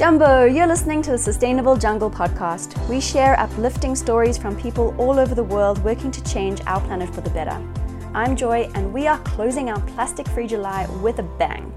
Jumbo, 0.00 0.44
you're 0.44 0.66
listening 0.66 1.02
to 1.02 1.10
the 1.10 1.18
Sustainable 1.18 1.76
Jungle 1.76 2.10
podcast. 2.10 2.88
We 2.88 3.02
share 3.02 3.38
uplifting 3.38 3.94
stories 3.94 4.38
from 4.38 4.58
people 4.58 4.94
all 4.96 5.18
over 5.18 5.34
the 5.34 5.44
world 5.44 5.76
working 5.84 6.10
to 6.10 6.24
change 6.24 6.62
our 6.66 6.80
planet 6.80 7.14
for 7.14 7.20
the 7.20 7.28
better. 7.28 7.62
I'm 8.14 8.34
Joy, 8.34 8.70
and 8.74 8.94
we 8.94 9.06
are 9.06 9.18
closing 9.24 9.68
our 9.68 9.80
Plastic 9.88 10.26
Free 10.28 10.46
July 10.46 10.86
with 11.02 11.18
a 11.18 11.22
bang. 11.22 11.70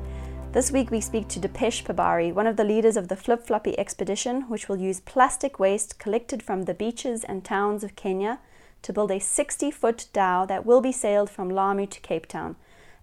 This 0.54 0.72
week 0.72 0.90
we 0.90 1.02
speak 1.02 1.28
to 1.28 1.40
Dipesh 1.41 1.84
Pabari, 1.84 2.34
one 2.34 2.48
of 2.48 2.55
the 2.55 2.64
leaders 2.64 2.96
of 2.96 3.09
the 3.09 3.18
Flipflopi 3.18 3.76
expedition, 3.78 4.44
which 4.44 4.70
will 4.70 4.78
use 4.78 5.02
plastic 5.02 5.60
waste 5.60 5.99
collected 5.99 6.41
from 6.41 6.63
the 6.63 6.74
beaches 6.74 7.26
and 7.26 7.44
towns 7.44 7.84
of 7.84 7.98
Kenya 7.98 8.40
to 8.84 8.94
build 8.94 9.12
a 9.12 9.20
60 9.20 9.70
foot 9.70 10.08
dhow 10.13 10.46
that 10.46 10.66
will 10.66 10.80
be 10.80 10.94
sailed 10.94 11.30
from 11.30 11.49
Lamu 11.49 11.88
to 11.88 11.99
Cape 11.99 12.27
Town, 12.27 12.55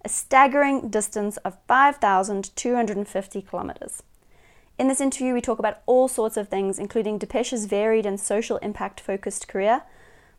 a 0.03 0.09
staggering 0.09 0.89
distance 0.89 1.37
of 1.45 1.59
5,250 1.67 3.41
kilometers. 3.43 4.01
In 4.81 4.87
this 4.87 4.99
interview, 4.99 5.35
we 5.35 5.41
talk 5.41 5.59
about 5.59 5.83
all 5.85 6.07
sorts 6.07 6.37
of 6.37 6.47
things, 6.47 6.79
including 6.79 7.19
Dipesh's 7.19 7.65
varied 7.65 8.03
and 8.03 8.19
social 8.19 8.57
impact 8.63 8.99
focused 8.99 9.47
career, 9.47 9.83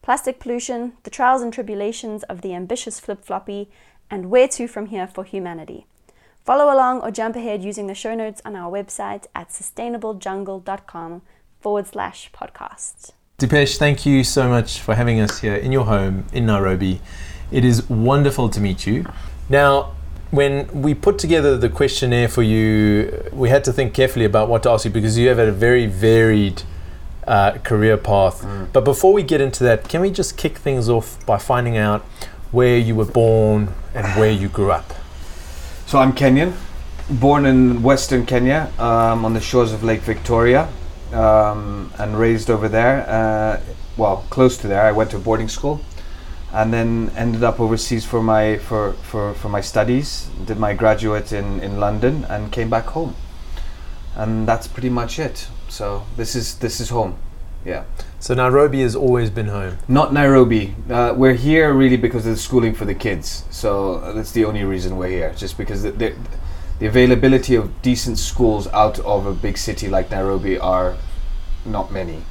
plastic 0.03 0.41
pollution, 0.41 0.95
the 1.05 1.11
trials 1.11 1.43
and 1.43 1.53
tribulations 1.53 2.25
of 2.25 2.41
the 2.41 2.53
ambitious 2.53 3.01
Flipflopi, 3.01 3.69
and 4.11 4.31
where 4.31 4.49
to 4.49 4.67
from 4.67 4.87
here 4.87 5.07
for 5.07 5.23
humanity. 5.23 5.87
Follow 6.45 6.75
along 6.75 7.03
or 7.03 7.13
jump 7.13 7.37
ahead 7.37 7.63
using 7.63 7.87
the 7.87 7.95
show 7.95 8.17
notes 8.17 8.43
on 8.45 8.57
our 8.57 8.69
website 8.69 9.27
at 9.33 9.51
sustainablejungle.com 9.51 11.23
forward 11.61 11.87
slash 11.87 12.33
podcast. 12.33 13.13
Dipesh, 13.39 13.77
thank 13.77 14.05
you 14.05 14.25
so 14.25 14.49
much 14.49 14.81
for 14.81 14.97
having 14.97 15.21
us 15.21 15.39
here 15.39 15.55
in 15.55 15.71
your 15.71 15.85
home 15.85 16.25
in 16.33 16.47
Nairobi. 16.47 17.01
It 17.53 17.65
is 17.65 17.89
wonderful 17.89 18.49
to 18.49 18.61
meet 18.61 18.89
you. 18.89 19.07
Now, 19.49 19.93
when 20.33 20.67
we 20.73 20.95
put 20.95 21.19
together 21.19 21.59
the 21.59 21.69
questionnaire 21.69 22.27
for 22.27 22.43
you, 22.43 23.23
we 23.33 23.51
had 23.51 23.63
to 23.65 23.73
think 23.73 23.93
carefully 23.93 24.25
about 24.25 24.49
what 24.49 24.63
to 24.63 24.71
ask 24.71 24.87
you 24.87 24.91
because 24.91 25.19
you 25.19 25.29
have 25.29 25.37
had 25.37 25.49
a 25.49 25.53
very 25.53 25.85
varied 25.85 26.63
uh, 27.27 27.53
career 27.59 27.99
path. 27.99 28.41
Mm. 28.41 28.73
But 28.73 28.85
before 28.85 29.13
we 29.13 29.23
get 29.23 29.43
into 29.43 29.63
that, 29.65 29.91
can 29.91 30.01
we 30.01 30.11
just 30.11 30.39
kick 30.39 30.57
things 30.57 30.89
off 30.89 31.25
by 31.27 31.37
finding 31.37 31.77
out 31.77 32.01
where 32.51 32.79
you 32.79 32.95
were 32.95 33.05
born 33.05 33.75
and 33.95 34.07
where 34.19 34.33
you 34.33 34.49
grew 34.49 34.73
up? 34.73 34.95
So 35.85 35.99
I'm 35.99 36.15
Kenyan, 36.15 36.55
born 37.11 37.45
in 37.45 37.83
Western 37.83 38.25
Kenya 38.25 38.73
um, 38.79 39.27
on 39.27 39.35
the 39.35 39.41
shores 39.41 39.75
of 39.75 39.85
Lake 39.85 40.01
Victoria, 40.01 40.67
um, 41.13 41.93
and 41.99 42.19
raised 42.19 42.49
over 42.49 42.71
there. 42.71 43.07
Uh, 43.07 43.61
well, 43.99 44.25
close 44.31 44.57
to 44.57 44.67
there. 44.67 44.81
I 44.81 44.93
went 44.93 45.11
to 45.11 45.19
boarding 45.19 45.49
school 45.49 45.83
and 46.53 46.73
then 46.73 47.11
ended 47.17 47.43
up 47.43 47.59
overseas 47.59 48.05
for 48.05 48.23
my 48.23 48.59
for, 48.59 48.93
for, 48.95 49.35
for 49.35 49.49
my 49.49 49.61
studies 49.61 50.29
did 50.45 50.59
my 50.59 50.75
graduate 50.75 51.33
in, 51.33 51.61
in 51.61 51.81
london 51.81 52.25
and 52.29 52.53
came 52.53 52.69
back 52.69 52.87
home. 52.87 53.15
And 54.15 54.47
that's 54.47 54.67
pretty 54.67 54.91
much 54.91 55.19
it. 55.19 55.49
So 55.69 56.05
this 56.17 56.35
is 56.37 56.59
this 56.59 56.81
is 56.81 56.91
home. 56.91 57.17
Yeah. 57.65 57.85
So 58.19 58.35
nairobi 58.35 58.83
has 58.83 58.95
always 58.95 59.31
been 59.31 59.47
home? 59.47 59.79
Not 59.89 60.13
nairobi. 60.13 60.75
Uh, 60.91 61.15
we're 61.17 61.35
here 61.35 61.73
really 61.73 61.97
because 61.97 62.27
of 62.27 62.33
the 62.35 62.39
schooling 62.39 62.75
for 62.75 62.85
the 62.85 62.95
kids. 62.95 63.45
So 63.51 64.13
that's 64.13 64.33
the 64.33 64.45
only 64.45 64.65
reason 64.65 64.97
we're 64.97 65.09
here 65.09 65.33
just 65.35 65.57
because 65.57 65.83
the, 65.83 65.93
the, 65.93 66.15
the 66.79 66.87
availability 66.87 67.55
of 67.55 67.81
decent 67.83 68.19
schools 68.19 68.67
out 68.69 68.99
of 69.01 69.27
a 69.27 69.33
big 69.33 69.57
city 69.57 69.89
like 69.89 70.11
nairobi 70.11 70.59
are 70.59 70.97
not 71.65 71.91
many. 71.91 72.23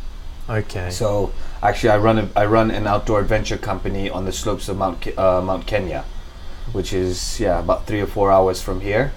Okay. 0.49 0.91
So 0.91 1.33
actually, 1.61 1.89
I 1.89 1.97
run 1.97 2.17
a, 2.19 2.29
I 2.35 2.45
run 2.45 2.71
an 2.71 2.87
outdoor 2.87 3.19
adventure 3.19 3.57
company 3.57 4.09
on 4.09 4.25
the 4.25 4.31
slopes 4.31 4.69
of 4.69 4.77
Mount 4.77 5.01
Ke- 5.01 5.17
uh, 5.17 5.41
Mount 5.41 5.65
Kenya, 5.67 6.03
which 6.71 6.93
is 6.93 7.39
yeah 7.39 7.59
about 7.59 7.87
three 7.87 8.01
or 8.01 8.07
four 8.07 8.31
hours 8.31 8.61
from 8.61 8.81
here. 8.81 9.11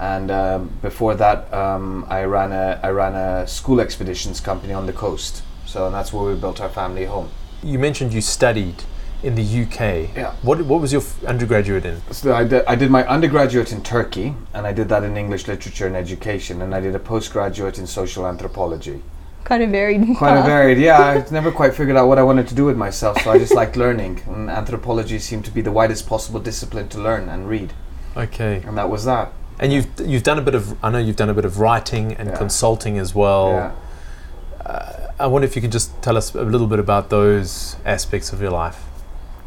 And 0.00 0.30
um, 0.30 0.70
before 0.80 1.14
that, 1.16 1.52
um, 1.52 2.06
I 2.08 2.22
ran 2.24 2.52
a 2.52 2.80
I 2.82 2.90
ran 2.90 3.14
a 3.14 3.46
school 3.46 3.80
expeditions 3.80 4.40
company 4.40 4.72
on 4.72 4.86
the 4.86 4.92
coast. 4.92 5.42
So 5.66 5.90
that's 5.90 6.12
where 6.12 6.24
we 6.24 6.40
built 6.40 6.60
our 6.60 6.68
family 6.70 7.04
home. 7.04 7.28
You 7.62 7.78
mentioned 7.78 8.14
you 8.14 8.20
studied 8.20 8.84
in 9.22 9.34
the 9.34 9.42
UK. 9.42 10.14
Yeah. 10.16 10.34
What 10.42 10.62
what 10.62 10.80
was 10.80 10.92
your 10.92 11.02
f- 11.02 11.24
undergraduate 11.24 11.84
in? 11.84 12.00
So 12.12 12.32
I 12.32 12.44
did, 12.44 12.64
I 12.66 12.76
did 12.76 12.90
my 12.90 13.06
undergraduate 13.06 13.72
in 13.72 13.82
Turkey, 13.82 14.34
and 14.54 14.66
I 14.66 14.72
did 14.72 14.88
that 14.90 15.02
in 15.02 15.16
English 15.16 15.48
literature 15.48 15.86
and 15.86 15.96
education, 15.96 16.62
and 16.62 16.74
I 16.74 16.80
did 16.80 16.94
a 16.94 17.00
postgraduate 17.00 17.78
in 17.78 17.86
social 17.86 18.26
anthropology. 18.26 19.02
Quite 19.44 19.62
a 19.62 19.66
varied. 19.66 20.16
Quite 20.18 20.36
a 20.38 20.42
varied, 20.42 20.78
yeah. 20.78 20.98
I've 21.16 21.32
never 21.32 21.50
quite 21.50 21.74
figured 21.74 21.96
out 21.96 22.06
what 22.06 22.18
I 22.18 22.22
wanted 22.22 22.48
to 22.48 22.54
do 22.54 22.64
with 22.66 22.76
myself, 22.76 23.20
so 23.22 23.30
I 23.30 23.38
just 23.38 23.54
liked 23.54 23.76
learning. 23.76 24.22
And 24.26 24.50
anthropology 24.50 25.18
seemed 25.18 25.44
to 25.46 25.50
be 25.50 25.62
the 25.62 25.72
widest 25.72 26.06
possible 26.06 26.40
discipline 26.40 26.88
to 26.90 26.98
learn 26.98 27.28
and 27.28 27.48
read. 27.48 27.72
Okay. 28.16 28.62
And 28.66 28.76
that 28.76 28.90
was 28.90 29.04
that. 29.06 29.32
And 29.60 29.72
you've 29.72 29.88
you've 30.04 30.22
done 30.22 30.38
a 30.38 30.42
bit 30.42 30.54
of 30.54 30.76
I 30.84 30.90
know 30.90 30.98
you've 30.98 31.16
done 31.16 31.30
a 31.30 31.34
bit 31.34 31.44
of 31.44 31.58
writing 31.58 32.12
and 32.14 32.28
Yeah. 32.28 32.36
consulting 32.36 32.98
as 32.98 33.14
well. 33.14 33.50
Yeah. 33.52 34.66
Uh, 34.66 34.92
I 35.18 35.26
wonder 35.26 35.46
if 35.46 35.56
you 35.56 35.62
could 35.62 35.72
just 35.72 35.90
tell 36.02 36.16
us 36.16 36.34
a 36.34 36.42
little 36.44 36.66
bit 36.66 36.78
about 36.78 37.10
those 37.10 37.76
aspects 37.84 38.32
of 38.32 38.40
your 38.40 38.50
life. 38.52 38.84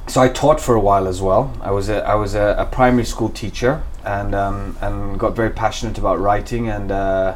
So 0.08 0.20
I 0.20 0.28
taught 0.28 0.60
for 0.60 0.76
a 0.76 0.80
while 0.82 1.08
as 1.08 1.22
well. 1.22 1.54
I 1.62 1.72
was 1.72 1.88
a 1.90 2.04
I 2.06 2.16
was 2.16 2.34
a, 2.36 2.56
a 2.58 2.66
primary 2.66 3.06
school 3.06 3.30
teacher 3.30 3.84
and 4.04 4.34
um, 4.36 4.76
and 4.82 5.18
got 5.20 5.36
very 5.36 5.52
passionate 5.52 5.98
about 5.98 6.20
writing 6.20 6.68
and 6.68 6.92
uh, 6.92 7.36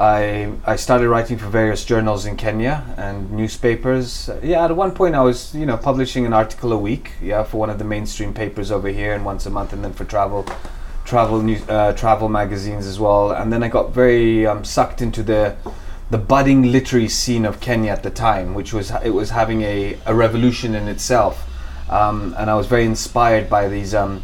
I 0.00 0.50
I 0.64 0.76
started 0.76 1.10
writing 1.10 1.36
for 1.36 1.48
various 1.48 1.84
journals 1.84 2.24
in 2.24 2.36
Kenya 2.38 2.82
and 2.96 3.30
newspapers. 3.30 4.30
Yeah, 4.42 4.64
at 4.64 4.74
one 4.74 4.92
point 4.92 5.14
I 5.14 5.20
was 5.20 5.54
you 5.54 5.66
know 5.66 5.76
publishing 5.76 6.24
an 6.24 6.32
article 6.32 6.72
a 6.72 6.78
week. 6.78 7.12
Yeah, 7.20 7.42
for 7.42 7.58
one 7.58 7.68
of 7.68 7.78
the 7.78 7.84
mainstream 7.84 8.32
papers 8.32 8.72
over 8.72 8.88
here 8.88 9.12
and 9.12 9.26
once 9.26 9.44
a 9.44 9.50
month, 9.50 9.74
and 9.74 9.84
then 9.84 9.92
for 9.92 10.06
travel 10.06 10.46
travel 11.04 11.44
uh, 11.68 11.92
travel 11.92 12.30
magazines 12.30 12.86
as 12.86 12.98
well. 12.98 13.32
And 13.32 13.52
then 13.52 13.62
I 13.62 13.68
got 13.68 13.92
very 13.92 14.46
um, 14.46 14.64
sucked 14.64 15.02
into 15.02 15.22
the 15.22 15.54
the 16.10 16.18
budding 16.18 16.72
literary 16.72 17.08
scene 17.08 17.44
of 17.44 17.60
Kenya 17.60 17.92
at 17.92 18.02
the 18.02 18.10
time, 18.10 18.54
which 18.54 18.72
was 18.72 18.90
it 19.04 19.10
was 19.10 19.28
having 19.28 19.60
a, 19.60 19.98
a 20.06 20.14
revolution 20.14 20.74
in 20.74 20.88
itself, 20.88 21.46
um, 21.90 22.34
and 22.38 22.48
I 22.48 22.54
was 22.54 22.66
very 22.66 22.86
inspired 22.86 23.50
by 23.50 23.68
these 23.68 23.94
um, 23.94 24.22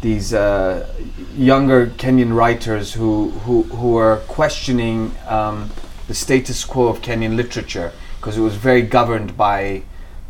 these 0.00 0.32
uh, 0.32 0.88
younger 1.36 1.88
Kenyan 1.88 2.34
writers 2.34 2.92
who 2.92 3.30
who 3.30 3.64
who 3.64 3.92
were 3.92 4.18
questioning 4.28 5.14
um, 5.26 5.70
the 6.06 6.14
status 6.14 6.64
quo 6.64 6.88
of 6.88 7.02
Kenyan 7.02 7.36
literature 7.36 7.92
because 8.16 8.36
it 8.36 8.40
was 8.40 8.54
very 8.54 8.82
governed 8.82 9.36
by 9.36 9.82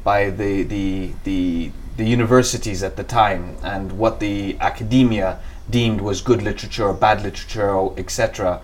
by 0.05 0.31
the 0.31 0.63
the 0.63 1.13
the 1.25 1.71
the 1.97 2.05
universities 2.05 2.83
at 2.83 2.97
the 2.97 3.05
time 3.05 3.57
and 3.63 3.93
what 3.93 4.21
the 4.21 4.57
academia 4.61 5.41
deemed 5.69 6.01
was 6.01 6.21
good 6.21 6.43
literature 6.43 6.85
or 6.85 6.95
bad 6.95 7.23
literature 7.23 7.71
or 7.71 7.95
etc. 7.99 8.61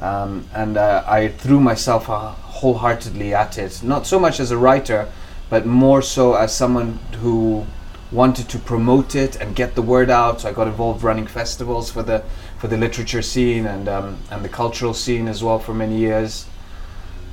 Um, 0.00 0.48
and 0.54 0.76
uh, 0.76 1.02
I 1.06 1.28
threw 1.28 1.60
myself 1.60 2.08
uh, 2.08 2.30
wholeheartedly 2.30 3.34
at 3.34 3.58
it, 3.58 3.82
not 3.82 4.06
so 4.06 4.18
much 4.18 4.38
as 4.38 4.52
a 4.52 4.56
writer, 4.56 5.08
but 5.50 5.66
more 5.66 6.02
so 6.02 6.34
as 6.34 6.56
someone 6.56 7.00
who 7.20 7.66
wanted 8.10 8.48
to 8.48 8.58
promote 8.58 9.14
it 9.14 9.36
and 9.36 9.54
get 9.54 9.74
the 9.74 9.82
word 9.82 10.10
out. 10.10 10.40
So 10.40 10.48
I 10.48 10.52
got 10.52 10.66
involved 10.66 11.02
running 11.02 11.26
festivals 11.26 11.90
for 11.90 12.02
the 12.02 12.24
for 12.58 12.68
the 12.68 12.76
literature 12.76 13.22
scene 13.22 13.66
and 13.66 13.88
um, 13.88 14.18
and 14.30 14.44
the 14.44 14.48
cultural 14.48 14.94
scene 14.94 15.28
as 15.28 15.42
well 15.42 15.58
for 15.58 15.74
many 15.74 15.96
years. 15.96 16.46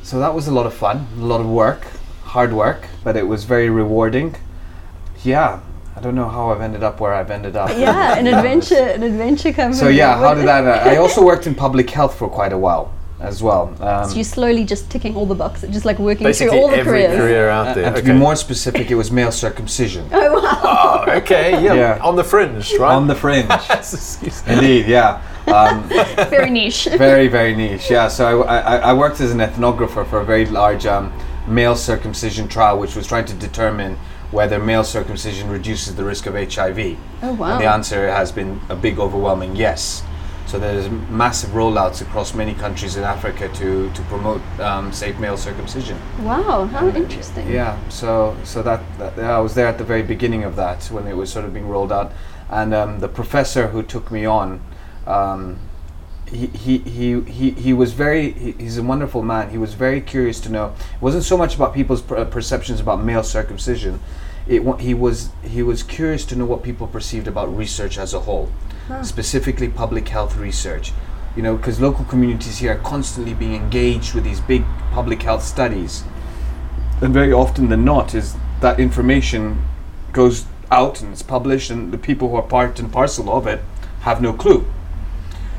So 0.04 0.20
that 0.20 0.36
was 0.36 0.48
a 0.48 0.52
lot 0.52 0.66
of 0.66 0.74
fun, 0.74 1.08
a 1.18 1.26
lot 1.26 1.42
of 1.42 1.48
work, 1.48 1.88
hard 2.24 2.54
work, 2.54 2.88
but 3.04 3.16
it 3.16 3.28
was 3.28 3.44
very 3.44 3.70
rewarding. 3.70 4.36
Yeah, 5.24 5.62
I 5.96 6.02
don't 6.02 6.14
know 6.14 6.30
how 6.30 6.52
I've 6.52 6.62
ended 6.62 6.84
up 6.84 7.00
where 7.00 7.14
I've 7.14 7.32
ended 7.32 7.56
up. 7.56 7.70
Yeah, 7.70 8.16
an 8.16 8.28
adventure, 8.36 8.76
an 8.76 9.02
adventure 9.02 9.52
company. 9.52 9.80
So 9.80 9.88
yeah, 9.88 10.18
how 10.18 10.34
did 10.36 10.48
that? 10.48 10.66
Uh, 10.66 10.90
I 10.90 10.98
also 10.98 11.24
worked 11.26 11.48
in 11.48 11.56
public 11.56 11.90
health 11.90 12.16
for 12.18 12.28
quite 12.28 12.54
a 12.54 12.58
while 12.58 12.94
as 13.20 13.42
well. 13.42 13.74
Um, 13.82 14.10
So 14.10 14.16
you're 14.16 14.24
slowly 14.24 14.66
just 14.66 14.90
ticking 14.90 15.16
all 15.16 15.26
the 15.26 15.36
boxes, 15.36 15.70
just 15.74 15.86
like 15.86 16.00
working 16.00 16.32
through 16.34 16.52
all 16.52 16.70
the 16.70 16.78
every 16.78 17.04
careers. 17.04 17.18
career 17.18 17.50
out 17.50 17.68
and 17.68 17.76
there. 17.78 17.92
to 17.94 18.00
okay. 18.00 18.12
be 18.12 18.18
more 18.18 18.36
specific, 18.36 18.92
it 18.92 18.96
was 18.96 19.12
male 19.12 19.32
circumcision. 19.32 20.08
Oh 20.12 20.42
wow! 20.42 21.06
oh, 21.08 21.12
okay. 21.18 21.52
Yeah. 21.66 21.74
Yeah. 21.74 22.00
On 22.04 22.16
the 22.16 22.24
fringe, 22.24 22.74
right? 22.80 22.94
On 22.94 23.08
the 23.08 23.16
fringe. 23.16 23.50
Excuse 23.70 24.46
me. 24.46 24.54
Indeed, 24.54 24.88
yeah. 24.88 25.22
Um, 25.48 25.88
Very 26.30 26.50
niche. 26.50 26.88
very, 26.98 27.28
very 27.28 27.56
niche. 27.56 27.90
Yeah, 27.90 28.08
so 28.08 28.44
I, 28.44 28.58
I, 28.58 28.76
I 28.78 28.94
worked 28.94 29.22
as 29.22 29.32
an 29.32 29.38
ethnographer 29.40 30.06
for 30.08 30.20
a 30.20 30.26
very 30.26 30.46
large 30.48 30.86
um, 30.88 31.14
male 31.48 31.76
circumcision 31.76 32.48
trial, 32.48 32.80
which 32.80 32.96
was 32.96 33.06
trying 33.08 33.26
to 33.26 33.34
determine 33.36 33.96
whether 34.32 34.58
male 34.60 34.84
circumcision 34.84 35.48
reduces 35.50 35.96
the 35.96 36.04
risk 36.04 36.26
of 36.26 36.34
HIV. 36.34 36.98
Oh 37.22 37.34
wow! 37.34 37.54
And 37.54 37.62
the 37.64 37.70
answer 37.70 38.08
has 38.10 38.32
been 38.32 38.60
a 38.70 38.76
big, 38.76 38.98
overwhelming 39.00 39.56
yes. 39.56 40.02
So 40.48 40.60
there's 40.60 40.90
massive 41.10 41.50
rollouts 41.52 42.02
across 42.02 42.36
many 42.36 42.54
countries 42.54 42.98
in 42.98 43.04
Africa 43.04 43.50
to, 43.56 43.92
to 43.92 44.02
promote 44.04 44.42
um, 44.60 44.94
safe 44.94 45.18
male 45.18 45.38
circumcision. 45.38 45.98
Wow, 46.24 46.66
how 46.66 46.88
interesting. 46.90 47.50
Yeah, 47.52 47.78
so 47.90 48.38
so 48.44 48.62
that, 48.62 48.82
that 49.00 49.20
I 49.20 49.40
was 49.40 49.56
there 49.56 49.68
at 49.68 49.78
the 49.80 49.84
very 49.84 50.04
beginning 50.04 50.44
of 50.44 50.56
that 50.56 50.86
when 50.86 51.08
it 51.08 51.18
was 51.18 51.32
sort 51.32 51.46
of 51.46 51.54
being 51.54 51.68
rolled 51.68 51.92
out, 51.92 52.12
and 52.50 52.74
um, 52.74 53.00
the 53.00 53.08
professor 53.08 53.68
who 53.70 53.82
took 53.82 54.12
me 54.12 54.26
on, 54.26 54.62
um, 55.08 55.58
he, 56.28 56.48
he, 56.48 56.78
he, 56.80 57.22
he, 57.22 57.52
he 57.52 57.74
was 57.74 57.94
very 57.94 58.32
he, 58.32 58.52
he's 58.54 58.78
a 58.78 58.84
wonderful 58.84 59.24
man. 59.24 59.50
He 59.50 59.58
was 59.58 59.74
very 59.74 60.00
curious 60.00 60.40
to 60.42 60.50
know. 60.50 60.76
It 60.96 61.02
wasn't 61.02 61.24
so 61.24 61.38
much 61.38 61.56
about 61.56 61.74
people's 61.74 62.02
per- 62.02 62.24
perceptions 62.26 62.80
about 62.80 63.04
male 63.04 63.24
circumcision. 63.24 64.00
It 64.48 64.62
he 64.80 64.94
was 64.94 65.30
he 65.44 65.64
was 65.64 65.84
curious 65.84 66.26
to 66.26 66.36
know 66.36 66.46
what 66.46 66.62
people 66.62 66.88
perceived 66.88 67.28
about 67.28 67.56
research 67.56 67.98
as 67.98 68.14
a 68.14 68.20
whole, 68.22 68.52
specifically 69.02 69.68
public 69.68 70.08
health 70.10 70.38
research. 70.38 70.94
you 71.36 71.44
know, 71.44 71.58
because 71.58 71.82
local 71.82 72.06
communities 72.06 72.60
here 72.60 72.74
are 72.74 72.80
constantly 72.80 73.34
being 73.34 73.54
engaged 73.54 74.14
with 74.14 74.24
these 74.24 74.40
big 74.40 74.64
public 74.92 75.22
health 75.22 75.44
studies, 75.44 76.04
and 77.02 77.14
very 77.14 77.34
often 77.34 77.70
than 77.70 77.84
not 77.84 78.16
is 78.16 78.36
that 78.62 78.80
information 78.80 79.64
goes 80.14 80.46
out 80.72 81.02
and 81.02 81.12
it's 81.12 81.22
published, 81.22 81.70
and 81.70 81.92
the 81.92 81.98
people 81.98 82.30
who 82.30 82.36
are 82.36 82.42
part 82.42 82.80
and 82.80 82.92
parcel 82.92 83.30
of 83.30 83.46
it 83.48 83.62
have 84.02 84.22
no 84.22 84.32
clue. 84.32 84.66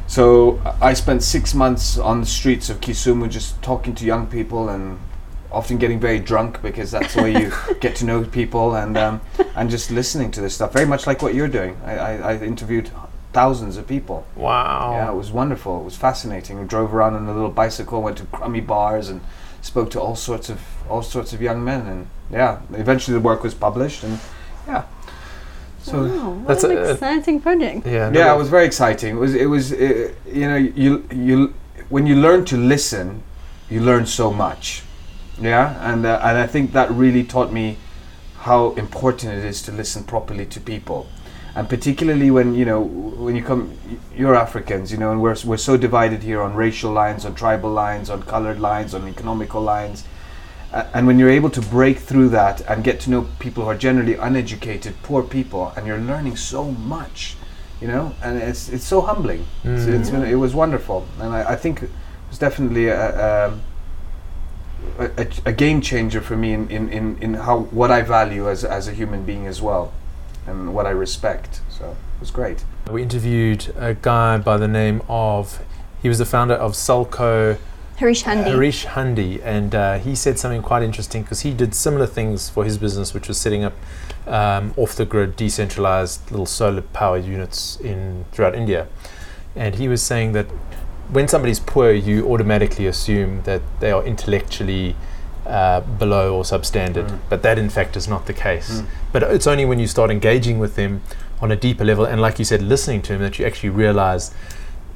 So 0.06 0.61
I 0.81 0.94
spent 0.94 1.23
six 1.23 1.53
months 1.53 1.99
on 1.99 2.21
the 2.21 2.27
streets 2.27 2.71
of 2.71 2.81
Kisumu 2.81 3.29
just 3.29 3.61
talking 3.61 3.94
to 3.97 4.05
young 4.05 4.27
people 4.29 4.69
and 4.69 4.99
often 5.52 5.78
getting 5.78 5.98
very 6.00 6.19
drunk 6.19 6.60
because 6.62 6.90
that's 6.90 7.14
the 7.14 7.22
way 7.22 7.32
you 7.43 7.52
get 7.81 7.96
to 7.96 8.04
know 8.04 8.25
people 8.25 8.75
and 8.76 8.96
um, 8.96 9.20
and 9.54 9.70
just 9.70 9.90
listening 9.90 10.31
to 10.32 10.40
this 10.40 10.54
stuff. 10.54 10.72
Very 10.72 10.87
much 10.87 11.06
like 11.06 11.22
what 11.22 11.34
you're 11.34 11.48
doing. 11.48 11.76
I, 11.84 11.96
I, 11.98 12.32
I 12.32 12.38
interviewed 12.38 12.90
thousands 13.32 13.76
of 13.76 13.87
people. 13.87 14.26
Wow. 14.34 14.93
Yeah, 14.93 15.10
it 15.12 15.14
was 15.14 15.31
wonderful. 15.31 15.81
It 15.81 15.84
was 15.84 15.96
fascinating. 15.96 16.58
We 16.58 16.66
drove 16.66 16.94
around 16.94 17.14
on 17.14 17.26
a 17.26 17.32
little 17.34 17.50
bicycle, 17.50 18.02
went 18.02 18.19
to 18.19 18.25
crummy 18.26 18.60
bars, 18.60 19.08
and 19.08 19.20
spoke 19.62 19.90
to 19.90 20.00
all 20.00 20.16
sorts 20.16 20.48
of 20.48 20.60
all 20.88 21.02
sorts 21.02 21.32
of 21.32 21.40
young 21.43 21.62
men. 21.64 21.87
And 21.87 22.06
yeah, 22.31 22.60
eventually 22.72 23.14
the 23.14 23.20
work 23.20 23.42
was 23.42 23.54
published, 23.54 24.04
and 24.04 24.19
yeah. 24.66 24.84
So 25.82 26.06
wow, 26.06 26.31
what 26.31 26.49
that's 26.49 26.64
an 26.64 26.72
a- 26.72 26.81
a- 26.81 26.92
exciting 26.94 27.40
project. 27.40 27.87
Yeah. 27.87 28.10
yeah, 28.12 28.34
it 28.34 28.38
was 28.38 28.49
very 28.49 28.64
exciting. 28.66 29.16
It 29.16 29.20
was 29.20 29.34
it 29.34 29.46
was 29.46 29.72
uh, 29.72 30.12
you 30.26 30.49
know 30.49 30.56
you 30.56 31.06
you 31.12 31.54
when 31.88 32.06
you 32.06 32.16
learn 32.16 32.44
to 32.46 32.56
listen, 32.56 33.22
you 33.70 33.81
learn 33.81 34.06
so 34.06 34.32
much. 34.32 34.82
Yeah, 35.41 35.93
and 35.93 36.06
uh, 36.06 36.21
and 36.23 36.38
I 36.38 36.47
think 36.47 36.73
that 36.73 36.91
really 36.91 37.25
taught 37.25 37.53
me 37.53 37.77
how 38.38 38.73
important 38.73 39.33
it 39.33 39.44
is 39.44 39.61
to 39.62 39.73
listen 39.73 40.05
properly 40.05 40.47
to 40.47 40.61
people, 40.61 41.09
and 41.55 41.69
particularly 41.69 42.31
when 42.31 42.55
you 42.55 42.65
know 42.65 42.81
when 42.81 43.37
you 43.37 43.43
come, 43.43 43.77
you're 44.17 44.35
Africans, 44.35 44.91
you 44.91 44.99
know, 44.99 45.12
and 45.12 45.21
we're 45.21 45.37
we're 45.44 45.59
so 45.59 45.77
divided 45.77 46.23
here 46.23 46.41
on 46.41 46.55
racial 46.55 46.91
lines, 46.91 47.25
on 47.27 47.35
tribal 47.35 47.71
lines, 47.71 48.09
on 48.09 48.23
colored 48.23 48.61
lines, 48.61 48.94
on 48.94 49.06
economical 49.09 49.61
lines. 49.61 50.05
Uh, 50.73 50.85
and 50.94 51.06
when 51.06 51.19
you're 51.19 51.31
able 51.31 51.50
to 51.50 51.61
break 51.61 51.99
through 51.99 52.29
that 52.31 52.61
and 52.62 52.83
get 52.83 52.99
to 53.00 53.11
know 53.11 53.29
people 53.38 53.65
who 53.65 53.71
are 53.71 53.77
generally 53.77 54.15
uneducated, 54.15 54.94
poor 55.03 55.23
people, 55.23 55.73
and 55.77 55.87
you're 55.87 55.99
learning 56.00 56.37
so 56.37 56.71
much, 56.73 57.37
you 57.81 57.87
know, 57.87 58.15
and 58.23 58.38
it's 58.38 58.69
it's 58.69 58.85
so 58.85 59.00
humbling. 59.00 59.47
It's, 59.65 59.85
it's 59.87 60.11
been, 60.11 60.25
it 60.25 60.35
was 60.35 60.55
wonderful, 60.55 61.06
and 61.21 61.33
I, 61.33 61.53
I 61.53 61.56
think 61.56 61.83
it 61.83 61.91
was 62.31 62.38
definitely 62.38 62.88
a, 62.88 63.49
a, 63.49 63.59
a, 64.99 65.27
a 65.44 65.53
game 65.53 65.81
changer 65.81 66.21
for 66.21 66.37
me 66.37 66.53
in, 66.53 66.71
in, 66.71 66.88
in, 66.88 67.23
in 67.23 67.35
how 67.35 67.61
what 67.71 67.91
I 67.91 68.03
value 68.03 68.49
as 68.49 68.65
as 68.65 68.88
a 68.88 68.93
human 68.93 69.25
being 69.25 69.47
as 69.47 69.61
well, 69.61 69.93
and 70.47 70.75
what 70.75 70.87
I 70.87 70.91
respect. 70.91 71.61
So 71.69 71.91
it 71.91 72.21
was 72.21 72.31
great. 72.31 72.65
We 72.91 73.03
interviewed 73.03 73.73
a 73.77 73.94
guy 73.94 74.38
by 74.38 74.56
the 74.56 74.69
name 74.69 75.03
of, 75.09 75.61
he 76.00 76.09
was 76.09 76.19
the 76.19 76.25
founder 76.25 76.55
of 76.55 76.73
SELCO 76.73 77.59
Harish 77.97 78.23
Hande. 78.23 78.47
Harish 78.47 78.85
Hande, 78.85 79.41
and 79.43 79.75
uh, 79.75 79.99
he 79.99 80.15
said 80.15 80.38
something 80.38 80.62
quite 80.62 80.83
interesting 80.83 81.23
because 81.23 81.41
he 81.41 81.53
did 81.53 81.75
similar 81.75 82.06
things 82.06 82.49
for 82.50 82.65
his 82.65 82.79
business, 82.79 83.15
which 83.15 83.27
was 83.27 83.38
setting 83.38 83.65
up 83.65 83.73
um, 84.27 84.75
off-the-grid, 84.77 85.35
decentralized 85.35 86.31
little 86.31 86.47
solar 86.47 86.83
power 86.83 87.17
units 87.17 87.81
in 87.81 88.25
throughout 88.33 88.55
India. 88.55 88.87
And 89.55 89.77
he 89.77 89.88
was 89.88 90.03
saying 90.03 90.33
that 90.33 90.47
when 91.11 91.29
somebody's 91.29 91.61
poor, 91.61 91.91
you 91.93 92.26
automatically 92.32 92.87
assume 92.87 93.43
that 93.43 93.62
they 93.81 93.91
are 93.93 94.03
intellectually 94.05 94.97
uh, 95.47 95.81
below 95.81 96.37
or 96.37 96.43
substandard, 96.43 97.08
Mm. 97.08 97.19
but 97.29 97.43
that 97.43 97.56
in 97.58 97.69
fact 97.70 97.97
is 97.97 98.08
not 98.08 98.26
the 98.26 98.32
case. 98.32 98.81
Mm. 98.81 98.87
But 99.12 99.23
it's 99.23 99.47
only 99.47 99.64
when 99.64 99.79
you 99.79 99.87
start 99.87 100.11
engaging 100.11 100.58
with 100.58 100.75
them 100.75 101.03
on 101.41 101.53
a 101.53 101.56
deeper 101.56 101.85
level, 101.85 102.05
and 102.05 102.20
like 102.20 102.38
you 102.38 102.44
said, 102.44 102.62
listening 102.62 103.03
to 103.03 103.12
them, 103.12 103.20
that 103.23 103.38
you 103.38 103.47
actually 103.47 103.69
realize 103.70 104.32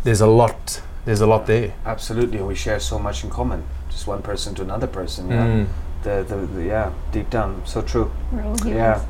there's 0.05 0.21
a 0.21 0.27
lot. 0.27 0.83
There's 1.05 1.21
a 1.21 1.27
lot 1.27 1.47
there. 1.47 1.73
Absolutely, 1.87 2.39
and 2.39 2.49
we 2.49 2.55
share 2.56 2.81
so 2.81 2.99
much 2.99 3.23
in 3.25 3.31
common. 3.31 3.63
Just 3.91 4.06
one 4.09 4.23
person 4.23 4.55
to 4.56 4.63
another 4.63 4.87
person. 4.89 5.31
Yeah, 5.31 5.47
Mm. 5.47 5.67
the, 6.03 6.25
the, 6.29 6.47
the 6.47 6.65
yeah, 6.65 6.91
deep 7.13 7.31
down, 7.31 7.63
so 7.65 7.81
true. 7.83 8.11
We're 8.33 8.43
all 8.43 8.56
humans. 8.59 8.75
Yeah. 8.77 9.01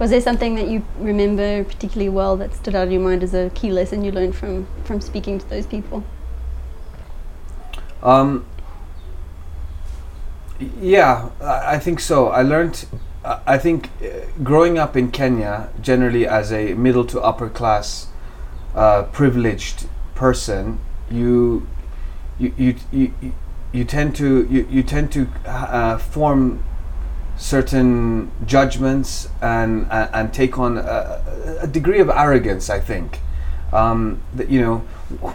Was 0.00 0.10
there 0.10 0.20
something 0.20 0.54
that 0.56 0.68
you 0.68 0.82
remember 0.98 1.64
particularly 1.64 2.08
well 2.08 2.36
that 2.38 2.54
stood 2.54 2.74
out 2.74 2.86
in 2.88 2.92
your 2.92 3.02
mind 3.02 3.22
as 3.22 3.34
a 3.34 3.50
key 3.54 3.70
lesson 3.70 4.04
you 4.04 4.10
learned 4.12 4.34
from 4.34 4.66
from 4.84 5.00
speaking 5.00 5.38
to 5.38 5.48
those 5.48 5.66
people? 5.66 6.02
Um, 8.02 8.44
yeah, 10.80 11.30
I, 11.40 11.78
think 11.78 12.00
so. 12.00 12.28
I 12.28 12.42
learned. 12.42 12.86
I 13.24 13.58
think 13.58 13.90
uh, 14.02 14.26
growing 14.42 14.78
up 14.78 14.96
in 14.96 15.10
Kenya, 15.10 15.68
generally 15.80 16.26
as 16.26 16.52
a 16.52 16.74
middle 16.74 17.04
to 17.06 17.20
upper 17.20 17.48
class, 17.48 18.06
uh, 18.74 19.02
privileged 19.04 19.86
person, 20.14 20.80
you, 21.10 21.66
you, 22.38 22.52
you, 22.56 22.76
you, 22.90 23.12
you- 23.72 23.84
tend 23.84 24.16
to 24.16 24.46
you, 24.50 24.66
you 24.70 24.82
tend 24.82 25.12
to 25.12 25.28
uh, 25.46 25.98
form 25.98 26.64
certain 27.36 28.30
judgments 28.46 29.28
and 29.42 29.86
and, 29.90 30.10
and 30.14 30.34
take 30.34 30.58
on 30.58 30.78
a, 30.78 31.22
a 31.60 31.66
degree 31.66 32.00
of 32.00 32.08
arrogance. 32.08 32.70
I 32.70 32.80
think 32.80 33.20
um, 33.72 34.20
that 34.34 34.48
you 34.48 34.60
know 34.60 34.78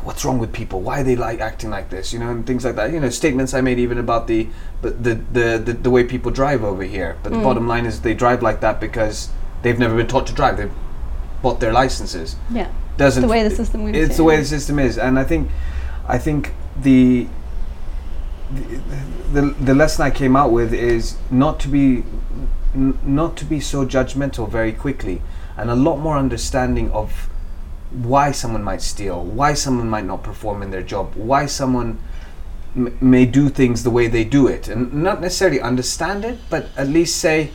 what's 0.03 0.23
wrong 0.25 0.39
with 0.39 0.51
people? 0.53 0.81
Why 0.81 1.01
are 1.01 1.03
they 1.03 1.15
like 1.15 1.39
acting 1.39 1.69
like 1.69 1.89
this? 1.89 2.13
You 2.13 2.19
know 2.19 2.29
and 2.29 2.45
things 2.45 2.63
like 2.65 2.75
that. 2.75 2.91
You 2.91 2.99
know 2.99 3.09
statements 3.09 3.53
i 3.53 3.61
made 3.61 3.79
even 3.79 3.97
about 3.97 4.27
the 4.27 4.47
but 4.81 5.03
the, 5.03 5.15
the 5.31 5.61
the 5.63 5.73
the 5.73 5.89
way 5.89 6.03
people 6.03 6.31
drive 6.31 6.63
over 6.63 6.83
here. 6.83 7.17
But 7.23 7.31
the 7.33 7.39
Mm. 7.39 7.43
bottom 7.43 7.67
line 7.67 7.85
is 7.85 8.01
they 8.01 8.13
drive 8.13 8.41
like 8.41 8.59
that 8.61 8.79
because 8.81 9.29
they've 9.61 9.79
never 9.79 9.95
been 9.95 10.07
taught 10.07 10.27
to 10.27 10.33
drive. 10.33 10.57
They've 10.57 10.71
bought 11.41 11.59
their 11.59 11.73
licenses. 11.73 12.35
Yeah. 12.49 12.69
doesn't 12.97 13.21
the 13.23 13.27
way 13.27 13.43
the 13.43 13.55
system 13.55 13.93
it's 13.93 14.17
the 14.17 14.23
way 14.23 14.37
the 14.37 14.45
system 14.45 14.77
is. 14.79 14.97
And 14.97 15.17
i 15.19 15.23
think 15.23 15.49
i 16.07 16.17
think 16.17 16.53
the 16.81 17.27
the, 18.51 19.41
the, 19.41 19.41
the 19.59 19.73
lesson 19.75 20.03
i 20.05 20.11
came 20.11 20.35
out 20.35 20.51
with 20.51 20.73
is 20.73 21.17
not 21.31 21.59
to 21.59 21.67
be 21.67 22.03
n- 22.75 22.97
not 23.03 23.35
to 23.37 23.45
be 23.45 23.59
so 23.59 23.85
judgmental 23.85 24.47
very 24.49 24.71
quickly. 24.73 25.21
And 25.57 25.69
a 25.69 25.75
lot 25.75 25.97
more 25.97 26.17
understanding 26.17 26.91
of 26.91 27.29
why 27.93 28.31
someone 28.31 28.63
might 28.63 28.81
steal 28.81 29.23
why 29.23 29.53
someone 29.53 29.87
might 29.89 30.05
not 30.05 30.23
perform 30.23 30.63
in 30.63 30.71
their 30.71 30.81
job 30.81 31.13
why 31.15 31.45
someone 31.45 31.99
m- 32.75 32.97
may 32.99 33.25
do 33.25 33.49
things 33.49 33.83
the 33.83 33.89
way 33.91 34.07
they 34.07 34.23
do 34.23 34.47
it. 34.47 34.67
And 34.67 34.91
not 35.03 35.21
necessarily 35.21 35.61
understand 35.61 36.25
it 36.25 36.39
but 36.49 36.69
at 36.75 36.87
least 36.87 37.17
say 37.17 37.51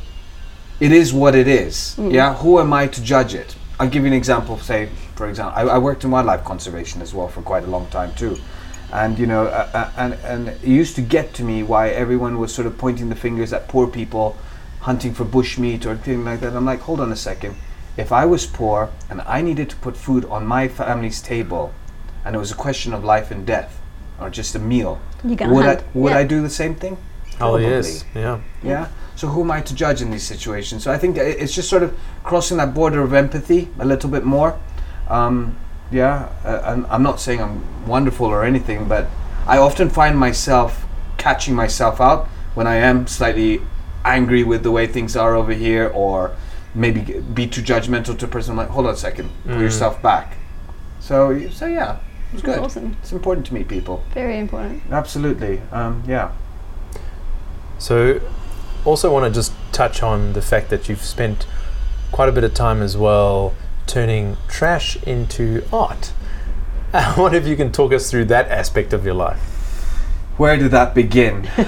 it 0.80 0.92
is 0.92 1.12
what 1.12 1.34
it 1.34 1.48
is. 1.48 1.96
Mm. 1.98 2.12
yeah? 2.12 2.34
Who 2.34 2.60
am 2.60 2.72
i 2.72 2.86
to 2.86 3.02
judge 3.02 3.34
it? 3.34 3.56
I'll 3.80 3.88
give 3.88 4.02
you 4.02 4.08
an 4.08 4.14
example 4.14 4.58
say 4.58 4.88
for 5.16 5.28
example 5.28 5.58
I, 5.58 5.74
I 5.74 5.78
worked 5.78 6.04
in 6.04 6.10
wildlife 6.12 6.44
conservation 6.44 7.02
as 7.02 7.12
well 7.12 7.28
for 7.28 7.42
quite 7.42 7.64
a 7.64 7.68
long 7.68 7.86
time 7.88 8.14
too. 8.14 8.38
And 8.92 9.18
you 9.18 9.26
know 9.26 9.46
uh, 9.46 9.68
uh, 9.74 9.92
and 9.96 10.14
and 10.24 10.48
it 10.48 10.64
used 10.64 10.94
to 10.96 11.02
get 11.02 11.34
to 11.34 11.42
me 11.42 11.62
why 11.62 11.90
everyone 11.90 12.38
was 12.38 12.54
sort 12.54 12.66
of 12.66 12.78
pointing 12.78 13.08
the 13.08 13.16
fingers 13.16 13.52
at 13.52 13.66
poor 13.66 13.88
people 13.88 14.36
hunting 14.80 15.12
for 15.12 15.24
bushmeat 15.24 15.84
or 15.84 15.96
thing 15.96 16.24
like 16.24 16.40
that. 16.40 16.54
I'm 16.54 16.64
like 16.64 16.80
hold 16.80 17.00
on 17.00 17.10
a 17.10 17.16
second 17.16 17.56
if 17.98 18.10
i 18.12 18.24
was 18.24 18.46
poor 18.46 18.88
and 19.10 19.20
i 19.22 19.42
needed 19.42 19.68
to 19.68 19.76
put 19.76 19.96
food 19.96 20.24
on 20.26 20.46
my 20.46 20.66
family's 20.68 21.20
table 21.20 21.74
and 22.24 22.34
it 22.36 22.38
was 22.38 22.50
a 22.52 22.54
question 22.54 22.94
of 22.94 23.04
life 23.04 23.30
and 23.30 23.46
death 23.46 23.80
or 24.20 24.30
just 24.30 24.54
a 24.54 24.58
meal 24.58 24.98
would 25.24 25.40
hunt. 25.40 25.80
i 25.80 25.84
would 25.94 26.12
Yeah. 26.12 26.18
i 26.18 26.24
do 26.24 26.40
the 26.40 26.50
same 26.62 26.74
thing 26.74 26.96
Oh 27.40 27.54
Probably. 27.54 27.66
yes, 27.66 28.04
yeah. 28.16 28.40
yeah. 28.64 28.88
So 29.14 29.28
who 29.28 29.42
am 29.42 29.50
I 29.52 29.60
to 29.60 29.72
judge 29.72 30.02
in 30.02 30.10
these 30.10 30.24
situations? 30.24 30.82
So 30.82 30.90
I 30.90 30.98
think 30.98 31.16
it's 31.16 31.54
just 31.54 31.68
sort 31.70 31.84
of 31.84 31.96
crossing 32.24 32.56
that 32.56 32.74
border 32.74 33.00
of 33.00 33.12
empathy 33.14 33.68
a 33.78 33.84
little 33.84 34.10
bit 34.10 34.24
more. 34.24 34.58
Um, 35.08 35.56
yeah, 35.92 36.30
uh, 36.44 36.62
and 36.64 36.84
I'm 36.90 37.04
not 37.04 37.20
saying 37.20 37.40
I'm 37.40 37.62
wonderful 37.86 38.26
or 38.26 38.42
anything, 38.44 38.88
but 38.88 39.06
I 39.46 39.56
often 39.58 39.88
find 39.88 40.18
myself 40.18 40.84
catching 41.16 41.54
myself 41.54 42.00
out 42.00 42.26
when 42.56 42.66
I 42.66 42.74
am 42.90 43.06
slightly 43.06 43.60
angry 44.04 44.42
with 44.42 44.64
the 44.64 44.72
way 44.72 44.88
things 44.88 45.14
are 45.16 45.36
over 45.36 45.52
here, 45.52 45.86
or 45.94 46.32
maybe 46.74 47.20
be 47.34 47.46
too 47.46 47.62
judgmental 47.62 48.18
to 48.18 48.24
a 48.24 48.28
person. 48.28 48.52
I'm 48.52 48.56
like, 48.58 48.68
hold 48.68 48.86
on 48.86 48.94
a 48.94 48.96
second, 48.96 49.30
pull 49.44 49.56
Mm. 49.56 49.60
yourself 49.60 50.00
back. 50.02 50.36
So, 51.00 51.48
so 51.50 51.66
yeah, 51.66 51.96
it 51.96 52.34
was 52.34 52.42
That's 52.42 52.56
good. 52.56 52.58
awesome. 52.64 52.96
It's 53.02 53.12
important 53.12 53.46
to 53.46 53.54
meet 53.54 53.68
people. 53.68 54.02
Very 54.14 54.38
important. 54.38 54.82
Absolutely. 54.90 55.60
Um, 55.72 56.02
yeah. 56.06 56.32
So, 57.78 58.20
also 58.84 59.12
want 59.12 59.32
to 59.32 59.38
just 59.38 59.52
touch 59.72 60.02
on 60.02 60.32
the 60.32 60.42
fact 60.42 60.70
that 60.70 60.88
you've 60.88 61.02
spent 61.04 61.46
quite 62.12 62.28
a 62.28 62.32
bit 62.32 62.44
of 62.44 62.54
time 62.54 62.82
as 62.82 62.96
well 62.96 63.54
turning 63.86 64.36
trash 64.48 64.96
into 65.04 65.62
art. 65.72 66.12
I 66.92 67.14
wonder 67.20 67.36
if 67.38 67.46
you 67.46 67.56
can 67.56 67.70
talk 67.72 67.92
us 67.92 68.10
through 68.10 68.26
that 68.26 68.48
aspect 68.50 68.92
of 68.92 69.04
your 69.04 69.14
life. 69.14 69.40
Where 70.36 70.56
did 70.56 70.70
that 70.72 70.94
begin? 70.94 71.48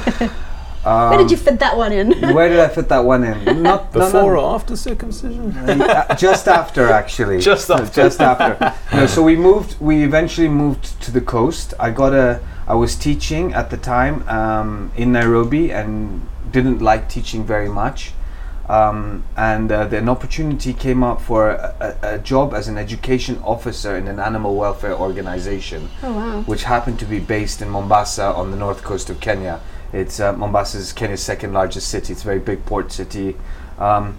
um, 0.85 1.11
Where 1.11 1.19
did 1.19 1.31
you 1.31 1.37
fit 1.37 1.59
that 1.61 1.77
one 1.77 1.93
in? 1.93 2.13
Where 2.35 2.49
did 2.49 2.61
I 2.61 2.69
fit 2.69 2.89
that 2.89 3.01
one 3.05 3.25
in? 3.25 3.45
Not 3.45 3.63
not- 3.63 3.93
Before 3.93 4.35
not- 4.35 4.43
or 4.43 4.55
after 4.55 4.77
circumcision? 4.77 5.53
Uh, 5.57 6.15
just 6.17 6.49
after, 6.49 6.89
actually. 6.89 7.41
Just 7.51 7.71
after. 7.71 8.03
Just 8.03 8.21
after. 8.21 8.75
No, 8.97 9.07
so 9.07 9.23
we 9.23 9.37
moved. 9.37 9.77
We 9.81 10.03
eventually 10.05 10.49
moved 10.49 11.01
to 11.03 11.11
the 11.11 11.21
coast. 11.21 11.75
I 11.79 11.91
got 11.91 12.13
a. 12.15 12.41
I 12.67 12.75
was 12.75 12.95
teaching 12.97 13.53
at 13.53 13.71
the 13.71 13.77
time 13.77 14.27
um, 14.29 14.93
in 14.97 15.13
Nairobi 15.13 15.73
and 15.73 16.27
didn't 16.53 16.81
like 16.81 17.09
teaching 17.09 17.45
very 17.45 17.69
much. 17.69 18.13
Um, 18.69 19.25
and 19.37 19.73
uh, 19.73 19.87
then 19.87 20.05
an 20.05 20.09
opportunity 20.09 20.73
came 20.73 21.03
up 21.03 21.21
for 21.21 21.51
a, 21.51 21.75
a, 22.03 22.15
a 22.15 22.19
job 22.21 22.55
as 22.55 22.69
an 22.69 22.79
education 22.79 23.41
officer 23.45 23.97
in 23.97 24.07
an 24.07 24.21
animal 24.21 24.55
welfare 24.55 24.95
organization, 24.95 25.91
Oh 26.05 26.13
wow. 26.13 26.43
which 26.43 26.63
happened 26.63 27.01
to 27.01 27.05
be 27.05 27.19
based 27.19 27.61
in 27.63 27.69
Mombasa 27.69 28.27
on 28.27 28.53
the 28.53 28.57
north 28.57 28.85
coast 28.85 29.11
of 29.11 29.19
Kenya. 29.19 29.61
It's 29.93 30.21
uh, 30.21 30.33
Mombasa 30.33 30.79
is 30.79 30.93
Kenya's 30.93 31.23
second 31.23 31.53
largest 31.53 31.89
city. 31.89 32.13
It's 32.13 32.23
a 32.23 32.25
very 32.25 32.39
big 32.39 32.65
port 32.65 32.93
city, 32.93 33.37
um, 33.79 34.17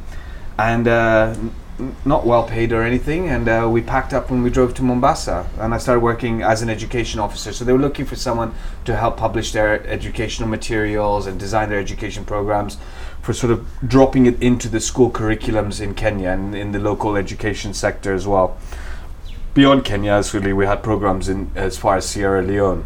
and 0.58 0.88
uh, 0.88 1.34
n- 1.80 1.96
not 2.04 2.26
well 2.26 2.44
paid 2.44 2.74
or 2.74 2.84
anything. 2.84 3.30
And 3.30 3.48
uh, 3.48 3.70
we 3.72 3.82
packed 3.82 4.14
up 4.14 4.30
when 4.30 4.44
we 4.44 4.50
drove 4.50 4.74
to 4.76 4.84
Mombasa, 4.84 5.50
and 5.60 5.74
I 5.74 5.78
started 5.78 6.02
working 6.02 6.42
as 6.42 6.62
an 6.62 6.70
education 6.70 7.20
officer. 7.20 7.54
So 7.54 7.64
they 7.64 7.72
were 7.72 7.80
looking 7.80 8.06
for 8.06 8.18
someone 8.18 8.54
to 8.86 8.96
help 8.98 9.16
publish 9.18 9.54
their 9.54 9.86
educational 9.88 10.50
materials 10.50 11.26
and 11.26 11.40
design 11.40 11.70
their 11.70 11.80
education 11.80 12.26
programs 12.26 12.78
for 13.22 13.34
sort 13.34 13.52
of 13.52 13.66
dropping 13.88 14.26
it 14.26 14.42
into 14.42 14.68
the 14.68 14.80
school 14.80 15.10
curriculums 15.10 15.80
in 15.80 15.94
Kenya 15.94 16.30
and 16.30 16.56
in 16.56 16.72
the 16.72 16.80
local 16.80 17.16
education 17.16 17.74
sector 17.74 18.14
as 18.14 18.28
well. 18.28 18.58
Beyond 19.54 19.86
Kenya, 19.86 20.14
as 20.14 20.34
really 20.34 20.54
we 20.54 20.66
had 20.66 20.82
programs 20.82 21.30
in 21.30 21.52
as 21.56 21.78
far 21.78 21.98
as 21.98 22.10
Sierra 22.10 22.42
Leone. 22.42 22.86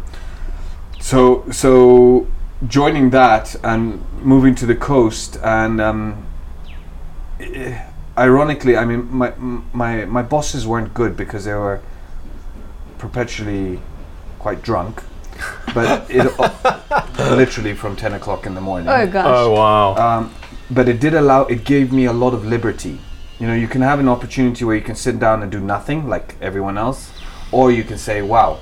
So 1.00 1.44
so 1.50 2.26
joining 2.66 3.10
that 3.10 3.54
and 3.62 4.04
moving 4.22 4.54
to 4.56 4.66
the 4.66 4.74
coast 4.74 5.38
and 5.42 5.80
um, 5.80 6.26
eh, 7.40 7.78
ironically, 8.16 8.76
I 8.76 8.84
mean 8.84 9.12
my 9.12 9.32
my 9.72 10.04
my 10.06 10.22
bosses 10.22 10.66
weren't 10.66 10.94
good 10.94 11.16
because 11.16 11.44
they 11.44 11.54
were 11.54 11.80
perpetually 12.98 13.80
quite 14.38 14.62
drunk, 14.62 15.02
but 15.74 16.10
it 16.10 16.24
literally 17.18 17.74
from 17.74 17.96
ten 17.96 18.14
o'clock 18.14 18.46
in 18.46 18.54
the 18.54 18.60
morning. 18.60 18.88
Oh 18.88 19.06
gosh. 19.06 19.26
Oh 19.26 19.52
wow. 19.52 19.94
Um, 19.96 20.34
but 20.70 20.88
it 20.88 21.00
did 21.00 21.14
allow. 21.14 21.42
It 21.44 21.64
gave 21.64 21.92
me 21.92 22.06
a 22.06 22.12
lot 22.12 22.34
of 22.34 22.44
liberty. 22.44 22.98
You 23.38 23.46
know, 23.46 23.54
you 23.54 23.68
can 23.68 23.82
have 23.82 24.00
an 24.00 24.08
opportunity 24.08 24.64
where 24.64 24.74
you 24.74 24.82
can 24.82 24.96
sit 24.96 25.18
down 25.18 25.42
and 25.42 25.52
do 25.52 25.60
nothing 25.60 26.08
like 26.08 26.36
everyone 26.40 26.78
else, 26.78 27.12
or 27.52 27.70
you 27.70 27.84
can 27.84 27.98
say, 27.98 28.22
"Wow, 28.22 28.60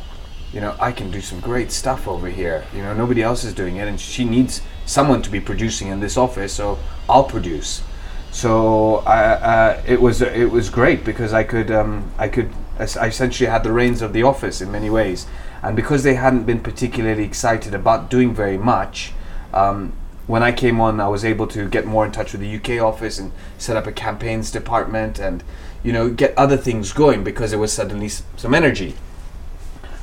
you 0.54 0.60
know, 0.60 0.76
I 0.78 0.92
can 0.92 1.10
do 1.10 1.20
some 1.20 1.40
great 1.40 1.72
stuff 1.72 2.06
over 2.06 2.28
here. 2.28 2.64
You 2.72 2.82
know, 2.82 2.94
nobody 2.94 3.22
else 3.22 3.42
is 3.42 3.52
doing 3.52 3.76
it, 3.76 3.88
and 3.88 4.00
she 4.00 4.24
needs 4.24 4.62
someone 4.86 5.20
to 5.22 5.30
be 5.30 5.40
producing 5.40 5.88
in 5.88 5.98
this 5.98 6.16
office, 6.16 6.52
so 6.52 6.78
I'll 7.08 7.24
produce." 7.24 7.82
So 8.30 8.96
I, 8.98 9.24
uh, 9.24 9.82
it 9.84 10.00
was 10.00 10.22
it 10.22 10.50
was 10.52 10.70
great 10.70 11.04
because 11.04 11.32
I 11.32 11.42
could 11.42 11.72
um, 11.72 12.12
I 12.18 12.28
could 12.28 12.50
I 12.78 12.84
essentially 12.84 13.50
had 13.50 13.64
the 13.64 13.72
reins 13.72 14.00
of 14.00 14.12
the 14.12 14.22
office 14.22 14.60
in 14.60 14.70
many 14.70 14.88
ways, 14.90 15.26
and 15.60 15.74
because 15.74 16.04
they 16.04 16.14
hadn't 16.14 16.44
been 16.44 16.60
particularly 16.60 17.24
excited 17.24 17.74
about 17.74 18.08
doing 18.08 18.32
very 18.32 18.58
much. 18.58 19.12
Um, 19.52 19.92
when 20.26 20.42
I 20.42 20.52
came 20.52 20.80
on, 20.80 21.00
I 21.00 21.08
was 21.08 21.22
able 21.24 21.46
to 21.48 21.68
get 21.68 21.84
more 21.84 22.06
in 22.06 22.10
touch 22.10 22.32
with 22.32 22.40
the 22.40 22.56
UK 22.56 22.82
office 22.82 23.18
and 23.18 23.30
set 23.58 23.76
up 23.76 23.86
a 23.86 23.92
campaigns 23.92 24.52
department, 24.52 25.18
and 25.18 25.42
you 25.82 25.92
know 25.92 26.10
get 26.10 26.32
other 26.38 26.56
things 26.56 26.92
going 26.92 27.24
because 27.24 27.50
there 27.50 27.58
was 27.58 27.72
suddenly 27.72 28.08
some 28.08 28.54
energy. 28.54 28.94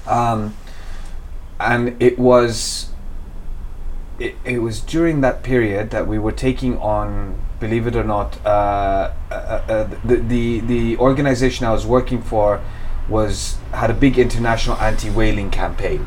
Um, 0.08 0.56
and 1.60 2.02
it 2.02 2.18
was 2.18 2.90
it, 4.20 4.36
it 4.46 4.60
was 4.60 4.82
during 4.82 5.22
that 5.22 5.44
period 5.44 5.90
that 5.92 6.08
we 6.08 6.20
were 6.20 6.32
taking 6.32 6.78
on, 6.78 7.42
believe 7.60 7.88
it 7.88 7.96
or 7.96 8.04
not, 8.04 8.38
uh, 8.46 9.12
uh, 9.30 9.34
uh, 9.34 9.84
the, 10.04 10.18
the 10.18 10.60
the 10.60 10.98
organization 10.98 11.66
I 11.66 11.72
was 11.72 11.86
working 11.86 12.22
for 12.22 12.62
was 13.10 13.58
had 13.74 13.90
a 13.90 13.94
big 13.94 14.18
international 14.18 14.78
anti-whaling 14.78 15.50
campaign, 15.50 16.06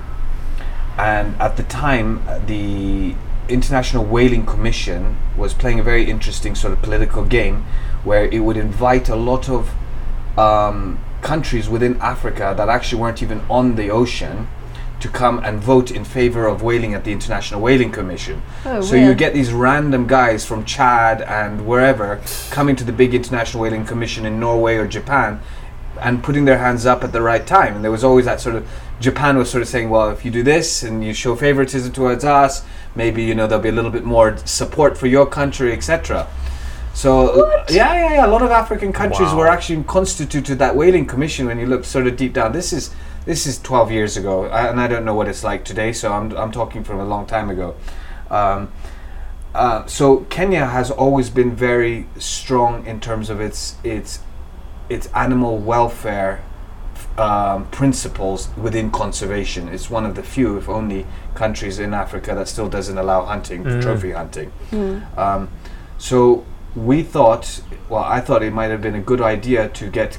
and 0.97 1.41
at 1.41 1.57
the 1.57 1.65
time 1.65 2.23
uh, 2.29 2.39
the 2.39 3.15
International 3.49 4.05
Whaling 4.05 4.47
Commission 4.47 5.17
was 5.37 5.53
playing 5.53 5.79
a 5.79 5.83
very 5.83 6.09
interesting 6.09 6.55
sort 6.55 6.73
of 6.73 6.81
political 6.81 7.25
game, 7.25 7.65
where 8.05 8.25
it 8.25 8.39
would 8.41 8.57
invite 8.57 9.09
a 9.09 9.17
lot 9.17 9.49
of 9.49 9.75
um, 10.39 11.04
countries 11.25 11.69
within 11.69 11.97
Africa 12.01 12.55
that 12.57 12.69
actually 12.69 13.01
weren't 13.01 13.23
even 13.23 13.41
on 13.51 13.75
the 13.75 13.91
ocean 13.91 14.47
to 15.01 15.09
come 15.09 15.39
and 15.41 15.59
vote 15.61 15.91
in 15.91 16.05
favor 16.05 16.47
of 16.47 16.63
whaling 16.63 16.95
at 16.95 17.05
the 17.05 17.13
International 17.13 17.61
Whaling 17.61 17.91
Commission. 17.91 18.41
Oh, 18.65 18.81
so 18.81 18.95
you 18.95 19.15
get 19.15 19.35
these 19.35 19.53
random 19.53 20.07
guys 20.07 20.47
from 20.47 20.65
Chad 20.65 21.21
and 21.23 21.67
wherever 21.67 22.21
coming 22.51 22.77
to 22.77 22.85
the 22.85 22.93
big 22.93 23.13
International 23.13 23.63
Whaling 23.63 23.85
Commission 23.85 24.25
in 24.25 24.39
Norway 24.39 24.77
or 24.77 24.87
Japan 24.87 25.41
and 26.01 26.23
putting 26.23 26.45
their 26.45 26.59
hands 26.59 26.87
up 26.87 27.05
at 27.05 27.13
the 27.13 27.21
right 27.21 27.47
time. 27.47 27.75
And 27.75 27.85
there 27.85 27.91
was 27.91 28.05
always 28.05 28.25
that 28.25 28.41
sort 28.41 28.57
of 28.57 28.69
Japan 29.01 29.37
was 29.37 29.51
sort 29.51 29.63
of 29.63 29.69
saying, 29.69 29.91
well, 29.91 30.11
if 30.11 30.25
you 30.25 30.31
do 30.31 30.43
this 30.43 30.83
and 30.83 31.05
you 31.05 31.13
show 31.13 31.35
favoritism 31.37 31.93
towards 31.93 32.25
us, 32.25 32.65
maybe 32.95 33.23
you 33.23 33.35
know 33.35 33.47
there'll 33.47 33.63
be 33.63 33.69
a 33.69 33.73
little 33.73 33.91
bit 33.91 34.05
more 34.05 34.37
support 34.47 34.97
for 34.97 35.07
your 35.07 35.27
country, 35.27 35.73
etc. 35.73 36.29
So 36.95 37.49
yeah, 37.69 37.93
yeah, 37.95 38.15
yeah. 38.15 38.27
A 38.27 38.29
lot 38.29 38.43
of 38.43 38.51
African 38.51 38.93
countries 38.93 39.31
Wow. 39.31 39.39
were 39.39 39.49
actually 39.49 39.83
constituted 39.85 40.59
that 40.61 40.77
whaling 40.77 41.07
commission. 41.07 41.47
When 41.47 41.59
you 41.59 41.67
look 41.67 41.85
sort 41.85 42.07
of 42.07 42.17
deep 42.17 42.33
down, 42.33 42.53
this 42.53 42.73
is 42.73 42.91
this 43.27 43.47
is 43.47 43.59
12 43.61 43.91
years 43.91 44.17
ago, 44.17 44.47
and 44.47 44.81
I 44.81 44.87
don't 44.87 45.05
know 45.05 45.15
what 45.15 45.29
it's 45.29 45.43
like 45.45 45.65
today. 45.65 45.93
So 45.93 46.13
I'm 46.13 46.33
I'm 46.37 46.53
talking 46.53 46.85
from 46.85 47.01
a 47.01 47.05
long 47.05 47.27
time 47.27 47.51
ago. 47.51 47.75
Um, 48.31 48.71
uh, 49.55 49.87
so 49.87 50.19
Kenya 50.31 50.67
has 50.67 50.91
always 50.91 51.31
been 51.31 51.55
very 51.55 52.07
strong 52.19 52.87
in 52.87 53.01
terms 53.01 53.29
of 53.29 53.41
its 53.41 53.77
its 53.85 54.21
its 54.89 55.09
animal 55.15 55.59
welfare 55.59 56.43
um, 57.19 57.67
principles 57.71 58.49
within 58.57 58.91
conservation. 58.91 59.69
It's 59.69 59.89
one 59.91 60.05
of 60.07 60.15
the 60.15 60.23
few, 60.23 60.57
if 60.59 60.69
only, 60.69 61.07
countries 61.35 61.79
in 61.79 61.93
Africa 61.95 62.35
that 62.35 62.49
still 62.49 62.69
doesn't 62.69 62.99
allow 62.99 63.25
hunting, 63.25 63.65
Mm. 63.65 63.83
trophy 63.83 64.11
hunting. 64.13 64.53
Um, 65.17 65.49
so 65.99 66.45
we 66.75 67.03
thought, 67.03 67.63
well, 67.89 68.05
I 68.05 68.21
thought 68.21 68.43
it 68.43 68.53
might 68.53 68.71
have 68.71 68.83
been 68.83 68.95
a 68.95 69.01
good 69.01 69.21
idea 69.21 69.69
to 69.69 69.91
get 69.91 70.19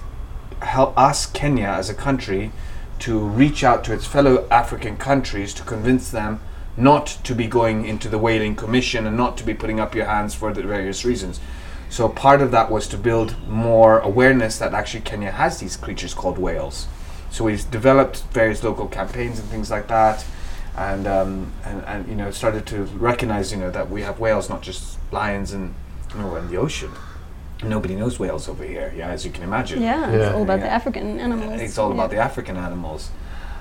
help 0.62 0.98
us 0.98 1.26
Kenya 1.26 1.68
as 1.68 1.90
a 1.90 1.94
country 1.94 2.52
to 3.00 3.20
reach 3.20 3.64
out 3.64 3.84
to 3.84 3.94
its 3.94 4.06
fellow 4.06 4.48
African 4.50 4.98
countries 4.98 5.54
to 5.54 5.64
convince 5.64 6.10
them 6.10 6.40
not 6.78 7.08
to 7.24 7.36
be 7.36 7.48
going 7.48 7.86
into 7.86 8.10
the 8.10 8.18
whaling 8.18 8.56
commission 8.56 9.06
and 9.06 9.18
not 9.18 9.38
to 9.38 9.44
be 9.44 9.54
putting 9.54 9.80
up 9.80 9.94
your 9.94 10.06
hands 10.06 10.34
for 10.34 10.54
the 10.54 10.64
various 10.64 11.06
reasons. 11.06 11.40
So 11.90 12.10
part 12.10 12.42
of 12.42 12.52
that 12.52 12.72
was 12.72 12.88
to 12.90 12.98
build 12.98 13.36
more 13.48 14.00
awareness 14.00 14.58
that 14.60 14.74
actually 14.74 15.02
Kenya 15.02 15.32
has 15.32 15.60
these 15.60 15.78
creatures 15.78 16.14
called 16.14 16.38
whales. 16.38 16.88
So 17.30 17.44
we've 17.44 17.70
developed 17.70 18.24
various 18.32 18.64
local 18.64 18.88
campaigns 18.88 19.40
and 19.40 19.48
things 19.50 19.70
like 19.70 19.88
that, 19.88 20.26
and 20.78 21.06
um, 21.06 21.52
and, 21.66 21.84
and 21.84 22.08
you 22.08 22.16
know 22.16 22.32
started 22.32 22.66
to 22.68 22.84
recognize 22.84 23.52
you 23.52 23.58
know 23.58 23.72
that 23.72 23.90
we 23.90 24.02
have 24.04 24.20
whales, 24.20 24.50
not 24.50 24.62
just 24.62 24.98
lions 25.12 25.52
and 25.52 25.76
you 26.16 26.22
know 26.22 26.36
in 26.36 26.48
the 26.50 26.58
ocean. 26.58 26.92
Nobody 27.64 27.96
knows 27.96 28.20
whales 28.20 28.50
over 28.50 28.64
here, 28.64 28.94
yeah, 28.96 29.10
as 29.10 29.26
you 29.26 29.32
can 29.32 29.44
imagine. 29.44 29.82
Yeah, 29.82 30.12
Yeah. 30.12 30.18
it's 30.18 30.36
all 30.36 30.44
about 30.44 30.60
the 30.60 30.70
African 30.70 31.20
animals. 31.20 31.62
It's 31.62 31.78
all 31.78 31.90
Yeah. 31.90 31.96
about 31.96 32.10
the 32.12 32.18
African 32.18 32.58
animals. 32.58 33.10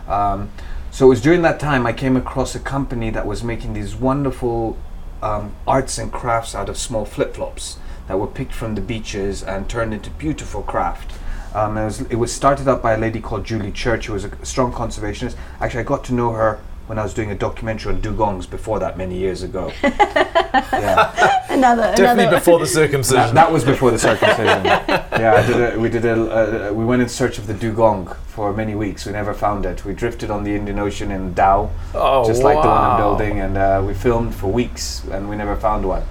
Um, 0.08 0.50
so 0.90 1.06
it 1.06 1.08
was 1.08 1.20
during 1.22 1.42
that 1.42 1.58
time 1.60 1.86
I 1.86 1.92
came 1.92 2.16
across 2.16 2.54
a 2.54 2.58
company 2.58 3.10
that 3.10 3.26
was 3.26 3.42
making 3.42 3.74
these 3.74 3.94
wonderful 3.94 4.76
um, 5.22 5.52
arts 5.66 5.96
and 5.96 6.12
crafts 6.12 6.54
out 6.54 6.68
of 6.68 6.76
small 6.76 7.04
flip 7.06 7.34
flops 7.34 7.78
that 8.08 8.18
were 8.18 8.26
picked 8.26 8.52
from 8.52 8.74
the 8.74 8.82
beaches 8.82 9.42
and 9.42 9.68
turned 9.70 9.94
into 9.94 10.10
beautiful 10.10 10.62
craft. 10.62 11.12
Um, 11.54 11.78
it, 11.78 11.84
was, 11.86 12.00
it 12.02 12.16
was 12.16 12.30
started 12.32 12.68
up 12.68 12.82
by 12.82 12.92
a 12.92 12.98
lady 12.98 13.20
called 13.20 13.44
Julie 13.44 13.72
Church, 13.72 14.06
who 14.06 14.12
was 14.12 14.24
a 14.24 14.30
strong 14.44 14.70
conservationist. 14.72 15.34
Actually, 15.60 15.80
I 15.80 15.84
got 15.84 16.04
to 16.04 16.12
know 16.14 16.32
her 16.32 16.58
when 16.86 16.98
I 16.98 17.02
was 17.02 17.14
doing 17.14 17.30
a 17.30 17.34
documentary 17.34 17.94
on 17.94 18.02
dugongs 18.02 18.48
before 18.48 18.78
that 18.80 18.98
many 18.98 19.16
years 19.16 19.42
ago. 19.42 19.72
yeah. 19.82 21.44
Another, 21.48 21.82
Definitely 21.96 22.24
another. 22.24 22.36
before 22.38 22.58
the 22.58 22.64
That, 22.66 22.70
circumcision. 22.70 23.34
that 23.34 23.50
was 23.50 23.64
before 23.64 23.90
the 23.90 23.98
circumcision. 23.98 24.64
yeah, 24.66 25.34
I 25.42 25.46
did 25.46 25.74
a, 25.74 25.78
we 25.80 25.88
did 25.88 26.04
a, 26.04 26.68
uh, 26.68 26.72
we 26.72 26.84
went 26.84 27.00
in 27.00 27.08
search 27.08 27.38
of 27.38 27.46
the 27.46 27.54
dugong 27.54 28.14
for 28.26 28.52
many 28.52 28.74
weeks. 28.74 29.06
We 29.06 29.12
never 29.12 29.32
found 29.32 29.64
it. 29.64 29.84
We 29.84 29.94
drifted 29.94 30.30
on 30.30 30.44
the 30.44 30.54
Indian 30.54 30.78
Ocean 30.78 31.10
in 31.10 31.32
Dhow, 31.32 31.70
oh, 31.94 32.26
just 32.26 32.42
like 32.42 32.60
the 32.60 32.68
one 32.68 32.78
I'm 32.78 32.98
building, 33.00 33.40
and 33.40 33.56
uh, 33.56 33.82
we 33.86 33.94
filmed 33.94 34.34
for 34.34 34.48
weeks 34.52 35.04
and 35.10 35.28
we 35.28 35.36
never 35.36 35.56
found 35.56 35.86
one. 35.86 36.02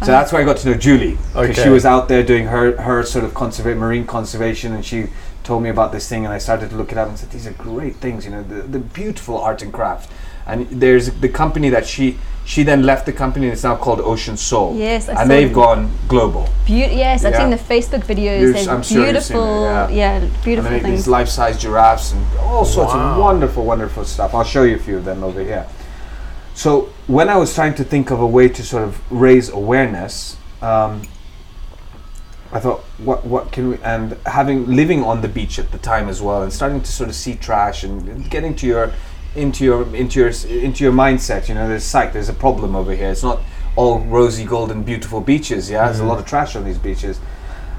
So 0.00 0.06
that's 0.10 0.32
where 0.32 0.42
I 0.42 0.44
got 0.44 0.58
to 0.58 0.70
know 0.70 0.74
Julie 0.76 1.16
because 1.32 1.56
she 1.62 1.70
was 1.70 1.86
out 1.86 2.08
there 2.08 2.22
doing 2.22 2.46
her 2.46 2.76
her 2.82 3.04
sort 3.04 3.24
of 3.24 3.32
conserva- 3.32 3.76
marine 3.78 4.06
conservation, 4.06 4.74
and 4.74 4.84
she 4.84 5.06
told 5.44 5.62
me 5.62 5.68
about 5.70 5.92
this 5.92 6.08
thing, 6.08 6.24
and 6.24 6.34
I 6.34 6.38
started 6.38 6.70
to 6.70 6.76
look 6.76 6.90
it 6.90 6.98
up 6.98 7.08
and 7.08 7.18
said, 7.18 7.30
"These 7.30 7.46
are 7.46 7.52
great 7.52 7.96
things, 7.96 8.24
you 8.24 8.30
know, 8.32 8.42
the, 8.42 8.62
the 8.62 8.78
beautiful 8.80 9.38
art 9.38 9.62
and 9.62 9.72
craft." 9.72 10.10
And 10.46 10.66
there's 10.68 11.10
the 11.20 11.28
company 11.28 11.68
that 11.70 11.86
she 11.86 12.18
she 12.46 12.62
then 12.64 12.82
left 12.82 13.06
the 13.06 13.12
company, 13.12 13.46
and 13.46 13.52
it's 13.54 13.62
now 13.64 13.76
called 13.76 14.00
Ocean 14.00 14.36
Sole. 14.36 14.74
Yes, 14.76 15.08
I 15.08 15.22
and 15.22 15.30
they've 15.30 15.48
them. 15.48 15.54
gone 15.54 15.90
global. 16.08 16.42
Beau- 16.66 16.74
yes, 16.74 17.24
I've 17.24 17.36
seen 17.36 17.50
the 17.50 17.56
Facebook 17.56 18.04
videos. 18.04 18.40
You've- 18.40 18.52
They're 18.64 18.74
I'm 18.74 18.82
sure 18.82 19.06
you've 19.06 19.22
seen 19.22 19.36
it, 19.36 19.40
beautiful. 19.40 19.62
yeah. 19.62 19.88
yeah. 19.88 20.28
Beautiful 20.44 20.70
they 20.70 20.76
make 20.76 20.82
things. 20.82 20.98
these 21.00 21.08
life-size 21.08 21.58
giraffes 21.58 22.12
and 22.12 22.22
all 22.40 22.66
sorts 22.66 22.92
Wow. 22.92 23.12
of 23.14 23.18
wonderful, 23.18 23.64
wonderful 23.64 24.04
stuff. 24.04 24.34
I'll 24.34 24.44
show 24.44 24.62
you 24.64 24.76
a 24.76 24.78
few 24.78 24.98
of 24.98 25.04
them 25.06 25.24
over 25.24 25.42
here. 25.42 25.66
So 26.54 26.90
when 27.06 27.28
I 27.30 27.36
was 27.36 27.54
trying 27.54 27.74
to 27.76 27.84
think 27.84 28.10
of 28.10 28.20
a 28.20 28.26
way 28.26 28.48
to 28.50 28.62
sort 28.62 28.82
of 28.84 29.00
raise 29.10 29.48
awareness, 29.48 30.36
um, 30.60 31.00
I 32.54 32.60
thought, 32.60 32.80
what 32.98 33.26
what 33.26 33.50
can 33.50 33.70
we? 33.70 33.78
And 33.78 34.16
having 34.26 34.66
living 34.66 35.02
on 35.02 35.20
the 35.22 35.28
beach 35.28 35.58
at 35.58 35.72
the 35.72 35.78
time 35.78 36.08
as 36.08 36.22
well, 36.22 36.42
and 36.42 36.52
starting 36.52 36.80
to 36.80 36.92
sort 36.92 37.10
of 37.10 37.16
see 37.16 37.34
trash 37.34 37.82
and 37.82 38.30
getting 38.30 38.54
to 38.56 38.66
your 38.66 38.92
into 39.34 39.64
your 39.64 39.82
into 39.94 40.20
your 40.20 40.28
into 40.28 40.84
your 40.84 40.92
mindset. 40.92 41.48
You 41.48 41.56
know, 41.56 41.68
there's 41.68 41.82
sight. 41.82 42.12
There's 42.12 42.28
a 42.28 42.34
problem 42.34 42.76
over 42.76 42.94
here. 42.94 43.10
It's 43.10 43.24
not 43.24 43.40
all 43.74 43.98
rosy, 43.98 44.44
golden, 44.44 44.84
beautiful 44.84 45.20
beaches. 45.20 45.68
Yeah, 45.68 45.86
there's 45.86 45.98
a 45.98 46.04
lot 46.04 46.20
of 46.20 46.26
trash 46.26 46.54
on 46.54 46.64
these 46.64 46.78
beaches. 46.78 47.18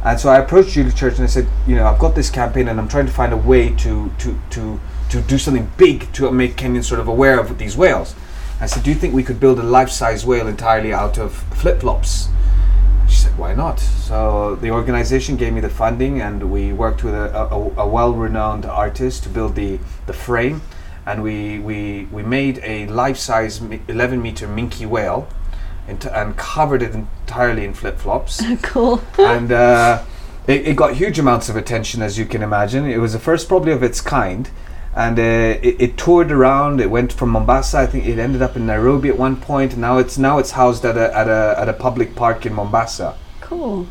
And 0.03 0.19
so 0.19 0.29
I 0.29 0.39
approached 0.39 0.71
Julie 0.71 0.91
Church 0.91 1.15
and 1.15 1.23
I 1.23 1.27
said, 1.27 1.47
you 1.65 1.75
know, 1.75 1.87
I've 1.87 1.97
got 1.97 2.13
this 2.13 2.29
campaign 2.29 2.67
and 2.67 2.79
I'm 2.79 2.89
trying 2.89 3.07
to 3.07 3.11
find 3.13 3.31
a 3.31 3.37
way 3.37 3.73
to 3.77 4.11
to 4.19 4.37
to 4.51 4.79
to 5.09 5.21
do 5.21 5.37
something 5.37 5.71
big 5.77 6.11
to 6.13 6.29
make 6.31 6.57
Kenyans 6.57 6.83
sort 6.83 6.99
of 6.99 7.07
aware 7.07 7.39
of 7.39 7.57
these 7.57 7.77
whales. 7.77 8.13
I 8.59 8.65
said, 8.65 8.83
do 8.83 8.89
you 8.89 8.95
think 8.95 9.13
we 9.13 9.23
could 9.23 9.39
build 9.39 9.59
a 9.59 9.63
life-size 9.63 10.25
whale 10.25 10.47
entirely 10.47 10.93
out 10.93 11.17
of 11.17 11.33
flip-flops? 11.33 12.29
She 13.15 13.21
said, 13.21 13.37
why 13.37 13.53
not? 13.53 13.79
So 13.79 14.55
the 14.55 14.71
organization 14.71 15.37
gave 15.37 15.53
me 15.53 15.61
the 15.61 15.69
funding 15.69 16.19
and 16.19 16.51
we 16.51 16.73
worked 16.73 17.01
with 17.01 17.13
a, 17.13 17.33
a, 17.33 17.83
a 17.83 17.87
well-renowned 17.87 18.65
artist 18.65 19.23
to 19.23 19.29
build 19.29 19.55
the, 19.55 19.79
the 20.05 20.11
frame 20.11 20.61
and 21.05 21.23
we, 21.23 21.59
we, 21.59 22.09
we 22.11 22.23
made 22.23 22.59
a 22.61 22.87
life-size 22.87 23.61
11 23.87 24.21
meter 24.21 24.49
minke 24.49 24.85
whale 24.85 25.29
ent- 25.87 26.05
and 26.07 26.35
covered 26.35 26.81
it 26.81 26.93
entirely 26.93 27.63
in 27.63 27.73
flip-flops 27.73 28.43
cool. 28.61 29.01
and 29.17 29.49
uh, 29.53 30.03
it, 30.45 30.67
it 30.67 30.75
got 30.75 30.95
huge 30.95 31.17
amounts 31.17 31.47
of 31.47 31.55
attention, 31.55 32.01
as 32.01 32.17
you 32.17 32.25
can 32.25 32.43
imagine. 32.43 32.85
It 32.85 32.97
was 32.97 33.13
the 33.13 33.19
first, 33.19 33.47
probably 33.47 33.71
of 33.71 33.81
its 33.81 34.01
kind, 34.01 34.49
and 34.95 35.19
uh, 35.19 35.59
it, 35.61 35.75
it 35.81 35.97
toured 35.97 36.31
around. 36.31 36.79
It 36.79 36.89
went 36.89 37.11
from 37.11 37.29
Mombasa. 37.29 37.79
I 37.79 37.85
think 37.85 38.05
it 38.05 38.17
ended 38.17 38.41
up 38.41 38.55
in 38.55 38.65
Nairobi 38.65 39.09
at 39.09 39.17
one 39.17 39.35
point. 39.35 39.73
And 39.73 39.81
now 39.81 39.97
it's 39.97 40.17
now 40.17 40.37
it's 40.37 40.51
housed 40.51 40.85
at 40.85 40.95
a 40.95 41.15
at 41.15 41.27
a 41.27 41.55
at 41.57 41.67
a 41.67 41.73
public 41.73 42.15
park 42.15 42.45
in 42.45 42.53
Mombasa. 42.53 43.17
Cool. 43.41 43.87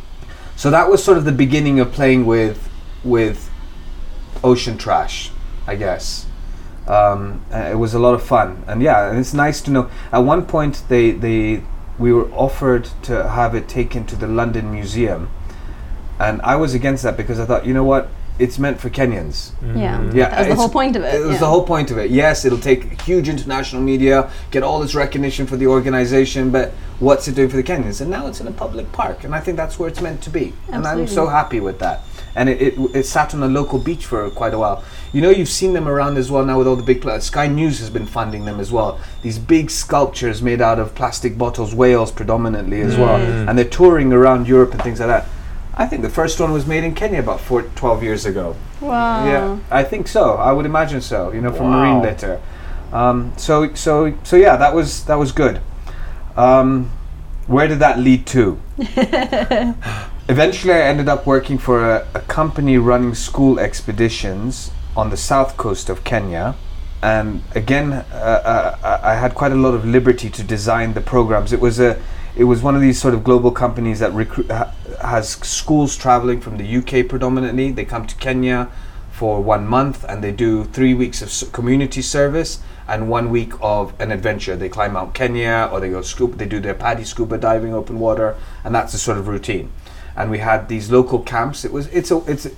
So 0.57 0.71
that 0.71 0.89
was 0.89 1.05
sort 1.05 1.19
of 1.19 1.25
the 1.27 1.33
beginning 1.33 1.79
of 1.79 1.93
playing 1.93 2.25
with 2.25 2.71
with 3.05 3.51
ocean 4.43 4.79
trash, 4.79 5.31
I 5.67 5.77
guess. 5.77 6.27
Um, 6.89 7.45
uh, 7.53 7.59
it 7.59 7.77
was 7.77 7.95
a 7.95 7.99
lot 7.99 8.15
of 8.15 8.23
fun, 8.23 8.63
and 8.67 8.83
yeah, 8.83 9.11
and 9.11 9.19
it's 9.19 9.35
nice 9.35 9.61
to 9.63 9.71
know. 9.71 9.91
At 10.11 10.19
one 10.19 10.47
point, 10.47 10.85
they 10.89 11.13
they 11.13 11.63
we 11.99 12.13
were 12.13 12.31
offered 12.33 12.89
to 13.03 13.29
have 13.29 13.55
it 13.55 13.69
taken 13.69 14.07
to 14.07 14.17
the 14.17 14.27
London 14.27 14.71
Museum, 14.71 15.31
and 16.19 16.41
I 16.43 16.57
was 16.57 16.75
against 16.75 17.03
that 17.03 17.17
because 17.17 17.41
I 17.41 17.47
thought, 17.47 17.65
you 17.65 17.73
know 17.73 17.85
what, 17.85 18.09
it's 18.39 18.59
meant 18.59 18.81
for 18.81 18.91
Kenyans. 18.91 19.53
Mm. 19.61 19.77
Yeah. 19.77 20.13
Yeah, 20.13 20.29
That 20.31 20.39
was 20.41 20.49
the 20.49 20.55
whole 20.57 20.69
point 20.69 20.97
of 20.97 21.05
it. 21.05 21.15
It 21.15 21.25
was 21.25 21.35
yeah. 21.35 21.41
the 21.41 21.47
whole 21.47 21.65
point 21.65 21.91
of 21.91 21.99
it. 21.99 22.11
Yes, 22.11 22.45
it'll 22.45 22.59
take 22.59 23.01
huge 23.03 23.29
international 23.29 23.81
media, 23.81 24.31
get 24.51 24.63
all 24.63 24.81
this 24.81 24.95
recognition 24.95 25.47
for 25.47 25.57
the 25.57 25.69
organization, 25.69 26.51
but 26.51 26.73
what's 26.99 27.29
it 27.29 27.37
doing 27.37 27.49
for 27.49 27.57
the 27.57 27.63
Kenyans? 27.63 28.01
And 28.01 28.11
now 28.11 28.27
it's 28.27 28.41
in 28.41 28.49
a 28.49 28.53
public 28.53 28.91
park, 28.93 29.23
and 29.25 29.35
I 29.35 29.41
think 29.41 29.57
that's 29.57 29.79
where 29.79 29.89
it's 29.89 30.01
meant 30.01 30.21
to 30.23 30.31
be. 30.31 30.53
Absolutely. 30.69 30.75
And 30.75 30.87
I'm 30.87 31.07
so 31.07 31.27
happy 31.29 31.61
with 31.61 31.79
that. 31.79 32.03
And 32.37 32.49
it, 32.49 32.61
it, 32.61 32.97
it 32.97 33.07
sat 33.07 33.33
on 33.33 33.45
a 33.45 33.47
local 33.47 33.79
beach 33.79 34.07
for 34.07 34.29
quite 34.31 34.55
a 34.55 34.59
while. 34.59 34.83
You 35.13 35.21
know, 35.21 35.31
you've 35.31 35.49
seen 35.49 35.73
them 35.73 35.87
around 35.87 36.17
as 36.17 36.33
well 36.33 36.45
now 36.45 36.59
with 36.59 36.67
all 36.67 36.75
the 36.75 36.83
big. 36.83 37.01
Pla- 37.01 37.21
Sky 37.21 37.47
News 37.47 37.79
has 37.79 37.91
been 37.91 38.07
funding 38.07 38.45
them 38.45 38.59
as 38.59 38.73
well. 38.73 38.99
These 39.23 39.39
big 39.39 39.71
sculptures 39.71 40.43
made 40.43 40.61
out 40.61 40.81
of 40.81 40.97
plastic 40.97 41.39
bottles, 41.39 41.73
whales 41.77 42.11
predominantly 42.11 42.81
as 42.81 42.97
well, 42.97 43.21
mm. 43.21 43.49
and 43.49 43.57
they're 43.57 43.65
touring 43.65 44.13
around 44.13 44.49
Europe 44.49 44.73
and 44.73 44.83
things 44.83 44.99
like 44.99 45.09
that. 45.09 45.29
I 45.77 45.87
think 45.87 46.03
the 46.03 46.11
first 46.11 46.39
one 46.41 46.53
was 46.53 46.67
made 46.67 46.85
in 46.85 46.95
Kenya 46.95 47.19
about 47.21 47.41
four, 47.41 47.63
12 47.63 48.03
years 48.03 48.27
ago. 48.27 48.55
Wow. 48.81 49.27
Yeah, 49.27 49.59
I 49.71 49.83
think 49.83 50.07
so. 50.09 50.35
I 50.35 50.53
would 50.53 50.67
imagine 50.67 51.01
so. 51.01 51.33
You 51.33 51.41
know, 51.41 51.53
from 51.53 51.71
Wow. 51.71 51.79
marine 51.81 52.03
litter. 52.03 52.41
Um, 52.93 53.33
so 53.37 53.75
so 53.75 54.15
so 54.23 54.37
yeah, 54.37 54.57
that 54.57 54.73
was 54.75 55.05
that 55.07 55.17
was 55.19 55.33
good. 55.33 55.61
Um, 56.37 56.91
where 57.47 57.67
did 57.69 57.81
that 57.81 57.99
lead 57.99 58.27
to? 58.29 58.61
Eventually, 60.29 60.73
I 60.73 60.81
ended 60.81 61.09
up 61.09 61.27
working 61.27 61.59
for 61.59 61.85
a, 61.85 62.07
a 62.15 62.21
company 62.21 62.79
running 62.79 63.15
school 63.15 63.59
expeditions 63.61 64.71
on 64.97 65.11
the 65.11 65.17
south 65.17 65.57
coast 65.57 65.91
of 65.91 66.05
Kenya. 66.05 66.55
And 67.03 67.43
again, 67.55 67.93
uh, 67.93 68.77
uh, 68.83 69.01
I 69.03 69.15
had 69.17 69.35
quite 69.35 69.53
a 69.53 69.57
lot 69.57 69.75
of 69.75 69.85
liberty 69.85 70.31
to 70.31 70.43
design 70.43 70.95
the 70.95 71.03
programs. 71.03 71.53
It 71.53 71.61
was 71.61 71.79
a, 71.79 72.01
it 72.37 72.45
was 72.45 72.63
one 72.63 72.75
of 72.75 72.81
these 72.81 73.01
sort 73.01 73.15
of 73.15 73.23
global 73.23 73.51
companies 73.51 74.01
that 74.01 74.13
recruit 74.13 74.51
ha- 74.51 74.73
has 75.01 75.31
schools 75.31 75.97
traveling 75.97 76.41
from 76.41 76.57
the 76.57 76.77
UK 76.77 77.09
predominantly. 77.09 77.71
They 77.71 77.85
come 77.85 78.07
to 78.07 78.17
Kenya 78.17 78.69
for 79.13 79.41
one 79.41 79.67
month 79.67 80.05
and 80.09 80.25
they 80.25 80.33
do 80.33 80.65
three 80.65 80.95
weeks 80.95 81.23
of 81.23 81.53
community 81.53 82.03
service 82.03 82.61
and 82.89 83.09
one 83.09 83.31
week 83.31 83.53
of 83.61 83.99
an 84.01 84.11
adventure. 84.11 84.57
They 84.57 84.69
climb 84.69 84.95
Mount 84.95 85.15
Kenya 85.15 85.69
or 85.71 85.79
they 85.79 85.91
go 85.91 86.03
scuba. 86.03 86.37
They 86.37 86.47
do 86.47 86.59
their 86.59 86.75
PADI 86.75 87.05
scuba 87.05 87.39
diving, 87.39 87.73
open 87.73 88.01
water, 88.01 88.37
and 88.65 88.75
that's 88.75 88.93
the 88.93 88.99
sort 88.99 89.19
of 89.19 89.29
routine. 89.29 89.71
And 90.17 90.31
we 90.31 90.39
had 90.39 90.69
these 90.69 90.91
local 90.91 91.21
camps. 91.21 91.65
It 91.65 91.73
was 91.73 91.87
it's 91.89 92.11
a 92.11 92.19
it's 92.27 92.49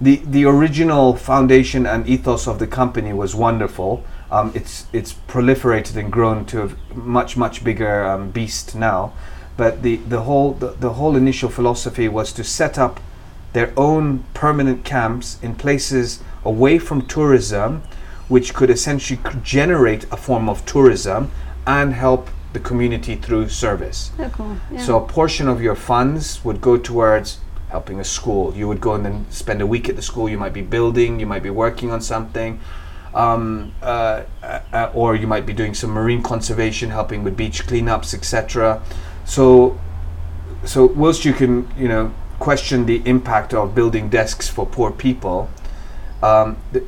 the 0.00 0.16
the 0.24 0.44
original 0.44 1.14
foundation 1.16 1.86
and 1.86 2.08
ethos 2.08 2.48
of 2.48 2.58
the 2.58 2.66
company 2.66 3.12
was 3.12 3.34
wonderful. 3.34 4.04
Um, 4.30 4.52
it's 4.54 4.86
it's 4.92 5.12
proliferated 5.28 5.96
and 5.96 6.12
grown 6.12 6.44
to 6.46 6.62
a 6.64 6.94
much 6.94 7.36
much 7.36 7.64
bigger 7.64 8.04
um, 8.04 8.30
beast 8.30 8.74
now, 8.74 9.12
but 9.56 9.82
the 9.82 9.96
the 9.96 10.22
whole 10.22 10.52
the, 10.52 10.68
the 10.68 10.90
whole 10.90 11.16
initial 11.16 11.48
philosophy 11.48 12.08
was 12.08 12.32
to 12.34 12.44
set 12.44 12.78
up 12.78 13.00
their 13.52 13.72
own 13.76 14.24
permanent 14.34 14.84
camps 14.84 15.38
in 15.42 15.54
places 15.54 16.22
away 16.44 16.78
from 16.78 17.06
tourism, 17.06 17.82
which 18.28 18.54
could 18.54 18.70
essentially 18.70 19.18
generate 19.42 20.04
a 20.12 20.16
form 20.16 20.48
of 20.48 20.64
tourism 20.64 21.30
and 21.66 21.92
help 21.92 22.30
the 22.52 22.60
community 22.60 23.16
through 23.16 23.48
service. 23.48 24.10
Oh, 24.18 24.30
cool. 24.32 24.56
Yeah. 24.72 24.84
So 24.84 24.96
a 25.04 25.06
portion 25.06 25.48
of 25.48 25.60
your 25.60 25.76
funds 25.76 26.44
would 26.44 26.60
go 26.60 26.76
towards 26.76 27.38
helping 27.68 28.00
a 28.00 28.04
school. 28.04 28.54
You 28.56 28.66
would 28.68 28.80
go 28.80 28.94
and 28.94 29.04
then 29.04 29.26
spend 29.30 29.60
a 29.60 29.66
week 29.66 29.88
at 29.88 29.96
the 29.96 30.02
school. 30.02 30.28
You 30.28 30.38
might 30.38 30.52
be 30.52 30.62
building. 30.62 31.20
You 31.20 31.26
might 31.26 31.42
be 31.42 31.50
working 31.50 31.90
on 31.90 32.00
something, 32.00 32.60
um, 33.14 33.74
uh, 33.82 34.24
uh, 34.42 34.90
or 34.94 35.16
you 35.16 35.26
might 35.26 35.46
be 35.46 35.52
doing 35.52 35.74
some 35.74 35.90
marine 35.90 36.22
conservation, 36.22 36.90
helping 36.90 37.24
with 37.24 37.36
beach 37.36 37.66
cleanups, 37.66 38.14
etc. 38.14 38.82
So, 39.24 39.78
so 40.64 40.86
whilst 40.86 41.24
you 41.24 41.32
can, 41.32 41.68
you 41.76 41.88
know, 41.88 42.14
question 42.38 42.86
the 42.86 43.02
impact 43.04 43.52
of 43.52 43.74
building 43.74 44.08
desks 44.08 44.48
for 44.48 44.66
poor 44.66 44.90
people, 44.90 45.50
um, 46.22 46.56
the, 46.72 46.84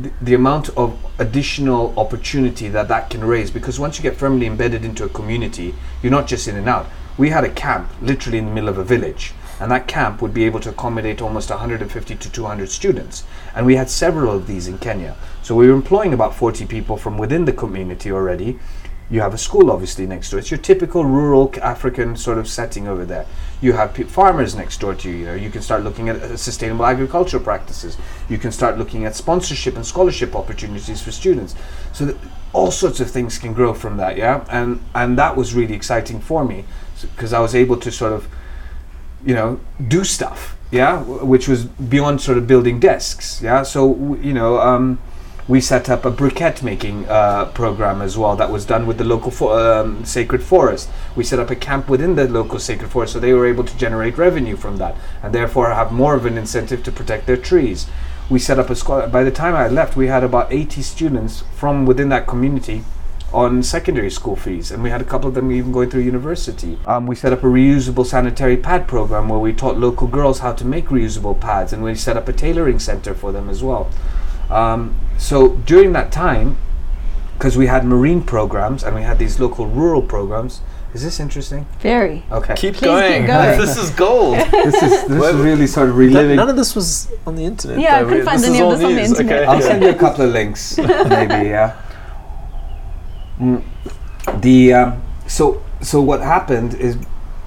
the, 0.00 0.12
the 0.20 0.34
amount 0.34 0.70
of 0.70 0.98
additional 1.18 1.98
opportunity 1.98 2.68
that 2.68 2.88
that 2.88 3.10
can 3.10 3.22
raise 3.22 3.50
because 3.50 3.78
once 3.78 3.98
you 3.98 4.02
get 4.02 4.16
firmly 4.16 4.46
embedded 4.46 4.84
into 4.84 5.04
a 5.04 5.08
community 5.08 5.74
you're 6.02 6.10
not 6.10 6.26
just 6.26 6.48
in 6.48 6.56
and 6.56 6.68
out 6.68 6.86
we 7.18 7.28
had 7.28 7.44
a 7.44 7.50
camp 7.50 7.90
literally 8.00 8.38
in 8.38 8.46
the 8.46 8.52
middle 8.52 8.68
of 8.68 8.78
a 8.78 8.84
village 8.84 9.34
and 9.62 9.70
that 9.70 9.86
camp 9.86 10.20
would 10.20 10.34
be 10.34 10.42
able 10.42 10.58
to 10.58 10.70
accommodate 10.70 11.22
almost 11.22 11.48
150 11.48 12.16
to 12.16 12.32
200 12.32 12.68
students. 12.68 13.22
And 13.54 13.64
we 13.64 13.76
had 13.76 13.88
several 13.88 14.34
of 14.34 14.48
these 14.48 14.66
in 14.66 14.78
Kenya. 14.78 15.14
So 15.40 15.54
we 15.54 15.68
were 15.68 15.74
employing 15.74 16.12
about 16.12 16.34
40 16.34 16.66
people 16.66 16.96
from 16.96 17.16
within 17.16 17.44
the 17.44 17.52
community 17.52 18.10
already. 18.10 18.58
You 19.08 19.20
have 19.20 19.34
a 19.34 19.38
school 19.38 19.70
obviously 19.70 20.04
next 20.04 20.30
door. 20.30 20.40
It's 20.40 20.50
your 20.50 20.58
typical 20.58 21.04
rural 21.04 21.54
African 21.62 22.16
sort 22.16 22.38
of 22.38 22.48
setting 22.48 22.88
over 22.88 23.04
there. 23.04 23.24
You 23.60 23.74
have 23.74 23.96
farmers 24.08 24.56
next 24.56 24.80
door 24.80 24.96
to 24.96 25.08
you 25.08 25.16
you 25.16 25.26
know. 25.26 25.34
You 25.34 25.48
can 25.48 25.62
start 25.62 25.84
looking 25.84 26.08
at 26.08 26.16
uh, 26.16 26.36
sustainable 26.36 26.84
agricultural 26.84 27.44
practices. 27.44 27.96
You 28.28 28.38
can 28.38 28.50
start 28.50 28.78
looking 28.78 29.04
at 29.04 29.14
sponsorship 29.14 29.76
and 29.76 29.86
scholarship 29.86 30.34
opportunities 30.34 31.00
for 31.00 31.12
students. 31.12 31.54
So 31.92 32.06
that 32.06 32.16
all 32.52 32.72
sorts 32.72 32.98
of 32.98 33.12
things 33.12 33.38
can 33.38 33.52
grow 33.52 33.74
from 33.74 33.96
that 33.98 34.16
yeah? 34.16 34.44
And 34.50 34.82
and 34.92 35.16
that 35.18 35.36
was 35.36 35.54
really 35.54 35.74
exciting 35.74 36.20
for 36.20 36.44
me 36.44 36.64
because 37.14 37.32
I 37.32 37.38
was 37.38 37.54
able 37.54 37.76
to 37.76 37.92
sort 37.92 38.12
of 38.12 38.26
you 39.24 39.34
know 39.34 39.60
do 39.88 40.04
stuff 40.04 40.56
yeah 40.70 41.02
which 41.02 41.48
was 41.48 41.64
beyond 41.64 42.20
sort 42.20 42.38
of 42.38 42.46
building 42.46 42.80
desks 42.80 43.40
yeah? 43.42 43.62
So 43.62 44.16
you 44.16 44.32
know 44.32 44.60
um, 44.60 44.98
we 45.48 45.60
set 45.60 45.90
up 45.90 46.04
a 46.04 46.10
briquette 46.10 46.62
making 46.62 47.08
uh, 47.08 47.46
program 47.46 48.00
as 48.00 48.16
well 48.16 48.36
that 48.36 48.50
was 48.50 48.64
done 48.64 48.86
with 48.86 48.98
the 48.98 49.04
local 49.04 49.30
fo- 49.30 49.82
um, 49.82 50.04
sacred 50.04 50.42
forest. 50.42 50.88
We 51.16 51.24
set 51.24 51.40
up 51.40 51.50
a 51.50 51.56
camp 51.56 51.88
within 51.88 52.14
the 52.14 52.28
local 52.28 52.58
sacred 52.60 52.90
forest 52.90 53.12
so 53.12 53.20
they 53.20 53.32
were 53.32 53.46
able 53.46 53.64
to 53.64 53.76
generate 53.76 54.16
revenue 54.16 54.56
from 54.56 54.76
that 54.76 54.96
and 55.22 55.34
therefore 55.34 55.70
have 55.70 55.90
more 55.90 56.14
of 56.14 56.26
an 56.26 56.38
incentive 56.38 56.84
to 56.84 56.92
protect 56.92 57.26
their 57.26 57.36
trees. 57.36 57.88
We 58.30 58.38
set 58.38 58.58
up 58.58 58.70
a 58.70 58.76
school 58.76 59.06
by 59.08 59.24
the 59.24 59.30
time 59.30 59.54
i 59.54 59.68
left 59.68 59.96
we 59.96 60.06
had 60.06 60.24
about 60.24 60.52
80 60.52 60.80
students 60.82 61.42
from 61.54 61.86
within 61.86 62.08
that 62.10 62.26
community 62.26 62.84
on 63.32 63.62
secondary 63.62 64.10
school 64.10 64.36
fees, 64.36 64.70
and 64.70 64.82
we 64.82 64.90
had 64.90 65.00
a 65.00 65.04
couple 65.04 65.28
of 65.28 65.34
them 65.34 65.50
even 65.52 65.72
going 65.72 65.88
through 65.90 66.02
university. 66.02 66.78
Um, 66.86 67.06
we 67.06 67.14
set 67.14 67.32
up 67.32 67.42
a 67.42 67.46
reusable 67.46 68.04
sanitary 68.04 68.56
pad 68.56 68.86
program 68.86 69.28
where 69.28 69.38
we 69.38 69.52
taught 69.52 69.78
local 69.78 70.06
girls 70.06 70.40
how 70.40 70.52
to 70.52 70.64
make 70.64 70.86
reusable 70.88 71.38
pads, 71.40 71.72
and 71.72 71.82
we 71.82 71.94
set 71.94 72.16
up 72.16 72.28
a 72.28 72.32
tailoring 72.32 72.78
center 72.78 73.14
for 73.14 73.32
them 73.32 73.48
as 73.48 73.62
well. 73.62 73.90
Um, 74.50 74.96
so 75.18 75.56
during 75.66 75.92
that 75.94 76.12
time, 76.12 76.58
because 77.38 77.56
we 77.56 77.66
had 77.66 77.84
marine 77.84 78.22
programs 78.22 78.84
and 78.84 78.94
we 78.94 79.02
had 79.02 79.18
these 79.18 79.40
local 79.40 79.66
rural 79.66 80.02
programs, 80.02 80.60
is 80.94 81.02
this 81.02 81.18
interesting? 81.18 81.64
Very. 81.80 82.22
Okay, 82.30 82.54
Keep 82.54 82.74
Please 82.74 82.84
going. 82.84 83.22
keep 83.22 83.26
going. 83.28 83.58
this 83.66 83.78
is 83.78 83.88
gold. 83.90 84.36
this 84.52 84.74
is 84.74 84.90
this 85.08 85.08
Well, 85.08 85.34
is 85.34 85.42
really 85.42 85.66
sort 85.66 85.88
of 85.88 85.96
reliving. 85.96 86.36
none 86.36 86.50
of 86.50 86.56
this 86.56 86.74
was 86.76 87.10
on 87.26 87.34
the 87.34 87.44
internet. 87.46 87.80
Yeah, 87.80 87.96
I 87.96 88.02
though. 88.02 88.08
couldn't 88.10 88.18
We- 88.20 88.24
find 88.26 88.38
this 88.40 88.48
any 88.50 88.58
is 88.58 88.60
of 88.60 88.66
all 88.66 88.72
this 88.76 88.84
on 88.84 88.90
the 88.94 89.00
news. 89.00 89.08
internet. 89.10 89.42
Okay. 89.42 89.46
I'll 89.46 89.62
send 89.62 89.82
you 89.82 89.88
a 89.88 89.94
couple 89.94 90.26
of 90.26 90.32
links, 90.32 90.76
maybe. 91.08 91.48
Yeah. 91.48 91.80
Mm, 93.40 93.62
the 94.40 94.72
um, 94.74 95.02
so 95.26 95.62
so 95.80 96.00
what 96.00 96.20
happened 96.20 96.74
is 96.74 96.96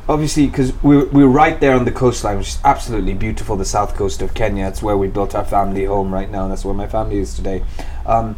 obviously 0.07 0.45
because 0.47 0.71
we 0.83 0.97
were, 0.97 1.05
we 1.05 1.23
were 1.23 1.29
right 1.29 1.59
there 1.59 1.75
on 1.75 1.85
the 1.85 1.91
coastline, 1.91 2.37
which 2.37 2.49
is 2.49 2.59
absolutely 2.63 3.13
beautiful. 3.13 3.55
The 3.55 3.65
south 3.65 3.95
coast 3.95 4.21
of 4.21 4.33
Kenya. 4.33 4.67
It's 4.67 4.81
where 4.83 4.97
we 4.97 5.07
built 5.07 5.35
our 5.35 5.45
family 5.45 5.85
home 5.85 6.13
right 6.13 6.29
now. 6.29 6.43
and 6.43 6.51
That's 6.51 6.65
where 6.65 6.73
my 6.75 6.87
family 6.87 7.17
is 7.19 7.33
today. 7.33 7.63
Um, 8.05 8.35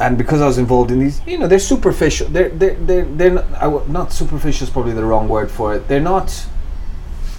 and 0.00 0.18
because 0.18 0.40
I 0.40 0.46
was 0.46 0.58
involved 0.58 0.90
in 0.90 0.98
these, 0.98 1.20
you 1.26 1.38
know, 1.38 1.46
they're 1.46 1.58
superficial. 1.58 2.28
They're 2.28 2.48
they're 2.48 2.74
they're, 2.74 3.04
they're 3.04 3.30
not, 3.30 3.44
I 3.54 3.62
w- 3.64 3.84
not 3.92 4.12
superficial 4.12 4.66
is 4.66 4.70
probably 4.72 4.92
the 4.92 5.04
wrong 5.04 5.28
word 5.28 5.50
for 5.50 5.74
it. 5.74 5.88
They're 5.88 6.00
not 6.00 6.46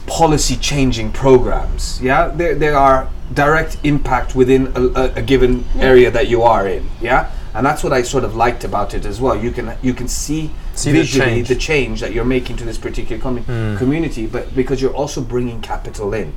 policy 0.08 0.56
changing 0.56 1.12
programs. 1.12 1.99
Yeah, 2.01 2.28
they 2.30 2.54
they 2.54 2.69
are 2.69 3.10
direct 3.34 3.78
impact 3.84 4.36
within 4.36 4.71
a, 4.75 4.82
a, 4.82 5.13
a 5.15 5.21
given 5.21 5.65
area 5.80 6.10
that 6.12 6.28
you 6.30 6.43
are 6.43 6.67
in. 6.67 6.88
Yeah, 7.01 7.30
and 7.56 7.65
that's 7.65 7.84
what 7.84 7.94
I 7.94 8.02
sort 8.02 8.24
of 8.24 8.36
liked 8.36 8.63
about 8.63 8.94
it 8.94 9.06
as 9.06 9.22
well. 9.22 9.36
You 9.36 9.52
can 9.52 9.78
you 9.82 9.94
can 9.94 10.08
see, 10.08 10.52
See 10.74 10.91
the 10.91 11.00
visually 11.00 11.36
change. 11.36 11.48
the 11.48 11.56
change 11.56 12.02
that 12.02 12.13
you're 12.13 12.26
making 12.26 12.58
to 12.58 12.65
this 12.65 12.78
particular 12.78 13.22
commu- 13.22 13.44
hmm. 13.44 13.78
community, 13.78 14.28
but 14.28 14.54
because 14.56 14.82
you're 14.82 14.94
also 14.94 15.22
bringing 15.22 15.62
capital 15.62 16.13
in, 16.13 16.34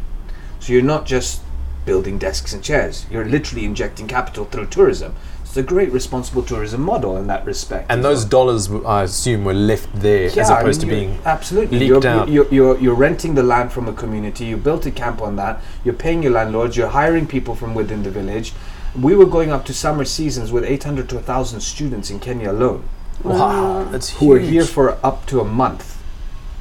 so 0.61 0.73
you're 0.73 0.83
not 0.83 1.07
just 1.07 1.43
building 1.85 2.19
desks 2.19 2.53
and 2.53 2.63
chairs. 2.63 3.07
You're 3.11 3.25
literally 3.25 3.65
injecting 3.65 4.07
capital 4.07 4.45
through 4.45 4.67
tourism. 4.67 5.15
It's 5.43 5.57
a 5.57 5.63
great 5.63 5.91
responsible 5.91 6.43
tourism 6.43 6.83
model 6.83 7.17
in 7.17 7.27
that 7.29 7.47
respect. 7.47 7.91
And 7.91 8.05
those 8.05 8.25
well. 8.25 8.29
dollars, 8.29 8.71
I 8.71 9.05
assume, 9.05 9.45
were 9.45 9.55
left 9.55 9.89
there 9.95 10.27
as 10.27 10.37
Yeah, 10.37 10.49
I 10.49 10.61
opposed 10.61 10.83
mean, 10.83 10.91
to 10.91 10.97
being 10.97 11.19
absolutely 11.25 11.79
leaked 11.79 12.05
you're, 12.05 12.07
out. 12.07 12.29
You're, 12.29 12.49
you're, 12.51 12.79
you're 12.79 12.95
renting 12.95 13.35
the 13.35 13.43
land 13.43 13.73
from 13.73 13.89
a 13.89 13.95
community. 13.95 14.45
You 14.45 14.59
built 14.59 14.85
a 14.85 14.91
camp 14.91 15.23
on 15.23 15.37
that. 15.37 15.63
You're 15.85 15.95
paying 15.95 16.23
your 16.23 16.33
landlords. 16.33 16.77
You're 16.77 16.89
hiring 16.89 17.27
people 17.27 17.55
from 17.55 17.75
within 17.75 18.03
the 18.03 18.11
village. 18.11 18.53
We 18.97 19.15
were 19.15 19.27
going 19.27 19.51
up 19.51 19.65
to 19.67 19.75
summer 19.75 20.05
seasons 20.05 20.53
with 20.53 20.65
800 20.65 21.09
to 21.11 21.17
1,000 21.17 21.61
students 21.61 22.11
in 22.11 22.21
Kenya 22.21 22.51
alone 22.51 22.89
wow. 23.23 23.85
That's 23.91 24.11
huge. 24.11 24.19
who 24.19 24.27
were 24.29 24.39
here 24.39 24.65
for 24.65 25.05
up 25.05 25.27
to 25.27 25.41
a 25.41 25.45
month. 25.45 25.97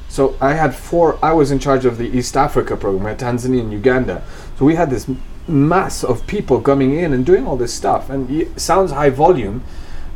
So 0.08 0.36
I 0.40 0.54
had 0.54 0.74
four. 0.74 1.18
I 1.22 1.32
was 1.32 1.50
in 1.50 1.58
charge 1.58 1.84
of 1.84 1.98
the 1.98 2.06
East 2.06 2.36
Africa 2.36 2.76
program 2.76 3.06
at 3.06 3.18
Tanzania 3.18 3.60
and 3.60 3.72
Uganda. 3.72 4.22
So 4.58 4.64
we 4.64 4.74
had 4.74 4.90
this 4.90 5.08
mass 5.46 6.02
of 6.02 6.26
people 6.26 6.60
coming 6.60 6.94
in 6.94 7.12
and 7.12 7.24
doing 7.24 7.46
all 7.46 7.56
this 7.56 7.74
stuff, 7.74 8.10
and 8.10 8.30
it 8.30 8.60
sounds 8.60 8.90
high 8.90 9.10
volume, 9.10 9.62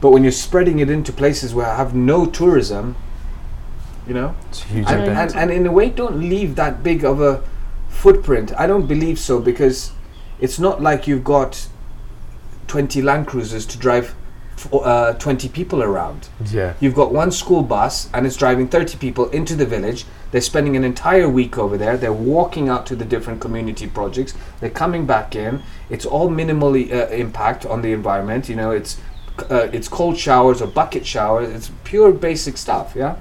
but 0.01 0.11
when 0.11 0.22
you're 0.22 0.33
spreading 0.33 0.79
it 0.79 0.90
into 0.90 1.12
places 1.12 1.55
where 1.55 1.66
I 1.66 1.77
have 1.77 1.94
no 1.94 2.27
tourism, 2.27 2.96
you 4.07 4.14
know, 4.14 4.35
It's 4.48 4.62
huge 4.64 4.87
and, 4.88 5.03
and, 5.05 5.35
and 5.35 5.51
in 5.51 5.66
a 5.66 5.72
way 5.72 5.88
don't 5.88 6.18
leave 6.18 6.57
that 6.57 6.83
big 6.83 7.05
of 7.05 7.20
a 7.20 7.42
footprint. 7.88 8.53
I 8.59 8.66
don't 8.66 8.87
believe 8.87 9.18
so 9.18 9.40
because 9.40 9.92
it's 10.40 10.59
not 10.59 10.83
like 10.83 11.07
you've 11.07 11.25
got 11.25 11.68
20 12.66 13.03
Land 13.03 13.27
Cruisers 13.27 13.66
to 13.66 13.79
drive 13.79 14.14
f- 14.57 14.72
uh, 14.72 15.12
20 15.14 15.48
people 15.48 15.83
around. 15.83 16.29
yeah. 16.51 16.75
You've 16.81 16.94
got 16.94 17.12
one 17.12 17.31
school 17.31 17.62
bus 17.62 18.09
and 18.14 18.27
it's 18.27 18.37
driving 18.37 18.68
30 18.68 18.98
people 18.98 19.29
into 19.31 19.55
the 19.55 19.66
village. 19.66 20.05
They're 20.31 20.40
spending 20.40 20.77
an 20.77 20.85
entire 20.85 21.29
week 21.29 21.59
over 21.59 21.77
there. 21.77 21.96
They're 21.98 22.12
walking 22.12 22.68
out 22.68 22.87
to 22.87 22.96
the 22.96 23.05
different 23.05 23.40
community 23.40 23.87
projects. 23.87 24.35
They're 24.61 24.70
coming 24.70 25.05
back 25.07 25.37
in. 25.37 25.62
It's 25.90 26.07
all 26.07 26.31
minimally 26.31 26.90
uh, 26.92 27.09
impact 27.09 27.66
on 27.66 27.83
the 27.83 27.92
environment. 27.92 28.48
You 28.48 28.57
know, 28.57 28.70
it's 28.70 28.98
uh, 29.51 29.68
it's 29.72 29.88
cold 29.88 30.16
showers 30.18 30.62
or 30.62 30.66
bucket 30.68 31.05
showers. 31.07 31.51
It's 31.51 31.70
pure 31.85 32.12
basic 32.12 32.57
stuff, 32.57 32.94
yeah? 32.96 33.16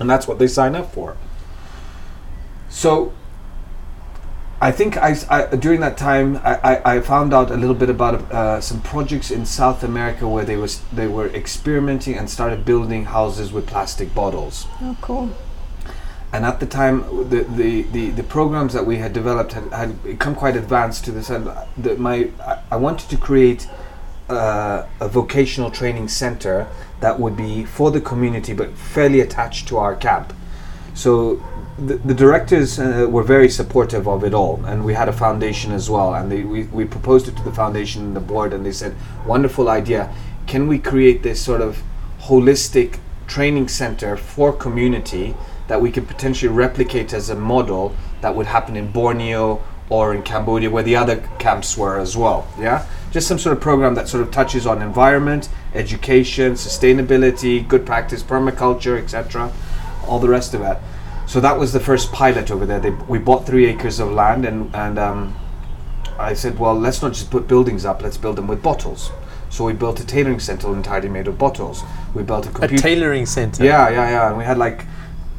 And 0.00 0.08
that's 0.08 0.26
what 0.28 0.38
they 0.38 0.46
sign 0.46 0.74
up 0.74 0.92
for. 0.92 1.16
So 2.68 3.12
I 4.60 4.72
think 4.72 4.96
I, 4.96 5.14
I- 5.28 5.56
during 5.56 5.80
that 5.80 5.98
time 5.98 6.40
I, 6.42 6.80
I, 6.84 7.00
found 7.00 7.34
out 7.34 7.50
a 7.50 7.56
little 7.56 7.74
bit 7.74 7.90
about 7.90 8.14
uh, 8.32 8.60
some 8.60 8.80
projects 8.80 9.30
in 9.30 9.44
South 9.44 9.82
America 9.82 10.26
where 10.26 10.44
they 10.44 10.56
was 10.56 10.80
they 10.92 11.06
were 11.06 11.28
experimenting 11.28 12.14
and 12.14 12.30
started 12.30 12.64
building 12.64 13.04
houses 13.04 13.52
with 13.52 13.66
plastic 13.66 14.14
bottles. 14.14 14.66
Oh, 14.80 14.96
cool. 15.02 15.30
And 16.32 16.44
at 16.44 16.58
the 16.60 16.66
time, 16.66 17.28
the, 17.30 17.44
the, 17.44 17.82
the, 17.82 18.10
the 18.10 18.22
programs 18.22 18.72
that 18.72 18.84
we 18.84 18.96
had 18.96 19.12
developed 19.12 19.52
had, 19.52 19.72
had 19.72 20.02
become 20.02 20.34
quite 20.34 20.56
advanced 20.56 21.04
to 21.04 21.12
this. 21.12 21.30
And 21.30 21.50
the, 21.76 21.96
my 21.96 22.30
I, 22.40 22.58
I 22.72 22.76
wanted 22.76 23.08
to 23.10 23.16
create 23.16 23.68
uh, 24.28 24.86
a 25.00 25.08
vocational 25.08 25.70
training 25.70 26.08
center 26.08 26.66
that 27.00 27.20
would 27.20 27.36
be 27.36 27.64
for 27.64 27.90
the 27.90 28.00
community, 28.00 28.54
but 28.54 28.72
fairly 28.76 29.20
attached 29.20 29.68
to 29.68 29.76
our 29.76 29.94
camp. 29.94 30.32
So 30.94 31.42
the, 31.78 31.96
the 31.96 32.14
directors 32.14 32.78
uh, 32.78 33.06
were 33.08 33.22
very 33.22 33.48
supportive 33.48 34.08
of 34.08 34.24
it 34.24 34.32
all, 34.32 34.64
and 34.64 34.84
we 34.84 34.94
had 34.94 35.08
a 35.08 35.12
foundation 35.12 35.72
as 35.72 35.90
well. 35.90 36.14
And 36.14 36.32
they, 36.32 36.42
we, 36.42 36.64
we 36.64 36.84
proposed 36.84 37.28
it 37.28 37.36
to 37.36 37.42
the 37.42 37.52
foundation 37.52 38.02
and 38.02 38.16
the 38.16 38.20
board, 38.20 38.52
and 38.52 38.64
they 38.64 38.72
said, 38.72 38.94
"Wonderful 39.26 39.68
idea. 39.68 40.12
Can 40.46 40.68
we 40.68 40.78
create 40.78 41.22
this 41.22 41.40
sort 41.42 41.60
of 41.60 41.82
holistic 42.20 42.98
training 43.26 43.68
center 43.68 44.16
for 44.16 44.52
community 44.52 45.34
that 45.68 45.80
we 45.80 45.90
could 45.90 46.06
potentially 46.06 46.52
replicate 46.52 47.12
as 47.12 47.28
a 47.28 47.34
model 47.34 47.94
that 48.20 48.34
would 48.34 48.46
happen 48.46 48.76
in 48.76 48.90
Borneo 48.90 49.62
or 49.88 50.14
in 50.14 50.22
Cambodia, 50.22 50.70
where 50.70 50.82
the 50.82 50.96
other 50.96 51.28
camps 51.38 51.76
were 51.76 51.98
as 51.98 52.16
well? 52.16 52.46
Yeah." 52.58 52.86
Just 53.12 53.28
some 53.28 53.38
sort 53.38 53.56
of 53.56 53.62
program 53.62 53.94
that 53.94 54.08
sort 54.08 54.22
of 54.22 54.30
touches 54.30 54.66
on 54.66 54.82
environment, 54.82 55.48
education, 55.74 56.52
sustainability, 56.52 57.66
good 57.66 57.86
practice, 57.86 58.22
permaculture, 58.22 59.00
etc 59.00 59.50
all 60.06 60.18
the 60.18 60.28
rest 60.28 60.54
of 60.54 60.62
it. 60.62 60.78
So 61.26 61.40
that 61.40 61.58
was 61.58 61.72
the 61.72 61.80
first 61.80 62.12
pilot 62.12 62.50
over 62.50 62.64
there. 62.64 62.78
They, 62.78 62.90
we 62.90 63.18
bought 63.18 63.46
three 63.46 63.66
acres 63.66 63.98
of 63.98 64.12
land, 64.12 64.44
and 64.44 64.74
and 64.74 64.98
um, 64.98 65.36
I 66.18 66.34
said, 66.34 66.58
well, 66.58 66.74
let's 66.74 67.02
not 67.02 67.12
just 67.12 67.30
put 67.30 67.46
buildings 67.48 67.84
up. 67.84 68.02
Let's 68.02 68.16
build 68.16 68.36
them 68.36 68.46
with 68.46 68.62
bottles. 68.62 69.10
So 69.50 69.64
we 69.64 69.72
built 69.72 70.00
a 70.00 70.06
tailoring 70.06 70.40
center 70.40 70.72
entirely 70.72 71.08
made 71.08 71.28
of 71.28 71.38
bottles. 71.38 71.82
We 72.14 72.22
built 72.22 72.46
a 72.46 72.64
A 72.64 72.68
tailoring 72.68 73.26
center. 73.26 73.64
Yeah, 73.64 73.88
yeah, 73.88 74.10
yeah. 74.10 74.28
And 74.28 74.38
we 74.38 74.44
had 74.44 74.58
like 74.58 74.84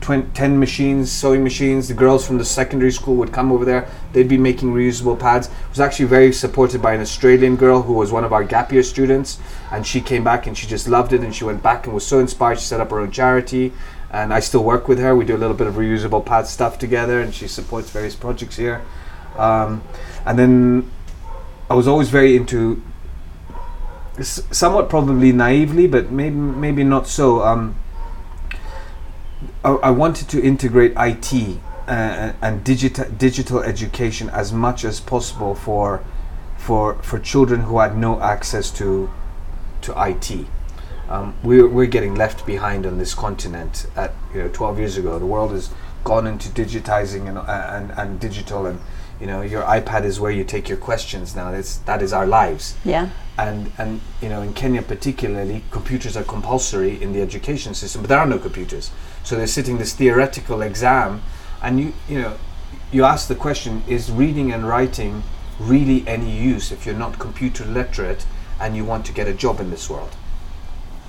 20, 0.01 0.31
10 0.33 0.59
machines, 0.59 1.11
sewing 1.11 1.43
machines. 1.43 1.87
The 1.87 1.93
girls 1.93 2.25
from 2.25 2.37
the 2.37 2.45
secondary 2.45 2.91
school 2.91 3.15
would 3.17 3.33
come 3.33 3.51
over 3.51 3.65
there. 3.65 3.89
They'd 4.13 4.29
be 4.29 4.37
making 4.37 4.73
reusable 4.73 5.19
pads. 5.19 5.47
It 5.47 5.69
was 5.69 5.79
actually 5.79 6.05
very 6.05 6.31
supported 6.31 6.81
by 6.81 6.93
an 6.93 7.01
Australian 7.01 7.57
girl 7.57 7.81
who 7.81 7.93
was 7.93 8.11
one 8.11 8.23
of 8.23 8.33
our 8.33 8.43
gap 8.43 8.71
year 8.71 8.83
students. 8.83 9.39
And 9.71 9.85
she 9.85 9.99
came 10.01 10.23
back 10.23 10.47
and 10.47 10.57
she 10.57 10.67
just 10.67 10.87
loved 10.87 11.13
it. 11.13 11.21
And 11.21 11.35
she 11.35 11.43
went 11.43 11.61
back 11.61 11.85
and 11.85 11.93
was 11.93 12.05
so 12.05 12.19
inspired. 12.19 12.59
She 12.59 12.65
set 12.65 12.79
up 12.79 12.91
her 12.91 12.99
own 12.99 13.11
charity. 13.11 13.73
And 14.11 14.33
I 14.33 14.39
still 14.39 14.63
work 14.63 14.87
with 14.87 14.99
her. 14.99 15.15
We 15.15 15.25
do 15.25 15.35
a 15.35 15.37
little 15.37 15.55
bit 15.55 15.67
of 15.67 15.75
reusable 15.75 16.25
pad 16.25 16.47
stuff 16.47 16.79
together. 16.79 17.21
And 17.21 17.33
she 17.33 17.47
supports 17.47 17.89
various 17.89 18.15
projects 18.15 18.55
here. 18.55 18.81
Um, 19.37 19.83
and 20.25 20.39
then 20.39 20.91
I 21.69 21.73
was 21.73 21.87
always 21.87 22.09
very 22.09 22.35
into, 22.35 22.81
somewhat 24.23 24.89
probably 24.89 25.31
naively, 25.31 25.87
but 25.87 26.11
maybe 26.11 26.35
maybe 26.35 26.83
not 26.83 27.07
so. 27.07 27.41
Um, 27.43 27.75
I, 29.63 29.71
I 29.71 29.91
wanted 29.91 30.29
to 30.29 30.41
integrate 30.41 30.93
IT 30.97 31.59
uh, 31.87 32.33
and 32.41 32.63
digital 32.63 33.05
digital 33.09 33.61
education 33.61 34.29
as 34.29 34.51
much 34.51 34.83
as 34.83 34.99
possible 34.99 35.55
for 35.55 36.03
for 36.57 36.95
for 36.95 37.19
children 37.19 37.61
who 37.61 37.79
had 37.79 37.97
no 37.97 38.19
access 38.21 38.71
to 38.71 39.09
to 39.81 39.93
IT. 39.95 40.47
Um, 41.09 41.33
we're, 41.43 41.67
we're 41.67 41.85
getting 41.87 42.15
left 42.15 42.45
behind 42.45 42.85
on 42.85 42.97
this 42.97 43.13
continent. 43.13 43.87
At 43.95 44.13
you 44.33 44.43
know, 44.43 44.49
12 44.49 44.79
years 44.79 44.97
ago, 44.97 45.17
the 45.19 45.25
world 45.25 45.51
has 45.51 45.69
gone 46.03 46.27
into 46.27 46.49
digitizing 46.49 47.27
and, 47.27 47.37
and 47.37 47.91
and 47.99 48.19
digital, 48.19 48.65
and 48.65 48.79
you 49.19 49.27
know, 49.27 49.41
your 49.41 49.63
iPad 49.63 50.03
is 50.05 50.19
where 50.19 50.31
you 50.31 50.43
take 50.43 50.69
your 50.69 50.77
questions 50.77 51.35
now. 51.35 51.51
That's 51.51 51.77
that 51.79 52.01
is 52.01 52.13
our 52.13 52.25
lives 52.27 52.75
Yeah. 52.85 53.09
and 53.37 53.71
and 53.77 54.01
you 54.21 54.29
know 54.29 54.41
in 54.41 54.53
Kenya 54.53 54.81
particularly 54.81 55.63
computers 55.71 56.15
are 56.17 56.23
compulsory 56.23 57.01
in 57.01 57.13
the 57.13 57.21
education 57.21 57.73
system 57.73 58.01
but 58.01 58.09
there 58.09 58.19
are 58.19 58.25
no 58.25 58.39
computers 58.39 58.89
so 59.23 59.35
they're 59.35 59.47
sitting 59.59 59.77
this 59.77 59.93
theoretical 59.93 60.61
exam 60.63 61.21
and 61.61 61.79
you 61.79 61.93
you 62.09 62.19
know 62.21 62.33
you 62.91 63.03
ask 63.03 63.27
the 63.27 63.35
question 63.35 63.83
is 63.87 64.09
reading 64.11 64.51
and 64.53 64.67
writing 64.67 65.21
really 65.59 66.03
any 66.07 66.31
use 66.31 66.71
if 66.71 66.85
you're 66.85 66.95
not 67.05 67.19
computer 67.19 67.63
literate 67.65 68.25
and 68.59 68.75
you 68.75 68.83
want 68.85 69.05
to 69.05 69.13
get 69.13 69.27
a 69.27 69.33
job 69.33 69.59
in 69.59 69.69
this 69.69 69.87
world 69.89 70.15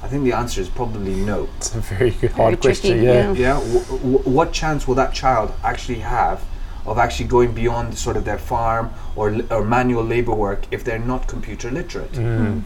I 0.03 0.07
think 0.09 0.25
the 0.25 0.33
answer 0.33 0.61
is 0.61 0.69
probably 0.69 1.15
no 1.15 1.49
It's 1.57 1.75
a 1.75 1.81
very 1.81 2.11
good, 2.11 2.31
Very 2.31 2.33
hard 2.33 2.61
question. 2.61 2.91
tricky, 2.93 3.07
Yeah. 3.07 3.33
yeah. 3.33 3.33
yeah 3.33 3.55
w- 3.61 3.85
w- 3.99 4.19
what 4.37 4.53
chance 4.53 4.87
will 4.87 4.95
that 4.97 5.13
child 5.13 5.53
actually 5.65 5.99
have 6.01 6.41
of 6.87 6.99
actually 6.99 7.27
going 7.29 7.53
beyond 7.53 7.99
sort 7.99 8.17
of 8.17 8.25
their 8.25 8.39
farm 8.39 8.91
or, 9.17 9.31
l- 9.31 9.43
or 9.51 9.65
manual 9.65 10.05
labor 10.05 10.35
work 10.35 10.61
if 10.71 10.85
they're 10.85 10.99
not 11.15 11.27
computer 11.27 11.71
literate 11.71 12.11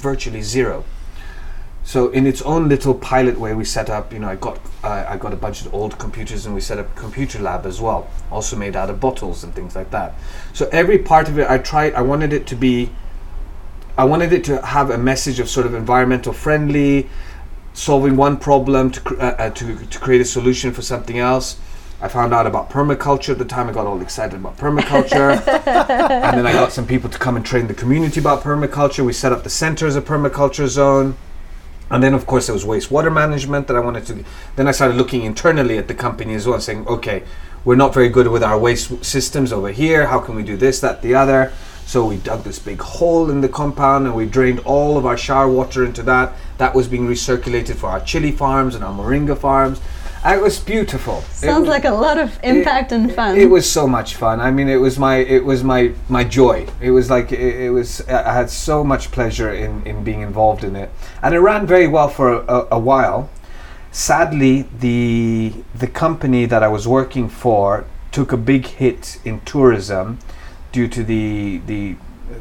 virtually 0.01 0.43
zero 0.43 0.85
so 1.85 2.11
in 2.11 2.27
its 2.29 2.41
own 2.43 2.69
little 2.69 2.95
pilot 2.95 3.41
way 3.41 3.53
we 3.55 3.65
set 3.65 3.91
up 3.91 4.13
you 4.13 4.19
know 4.21 4.29
i 4.29 4.37
got 4.37 4.61
uh, 4.85 5.05
i 5.09 5.17
got 5.17 5.33
a 5.33 5.37
bunch 5.37 5.63
of 5.67 5.75
old 5.75 5.99
computers 5.99 6.47
and 6.47 6.55
we 6.55 6.61
set 6.61 6.79
up 6.79 6.87
a 6.97 7.01
computer 7.01 7.41
lab 7.41 7.67
as 7.67 7.81
well 7.81 8.07
also 8.31 8.55
made 8.57 8.77
out 8.77 8.89
of 8.89 9.01
bottles 9.01 9.43
and 9.43 9.53
things 9.55 9.75
like 9.75 9.91
that 9.91 10.15
so 10.53 10.69
every 10.71 10.99
part 10.99 11.29
of 11.29 11.37
it 11.41 11.51
i 11.51 11.59
tried 11.59 11.93
i 11.95 12.01
wanted 12.01 12.33
it 12.33 12.47
to 12.47 12.55
be 12.55 12.89
i 13.97 14.05
wanted 14.05 14.33
it 14.33 14.45
to 14.45 14.61
have 14.65 14.91
a 14.91 14.99
message 14.99 15.41
of 15.41 15.49
sort 15.49 15.67
of 15.67 15.75
environmental 15.75 16.33
friendly 16.33 17.09
solving 17.75 18.17
one 18.17 18.37
problem 18.37 18.91
to, 18.91 19.17
uh, 19.19 19.37
uh, 19.39 19.51
to, 19.51 19.87
to 19.87 19.99
create 19.99 20.21
a 20.21 20.25
solution 20.25 20.73
for 20.73 20.83
something 20.83 21.19
else 21.19 21.59
I 22.03 22.09
found 22.09 22.35
out 22.35 22.49
about 22.49 22.69
permaculture 22.69 23.31
at 23.31 23.39
the 23.39 23.45
time. 23.45 23.69
I 23.69 23.73
got 23.73 23.87
all 23.87 24.03
excited 24.03 24.35
about 24.35 24.59
permaculture. 24.59 25.35
and 25.47 26.37
then 26.37 26.47
I 26.49 26.53
got 26.53 26.73
some 26.73 26.85
people 26.85 27.09
to 27.09 27.17
come 27.17 27.37
and 27.37 27.47
train 27.47 27.69
the 27.69 27.75
community 27.75 28.19
about 28.19 28.43
permaculture. 28.43 29.07
We 29.07 29.13
set 29.13 29.31
up 29.31 29.45
the 29.45 29.51
center 29.51 29.87
as 29.87 29.95
a 29.95 30.03
permaculture 30.03 30.67
zone. 30.67 31.17
And 31.93 32.03
then, 32.03 32.13
of 32.13 32.27
course, 32.27 32.47
there 32.47 32.55
was 32.55 32.65
wastewater 32.65 33.15
management 33.15 33.69
that 33.69 33.77
I 33.77 33.81
wanted 33.81 34.05
to. 34.07 34.25
Then 34.57 34.67
I 34.67 34.73
started 34.73 34.97
looking 34.97 35.23
internally 35.23 35.79
at 35.79 35.87
the 35.87 35.95
company 35.95 36.35
as 36.35 36.45
well, 36.45 36.61
saying, 36.61 36.89
okay, 36.89 37.23
we're 37.65 37.77
not 37.77 37.95
very 37.95 38.09
good 38.09 38.27
with 38.27 38.43
our 38.43 38.59
waste 38.59 39.05
systems 39.05 39.53
over 39.53 39.71
here. 39.71 40.09
How 40.09 40.19
can 40.19 40.35
we 40.35 40.43
do 40.43 40.57
this, 40.57 40.81
that, 40.81 41.03
the 41.03 41.15
other? 41.15 41.53
So 41.93 42.07
we 42.07 42.17
dug 42.17 42.43
this 42.43 42.59
big 42.59 42.81
hole 42.81 43.31
in 43.31 43.43
the 43.43 43.51
compound 43.51 44.07
and 44.07 44.17
we 44.17 44.25
drained 44.25 44.61
all 44.61 44.97
of 44.97 45.05
our 45.05 45.19
shower 45.19 45.47
water 45.47 45.85
into 45.85 46.03
that. 46.05 46.33
That 46.57 46.75
was 46.75 46.89
being 46.89 47.07
recirculated 47.07 47.75
for 47.75 47.89
our 47.91 48.01
chili 48.01 48.33
farms 48.33 48.75
and 48.75 48.83
our 48.83 48.95
moringa 48.95 49.37
farms. 49.37 49.79
And 50.25 50.41
it 50.41 50.43
was 50.43 50.59
beautiful. 50.59 51.19
It 51.19 51.25
Sounds 51.35 51.61
was- 51.61 51.69
like 51.69 51.85
a 51.85 51.91
lot 51.91 52.17
of 52.17 52.39
impact 52.43 52.93
and 52.93 53.13
fun. 53.15 53.37
it 53.37 53.51
was 53.51 53.71
so 53.71 53.87
much 53.87 54.15
fun. 54.15 54.41
I 54.41 54.51
mean, 54.51 54.71
it 54.71 54.79
was 54.81 54.99
my 54.99 55.17
it 55.17 55.45
was 55.45 55.63
my 55.63 55.93
my 56.09 56.25
joy. 56.25 56.67
It 56.81 56.93
was 56.93 57.11
like 57.11 57.31
it, 57.31 57.67
it 57.67 57.71
was. 57.71 58.01
I 58.09 58.33
had 58.33 58.49
so 58.49 58.83
much 58.83 59.11
pleasure 59.11 59.53
in 59.53 59.83
in 59.85 60.03
being 60.03 60.23
involved 60.23 60.65
in 60.65 60.77
it, 60.77 60.89
and 61.23 61.35
it 61.35 61.41
ran 61.41 61.67
very 61.67 61.89
well 61.89 62.09
for 62.09 62.33
a, 62.33 62.39
a, 62.57 62.69
a 62.71 62.79
while. 62.79 63.29
Sadly, 63.91 64.65
the 64.81 65.53
the 65.75 65.89
company 65.89 66.47
that 66.47 66.63
I 66.63 66.69
was 66.69 66.89
working 66.89 67.29
for 67.29 67.85
took 68.13 68.33
a 68.33 68.39
big 68.39 68.65
hit 68.81 69.19
in 69.27 69.41
tourism 69.41 70.19
due 70.73 70.89
to 70.89 71.03
the 71.05 71.59
the 71.67 71.97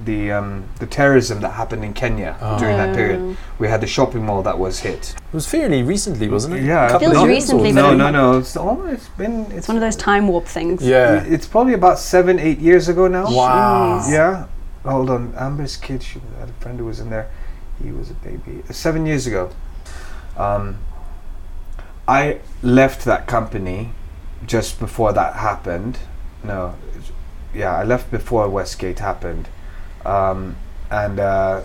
the 0.06 0.32
um, 0.32 0.64
the 0.80 0.88
terrorism 0.88 1.42
that 1.42 1.52
happened 1.52 1.84
in 1.84 1.94
Kenya 1.94 2.36
during 2.60 2.78
that 2.78 2.90
Oh. 2.92 2.96
period. 2.96 3.38
We 3.60 3.68
had 3.68 3.82
the 3.82 3.88
shopping 3.88 4.26
mall 4.26 4.42
that 4.44 4.58
was 4.58 4.80
hit. 4.80 5.16
It 5.18 5.34
was 5.34 5.46
fairly 5.46 5.84
recently, 5.84 6.30
wasn't 6.30 6.56
it? 6.56 6.64
Yeah, 6.64 6.86
A 6.86 6.92
couple 6.92 7.10
Feels 7.12 7.24
of 7.24 7.30
years 7.30 7.44
recently, 7.44 7.74
but 7.74 7.82
No, 7.82 7.94
no, 7.96 8.10
no. 8.10 8.38
It's 8.40 8.56
oh, 8.56 8.86
it's 8.86 9.10
been 9.10 9.42
it's 9.48 9.54
it's 9.54 9.68
one 9.68 9.76
of 9.78 9.82
those 9.82 9.98
time 9.98 10.28
warp 10.30 10.46
things. 10.46 10.82
Yeah. 10.82 11.24
It's 11.24 11.46
probably 11.46 11.74
about 11.74 12.00
seven, 12.00 12.40
eight 12.40 12.60
years 12.60 12.88
ago 12.88 13.08
now. 13.08 13.26
Wow. 13.30 14.00
Jeez. 14.02 14.14
Yeah. 14.14 14.46
Hold 14.86 15.10
on. 15.10 15.34
Amber's 15.38 15.76
kid, 15.78 16.02
she 16.02 16.20
had 16.40 16.50
a 16.50 16.54
friend 16.54 16.80
who 16.80 16.86
was 16.86 17.00
in 17.02 17.10
there. 17.10 17.30
He 17.84 17.92
was 17.92 18.10
a 18.10 18.14
baby. 18.16 18.64
Uh, 18.70 18.74
Seven 18.74 19.06
years 19.06 19.28
ago. 19.28 19.50
Um, 20.38 20.78
I 22.08 22.40
left 22.64 23.04
that 23.06 23.28
company 23.28 23.92
just 24.48 24.80
before 24.80 25.12
that 25.14 25.36
happened. 25.36 26.00
No. 26.44 26.76
Yeah, 27.54 27.76
I 27.76 27.84
left 27.84 28.12
before 28.12 28.48
Westgate 28.50 29.00
happened. 29.00 29.48
Um, 30.06 30.56
and 30.90 31.20
uh, 31.20 31.64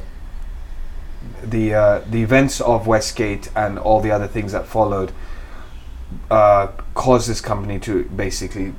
the 1.43 1.75
uh, 1.75 1.99
the 2.09 2.23
events 2.23 2.61
of 2.61 2.87
Westgate 2.87 3.51
and 3.57 3.79
all 3.79 4.01
the 4.01 4.11
other 4.11 4.29
things 4.29 4.53
that 4.53 4.67
followed 4.67 5.13
uh, 6.31 6.69
caused 6.95 7.29
this 7.29 7.41
company 7.41 7.79
to 7.81 8.05
basically 8.05 8.75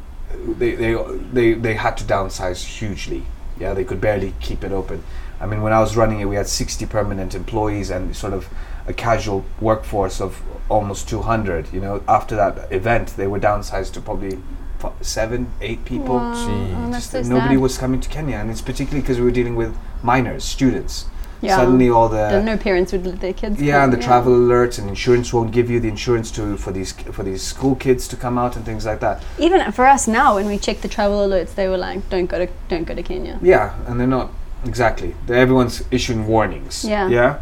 they, 0.48 0.76
they 0.76 0.96
they 1.34 1.54
they 1.54 1.74
had 1.74 1.98
to 1.98 2.04
downsize 2.04 2.64
hugely. 2.66 3.24
Yeah, 3.60 3.74
they 3.74 3.84
could 3.84 4.00
barely 4.00 4.34
keep 4.40 4.64
it 4.64 4.72
open. 4.72 5.04
I 5.40 5.46
mean, 5.46 5.62
when 5.62 5.74
I 5.74 5.80
was 5.80 5.96
running 5.96 6.20
it, 6.20 6.26
we 6.26 6.36
had 6.36 6.48
60 6.48 6.86
permanent 6.88 7.36
employees 7.36 7.90
and 7.90 8.16
sort 8.16 8.34
of 8.34 8.48
a 8.88 8.94
casual 8.94 9.46
workforce 9.60 10.22
of 10.22 10.42
almost 10.70 11.10
200. 11.10 11.74
You 11.74 11.82
know, 11.82 12.04
after 12.08 12.36
that 12.36 12.72
event, 12.72 13.10
they 13.18 13.28
were 13.28 13.40
downsized 13.40 13.94
to 13.94 14.02
probably 14.02 14.40
f- 14.84 14.94
seven, 15.02 15.52
eight 15.62 15.86
people. 15.86 16.16
Wow. 16.16 16.34
Gee. 16.34 16.92
That's 16.92 17.12
Just 17.12 17.28
so 17.28 17.34
nobody 17.36 17.56
sad. 17.56 17.62
was 17.62 17.78
coming 17.78 18.00
to 18.02 18.10
Kenya, 18.10 18.38
and 18.38 18.50
it's 18.50 18.62
particularly 18.62 19.02
because 19.02 19.18
we 19.20 19.26
were 19.26 19.32
dealing 19.32 19.56
with 19.56 19.78
minors, 20.04 20.44
students. 20.44 21.06
Yeah. 21.40 21.56
Suddenly, 21.58 21.90
all 21.90 22.10
the 22.10 22.42
no 22.42 22.58
parents 22.58 22.92
would 22.92 23.06
let 23.06 23.20
their 23.22 23.32
kids. 23.34 23.62
yeah, 23.62 23.74
come, 23.74 23.84
and 23.84 23.94
the 23.94 24.04
travel 24.04 24.34
alerts 24.34 24.80
and 24.80 24.90
insurance 24.90 25.32
won't 25.32 25.52
give 25.52 25.70
you 25.70 25.80
the 25.80 25.88
insurance 25.88 26.32
to 26.32 26.58
for 26.58 26.72
these 26.72 26.94
for 26.94 27.22
these 27.22 27.44
school 27.44 27.76
kids 27.76 28.08
to 28.08 28.16
come 28.16 28.40
out 28.40 28.56
and 28.56 28.66
things 28.66 28.88
like 28.88 29.02
that. 29.02 29.24
Even 29.38 29.72
for 29.72 29.86
us 29.86 30.08
now, 30.08 30.34
when 30.36 30.48
we 30.48 30.58
check 30.58 30.82
the 30.82 30.88
travel 30.88 31.20
alerts, 31.28 31.54
they 31.54 31.68
were 31.68 31.78
like, 31.78 32.10
"Don't 32.10 32.26
go 32.26 32.40
to, 32.44 32.52
don't 32.70 32.86
go 32.86 32.96
to 32.96 33.04
Kenya." 33.04 33.38
Yeah, 33.44 33.76
and 33.86 34.00
they're 34.00 34.08
not 34.08 34.32
exactly. 34.66 35.14
They're, 35.28 35.38
everyone's 35.38 35.84
issuing 35.92 36.26
warnings. 36.26 36.84
Yeah. 36.84 37.08
Yeah. 37.08 37.40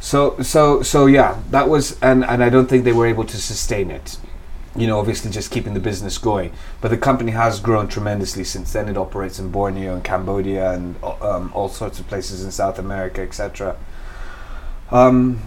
So 0.00 0.40
so 0.40 0.80
so 0.82 1.04
yeah, 1.04 1.36
that 1.50 1.68
was 1.68 1.98
and 2.00 2.24
and 2.24 2.42
I 2.42 2.48
don't 2.48 2.66
think 2.66 2.84
they 2.84 2.92
were 2.92 3.06
able 3.06 3.24
to 3.24 3.36
sustain 3.36 3.90
it. 3.90 4.16
You 4.78 4.86
know, 4.86 4.98
obviously 4.98 5.30
just 5.30 5.50
keeping 5.50 5.74
the 5.74 5.80
business 5.80 6.18
going. 6.18 6.52
But 6.80 6.90
the 6.90 6.96
company 6.96 7.32
has 7.32 7.58
grown 7.60 7.88
tremendously 7.88 8.44
since 8.44 8.72
then. 8.72 8.88
It 8.88 8.96
operates 8.96 9.38
in 9.38 9.50
Borneo 9.50 9.94
and 9.94 10.04
Cambodia 10.04 10.72
and 10.72 10.94
um, 11.02 11.50
all 11.54 11.68
sorts 11.68 11.98
of 11.98 12.06
places 12.06 12.44
in 12.44 12.50
South 12.52 12.78
America, 12.78 13.20
etc. 13.20 13.76
Um, 14.90 15.42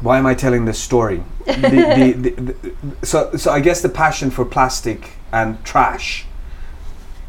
why 0.00 0.18
am 0.18 0.26
I 0.26 0.34
telling 0.34 0.64
this 0.64 0.78
story? 0.78 1.22
the, 1.46 2.12
the, 2.16 2.30
the, 2.30 2.52
the, 2.52 3.06
so, 3.06 3.36
so 3.36 3.52
I 3.52 3.60
guess 3.60 3.80
the 3.80 3.88
passion 3.88 4.30
for 4.30 4.44
plastic 4.44 5.12
and 5.32 5.62
trash 5.64 6.26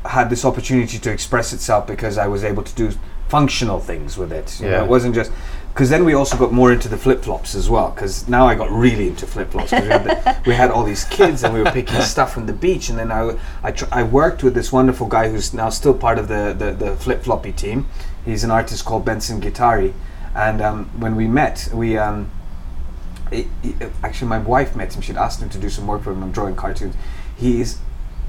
had 0.04 0.30
this 0.30 0.46
opportunity 0.46 1.00
to 1.00 1.12
express 1.12 1.54
itself 1.54 1.88
because 1.88 2.18
I 2.18 2.28
was 2.28 2.44
able 2.44 2.64
to 2.64 2.76
do 2.76 2.92
functional 3.30 3.80
things 3.80 4.18
with 4.18 4.32
it. 4.32 4.60
You 4.60 4.68
know, 4.68 4.72
Yeah. 4.72 4.84
it 4.84 4.90
wasn't 4.90 5.16
just 5.16 5.32
because 5.76 5.90
then 5.90 6.06
we 6.06 6.14
also 6.14 6.38
got 6.38 6.54
more 6.54 6.72
into 6.72 6.88
the 6.88 6.96
flip 6.96 7.22
flops 7.22 7.54
as 7.54 7.70
well. 7.70 7.92
Because 7.92 8.30
now 8.30 8.48
I 8.48 8.56
got 8.56 8.72
really 8.72 9.10
into 9.10 9.28
flip 9.28 9.52
flops. 9.52 9.74
We, 9.74 9.80
had 9.80 10.06
the- 10.06 10.38
we 10.46 10.54
had 10.54 10.72
all 10.72 10.86
these 10.86 11.04
kids 11.04 11.44
and 11.44 11.54
we 11.54 11.62
were 11.62 11.70
picking 11.70 12.00
stuff 12.14 12.34
from 12.34 12.46
the 12.46 12.54
beach. 12.54 12.88
And 12.88 12.98
then 12.98 13.12
I 13.12 13.38
I, 13.62 13.72
tr- 13.74 13.92
I 13.92 14.04
worked 14.04 14.42
with 14.42 14.54
this 14.54 14.72
wonderful 14.72 15.08
guy 15.08 15.28
who's 15.28 15.54
now 15.54 15.68
still 15.70 15.94
part 15.94 16.18
of 16.18 16.30
the 16.30 16.56
the, 16.58 16.72
the 16.72 16.92
Flipflopi 16.96 17.54
team. 17.54 17.88
He's 18.24 18.46
an 18.46 18.52
artist 18.52 18.86
called 18.86 19.04
Benson 19.04 19.42
Guitari. 19.42 19.92
And 20.34 20.62
um, 20.62 20.86
when 20.98 21.18
we 21.18 21.28
met, 21.28 21.68
we 21.74 21.98
um, 21.98 22.32
he- 23.30 23.50
he- 23.62 23.76
actually 24.02 24.30
my 24.30 24.40
wife 24.40 24.78
met 24.78 24.96
him. 24.96 25.02
She'd 25.02 25.18
asked 25.18 25.42
him 25.42 25.50
to 25.50 25.58
do 25.58 25.70
some 25.70 25.88
work 25.88 26.04
for 26.04 26.14
him 26.14 26.24
on 26.24 26.32
drawing 26.32 26.56
cartoons. 26.56 26.96
He 27.36 27.60
is 27.60 27.80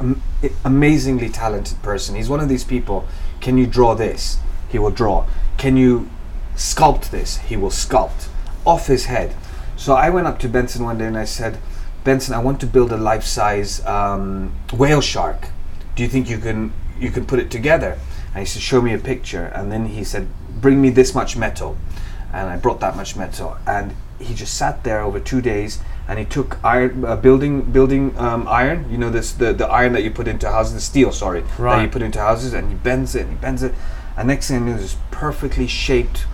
am- 0.01 0.21
amazingly 0.65 1.29
talented 1.29 1.81
person. 1.81 2.17
He's 2.17 2.29
one 2.29 2.41
of 2.41 2.49
these 2.49 2.65
people. 2.65 3.07
Can 3.41 3.57
you 3.57 3.69
draw 3.69 3.95
this? 3.95 4.39
He 4.69 4.81
will 4.81 4.91
draw. 4.91 5.27
Can 5.59 5.77
you 5.77 6.11
sculpt 6.57 7.11
this? 7.11 7.39
He 7.39 7.57
will 7.57 7.71
sculpt 7.71 8.29
off 8.65 8.89
his 8.89 9.07
head. 9.07 9.35
So 9.77 9.95
I 9.95 10.11
went 10.11 10.27
up 10.27 10.39
to 10.41 10.49
Benson 10.49 10.85
one 10.85 10.99
day 10.99 11.07
and 11.07 11.17
I 11.17 11.25
said, 11.25 11.59
Benson, 12.03 12.35
I 12.35 12.39
want 12.39 12.61
to 12.61 12.67
build 12.67 12.93
a 12.93 12.97
life-size 12.97 13.85
um, 13.85 14.55
whale 14.73 15.01
shark. 15.01 15.49
Do 15.95 16.03
you 16.03 16.09
think 16.09 16.29
you 16.29 16.39
can 16.39 16.73
you 16.99 17.11
can 17.11 17.27
put 17.27 17.39
it 17.39 17.51
together? 17.51 17.99
And 18.35 18.41
he 18.41 18.47
said, 18.47 18.63
show 18.63 18.81
me 18.81 18.95
a 18.95 18.99
picture. 18.99 19.47
And 19.47 19.71
then 19.71 19.87
he 19.87 20.05
said, 20.05 20.29
bring 20.61 20.81
me 20.81 20.91
this 20.91 21.15
much 21.15 21.37
metal. 21.37 21.77
And 22.33 22.49
I 22.49 22.57
brought 22.57 22.81
that 22.81 22.97
much 22.97 23.17
metal. 23.17 23.57
And 23.67 23.95
he 24.19 24.35
just 24.35 24.55
sat 24.55 24.83
there 24.85 25.01
over 25.01 25.21
two 25.21 25.41
days 25.41 25.81
and 26.09 26.19
he 26.19 26.25
took 26.25 26.63
iron, 26.65 27.05
uh, 27.05 27.17
building 27.17 27.63
building 27.73 28.17
um, 28.19 28.47
iron. 28.49 28.91
You 28.91 28.99
know 28.99 29.11
this 29.11 29.33
the, 29.33 29.53
the 29.53 29.67
iron 29.67 29.93
that 29.95 30.05
you 30.05 30.11
put 30.11 30.29
into 30.29 30.49
houses, 30.49 30.75
the 30.75 30.81
steel, 30.81 31.13
sorry, 31.13 31.43
that 31.77 31.83
you 31.83 31.89
put 31.89 32.03
into 32.03 32.21
houses, 32.21 32.53
and 32.53 32.69
he 32.69 32.75
bends 32.77 33.15
it 33.15 33.23
and 33.23 33.31
he 33.31 33.37
bends 33.37 33.63
it. 33.63 33.75
And 34.17 34.29
next 34.29 34.49
thing 34.49 34.63
I 34.63 34.65
knew, 34.65 34.79
this 34.79 34.97
perfectly 35.11 35.67
shaped, 35.67 36.27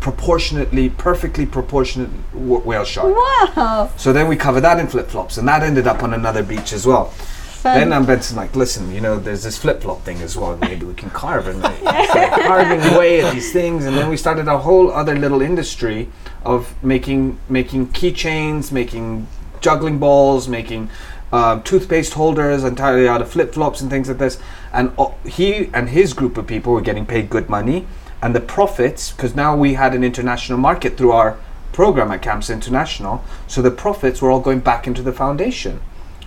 proportionately, 0.00 0.88
perfectly 0.88 1.46
proportionate 1.46 2.08
wh- 2.32 2.66
whale 2.66 2.84
shark. 2.84 3.14
Wow. 3.14 3.90
So 3.96 4.12
then 4.12 4.28
we 4.28 4.36
covered 4.36 4.62
that 4.62 4.80
in 4.80 4.86
flip 4.88 5.08
flops, 5.08 5.36
and 5.38 5.46
that 5.48 5.62
ended 5.62 5.86
up 5.86 6.02
on 6.02 6.14
another 6.14 6.42
beach 6.42 6.72
as 6.72 6.86
well. 6.86 7.12
Fun. 7.60 7.78
Then 7.78 7.92
I'm 7.92 8.06
Benson 8.06 8.38
like, 8.38 8.56
listen, 8.56 8.90
you 8.90 9.02
know, 9.02 9.18
there's 9.18 9.42
this 9.42 9.58
flip 9.58 9.82
flop 9.82 10.02
thing 10.02 10.22
as 10.22 10.34
well. 10.34 10.56
Maybe 10.56 10.86
we 10.86 10.94
can 10.94 11.10
carve 11.10 11.46
and 11.46 11.60
like, 11.62 11.78
carving 11.82 12.80
away 12.94 13.20
at 13.20 13.34
these 13.34 13.52
things, 13.52 13.84
and 13.84 13.96
then 13.96 14.08
we 14.08 14.16
started 14.16 14.48
a 14.48 14.58
whole 14.58 14.90
other 14.90 15.14
little 15.14 15.42
industry 15.42 16.08
of 16.42 16.74
making 16.82 17.38
making 17.50 17.88
keychains, 17.88 18.72
making 18.72 19.26
juggling 19.60 19.98
balls, 19.98 20.48
making 20.48 20.88
uh, 21.32 21.60
toothpaste 21.60 22.14
holders 22.14 22.64
entirely 22.64 23.06
out 23.06 23.20
of 23.20 23.30
flip 23.30 23.52
flops 23.52 23.82
and 23.82 23.90
things 23.90 24.08
like 24.08 24.16
this. 24.16 24.38
And 24.72 24.92
uh, 24.98 25.10
he 25.26 25.68
and 25.74 25.90
his 25.90 26.14
group 26.14 26.38
of 26.38 26.46
people 26.46 26.72
were 26.72 26.80
getting 26.80 27.04
paid 27.04 27.28
good 27.28 27.50
money, 27.50 27.86
and 28.22 28.34
the 28.34 28.40
profits 28.40 29.12
because 29.12 29.34
now 29.34 29.56
we 29.56 29.74
had 29.74 29.94
an 29.94 30.04
international 30.04 30.58
market 30.58 30.96
through 30.96 31.12
our 31.12 31.38
program 31.72 32.10
at 32.10 32.22
Camps 32.22 32.50
International. 32.50 33.24
So 33.46 33.62
the 33.62 33.70
profits 33.70 34.20
were 34.20 34.30
all 34.30 34.40
going 34.40 34.60
back 34.60 34.86
into 34.86 35.02
the 35.02 35.12
foundation. 35.12 35.80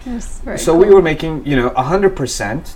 Very 0.03 0.57
So 0.57 0.75
we 0.75 0.87
were 0.87 1.01
making, 1.01 1.45
you 1.45 1.55
know, 1.55 1.69
hundred 1.69 2.15
percent 2.15 2.75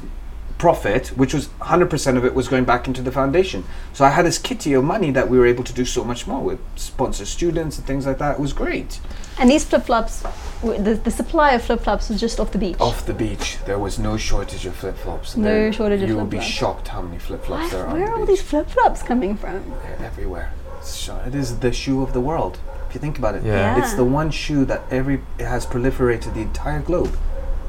profit, 0.58 1.10
which 1.10 1.34
was 1.34 1.50
hundred 1.62 1.90
percent 1.90 2.18
of 2.18 2.26
it 2.26 2.34
was 2.34 2.48
going 2.48 2.66
back 2.66 2.88
into 2.88 3.02
the 3.02 3.12
foundation. 3.12 3.64
So 3.94 4.06
I 4.06 4.10
had 4.10 4.26
this 4.26 4.38
kitty 4.38 4.74
of 4.74 4.84
money 4.84 5.12
that 5.12 5.30
we 5.30 5.38
were 5.38 5.46
able 5.46 5.64
to 5.64 5.74
do 5.74 5.86
so 5.86 6.04
much 6.04 6.28
more 6.28 6.42
with, 6.42 6.60
sponsor 6.76 7.26
students 7.26 7.78
and 7.78 7.86
things 7.86 8.06
like 8.06 8.18
that. 8.20 8.36
It 8.36 8.40
was 8.40 8.54
great. 8.54 9.00
And 9.40 9.50
these 9.50 9.64
flip 9.64 9.84
flops, 9.84 10.24
the, 10.62 11.00
the 11.04 11.12
supply 11.12 11.52
of 11.54 11.62
flip 11.64 11.82
flops 11.82 12.10
was 12.10 12.20
just 12.20 12.40
off 12.40 12.52
the 12.52 12.58
beach. 12.58 12.80
Off 12.80 13.06
the 13.06 13.14
beach, 13.14 13.58
there 13.66 13.78
was 13.78 14.00
no 14.00 14.18
shortage 14.18 14.66
of 14.66 14.76
flip 14.76 14.98
flops. 14.98 15.38
No 15.38 15.70
shortage 15.72 16.02
of 16.02 16.10
flip 16.10 16.10
flops. 16.10 16.10
You 16.10 16.16
will 16.18 16.26
be 16.26 16.42
shocked 16.42 16.88
how 16.88 17.02
many 17.02 17.20
flip 17.20 17.46
flops 17.46 17.72
there 17.72 17.86
are. 17.86 17.94
Where 17.94 18.04
on 18.04 18.08
are 18.08 18.08
the 18.08 18.14
all 18.14 18.26
beach. 18.26 18.40
these 18.40 18.42
flip 18.42 18.70
flops 18.70 19.04
coming 19.04 19.38
from? 19.38 19.70
They're 19.84 20.00
everywhere. 20.06 20.52
It's 20.80 21.08
It 21.28 21.36
is 21.36 21.60
the 21.60 21.72
shoe 21.72 22.02
of 22.02 22.14
the 22.14 22.22
world. 22.22 22.60
If 22.90 22.96
you 22.96 23.02
think 23.02 23.18
about 23.20 23.36
it, 23.36 23.44
Yeah. 23.44 23.78
it's 23.78 23.94
the 23.94 24.06
one 24.06 24.32
shoe 24.32 24.66
that 24.66 24.82
every 24.90 25.22
it 25.38 25.46
has 25.46 25.66
proliferated 25.66 26.34
the 26.34 26.42
entire 26.42 26.80
globe. 26.80 27.16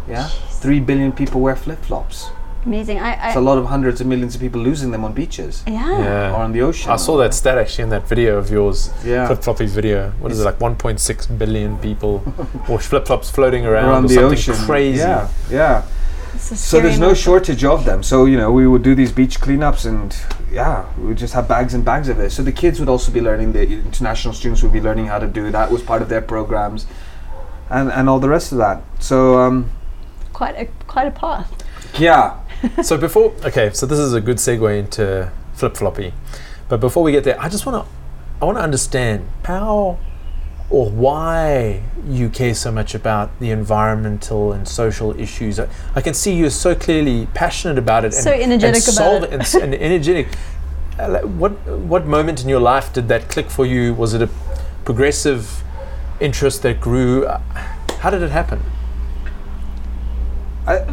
Yeah, 0.08 0.28
three 0.62 0.80
billion 0.80 1.12
people 1.12 1.40
wear 1.40 1.56
flip 1.56 1.80
flops. 1.84 2.30
Amazing. 2.68 2.98
I, 3.00 3.28
It's 3.28 3.36
a 3.36 3.40
lot 3.40 3.56
of 3.58 3.64
hundreds 3.66 4.00
of 4.02 4.06
millions 4.06 4.34
of 4.34 4.40
people 4.42 4.60
losing 4.60 4.90
them 4.90 5.02
on 5.04 5.12
beaches 5.14 5.62
yeah. 5.66 5.98
Yeah. 6.06 6.32
or 6.34 6.40
on 6.46 6.52
the 6.52 6.60
ocean. 6.60 6.90
I 6.90 6.96
saw 6.96 7.16
that 7.22 7.32
stat 7.34 7.56
actually 7.56 7.84
in 7.84 7.90
that 7.96 8.06
video 8.06 8.36
of 8.36 8.50
yours, 8.50 8.90
Yeah. 9.04 9.26
Flipflopi's 9.28 9.72
video. 9.74 10.10
What 10.20 10.32
is 10.32 10.40
it, 10.40 10.44
like 10.44 10.58
1.6 10.58 11.38
billion 11.38 11.78
people 11.78 12.14
or 12.68 12.78
flip 12.78 13.06
flops 13.06 13.30
floating 13.30 13.64
around, 13.64 13.86
around 13.86 14.04
or 14.04 14.08
the 14.08 14.14
something 14.14 14.32
ocean. 14.38 14.54
crazy? 14.66 14.98
Yeah, 14.98 15.28
yeah. 15.50 15.82
So 16.36 16.78
there's 16.80 17.00
no 17.00 17.14
shortage 17.14 17.64
of 17.64 17.84
them. 17.86 18.02
So 18.02 18.26
you 18.26 18.36
know, 18.36 18.52
we 18.52 18.66
would 18.68 18.82
do 18.82 18.94
these 18.94 19.10
beach 19.10 19.40
cleanups, 19.40 19.86
and 19.86 20.14
yeah, 20.52 20.84
we 20.98 21.06
would 21.08 21.16
just 21.18 21.34
have 21.34 21.48
bags 21.48 21.72
and 21.74 21.82
bags 21.84 22.08
of 22.10 22.20
it. 22.20 22.30
So 22.30 22.42
the 22.42 22.52
kids 22.52 22.78
would 22.80 22.88
also 22.88 23.10
be 23.10 23.20
learning. 23.20 23.52
The 23.52 23.62
international 23.66 24.34
students 24.34 24.62
would 24.62 24.72
be 24.72 24.80
learning 24.80 25.06
how 25.06 25.18
to 25.18 25.26
do 25.26 25.50
that. 25.50 25.70
Was 25.72 25.82
part 25.82 26.00
of 26.02 26.08
their 26.10 26.20
programs, 26.20 26.86
and 27.70 27.90
and 27.90 28.08
all 28.08 28.20
the 28.20 28.28
rest 28.28 28.52
of 28.52 28.58
that. 28.58 28.82
So 29.00 29.38
um, 29.40 29.70
Quite 30.32 30.54
a 30.56 30.66
quite 30.86 31.08
a 31.08 31.10
path. 31.10 31.50
yeah, 31.98 32.36
so 32.82 32.96
before, 32.98 33.32
okay, 33.44 33.70
so 33.72 33.86
this 33.86 33.98
is 33.98 34.14
a 34.14 34.20
good 34.20 34.36
segue 34.38 34.78
into 34.78 35.30
Flipflopi, 35.56 36.12
but 36.68 36.80
before 36.80 37.02
we 37.02 37.12
get 37.12 37.24
there, 37.24 37.40
I 37.40 37.48
just 37.48 37.66
want 37.66 37.84
to, 37.84 37.90
I 38.40 38.44
want 38.44 38.58
to 38.58 38.62
understand 38.62 39.26
how 39.44 39.98
or 40.70 40.90
why 40.90 41.82
you 42.06 42.28
care 42.28 42.54
so 42.54 42.70
much 42.70 42.94
about 42.94 43.30
the 43.40 43.50
environmental 43.50 44.52
and 44.52 44.68
social 44.68 45.18
issues. 45.18 45.58
I, 45.58 45.66
I 45.94 46.00
can 46.02 46.12
see 46.14 46.34
you're 46.34 46.50
so 46.50 46.74
clearly 46.74 47.26
passionate 47.32 47.78
about 47.78 48.04
it. 48.04 48.12
So 48.12 48.30
energetic 48.30 48.86
and 48.86 48.96
about 48.98 49.22
it. 49.24 49.32
And, 49.32 49.42
s- 49.42 49.54
and 49.54 49.74
energetic. 49.74 50.28
Uh, 50.98 51.20
What 51.20 51.52
what 51.66 52.06
moment 52.06 52.42
in 52.42 52.48
your 52.50 52.60
life 52.60 52.92
did 52.92 53.08
that 53.08 53.28
click 53.30 53.48
for 53.50 53.64
you? 53.64 53.94
Was 53.94 54.12
it 54.14 54.20
a 54.20 54.28
progressive 54.84 55.62
interest 56.20 56.62
that 56.62 56.80
grew? 56.80 57.24
Uh, 57.24 57.38
How 58.00 58.10
did 58.10 58.20
it 58.22 58.30
happen? 58.30 58.60
I, 60.66 60.84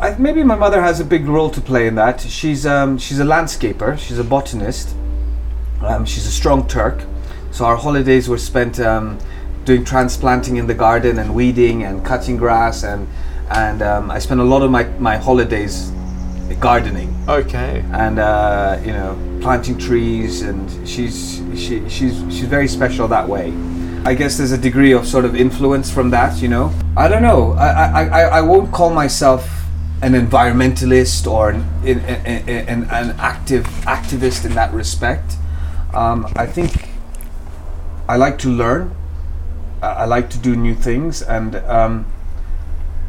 I, 0.00 0.14
maybe 0.18 0.44
my 0.44 0.54
mother 0.54 0.80
has 0.80 1.00
a 1.00 1.04
big 1.04 1.26
role 1.26 1.50
to 1.50 1.60
play 1.60 1.86
in 1.86 1.94
that. 1.96 2.20
She's 2.20 2.64
um, 2.66 2.98
she's 2.98 3.18
a 3.18 3.24
landscaper. 3.24 3.98
She's 3.98 4.18
a 4.18 4.24
botanist. 4.24 4.94
Um, 5.82 6.04
she's 6.04 6.26
a 6.26 6.30
strong 6.30 6.66
Turk. 6.68 7.04
So 7.50 7.64
our 7.64 7.76
holidays 7.76 8.28
were 8.28 8.38
spent 8.38 8.78
um, 8.80 9.18
doing 9.64 9.84
transplanting 9.84 10.56
in 10.56 10.66
the 10.66 10.74
garden 10.74 11.18
and 11.18 11.34
weeding 11.34 11.84
and 11.84 12.04
cutting 12.04 12.36
grass 12.36 12.84
and 12.84 13.08
and 13.50 13.82
um, 13.82 14.10
I 14.10 14.18
spent 14.18 14.40
a 14.40 14.44
lot 14.44 14.62
of 14.62 14.70
my, 14.70 14.84
my 14.98 15.16
holidays 15.16 15.90
gardening 16.60 17.14
Okay. 17.28 17.84
and 17.92 18.18
uh, 18.18 18.78
you 18.84 18.92
know 18.92 19.16
planting 19.42 19.78
trees 19.78 20.42
and 20.42 20.88
she's 20.88 21.42
she, 21.54 21.86
she's 21.88 22.14
she's 22.34 22.44
very 22.48 22.66
special 22.66 23.06
that 23.08 23.28
way 23.28 23.52
i 24.04 24.14
guess 24.14 24.36
there's 24.38 24.50
a 24.52 24.58
degree 24.58 24.92
of 24.92 25.06
sort 25.06 25.24
of 25.24 25.36
influence 25.36 25.90
from 25.92 26.10
that 26.10 26.40
you 26.42 26.48
know 26.48 26.72
i 26.96 27.06
don't 27.06 27.22
know 27.22 27.52
i 27.52 27.68
i, 27.68 28.04
I, 28.04 28.20
I 28.38 28.40
won't 28.40 28.72
call 28.72 28.90
myself 28.90 29.67
an 30.00 30.12
environmentalist 30.12 31.26
or 31.30 31.50
an, 31.50 31.62
an, 31.84 31.98
an, 32.48 32.84
an 32.90 33.16
active 33.18 33.64
activist 33.84 34.44
in 34.44 34.54
that 34.54 34.72
respect 34.72 35.34
um, 35.94 36.26
i 36.36 36.46
think 36.46 36.88
i 38.08 38.16
like 38.16 38.38
to 38.38 38.48
learn 38.48 38.94
i, 39.82 40.04
like 40.04 40.30
to 40.30 40.38
do 40.38 40.54
new 40.54 40.74
things 40.74 41.22
and 41.22 41.56
um, 41.56 42.06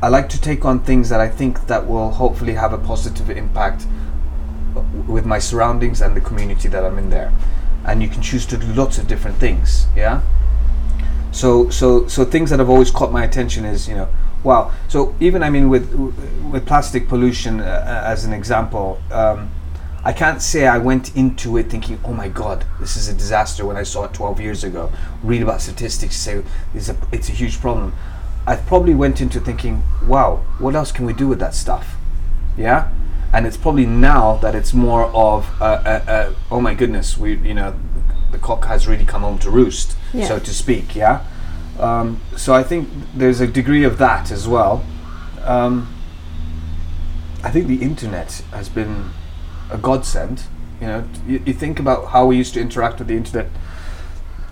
I 0.01 0.07
like 0.07 0.29
to 0.29 0.39
take 0.39 0.63
on 0.63 0.79
things 0.79 1.09
that 1.09 1.19
I 1.19 1.27
think 1.27 1.67
that 1.67 1.85
will 1.85 2.11
hopefully 2.11 2.53
have 2.53 2.71
a 2.71 2.77
positive 2.77 3.29
impact 3.29 3.85
with 5.07 5.25
my 5.25 5.39
surroundings 5.39 6.01
and 6.01 6.15
the 6.15 6.21
community 6.21 6.69
that 6.69 6.85
I'm 6.85 6.97
in 6.97 7.09
there. 7.09 7.33
And 7.85 8.01
you 8.01 8.07
can 8.07 8.21
choose 8.21 8.45
to 8.47 8.57
do 8.57 8.67
lots 8.67 8.97
of 8.97 9.07
different 9.07 9.37
things, 9.37 9.87
yeah. 9.95 10.21
So 11.31 11.69
so 11.69 12.07
so 12.07 12.23
things 12.23 12.49
that 12.49 12.59
have 12.59 12.69
always 12.69 12.91
caught 12.91 13.11
my 13.11 13.23
attention 13.23 13.65
is 13.65 13.87
you 13.87 13.95
know 13.95 14.07
wow. 14.43 14.71
So 14.87 15.15
even 15.19 15.43
I 15.43 15.49
mean 15.49 15.69
with 15.69 15.93
with 16.51 16.65
plastic 16.65 17.07
pollution 17.07 17.59
uh, 17.61 18.03
as 18.05 18.25
an 18.25 18.33
example. 18.33 18.99
Um, 19.11 19.51
I 20.01 20.13
can't 20.13 20.41
say 20.41 20.65
I 20.65 20.77
went 20.77 21.15
into 21.15 21.57
it 21.57 21.69
thinking, 21.69 21.99
"Oh 22.05 22.13
my 22.13 22.29
God, 22.29 22.63
this 22.79 22.95
is 22.95 23.09
a 23.09 23.13
disaster." 23.13 23.65
When 23.65 23.75
I 23.75 23.83
saw 23.83 24.05
it 24.05 24.13
12 24.13 24.39
years 24.39 24.63
ago, 24.63 24.91
read 25.21 25.41
about 25.41 25.61
statistics, 25.61 26.15
say 26.15 26.41
it's 26.73 26.87
a 26.87 26.95
it's 27.11 27.27
a 27.27 27.33
huge 27.33 27.59
problem. 27.59 27.93
I 28.47 28.55
probably 28.55 28.95
went 28.95 29.19
into 29.19 29.41
thinking, 29.41 29.83
"Wow, 30.07 30.39
what 30.57 30.73
else 30.73 30.93
can 30.93 31.05
we 31.05 31.11
do 31.13 31.27
with 31.27 31.39
that 31.39 31.53
stuff?" 31.53 31.97
Yeah, 32.57 32.87
and 33.33 33.45
it's 33.45 33.57
probably 33.57 33.85
now 33.85 34.37
that 34.37 34.55
it's 34.55 34.73
more 34.73 35.05
of, 35.13 35.49
uh, 35.61 35.65
uh, 35.65 36.01
uh, 36.07 36.33
"Oh 36.49 36.61
my 36.61 36.73
goodness, 36.73 37.17
we 37.17 37.35
you 37.35 37.53
know, 37.53 37.73
the 38.31 38.37
cock 38.37 38.65
has 38.65 38.87
really 38.87 39.05
come 39.05 39.21
home 39.21 39.37
to 39.39 39.51
roost," 39.51 39.97
Yeah. 40.13 40.27
so 40.27 40.39
to 40.39 40.53
speak. 40.53 40.95
Yeah. 40.95 41.19
Um, 41.79 42.19
so 42.35 42.53
I 42.53 42.63
think 42.63 42.89
there's 43.15 43.39
a 43.39 43.47
degree 43.47 43.83
of 43.83 43.97
that 43.97 44.31
as 44.31 44.47
well. 44.47 44.83
Um, 45.43 45.93
I 47.43 47.51
think 47.51 47.67
the 47.67 47.81
internet 47.81 48.43
has 48.51 48.67
been 48.67 49.11
a 49.71 49.77
godsend. 49.77 50.43
You 50.81 50.87
know, 50.87 51.09
you, 51.25 51.41
you 51.45 51.53
think 51.53 51.79
about 51.79 52.09
how 52.09 52.25
we 52.25 52.37
used 52.37 52.53
to 52.55 52.61
interact 52.61 52.99
with 52.99 53.07
the 53.07 53.15
internet 53.15 53.49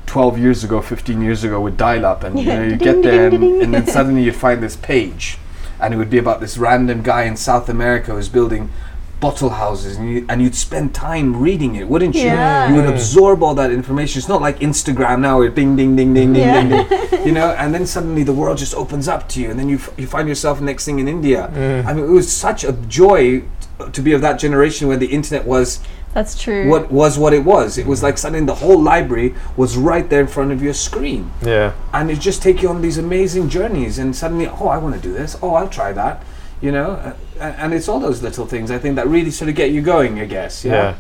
12 0.06 0.40
years 0.40 0.63
ago, 0.63 0.82
15 0.82 1.22
years 1.22 1.44
ago 1.44 1.60
with 1.60 1.78
dial 1.78 2.06
up, 2.06 2.24
and 2.24 2.40
you 2.40 2.46
know, 2.46 2.63
you 2.63 2.78
get 2.78 3.04
there, 3.04 3.28
and, 3.28 3.44
and 3.62 3.74
then 3.74 3.86
suddenly 3.88 4.24
you'd 4.24 4.36
find 4.36 4.63
this 4.63 4.78
page, 4.78 5.38
and 5.80 5.94
it 5.94 5.98
would 5.98 6.10
be 6.10 6.18
about 6.18 6.40
this 6.40 6.58
random 6.58 7.04
guy 7.04 7.24
in 7.24 7.36
South 7.36 7.68
America 7.68 8.13
who's 8.13 8.30
building 8.30 8.72
bottle 9.19 9.49
houses, 9.49 9.97
and, 9.97 10.10
you, 10.12 10.25
and 10.30 10.41
you'd 10.41 10.53
spend 10.56 10.93
time 10.93 11.36
reading 11.41 11.75
it, 11.75 11.88
wouldn't 11.88 12.13
you? 12.15 12.21
Yeah. 12.25 12.69
You 12.69 12.75
would 12.82 12.89
absorb 12.89 13.41
all 13.41 13.56
that 13.56 13.71
information. 13.71 14.19
It's 14.19 14.27
not 14.30 14.41
like 14.41 14.60
Instagram 14.60 15.21
now, 15.21 15.39
where 15.39 15.49
ding, 15.49 15.75
ding, 15.75 15.95
ding, 15.95 16.13
ding, 16.13 16.34
ding, 16.34 16.43
Yeah. 16.43 16.62
ding, 16.62 16.88
ding, 17.10 17.25
you 17.25 17.32
know, 17.32 17.49
and 17.51 17.73
then 17.73 17.86
suddenly 17.88 18.23
the 18.23 18.34
world 18.34 18.58
just 18.60 18.75
opens 18.75 19.08
up 19.08 19.27
to 19.30 19.41
you, 19.41 19.49
and 19.49 19.60
then 19.60 19.69
you, 19.69 19.77
f- 19.77 19.91
you 19.97 20.06
find 20.06 20.27
yourself 20.27 20.62
next 20.62 20.86
thing 20.86 20.99
in 20.99 21.08
India. 21.08 21.47
I 21.88 21.93
mean, 21.93 22.06
it 22.06 22.10
was 22.10 22.32
such 22.32 22.63
a 22.63 22.73
joy 22.73 23.39
t- 23.41 23.45
to 23.91 24.01
be 24.01 24.13
of 24.13 24.21
that 24.21 24.38
generation 24.39 24.88
where 24.88 24.97
the 24.97 25.08
internet 25.08 25.45
was 25.47 25.80
That's 26.13 26.39
true. 26.39 26.69
what 26.69 26.91
was 26.91 27.17
what 27.17 27.34
it 27.34 27.43
was. 27.43 27.77
It 27.80 27.88
was 27.88 28.03
like 28.03 28.17
suddenly 28.19 28.45
the 28.45 28.56
whole 28.56 28.80
library 28.82 29.34
was 29.56 29.77
right 29.77 30.08
there 30.10 30.21
in 30.21 30.27
front 30.27 30.51
of 30.51 30.62
your 30.62 30.73
screen, 30.75 31.32
Yeah. 31.43 31.73
and 31.91 32.12
it 32.12 32.19
just 32.19 32.43
take 32.43 32.62
you 32.62 32.69
on 32.69 32.82
these 32.84 32.99
amazing 32.99 33.49
journeys. 33.49 33.97
And 33.97 34.15
suddenly, 34.15 34.47
oh, 34.47 34.67
I 34.67 34.77
want 34.77 34.93
to 34.95 35.01
do 35.01 35.12
this. 35.12 35.38
Oh, 35.41 35.56
I'll 35.56 35.69
try 35.69 35.91
that. 35.93 36.23
You 36.62 36.72
know, 36.72 37.15
and, 37.39 37.72
it's 37.74 37.88
all 37.88 38.00
those 38.00 38.24
little 38.24 38.48
things 38.48 38.72
I 38.72 38.80
think 38.80 38.96
that 38.96 39.08
really 39.08 39.30
sort 39.32 39.48
of 39.50 39.56
get 39.56 39.72
you 39.72 39.82
going. 39.82 40.20
I 40.20 40.26
guess. 40.26 40.65
Yeah. 40.65 40.74
Yeah. 40.74 40.96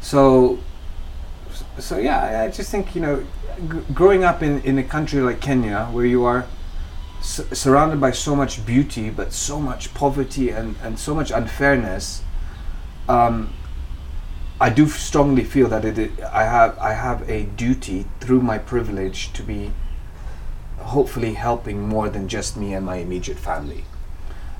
So, 0.00 0.58
so 1.78 1.98
yeah, 1.98 2.42
I, 2.44 2.50
just 2.50 2.70
think 2.70 2.94
you 2.94 3.00
know, 3.00 3.24
g- 3.72 3.80
growing 3.92 4.22
up 4.24 4.42
in 4.42 4.60
in 4.62 4.78
a 4.78 4.84
country 4.84 5.20
like 5.20 5.40
Kenya, 5.40 5.86
where 5.90 6.06
you 6.06 6.24
are 6.24 6.44
s- 7.18 7.40
surrounded 7.52 8.00
by 8.00 8.12
so 8.12 8.36
much 8.36 8.64
beauty, 8.64 9.10
but 9.10 9.32
so 9.32 9.58
much 9.60 9.92
poverty 9.94 10.50
and 10.50 10.76
and 10.82 10.98
so 10.98 11.12
much 11.14 11.30
unfairness. 11.32 12.22
Um, 13.08 13.52
I 14.60 14.70
do 14.70 14.84
f- 14.84 14.96
strongly 14.98 15.42
feel 15.44 15.68
that 15.68 15.84
it, 15.84 15.98
i- 15.98 16.42
I 16.42 16.44
have 16.44 16.78
I 16.78 16.92
have 16.92 17.28
a 17.28 17.42
duty 17.56 18.06
through 18.20 18.42
my 18.42 18.58
privilege 18.58 19.32
to 19.32 19.42
be 19.42 19.72
hopefully 20.78 21.34
helping 21.34 21.88
more 21.88 22.08
than 22.08 22.28
just 22.28 22.56
me 22.56 22.74
and 22.74 22.86
my 22.86 22.96
immediate 22.98 23.38
family. 23.38 23.84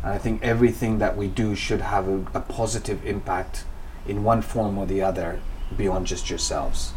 And 0.07 0.15
I 0.15 0.19
think 0.19 0.41
everything 0.45 0.99
that 0.99 1.17
we 1.17 1.27
do 1.27 1.57
should 1.57 1.81
have 1.81 2.07
a, 2.07 2.19
a 2.33 2.41
positive 2.41 3.05
impact 3.05 3.65
in 4.07 4.23
one 4.23 4.41
form 4.41 4.79
or 4.79 4.87
the 4.87 5.03
other 5.03 5.41
beyond 5.77 6.07
just 6.07 6.31
yourselves. 6.31 6.93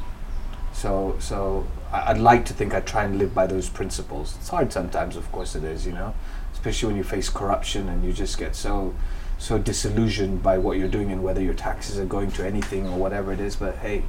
So 0.73 1.15
so 1.17 1.65
I, 1.91 2.11
I'd 2.11 2.19
like 2.19 2.45
to 2.45 2.53
think 2.53 2.71
I 2.71 2.81
try 2.81 3.05
and 3.05 3.17
live 3.17 3.33
by 3.33 3.47
those 3.47 3.67
principles. 3.67 4.35
It's 4.39 4.49
hard 4.49 4.71
sometimes, 4.71 5.15
of 5.15 5.31
course 5.31 5.55
it 5.55 5.63
is, 5.63 5.87
you 5.87 5.91
know, 5.91 6.13
especially 6.53 6.85
when 6.85 6.97
you 6.97 7.03
face 7.03 7.29
corruption 7.29 7.89
and 7.89 8.05
you 8.05 8.13
just 8.13 8.37
get 8.37 8.55
so 8.55 8.93
so 9.39 9.57
disillusioned 9.57 10.43
by 10.43 10.59
what 10.59 10.77
you're 10.77 10.87
doing 10.87 11.11
and 11.11 11.23
whether 11.23 11.41
your 11.41 11.55
taxes 11.55 11.97
are 11.97 12.05
going 12.05 12.29
to 12.33 12.45
anything 12.45 12.87
or 12.87 12.95
whatever 12.95 13.33
it 13.33 13.39
is. 13.39 13.55
But 13.55 13.77
hey, 13.77 14.03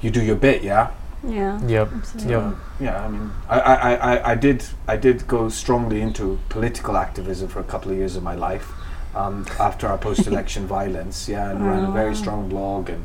you 0.00 0.10
do 0.10 0.22
your 0.22 0.36
bit, 0.36 0.62
yeah. 0.62 0.92
Yeah. 1.26 1.60
Yep. 1.66 1.88
Absolutely. 1.94 2.32
Yep. 2.32 2.54
Yeah, 2.80 3.04
I 3.04 3.08
mean, 3.08 3.30
I, 3.48 3.58
I, 3.60 3.74
I- 3.74 4.14
I, 4.16 4.30
I 4.32 4.34
did 4.34 4.64
I 4.86 4.96
did 4.96 5.26
go 5.26 5.48
strongly 5.48 6.00
into 6.00 6.38
political 6.48 6.96
activism 6.96 7.48
for 7.48 7.60
a 7.60 7.64
couple 7.64 7.90
of 7.90 7.96
years 7.98 8.16
of 8.16 8.22
my 8.22 8.34
life 8.34 8.70
um, 9.14 9.44
after 9.58 9.86
our 9.88 9.98
post-election 9.98 10.66
violence. 10.78 11.28
Yeah, 11.28 11.50
and 11.50 11.66
ran 11.66 11.84
a 11.84 11.90
very 11.90 12.10
Oh. 12.10 12.14
strong 12.14 12.48
blog 12.48 12.88
and 12.90 13.04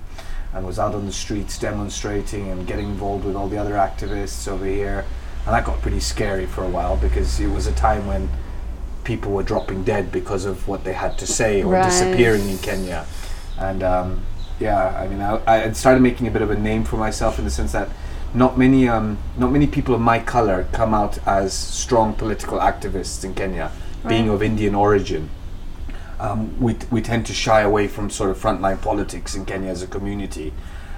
and 0.54 0.66
was 0.68 0.78
out 0.78 0.94
on 0.94 1.08
the 1.08 1.12
streets 1.12 1.58
demonstrating 1.58 2.50
and 2.52 2.68
getting 2.68 2.86
involved 2.90 3.26
with 3.26 3.36
all 3.36 3.48
the 3.50 3.58
other 3.58 3.74
activists 3.74 4.48
over 4.48 4.66
here. 4.66 5.04
And 5.46 5.54
that 5.56 5.66
got 5.66 5.82
pretty 5.82 6.00
scary 6.00 6.46
for 6.46 6.64
a 6.64 6.70
while 6.70 6.96
because 6.96 7.40
it 7.40 7.48
was 7.48 7.66
a 7.66 7.72
time 7.74 8.06
when 8.06 8.30
people 9.04 9.32
were 9.32 9.42
dropping 9.44 9.84
dead 9.84 10.12
because 10.12 10.46
of 10.46 10.68
what 10.68 10.84
they 10.84 10.94
had 10.94 11.18
to 11.18 11.26
say 11.28 11.64
or 11.64 11.74
Right. 11.74 11.84
disappearing 11.84 12.48
in 12.48 12.60
Kenya. 12.60 13.06
And 13.58 13.82
um, 13.82 14.22
yeah, 14.60 14.98
I 14.98 15.08
mean, 15.08 15.22
I, 15.22 15.66
I 15.66 15.72
started 15.74 16.02
making 16.02 16.28
a 16.28 16.32
bit 16.32 16.42
of 16.42 16.52
a 16.52 16.58
name 16.58 16.84
for 16.84 16.98
myself 16.98 17.40
in 17.40 17.46
the 17.46 17.52
sense 17.52 17.72
that 17.74 17.90
not 18.34 18.58
many, 18.58 18.88
um, 18.88 19.18
not 19.38 19.52
many 19.52 19.68
people 19.68 19.94
of 19.94 20.02
my 20.02 20.20
color 20.20 20.68
come 20.72 20.94
out 20.94 21.20
as 21.28 21.54
strong 21.54 22.14
political 22.14 22.60
activists 22.60 23.24
in 23.24 23.34
Kenya, 23.36 23.72
being 24.08 24.30
of 24.30 24.42
Indian 24.42 24.76
origin. 24.76 25.30
Um, 26.20 26.60
we, 26.60 26.74
t- 26.76 26.88
we 26.90 27.02
tend 27.02 27.26
to 27.28 27.34
shy 27.34 27.62
away 27.62 27.88
from 27.88 28.10
sort 28.10 28.30
of 28.32 28.38
frontline 28.38 28.82
politics 28.82 29.36
in 29.36 29.46
Kenya 29.46 29.70
as 29.70 29.82
a 29.84 29.88
community, 29.88 30.54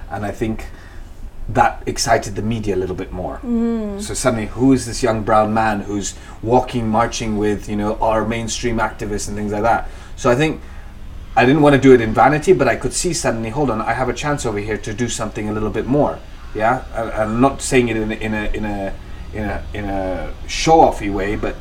and 0.09 0.25
I 0.25 0.31
think 0.31 0.67
that 1.49 1.83
excited 1.85 2.35
the 2.35 2.41
media 2.41 2.75
a 2.75 2.77
little 2.77 2.95
bit 2.95 3.11
more. 3.11 3.39
So 4.01 4.13
suddenly, 4.13 4.47
who 4.47 4.73
is 4.73 4.85
this 4.85 5.03
young 5.03 5.23
brown 5.23 5.53
man 5.53 5.81
who's 5.81 6.15
walking, 6.41 6.87
marching 6.87 7.37
with 7.37 7.67
you 7.69 7.75
know 7.75 7.95
our 7.97 8.25
mainstream 8.27 8.77
activists 8.77 9.27
and 9.27 9.35
things 9.37 9.51
like 9.51 9.63
that? 9.63 9.87
So 10.15 10.29
I 10.31 10.35
think 10.35 10.61
I 11.35 11.45
didn't 11.45 11.61
want 11.61 11.75
to 11.75 11.81
do 11.81 11.93
it 11.93 12.01
in 12.01 12.13
vanity, 12.13 12.53
but 12.53 12.67
I 12.67 12.75
could 12.75 12.93
see 12.93 13.13
suddenly, 13.13 13.49
hold 13.49 13.69
on, 13.69 13.81
I 13.81 13.93
have 13.93 14.07
a 14.07 14.13
chance 14.13 14.45
over 14.45 14.59
here 14.59 14.77
to 14.77 14.93
do 14.93 15.09
something 15.09 15.49
a 15.49 15.51
little 15.51 15.69
bit 15.69 15.85
more. 15.85 16.19
Yeah, 16.53 16.85
I, 16.93 17.23
I'm 17.23 17.41
not 17.41 17.61
saying 17.61 17.89
it 17.89 17.97
in 17.97 18.11
a, 18.11 18.15
in 18.15 18.33
a 18.33 18.45
in 18.53 18.65
a 18.65 18.93
in 19.33 19.43
a 19.43 19.63
in 19.73 19.85
a 19.85 20.33
show-offy 20.47 21.13
way, 21.13 21.35
but 21.35 21.55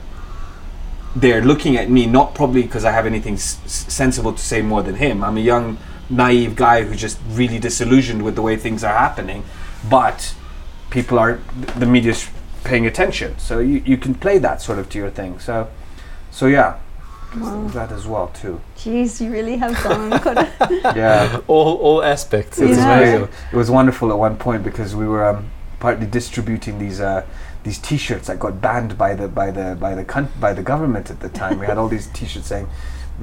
they're 1.17 1.43
looking 1.43 1.77
at 1.77 1.91
me 1.91 2.07
not 2.07 2.35
probably 2.35 2.63
because 2.63 2.85
I 2.85 2.93
have 2.93 3.07
anything 3.07 3.35
s- 3.35 3.59
sensible 3.67 4.33
to 4.33 4.43
say 4.43 4.63
more 4.63 4.83
than 4.83 4.97
him. 4.97 5.25
I'm 5.25 5.37
a 5.37 5.41
young, 5.41 5.79
naive 6.09 6.55
guy 6.55 6.83
who's 6.83 7.01
just 7.01 7.19
really 7.31 7.59
disillusioned 7.59 8.23
with 8.23 8.37
the 8.37 8.43
way 8.43 8.57
things 8.57 8.85
are 8.85 8.97
happening, 8.97 9.45
but 9.89 10.35
people 10.91 11.19
are 11.19 11.41
the 11.77 11.87
media's 11.87 12.29
paying 12.63 12.87
attention, 12.87 13.39
so 13.39 13.59
you, 13.59 13.83
you 13.85 13.97
can 13.97 14.15
play 14.15 14.39
that 14.39 14.63
sort 14.63 14.79
of 14.79 14.89
to 14.91 14.99
your 14.99 15.11
thing. 15.11 15.39
So, 15.39 15.69
so 16.31 16.47
yeah, 16.47 16.79
Wow. 17.37 17.67
that 17.69 17.91
as 17.93 18.07
well 18.07 18.29
too. 18.29 18.61
Jeez, 18.77 19.21
you 19.21 19.31
really 19.33 19.57
have 19.57 19.75
gone. 19.83 20.11
Yeah, 20.97 21.41
all 21.49 21.77
all 21.77 22.03
aspects. 22.03 22.59
it 22.61 22.69
was 22.69 22.79
Yeah. 22.79 22.99
very. 22.99 23.23
It 23.53 23.57
was 23.57 23.71
wonderful 23.71 24.11
at 24.13 24.19
one 24.19 24.37
point 24.37 24.63
because 24.63 24.95
we 24.95 25.07
were 25.09 25.25
um, 25.25 25.51
partly 25.81 26.07
distributing 26.07 26.79
these. 26.79 27.01
Uh, 27.01 27.25
these 27.65 27.79
T-shirts 27.79 28.27
that 28.27 28.39
got 28.39 28.61
banned 28.61 28.99
by 28.99 29.15
the 29.15 29.27
by 29.27 29.51
the 29.51 29.75
by 29.81 29.95
the 29.95 30.05
coun- 30.05 30.29
by 30.39 30.53
the 30.53 30.63
government 30.63 31.11
at 31.11 31.21
the 31.21 31.31
time. 31.31 31.59
We 31.59 31.65
had 31.67 31.79
all 31.79 31.89
these 31.89 32.09
T-shirts 32.09 32.47
saying, 32.47 32.69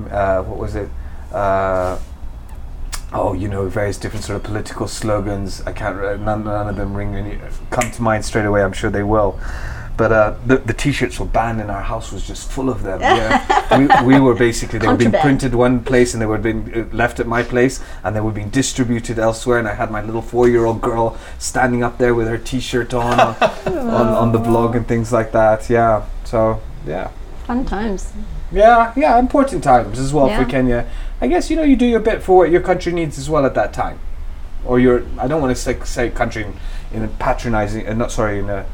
uh, 0.09 0.41
"What 0.41 0.57
was 0.57 0.73
it?" 0.75 0.89
Uh, 1.31 1.99
oh, 3.13 3.33
you 3.33 3.47
know, 3.47 3.67
various 3.69 3.97
different 3.99 4.25
sort 4.25 4.37
of 4.37 4.43
political 4.43 4.87
slogans. 4.87 5.61
I 5.67 5.73
can't. 5.73 5.95
re- 5.95 6.17
None, 6.17 6.43
none 6.43 6.67
of 6.67 6.75
them 6.75 6.95
ring 6.95 7.13
any 7.15 7.39
come 7.69 7.91
to 7.91 8.01
mind 8.01 8.25
straight 8.25 8.45
away. 8.45 8.63
I'm 8.63 8.73
sure 8.73 8.89
they 8.89 9.03
will. 9.03 9.39
But 10.01 10.11
uh, 10.11 10.33
the, 10.47 10.57
the 10.57 10.73
T-shirts 10.73 11.19
were 11.19 11.27
banned, 11.27 11.61
and 11.61 11.69
our 11.69 11.83
house 11.83 12.11
was 12.11 12.25
just 12.25 12.49
full 12.49 12.71
of 12.71 12.81
them. 12.81 13.01
Yeah. 13.11 13.77
we, 13.77 14.15
we 14.15 14.19
were 14.19 14.33
basically 14.33 14.79
they 14.79 14.87
were 14.87 14.95
being 14.95 15.11
printed 15.11 15.53
one 15.53 15.83
place, 15.83 16.15
and 16.15 16.19
they 16.21 16.25
were 16.25 16.39
being 16.39 16.73
uh, 16.73 16.95
left 16.95 17.19
at 17.19 17.27
my 17.27 17.43
place, 17.43 17.79
and 18.03 18.15
they 18.15 18.19
were 18.19 18.31
being 18.31 18.49
distributed 18.49 19.19
elsewhere. 19.19 19.59
And 19.59 19.67
I 19.67 19.75
had 19.75 19.91
my 19.91 20.01
little 20.01 20.23
four-year-old 20.23 20.81
girl 20.81 21.19
standing 21.37 21.83
up 21.83 21.99
there 21.99 22.15
with 22.15 22.27
her 22.27 22.39
T-shirt 22.39 22.95
on 22.95 23.19
on, 23.19 23.35
on 23.67 24.07
on 24.23 24.31
the 24.31 24.39
blog 24.39 24.75
and 24.75 24.87
things 24.87 25.13
like 25.13 25.33
that. 25.33 25.69
Yeah. 25.69 26.03
So 26.23 26.59
yeah. 26.87 27.11
Fun 27.45 27.63
times. 27.63 28.11
Yeah, 28.51 28.93
yeah, 28.97 29.19
important 29.19 29.63
times 29.63 29.99
as 29.99 30.11
well 30.11 30.27
Yeah. 30.29 30.43
for 30.43 30.49
Kenya. 30.49 30.89
I 31.21 31.27
guess 31.27 31.51
you 31.51 31.55
know 31.57 31.63
you 31.71 31.75
do 31.75 31.85
your 31.85 31.99
bit 31.99 32.23
for 32.23 32.37
what 32.37 32.49
your 32.49 32.61
country 32.61 32.91
needs 32.91 33.19
as 33.19 33.29
well 33.29 33.45
at 33.45 33.53
that 33.53 33.71
time, 33.71 33.99
or 34.65 34.79
your 34.79 35.03
I 35.19 35.27
don't 35.27 35.41
want 35.41 35.55
to 35.55 35.61
say, 35.61 35.77
say 35.83 36.09
country 36.09 36.43
in, 36.45 36.53
in 36.91 37.03
a 37.03 37.07
patronizing, 37.07 37.87
uh, 37.87 37.93
not 37.93 38.11
sorry, 38.11 38.39
in 38.39 38.49
a 38.49 38.65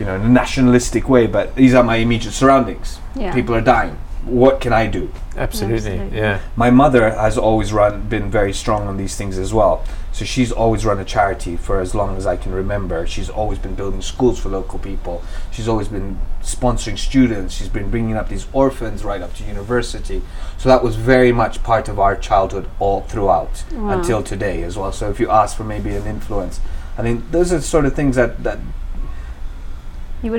you 0.00 0.06
know 0.06 0.14
in 0.16 0.22
a 0.22 0.28
nationalistic 0.28 1.08
way, 1.08 1.26
but 1.26 1.54
these 1.54 1.74
are 1.74 1.84
my 1.84 1.96
immediate 1.96 2.32
surroundings. 2.32 2.98
Yeah. 3.14 3.34
People 3.34 3.54
are 3.54 3.60
dying. 3.60 3.96
What 4.24 4.60
can 4.60 4.72
I 4.72 4.86
do? 4.86 5.10
Absolutely. 5.36 5.76
Absolutely. 5.92 6.18
Yeah. 6.18 6.40
My 6.56 6.70
mother 6.70 7.10
has 7.10 7.38
always 7.38 7.72
run, 7.72 8.08
been 8.08 8.30
very 8.30 8.52
strong 8.52 8.86
on 8.88 8.96
these 8.98 9.16
things 9.16 9.38
as 9.38 9.52
well. 9.54 9.84
So 10.12 10.24
she's 10.26 10.52
always 10.52 10.84
run 10.84 10.98
a 10.98 11.04
charity 11.04 11.56
for 11.56 11.80
as 11.80 11.94
long 11.94 12.16
as 12.18 12.26
I 12.26 12.36
can 12.36 12.52
remember. 12.52 13.06
She's 13.06 13.30
always 13.30 13.58
been 13.58 13.74
building 13.74 14.02
schools 14.02 14.38
for 14.38 14.50
local 14.50 14.78
people. 14.78 15.22
She's 15.50 15.68
always 15.68 15.88
been 15.88 16.18
sponsoring 16.42 16.98
students. 16.98 17.54
She's 17.54 17.68
been 17.70 17.90
bringing 17.90 18.16
up 18.16 18.28
these 18.28 18.46
orphans 18.52 19.04
right 19.04 19.22
up 19.22 19.32
to 19.36 19.44
university. 19.44 20.20
So 20.58 20.68
that 20.68 20.82
was 20.82 20.96
very 20.96 21.32
much 21.32 21.62
part 21.62 21.88
of 21.88 21.98
our 21.98 22.14
childhood 22.16 22.68
all 22.78 23.02
throughout 23.02 23.64
Wow. 23.72 23.90
until 23.98 24.22
today 24.22 24.62
as 24.64 24.76
well. 24.76 24.92
So 24.92 25.08
if 25.10 25.20
you 25.20 25.30
ask 25.30 25.56
for 25.56 25.64
maybe 25.64 25.90
an 25.96 26.06
influence, 26.06 26.60
I 26.98 27.02
mean, 27.02 27.24
those 27.30 27.52
are 27.52 27.56
the 27.56 27.62
sort 27.62 27.86
of 27.86 27.94
things 27.94 28.16
that, 28.16 28.42
that 28.44 28.58
You 28.58 28.64
would 28.64 28.68
have 28.68 28.79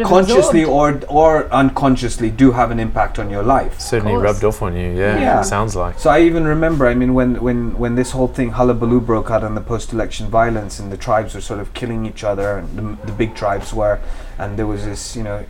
consciously 0.03 0.61
absorbed. 0.61 1.05
or 1.09 1.43
or 1.43 1.53
unconsciously 1.53 2.29
do 2.29 2.51
have 2.51 2.71
an 2.71 2.79
impact 2.79 3.19
on 3.19 3.29
your 3.29 3.43
life. 3.43 3.79
Certainly 3.79 4.13
course. 4.13 4.23
rubbed 4.23 4.43
off 4.43 4.61
on 4.61 4.75
you. 4.75 4.91
Yeah. 4.91 5.19
Yeah. 5.19 5.41
Sounds 5.41 5.75
like. 5.75 5.99
So 5.99 6.09
I 6.09 6.21
even 6.21 6.45
remember, 6.45 6.87
I 6.87 6.93
mean, 6.93 7.13
when, 7.13 7.41
when, 7.41 7.77
when 7.77 7.95
this 7.95 8.11
whole 8.11 8.27
thing, 8.27 8.51
hullabaloo, 8.51 9.01
broke 9.01 9.31
out 9.31 9.43
on 9.43 9.55
the 9.55 9.61
post-election 9.61 10.27
violence 10.27 10.79
and 10.79 10.91
the 10.91 10.97
tribes 10.97 11.33
were 11.33 11.41
sort 11.41 11.59
of 11.59 11.73
killing 11.73 12.05
each 12.05 12.23
other, 12.23 12.57
and 12.57 12.77
the, 12.77 13.05
the 13.05 13.11
big 13.11 13.35
tribes 13.35 13.73
were, 13.73 13.99
and 14.37 14.57
there 14.57 14.67
was 14.67 14.85
this, 14.85 15.15
you 15.15 15.23
know, 15.23 15.45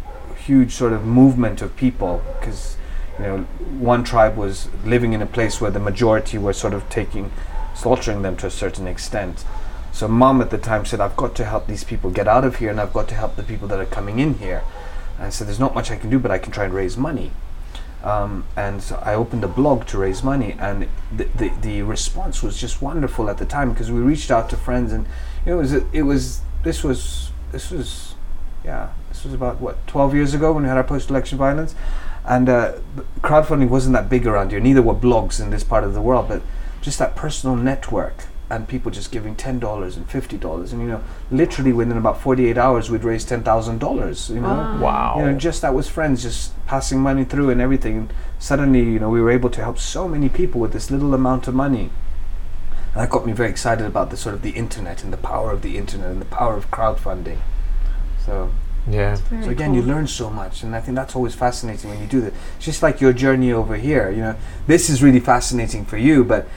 huge 0.45 0.71
sort 0.71 0.93
of 0.93 1.05
movement 1.05 1.61
of 1.61 1.75
people, 1.75 2.21
because, 2.39 2.77
you 3.19 3.25
know, 3.25 3.37
one 3.79 4.03
tribe 4.03 4.35
was 4.37 4.69
living 4.85 5.13
in 5.13 5.21
a 5.21 5.25
place 5.25 5.61
where 5.61 5.71
the 5.71 5.79
majority 5.79 6.37
were 6.37 6.53
sort 6.53 6.73
of 6.73 6.87
taking, 6.89 7.31
slaughtering 7.75 8.21
them 8.21 8.35
to 8.37 8.47
a 8.47 8.51
certain 8.51 8.87
extent. 8.87 9.45
So 9.91 10.07
mom 10.07 10.41
at 10.41 10.49
the 10.49 10.57
time 10.57 10.85
said, 10.85 10.99
I've 10.99 11.17
got 11.17 11.35
to 11.35 11.45
help 11.45 11.67
these 11.67 11.83
people 11.83 12.09
get 12.09 12.27
out 12.27 12.43
of 12.43 12.57
here, 12.57 12.69
and 12.69 12.79
I've 12.79 12.93
got 12.93 13.07
to 13.09 13.15
help 13.15 13.35
the 13.35 13.43
people 13.43 13.67
that 13.69 13.79
are 13.79 13.85
coming 13.85 14.19
in 14.19 14.35
here. 14.35 14.63
And 15.17 15.27
I 15.27 15.29
said, 15.29 15.47
there's 15.47 15.59
not 15.59 15.75
much 15.75 15.91
I 15.91 15.97
can 15.97 16.09
do, 16.09 16.19
but 16.19 16.31
I 16.31 16.37
can 16.37 16.51
try 16.51 16.65
and 16.65 16.73
raise 16.73 16.97
money 16.97 17.31
um, 18.03 18.45
and 18.55 18.81
so 18.81 19.01
I 19.03 19.13
opened 19.13 19.43
a 19.43 19.47
blog 19.47 19.85
to 19.87 19.97
raise 19.97 20.23
money, 20.23 20.55
and 20.57 20.87
the, 21.15 21.25
the 21.25 21.49
the 21.61 21.81
response 21.83 22.41
was 22.41 22.57
just 22.57 22.81
wonderful 22.81 23.29
at 23.29 23.37
the 23.37 23.45
time 23.45 23.71
because 23.71 23.91
we 23.91 23.99
reached 23.99 24.31
out 24.31 24.49
to 24.49 24.57
friends, 24.57 24.91
and 24.91 25.05
it 25.45 25.53
was 25.53 25.73
it 25.73 26.01
was 26.03 26.41
this 26.63 26.83
was 26.83 27.31
this 27.51 27.69
was 27.69 28.15
yeah 28.63 28.89
this 29.09 29.23
was 29.23 29.33
about 29.33 29.59
what 29.59 29.85
12 29.87 30.15
years 30.15 30.33
ago 30.33 30.53
when 30.53 30.63
we 30.63 30.69
had 30.69 30.77
our 30.77 30.83
post-election 30.83 31.37
violence, 31.37 31.75
and 32.25 32.49
uh, 32.49 32.73
crowdfunding 33.21 33.69
wasn't 33.69 33.93
that 33.93 34.09
big 34.09 34.25
around 34.25 34.49
here. 34.49 34.59
Neither 34.59 34.81
were 34.81 34.95
blogs 34.95 35.39
in 35.39 35.51
this 35.51 35.63
part 35.63 35.83
of 35.83 35.93
the 35.93 36.01
world, 36.01 36.27
but 36.27 36.41
just 36.81 36.97
that 36.97 37.15
personal 37.15 37.55
network 37.55 38.25
and 38.51 38.67
people 38.67 38.91
just 38.91 39.11
giving 39.11 39.35
ten 39.35 39.59
dollars 39.59 39.95
and 39.97 40.07
fifty 40.09 40.37
dollars, 40.37 40.73
and 40.73 40.81
you 40.81 40.87
know, 40.87 41.01
literally 41.31 41.71
within 41.73 41.97
about 41.97 42.19
48 42.21 42.57
hours, 42.57 42.91
we'd 42.91 43.03
raised 43.03 43.29
ten 43.29 43.43
thousand 43.43 43.79
dollars. 43.79 44.29
You 44.29 44.41
know, 44.41 44.47
Wow. 44.49 44.79
Wow. 44.79 45.15
you 45.19 45.25
know, 45.25 45.37
just 45.37 45.61
that 45.61 45.73
was 45.73 45.87
friends 45.87 46.21
just 46.23 46.53
passing 46.67 46.99
money 46.99 47.23
through 47.23 47.49
and 47.49 47.61
everything. 47.61 47.97
And 47.97 48.13
suddenly, 48.39 48.81
you 48.83 48.99
know, 48.99 49.09
we 49.09 49.21
were 49.21 49.31
able 49.31 49.49
to 49.51 49.61
help 49.61 49.79
so 49.79 50.07
many 50.07 50.29
people 50.29 50.59
with 50.61 50.73
this 50.73 50.91
little 50.91 51.13
amount 51.13 51.47
of 51.47 51.55
money. 51.55 51.89
And 52.93 53.01
that 53.01 53.09
got 53.09 53.25
me 53.25 53.31
very 53.31 53.49
excited 53.49 53.85
about 53.85 54.09
the 54.09 54.17
sort 54.17 54.35
of 54.35 54.41
the 54.41 54.51
internet 54.51 55.03
and 55.03 55.13
the 55.13 55.17
power 55.17 55.51
of 55.51 55.61
the 55.61 55.77
internet 55.77 56.11
and 56.11 56.21
the 56.21 56.25
power 56.25 56.55
of 56.57 56.69
crowdfunding. 56.71 57.37
So, 58.25 58.51
yeah. 58.89 59.15
So 59.15 59.49
again, 59.49 59.73
you 59.73 59.81
learn 59.81 60.07
so 60.07 60.29
much, 60.29 60.63
and 60.63 60.75
I 60.75 60.81
think 60.81 60.95
that's 60.95 61.15
always 61.15 61.35
fascinating 61.35 61.89
when 61.89 62.01
you 62.01 62.07
do 62.07 62.19
that. 62.21 62.33
It's 62.57 62.65
just 62.65 62.81
like 62.83 62.99
your 62.99 63.13
journey 63.13 63.51
over 63.53 63.75
here. 63.77 64.09
You 64.09 64.21
know, 64.21 64.35
this 64.67 64.89
is 64.89 65.01
really 65.03 65.19
fascinating 65.19 65.85
for 65.85 65.97
you, 65.97 66.23
but 66.23 66.47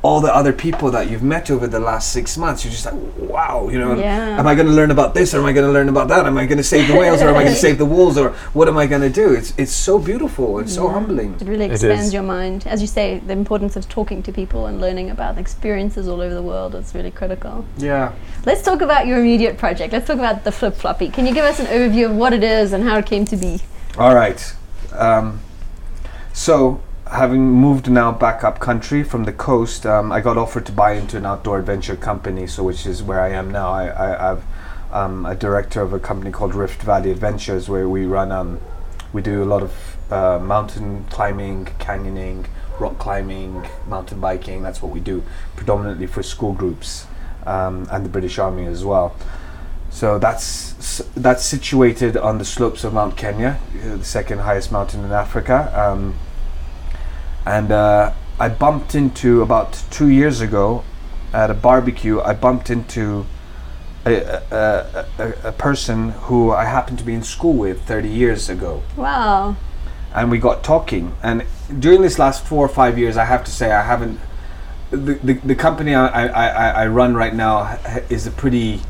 all 0.00 0.20
the 0.20 0.32
other 0.32 0.52
people 0.52 0.92
that 0.92 1.10
you've 1.10 1.24
met 1.24 1.50
over 1.50 1.66
the 1.66 1.80
last 1.80 2.12
six 2.12 2.38
months, 2.38 2.64
you're 2.64 2.70
just 2.70 2.84
like, 2.84 2.94
wow, 3.18 3.68
you 3.68 3.78
know, 3.80 3.98
Yeah. 3.98 4.38
am 4.38 4.46
I 4.46 4.54
going 4.54 4.68
to 4.68 4.72
learn 4.72 4.92
about 4.92 5.12
this 5.12 5.34
or 5.34 5.38
am 5.40 5.46
I 5.46 5.52
going 5.52 5.66
to 5.66 5.72
learn 5.72 5.88
about 5.88 6.06
that? 6.08 6.24
Am 6.24 6.38
I 6.38 6.46
going 6.46 6.58
to 6.58 6.62
save 6.64 6.86
the 6.86 6.96
whales 6.96 7.20
or 7.20 7.28
am 7.28 7.34
I 7.36 7.42
going 7.42 7.54
to 7.54 7.60
save 7.60 7.78
the 7.78 7.84
wolves 7.96 8.16
or 8.16 8.30
what 8.52 8.68
am 8.68 8.78
I 8.78 8.86
going 8.86 9.02
to 9.02 9.10
do? 9.10 9.34
It's 9.34 9.52
it's 9.58 9.72
so 9.72 9.98
beautiful 9.98 10.58
and 10.60 10.70
so 10.70 10.88
humbling. 10.88 11.34
It 11.40 11.48
really 11.48 11.64
expands 11.64 12.06
is. 12.08 12.14
your 12.14 12.22
mind. 12.22 12.64
As 12.66 12.80
you 12.80 12.86
say, 12.86 13.18
the 13.18 13.32
importance 13.32 13.74
of 13.74 13.88
talking 13.88 14.22
to 14.22 14.30
people 14.32 14.66
and 14.66 14.80
learning 14.80 15.10
about 15.10 15.36
experiences 15.36 16.06
all 16.06 16.20
over 16.20 16.34
the 16.34 16.42
world 16.42 16.76
is 16.76 16.94
really 16.94 17.10
critical. 17.10 17.64
Yeah. 17.76 18.12
Let's 18.46 18.62
talk 18.62 18.80
about 18.82 19.08
your 19.08 19.18
immediate 19.18 19.58
project. 19.58 19.92
Let's 19.92 20.06
talk 20.06 20.18
about 20.18 20.44
the 20.44 20.50
Flipflopi. 20.50 21.12
Can 21.12 21.26
you 21.26 21.34
give 21.34 21.44
us 21.44 21.58
an 21.58 21.66
overview 21.66 22.06
of 22.10 22.14
what 22.14 22.32
it 22.32 22.44
is 22.44 22.72
and 22.72 22.84
how 22.84 22.98
it 22.98 23.06
came 23.06 23.24
to 23.24 23.36
be? 23.36 23.60
All 23.98 24.14
right. 24.14 24.54
Um, 24.92 25.40
so, 26.32 26.80
having 27.10 27.50
moved 27.50 27.90
now 27.90 28.12
back 28.12 28.44
up 28.44 28.58
country 28.60 29.02
from 29.02 29.24
the 29.24 29.32
coast, 29.32 29.86
um, 29.86 30.12
I 30.12 30.20
got 30.20 30.36
offered 30.36 30.66
to 30.66 30.72
buy 30.72 30.92
into 30.92 31.16
an 31.16 31.26
outdoor 31.26 31.58
adventure 31.58 31.96
company, 31.96 32.46
so 32.46 32.62
which 32.62 32.86
is 32.86 33.02
where 33.02 33.20
I 33.20 33.30
am 33.30 33.50
now. 33.50 33.70
I, 33.70 34.32
I'm 34.32 34.42
um, 34.92 35.26
a 35.26 35.34
director 35.34 35.82
of 35.82 35.92
a 35.92 35.98
company 35.98 36.30
called 36.30 36.54
Rift 36.54 36.82
Valley 36.82 37.10
Adventures, 37.10 37.68
where 37.68 37.88
we 37.88 38.06
run, 38.06 38.32
um, 38.32 38.60
we 39.12 39.22
do 39.22 39.42
a 39.42 39.46
lot 39.46 39.62
of 39.62 40.12
uh, 40.12 40.38
mountain 40.38 41.04
climbing, 41.10 41.66
canyoning, 41.78 42.46
rock 42.78 42.98
climbing, 42.98 43.66
mountain 43.86 44.20
biking. 44.20 44.62
That's 44.62 44.82
what 44.82 44.92
we 44.92 45.00
do, 45.00 45.22
predominantly 45.56 46.06
for 46.06 46.22
school 46.22 46.52
groups 46.52 47.06
um, 47.46 47.88
and 47.90 48.04
the 48.04 48.10
British 48.10 48.38
Army 48.38 48.66
as 48.66 48.84
well. 48.84 49.16
So 49.90 50.18
that's 50.18 51.02
that's 51.16 51.44
situated 51.44 52.16
on 52.16 52.38
the 52.38 52.44
slopes 52.44 52.84
of 52.84 52.92
Mount 52.92 53.16
Kenya, 53.16 53.58
uh, 53.82 53.96
the 53.96 54.04
second 54.04 54.40
highest 54.40 54.70
mountain 54.70 55.04
in 55.04 55.12
Africa. 55.12 55.72
And 57.48 57.72
uh, 57.72 58.12
I 58.38 58.50
bumped 58.50 58.94
into 58.94 59.40
about 59.40 59.82
two 59.90 60.08
years 60.08 60.42
ago 60.42 60.84
at 61.32 61.50
a 61.50 61.54
barbecue. 61.54 62.20
I 62.20 62.34
bumped 62.34 62.68
into 62.68 63.24
a, 64.04 64.42
a, 64.52 65.06
a, 65.18 65.48
a, 65.48 65.52
person 65.52 66.10
who 66.10 66.52
I 66.52 66.66
happened 66.66 66.98
to 66.98 67.04
be 67.04 67.14
in 67.14 67.22
school 67.22 67.54
with 67.54 67.82
30 67.82 68.08
years 68.08 68.48
ago 68.50 68.82
Wow. 68.96 69.56
and 70.14 70.30
we 70.30 70.38
got 70.38 70.62
talking. 70.62 71.16
And 71.22 71.46
during 71.78 72.02
this 72.02 72.18
last 72.18 72.44
four 72.44 72.64
or 72.64 72.68
five 72.68 72.98
years, 72.98 73.16
I 73.16 73.24
have 73.24 73.44
to 73.44 73.50
say 73.50 73.72
I 73.72 73.82
haven't. 73.82 74.20
The, 74.90 75.14
the, 75.14 75.32
the 75.34 75.54
company 75.54 75.94
I, 75.94 76.26
I, 76.26 76.68
I 76.84 76.86
run 76.86 77.14
right 77.14 77.34
now 77.34 77.78
is 78.10 78.26
a 78.26 78.30
pretty 78.30 78.80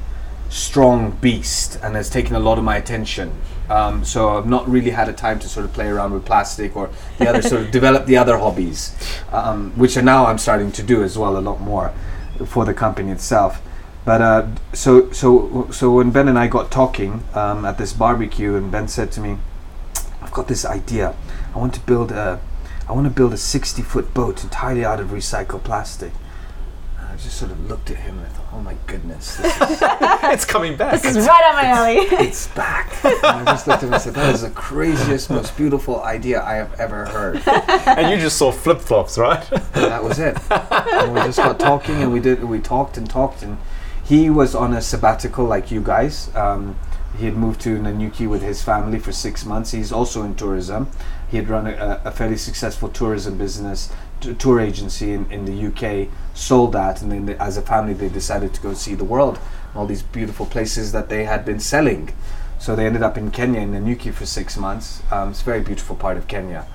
strong 0.48 1.10
beast 1.12 1.78
and 1.82 1.94
has 1.94 2.08
taken 2.08 2.34
a 2.34 2.40
lot 2.40 2.58
of 2.58 2.64
my 2.64 2.76
attention. 2.76 3.32
Um, 3.68 4.04
so 4.04 4.38
I've 4.38 4.46
not 4.46 4.66
really 4.68 4.90
had 4.90 5.08
a 5.08 5.12
time 5.12 5.38
to 5.40 5.48
sort 5.48 5.66
of 5.66 5.72
play 5.72 5.88
around 5.88 6.12
with 6.12 6.24
plastic 6.24 6.74
or 6.74 6.90
the 7.18 7.28
other 7.28 7.42
sort 7.42 7.62
of 7.62 7.70
develop 7.78 8.06
the 8.06 8.16
other 8.16 8.38
hobbies, 8.38 8.96
um, 9.30 9.72
which 9.72 9.96
are 9.96 10.02
now 10.02 10.26
I'm 10.26 10.38
starting 10.38 10.72
to 10.72 10.82
do 10.82 11.02
as 11.02 11.18
well 11.18 11.36
a 11.36 11.40
lot 11.40 11.60
more 11.60 11.92
for 12.46 12.64
the 12.64 12.72
company 12.72 13.12
itself. 13.12 13.60
But 14.04 14.22
uh, 14.22 14.46
so 14.72 15.12
so 15.12 15.68
so 15.70 15.92
when 15.92 16.10
Ben 16.10 16.28
and 16.28 16.38
I 16.38 16.46
got 16.46 16.70
talking 16.70 17.24
um, 17.34 17.66
at 17.66 17.76
this 17.76 17.92
barbecue, 17.92 18.56
and 18.56 18.70
Ben 18.70 18.88
said 18.88 19.12
to 19.12 19.20
me, 19.20 19.36
I've 20.22 20.32
got 20.32 20.48
this 20.48 20.64
idea. 20.64 21.14
I 21.54 21.58
want 21.58 21.74
to 21.74 21.80
build 21.80 22.10
a, 22.12 22.40
I 22.88 22.92
want 22.92 23.06
to 23.06 23.12
build 23.12 23.34
a 23.34 23.36
60 23.36 23.82
foot 23.82 24.14
boat 24.14 24.42
entirely 24.42 24.82
out 24.82 24.98
of 24.98 25.08
recycled 25.08 25.62
plastic. 25.62 26.12
And 27.18 27.24
I 27.24 27.24
just 27.24 27.38
sort 27.38 27.50
of 27.50 27.68
looked 27.68 27.90
at 27.90 27.96
him 27.96 28.18
and 28.18 28.26
I 28.26 28.30
thought, 28.30 28.46
oh 28.52 28.60
my 28.60 28.76
goodness, 28.86 29.36
this 29.36 29.60
is, 29.70 29.78
it's 29.82 30.44
coming 30.44 30.76
back. 30.76 31.00
This 31.02 31.16
is 31.16 31.26
right 31.26 31.44
up 31.46 31.54
my 31.54 31.64
alley. 31.64 31.96
it's 32.24 32.46
back. 32.48 33.04
And 33.04 33.24
I 33.24 33.44
just 33.44 33.66
looked 33.66 33.82
at 33.82 33.88
him 33.88 33.92
and 33.92 34.02
said, 34.02 34.14
that 34.14 34.34
is 34.34 34.42
the 34.42 34.50
craziest, 34.50 35.30
most 35.30 35.56
beautiful 35.56 36.02
idea 36.02 36.42
I 36.42 36.54
have 36.54 36.78
ever 36.78 37.06
heard. 37.06 37.42
and 37.46 38.10
you 38.10 38.18
just 38.18 38.36
saw 38.36 38.52
flip 38.52 38.80
flops, 38.80 39.18
right? 39.18 39.44
And 39.50 39.84
that 39.84 40.02
was 40.02 40.18
it. 40.18 40.36
And 40.50 41.12
we 41.12 41.20
just 41.22 41.38
got 41.38 41.58
talking 41.58 42.02
and 42.02 42.12
we 42.12 42.20
did, 42.20 42.44
we 42.44 42.60
talked 42.60 42.96
and 42.96 43.08
talked 43.08 43.42
and 43.42 43.58
he 44.04 44.30
was 44.30 44.54
on 44.54 44.72
a 44.72 44.80
sabbatical 44.80 45.44
like 45.44 45.70
you 45.70 45.80
guys. 45.80 46.34
Um, 46.34 46.78
he 47.18 47.24
had 47.24 47.36
moved 47.36 47.60
to 47.62 47.78
Nanyuki 47.78 48.28
with 48.28 48.42
his 48.42 48.62
family 48.62 48.98
for 48.98 49.12
six 49.12 49.44
months. 49.44 49.72
He's 49.72 49.90
also 49.90 50.22
in 50.22 50.34
tourism. 50.36 50.88
He 51.28 51.36
had 51.36 51.48
run 51.48 51.66
a, 51.66 52.00
a 52.04 52.10
fairly 52.12 52.36
successful 52.36 52.88
tourism 52.88 53.36
business, 53.36 53.92
t- 54.20 54.34
tour 54.34 54.60
agency 54.60 55.12
in, 55.12 55.30
in 55.30 55.44
the 55.44 55.66
UK, 55.68 56.08
sold 56.34 56.72
that, 56.72 57.02
and 57.02 57.10
then 57.10 57.26
they, 57.26 57.36
as 57.36 57.56
a 57.56 57.62
family 57.62 57.94
they 57.94 58.08
decided 58.08 58.54
to 58.54 58.60
go 58.60 58.74
see 58.74 58.94
the 58.94 59.04
world, 59.04 59.38
all 59.74 59.86
these 59.86 60.02
beautiful 60.02 60.46
places 60.46 60.92
that 60.92 61.08
they 61.08 61.24
had 61.24 61.44
been 61.44 61.60
selling. 61.60 62.12
So 62.58 62.74
they 62.74 62.86
ended 62.86 63.02
up 63.02 63.16
in 63.16 63.30
Kenya, 63.30 63.60
in 63.60 63.72
Nanyuki, 63.72 64.12
for 64.12 64.26
six 64.26 64.56
months. 64.56 65.02
Um, 65.12 65.30
it's 65.30 65.42
a 65.42 65.44
very 65.44 65.60
beautiful 65.60 65.94
part 65.94 66.16
of 66.16 66.26
Kenya. 66.26 66.66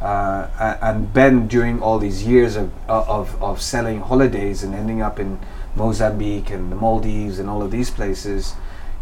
Uh, 0.00 0.76
and 0.82 1.12
Ben, 1.12 1.48
during 1.48 1.82
all 1.82 1.98
these 1.98 2.26
years 2.26 2.56
of, 2.56 2.70
of, 2.88 3.42
of 3.42 3.60
selling 3.60 4.00
holidays 4.00 4.62
and 4.62 4.74
ending 4.74 5.00
up 5.00 5.18
in 5.18 5.38
Mozambique 5.74 6.50
and 6.50 6.70
the 6.70 6.76
Maldives 6.76 7.38
and 7.38 7.48
all 7.48 7.62
of 7.62 7.70
these 7.70 7.90
places, 7.90 8.54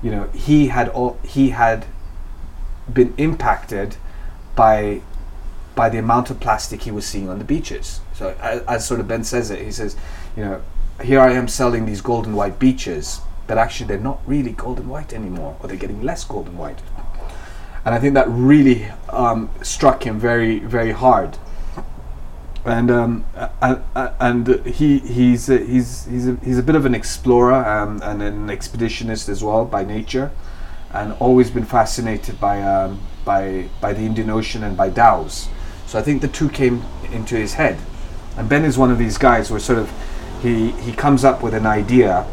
you 0.02 0.10
know, 0.10 0.28
he 0.28 0.68
had 0.68 0.88
all, 0.88 1.18
he 1.24 1.50
had 1.50 1.86
been 2.92 3.14
impacted 3.18 3.96
by 4.54 5.00
by 5.74 5.88
the 5.88 5.98
amount 5.98 6.30
of 6.30 6.38
plastic 6.40 6.82
he 6.82 6.90
was 6.90 7.06
seeing 7.06 7.28
on 7.28 7.38
the 7.38 7.44
beaches. 7.44 8.00
So 8.14 8.36
as, 8.40 8.62
as 8.62 8.86
sort 8.86 9.00
of 9.00 9.08
Ben 9.08 9.24
says 9.24 9.50
it, 9.50 9.62
he 9.62 9.72
says, 9.72 9.96
you 10.36 10.44
know, 10.44 10.62
here 11.02 11.20
I 11.20 11.32
am 11.32 11.48
selling 11.48 11.86
these 11.86 12.00
golden 12.00 12.34
white 12.34 12.58
beaches, 12.58 13.20
but 13.46 13.58
actually 13.58 13.88
they're 13.88 13.98
not 13.98 14.20
really 14.26 14.52
golden 14.52 14.88
white 14.88 15.12
anymore, 15.12 15.56
or 15.60 15.68
they're 15.68 15.76
getting 15.76 16.02
less 16.02 16.24
golden 16.24 16.56
white. 16.58 16.78
And 17.84 17.94
I 17.94 17.98
think 17.98 18.14
that 18.14 18.28
really 18.28 18.86
um, 19.08 19.50
struck 19.62 20.06
him 20.06 20.18
very, 20.18 20.60
very 20.60 20.92
hard. 20.92 21.38
And 22.64 22.92
um, 22.92 23.24
uh, 23.34 23.48
uh, 23.96 24.12
and 24.20 24.64
he 24.64 25.00
he's 25.00 25.48
a, 25.50 25.58
he's 25.58 26.04
he's 26.04 26.28
a, 26.28 26.36
he's 26.44 26.58
a 26.58 26.62
bit 26.62 26.76
of 26.76 26.86
an 26.86 26.94
explorer 26.94 27.54
um, 27.54 28.00
and 28.04 28.22
an 28.22 28.46
expeditionist 28.46 29.28
as 29.28 29.42
well 29.42 29.64
by 29.64 29.82
nature, 29.82 30.30
and 30.92 31.12
always 31.14 31.50
been 31.50 31.64
fascinated 31.64 32.38
by 32.38 32.62
um, 32.62 33.00
by 33.24 33.68
by 33.80 33.92
the 33.92 34.02
Indian 34.02 34.30
Ocean 34.30 34.62
and 34.62 34.76
by 34.76 34.90
dhows. 34.90 35.48
So 35.92 35.98
I 35.98 36.02
think 36.02 36.22
the 36.22 36.28
two 36.28 36.48
came 36.48 36.82
into 37.12 37.36
his 37.36 37.52
head. 37.52 37.78
And 38.38 38.48
Ben 38.48 38.64
is 38.64 38.78
one 38.78 38.90
of 38.90 38.96
these 38.96 39.18
guys 39.18 39.50
where 39.50 39.60
sort 39.60 39.78
of 39.78 39.92
he 40.40 40.70
he 40.70 40.90
comes 40.90 41.22
up 41.22 41.42
with 41.42 41.52
an 41.52 41.66
idea 41.66 42.26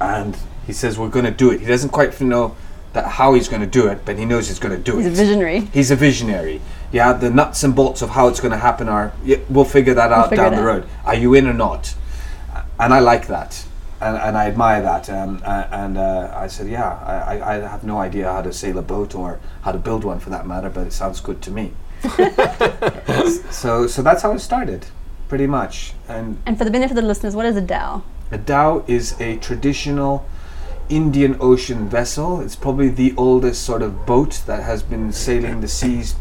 and 0.00 0.36
he 0.66 0.72
says 0.72 0.98
we're 0.98 1.10
going 1.10 1.26
to 1.26 1.30
do 1.30 1.52
it. 1.52 1.60
He 1.60 1.66
doesn't 1.66 1.90
quite 1.90 2.20
know 2.20 2.56
that 2.92 3.06
how 3.06 3.34
he's 3.34 3.46
going 3.46 3.60
to 3.60 3.68
do 3.68 3.86
it, 3.86 4.04
but 4.04 4.18
he 4.18 4.24
knows 4.24 4.48
he's 4.48 4.58
going 4.58 4.76
to 4.76 4.82
do 4.82 4.96
He's 4.98 5.06
it. 5.06 5.10
He's 5.10 5.20
a 5.20 5.22
visionary. 5.22 5.60
He's 5.60 5.90
a 5.92 5.94
visionary. 5.94 6.60
Yeah, 6.90 7.12
the 7.12 7.30
nuts 7.30 7.62
and 7.62 7.72
bolts 7.72 8.02
of 8.02 8.10
how 8.10 8.26
it's 8.26 8.40
going 8.40 8.50
to 8.50 8.58
happen 8.58 8.88
are 8.88 9.12
yeah, 9.24 9.36
we'll 9.48 9.64
figure 9.64 9.94
that 9.94 10.10
out 10.10 10.30
figure 10.30 10.42
down 10.42 10.56
the 10.56 10.62
out. 10.62 10.64
road. 10.64 10.88
Are 11.04 11.14
you 11.14 11.34
in 11.34 11.46
or 11.46 11.54
not? 11.54 11.94
And 12.80 12.92
I 12.92 12.98
like 12.98 13.28
that, 13.28 13.64
and, 14.00 14.16
and 14.16 14.36
I 14.36 14.48
admire 14.48 14.82
that. 14.82 15.08
Um, 15.08 15.40
uh, 15.44 15.68
and 15.70 15.96
uh, 15.96 16.32
I 16.34 16.48
said, 16.48 16.66
yeah, 16.68 16.94
I 17.06 17.54
I 17.54 17.54
have 17.60 17.84
no 17.84 17.98
idea 17.98 18.24
how 18.24 18.42
to 18.42 18.52
sail 18.52 18.76
a 18.76 18.82
boat 18.82 19.14
or 19.14 19.38
how 19.62 19.70
to 19.70 19.78
build 19.78 20.02
one 20.02 20.18
for 20.18 20.30
that 20.30 20.48
matter, 20.48 20.68
but 20.68 20.88
it 20.88 20.92
sounds 20.92 21.20
good 21.20 21.40
to 21.42 21.52
me. 21.52 21.74
so 23.50 23.86
so 23.86 24.02
that's 24.02 24.22
how 24.22 24.32
it 24.32 24.38
started, 24.40 24.86
pretty 25.28 25.46
much. 25.46 25.94
And 26.08 26.38
And 26.46 26.56
for 26.58 26.64
the 26.64 26.70
benefit 26.70 26.96
of 26.96 27.02
the 27.02 27.08
listeners, 27.08 27.34
what 27.36 27.46
is 27.46 27.56
a 27.56 27.60
dhow? 27.60 28.02
a 28.32 28.38
dhow 28.38 28.84
is 28.86 29.20
a 29.20 29.36
traditional 29.38 30.24
Indian 30.88 31.36
Ocean 31.40 31.88
vessel. 31.88 32.40
It's 32.40 32.56
probably 32.56 32.88
the 32.88 33.12
oldest 33.16 33.62
sort 33.62 33.82
of 33.82 34.06
boat 34.06 34.42
that 34.46 34.62
has 34.62 34.82
been 34.82 35.12
sailing 35.12 35.60
the 35.60 35.68
seas 35.68 36.14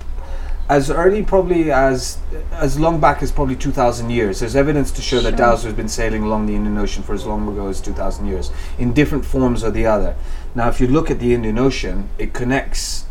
as 0.68 0.92
early 0.92 1.24
probably 1.24 1.72
as 1.72 2.20
as 2.52 2.80
long 2.80 3.00
back 3.00 3.24
as 3.24 3.32
probably 3.32 3.56
2000 3.56 4.10
years. 4.12 4.40
There's 4.42 4.56
evidence 4.56 4.92
to 4.92 5.02
show 5.02 5.20
that 5.22 5.30
Sure. 5.32 5.38
dhows 5.38 5.64
have 5.64 5.76
been 5.76 5.88
sailing 5.90 6.24
along 6.24 6.46
the 6.46 6.54
Indian 6.56 6.78
Ocean 6.78 7.02
for 7.04 7.14
as 7.16 7.26
long 7.26 7.48
ago 7.48 7.68
as 7.68 7.82
2000 7.82 8.28
years 8.28 8.52
in 8.78 8.94
different 8.94 9.26
forms 9.26 9.64
or 9.64 9.72
the 9.72 9.86
other. 9.88 10.16
Now 10.54 10.68
if 10.70 10.80
you 10.80 10.88
look 10.88 11.10
at 11.10 11.20
the 11.20 11.34
Indian 11.34 11.58
Ocean, 11.58 12.10
it 12.20 12.34
connects 12.34 13.06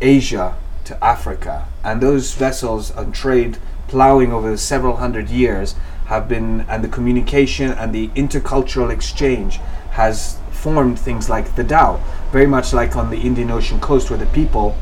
Asia 0.00 0.54
to 0.90 1.04
Africa, 1.04 1.66
and 1.84 2.00
those 2.00 2.34
vessels 2.34 2.90
and 2.90 3.14
trade 3.14 3.58
plowing 3.86 4.32
over 4.32 4.56
several 4.56 4.96
hundred 4.96 5.30
years 5.30 5.76
have 6.06 6.28
been, 6.28 6.62
and 6.68 6.82
the 6.82 6.88
communication 6.88 7.70
and 7.70 7.94
the 7.94 8.08
intercultural 8.08 8.90
exchange 8.90 9.60
has 9.92 10.38
formed 10.50 10.98
things 10.98 11.30
like 11.30 11.54
the 11.54 11.62
Dhow, 11.62 12.00
very 12.32 12.46
much 12.46 12.72
like 12.72 12.96
on 12.96 13.10
the 13.10 13.20
Indian 13.20 13.50
Ocean 13.52 13.80
coast, 13.80 14.10
where 14.10 14.18
the 14.18 14.26
people 14.26 14.76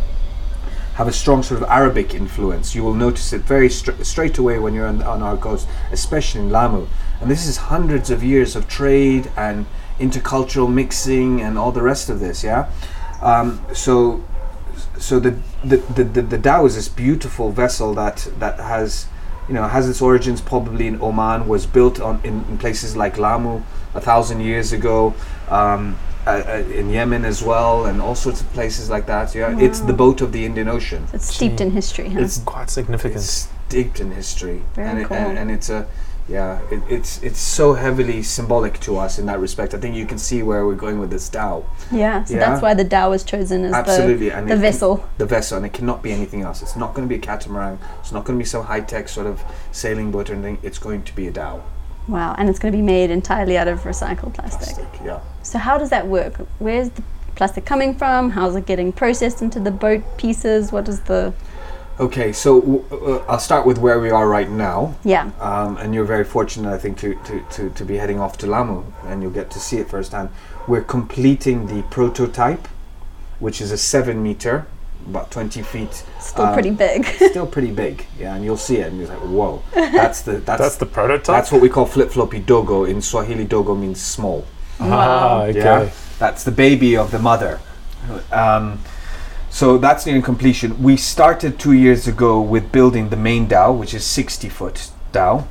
have 0.95 1.07
a 1.07 1.13
strong 1.13 1.43
sort 1.43 1.63
of 1.63 1.69
Arabic 1.69 2.15
influence. 2.15 2.75
You 2.75 2.83
will 2.83 2.95
notice 2.95 3.33
it 3.33 3.43
very 3.43 3.69
stra- 3.69 4.03
straight 4.03 4.39
away 4.39 4.59
when 4.59 4.73
you're 4.75 4.87
on, 4.87 5.03
on 5.03 5.23
our 5.23 5.37
coast, 5.37 5.69
especially 5.93 6.41
in 6.41 6.51
Lamu. 6.51 6.89
And 7.21 7.31
this 7.31 7.47
is 7.47 7.57
hundreds 7.57 8.11
of 8.11 8.25
years 8.25 8.57
of 8.57 8.67
trade 8.67 9.31
and 9.37 9.67
intercultural 10.01 10.73
mixing 10.73 11.43
and 11.43 11.59
all 11.59 11.71
the 11.71 11.83
rest 11.83 12.09
of 12.09 12.19
this. 12.19 12.43
Yeah, 12.43 12.71
um, 13.21 13.61
so 13.75 14.25
so 14.99 15.19
the 15.21 15.37
the, 15.65 15.77
the 15.95 16.05
the 16.05 16.23
the 16.23 16.39
Dhow 16.39 16.65
is 16.67 16.75
this 16.75 16.89
beautiful 16.89 17.51
vessel 17.51 17.95
that 17.95 18.29
that 18.39 18.59
has 18.59 19.07
you 19.49 19.55
know 19.55 19.67
has 19.69 19.89
its 19.89 20.01
origins 20.03 20.41
probably 20.41 20.87
in 20.87 21.01
Oman 21.01 21.49
was 21.49 21.67
built 21.67 22.01
on 22.01 22.21
in, 22.25 22.45
in 22.49 22.59
places 22.59 22.97
like 22.97 23.19
Lamu 23.19 23.63
a 23.95 24.01
thousand 24.01 24.41
years 24.41 24.73
ago 24.73 25.15
um, 25.49 25.97
uh, 26.27 26.31
uh, 26.47 26.53
in 26.75 26.91
Yemen 26.91 27.25
as 27.25 27.43
well 27.43 27.87
and 27.87 28.03
all 28.03 28.15
sorts 28.15 28.41
of 28.43 28.53
places 28.53 28.91
like 28.91 29.07
that 29.07 29.35
yeah 29.35 29.59
it's 29.59 29.81
the 29.81 29.93
boat 29.95 30.21
of 30.21 30.33
the 30.33 30.45
Indian 30.45 30.69
Ocean 30.69 31.07
It's 31.15 31.35
steeped 31.35 31.61
in 31.61 31.71
history. 31.71 32.11
Huh? 32.11 32.21
It's 32.21 32.39
Quite 32.45 32.69
significant. 32.71 33.17
it's 33.23 33.49
steeped 33.69 34.01
in 34.01 34.11
history 34.13 34.63
Very 34.75 34.89
and, 34.89 34.99
it, 34.99 35.11
and, 35.11 35.39
and 35.39 35.51
it's 35.51 35.71
a 35.71 35.87
yeah 36.29 36.61
it, 36.71 36.83
it's 36.89 37.23
it's 37.23 37.39
so 37.41 37.75
heavily 37.75 38.23
symbolic 38.23 38.79
to 38.81 38.97
us 38.99 39.19
in 39.19 39.27
that 39.27 39.39
respect 39.41 39.73
I 39.75 39.79
think 39.79 39.97
you 39.97 40.07
can 40.07 40.19
see 40.19 40.43
where 40.43 40.67
we're 40.67 40.75
going 40.75 40.99
with 41.01 41.11
this 41.11 41.29
Dhow 41.29 41.65
yeah, 41.91 42.25
so 42.25 42.35
yeah. 42.35 42.41
that's 42.41 42.61
why 42.63 42.75
the 42.75 42.85
dhow 42.85 43.11
was 43.11 43.25
chosen 43.25 43.65
as 43.65 43.73
Absolutely, 43.73 44.29
the, 44.29 44.37
and 44.37 44.49
the 44.49 44.55
it- 44.55 44.59
vessel. 44.59 45.09
the 45.17 45.27
vessel, 45.27 45.57
and 45.57 45.65
it 45.67 45.73
cannot 45.73 46.03
be 46.03 46.13
anything 46.13 46.43
else. 46.43 46.61
It's 46.63 46.77
not 46.77 46.95
going 46.95 47.09
to 47.09 47.13
be 47.13 47.19
a 47.19 47.25
catamaran. 47.25 47.79
It's 48.01 48.13
not 48.13 48.25
going 48.25 48.39
to 48.39 48.43
be 48.43 48.47
some 48.47 48.65
high 48.65 48.81
tech 48.81 49.09
sort 49.09 49.27
of 49.27 49.43
sailing 49.73 50.11
boat 50.11 50.29
or 50.29 50.35
anything. 50.35 50.59
It's 50.63 50.79
going 50.79 51.03
to 51.05 51.17
be 51.17 51.29
a 51.29 51.31
dhow. 51.31 51.63
Wow, 52.09 52.35
and 52.39 52.49
it's 52.49 52.59
going 52.59 52.73
to 52.73 52.77
be 52.77 52.83
made 52.83 53.11
entirely 53.11 53.57
out 53.57 53.69
of 53.69 53.81
recycled 53.81 54.35
plastic. 54.35 54.75
Plastic, 54.77 55.01
yeah. 55.05 55.21
So 55.43 55.59
how 55.59 55.79
does 55.79 55.91
that 55.91 56.07
work? 56.07 56.35
Where's 56.59 56.91
the 56.91 57.03
plastic 57.37 57.65
coming 57.65 57.95
from? 57.95 58.31
How's 58.31 58.55
it 58.57 58.67
getting 58.67 58.93
processed 58.93 59.41
into 59.41 59.61
the 59.61 59.71
boat 59.71 60.03
pieces? 60.19 60.73
What 60.73 60.89
is 60.89 61.01
the 61.03 61.33
Okay, 62.01 62.33
so 62.33 62.85
uh, 62.93 63.31
I'll 63.31 63.41
start 63.41 63.67
with 63.67 63.79
where 63.79 63.99
we 63.99 64.11
are 64.11 64.29
right 64.29 64.49
now. 64.49 64.95
yeah? 65.05 65.31
Um, 65.41 65.77
and 65.79 65.93
you're 65.93 66.05
very 66.05 66.25
fortunate, 66.25 66.73
I 66.73 66.79
think, 66.79 66.97
to, 66.99 67.17
to, 67.25 67.41
to, 67.51 67.71
to 67.71 67.85
be 67.85 67.97
heading 67.97 68.21
off 68.21 68.39
to 68.39 68.47
Lamu, 68.47 68.85
and 69.07 69.21
you'll 69.21 69.33
get 69.33 69.51
to 69.53 69.59
see 69.59 69.79
it 69.79 69.89
firsthand. 69.91 70.31
We're 70.69 70.85
completing 70.85 71.67
the 71.67 71.83
prototype, 71.91 72.69
which 73.41 73.61
is 73.61 73.73
a 73.73 73.79
seven 73.79 74.23
meter, 74.23 74.67
about 75.09 75.33
20 75.33 75.61
feet. 75.63 76.05
Still 76.21 76.45
um, 76.47 76.53
pretty 76.53 76.71
big. 76.71 77.05
Still 77.31 77.47
pretty 77.49 77.73
big, 77.73 78.07
yeah. 78.17 78.37
And 78.37 78.45
you'll 78.45 78.57
see 78.57 78.77
it, 78.77 78.87
and 78.89 78.99
you're 78.99 79.09
like, 79.09 79.19
whoa, 79.19 79.63
that's 79.75 80.23
the 80.23 80.33
that's, 80.39 80.61
That's 80.61 80.77
the 80.77 80.87
prototype. 80.87 81.27
that's 81.27 81.51
what 81.51 81.61
we 81.61 81.69
call 81.69 81.87
Flipflopi 81.87 82.47
dogo. 82.47 82.85
In 82.85 83.03
Swahili, 83.03 83.45
dogo 83.45 83.75
means 83.75 84.01
small. 84.01 84.45
Ah, 84.79 85.43
okay. 85.45 85.59
Yeah, 85.59 85.91
that's 86.21 86.45
the 86.45 86.53
baby 86.53 86.97
of 86.97 87.11
the 87.11 87.19
mother. 87.19 87.59
Um, 88.31 88.79
so 89.59 89.77
that's 89.77 90.07
nearing 90.07 90.23
completion. 90.23 90.81
We 90.81 90.97
started 90.97 91.59
two 91.59 91.73
years 91.73 92.07
ago 92.07 92.41
with 92.41 92.71
building 92.71 93.09
the 93.09 93.17
main 93.17 93.49
dhow, 93.49 93.73
which 93.73 93.93
is 93.93 94.05
60 94.05 94.49
foot 94.49 94.93
dhow. 95.11 95.49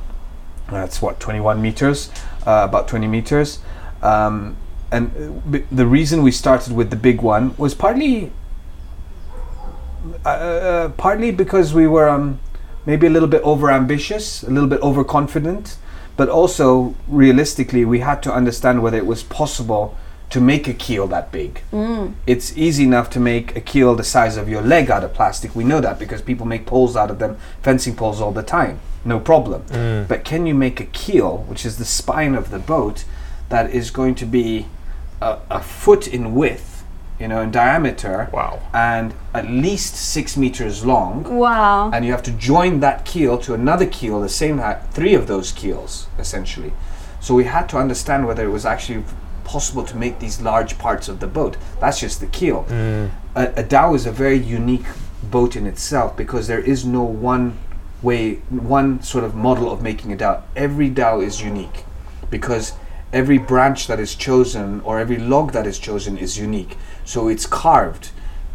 That's 0.70 1.02
what 1.02 1.20
21 1.20 1.60
meters, 1.60 2.10
uh, 2.46 2.64
about 2.66 2.88
20 2.88 3.06
meters. 3.06 3.58
Um, 4.00 4.56
and 4.90 5.52
b- 5.52 5.66
the 5.70 5.84
reason 5.84 6.22
we 6.22 6.30
started 6.30 6.74
with 6.74 6.88
the 6.88 6.96
big 6.96 7.20
one 7.20 7.54
was 7.58 7.74
partly, 7.74 8.32
uh, 10.24 10.28
uh, 10.28 10.88
partly 10.96 11.30
because 11.30 11.74
we 11.74 11.86
were 11.86 12.08
um, 12.08 12.40
maybe 12.86 13.06
a 13.06 13.10
little 13.10 13.28
bit 13.28 13.42
over 13.42 13.70
ambitious, 13.70 14.42
a 14.42 14.50
little 14.50 14.70
bit 14.70 14.80
overconfident, 14.80 15.76
but 16.16 16.30
also 16.30 16.94
realistically, 17.08 17.84
we 17.84 18.00
had 18.00 18.22
to 18.22 18.32
understand 18.32 18.82
whether 18.82 18.96
it 18.96 19.04
was 19.04 19.22
possible 19.22 19.94
to 20.30 20.40
make 20.40 20.68
a 20.68 20.74
keel 20.74 21.06
that 21.08 21.32
big. 21.32 21.62
Mm. 21.72 22.14
It's 22.26 22.56
easy 22.56 22.84
enough 22.84 23.08
to 23.10 23.20
make 23.20 23.56
a 23.56 23.60
keel 23.60 23.94
the 23.94 24.04
size 24.04 24.36
of 24.36 24.48
your 24.48 24.60
leg 24.62 24.90
out 24.90 25.02
of 25.02 25.14
plastic. 25.14 25.54
We 25.56 25.64
know 25.64 25.80
that 25.80 25.98
because 25.98 26.20
people 26.20 26.46
make 26.46 26.66
poles 26.66 26.96
out 26.96 27.10
of 27.10 27.18
them, 27.18 27.38
fencing 27.62 27.96
poles 27.96 28.20
all 28.20 28.32
the 28.32 28.42
time. 28.42 28.80
No 29.04 29.20
problem. 29.20 29.62
Mm. 29.62 30.06
But 30.06 30.24
can 30.24 30.46
you 30.46 30.54
make 30.54 30.80
a 30.80 30.84
keel, 30.86 31.38
which 31.48 31.64
is 31.64 31.78
the 31.78 31.84
spine 31.86 32.34
of 32.34 32.50
the 32.50 32.58
boat, 32.58 33.04
that 33.48 33.70
is 33.70 33.90
going 33.90 34.14
to 34.16 34.26
be 34.26 34.66
a, 35.22 35.38
a 35.50 35.62
foot 35.62 36.06
in 36.06 36.34
width, 36.34 36.84
you 37.18 37.26
know, 37.28 37.40
in 37.40 37.50
diameter, 37.50 38.28
Wow. 38.30 38.60
and 38.74 39.14
at 39.32 39.48
least 39.48 39.96
six 39.96 40.36
meters 40.36 40.84
long? 40.84 41.24
wow. 41.38 41.90
and 41.90 42.04
you 42.04 42.12
have 42.12 42.22
to 42.24 42.32
join 42.32 42.80
that 42.80 43.06
keel 43.06 43.38
to 43.38 43.54
another 43.54 43.86
keel, 43.86 44.20
the 44.20 44.28
same 44.28 44.58
height, 44.58 44.82
three 44.90 45.14
of 45.14 45.26
those 45.26 45.52
keels 45.52 46.06
essentially. 46.18 46.72
So 47.20 47.34
we 47.34 47.44
had 47.44 47.68
to 47.70 47.78
understand 47.78 48.26
whether 48.26 48.44
it 48.44 48.50
was 48.52 48.66
actually 48.66 49.02
possible 49.48 49.84
to 49.84 49.96
make 49.96 50.18
these 50.18 50.40
large 50.42 50.78
parts 50.78 51.08
of 51.08 51.20
the 51.20 51.26
boat. 51.26 51.56
That's 51.80 51.98
just 52.00 52.20
the 52.20 52.26
keel. 52.26 52.64
Mm. 52.68 53.10
A, 53.34 53.60
a 53.60 53.62
dhow 53.62 53.94
is 53.94 54.04
a 54.06 54.12
very 54.12 54.36
unique 54.36 54.86
boat 55.22 55.56
in 55.56 55.66
itself 55.66 56.16
because 56.16 56.46
there 56.46 56.60
is 56.60 56.84
no 56.84 57.02
one 57.02 57.58
way, 58.02 58.36
one 58.50 59.02
sort 59.02 59.24
of 59.24 59.34
model 59.34 59.72
of 59.72 59.82
making 59.82 60.12
a 60.12 60.16
dhow. 60.16 60.42
Every 60.54 60.90
dhow 60.90 61.20
is 61.20 61.40
unique 61.40 61.84
because 62.30 62.74
every 63.12 63.38
branch 63.38 63.86
that 63.86 63.98
is 63.98 64.14
chosen 64.14 64.80
or 64.82 65.00
every 65.00 65.16
log 65.16 65.52
that 65.52 65.66
is 65.66 65.78
chosen 65.78 66.18
is 66.18 66.38
unique. 66.38 66.76
So 67.04 67.28
it's 67.28 67.46
carved 67.46 68.10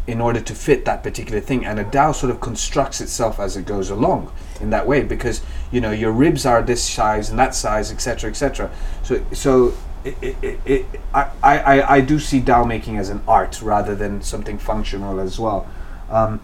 in 0.06 0.20
order 0.20 0.40
to 0.40 0.54
fit 0.54 0.84
that 0.84 1.02
particular 1.02 1.40
thing, 1.40 1.64
and 1.64 1.80
a 1.80 1.84
dhow 1.84 2.12
sort 2.12 2.30
of 2.30 2.40
constructs 2.40 3.00
itself 3.00 3.40
as 3.40 3.56
it 3.56 3.64
goes 3.66 3.90
along 3.90 4.30
in 4.60 4.70
that 4.70 4.86
way 4.86 5.02
because 5.02 5.40
you 5.72 5.80
know 5.80 5.90
your 5.90 6.12
ribs 6.12 6.44
are 6.44 6.62
this 6.62 6.84
size 6.84 7.30
and 7.30 7.38
that 7.38 7.54
size, 7.54 7.90
etc., 7.90 8.30
etc. 8.30 8.70
So 9.02 9.24
so. 9.32 9.74
It, 10.04 10.36
it, 10.42 10.60
it, 10.66 10.86
I, 11.14 11.30
I, 11.42 11.94
I 11.96 12.00
do 12.00 12.18
see 12.18 12.40
dhow 12.40 12.64
making 12.64 12.98
as 12.98 13.08
an 13.08 13.22
art 13.26 13.62
rather 13.62 13.94
than 13.94 14.22
something 14.22 14.58
functional 14.58 15.18
as 15.18 15.38
well. 15.38 15.66
Um, 16.10 16.40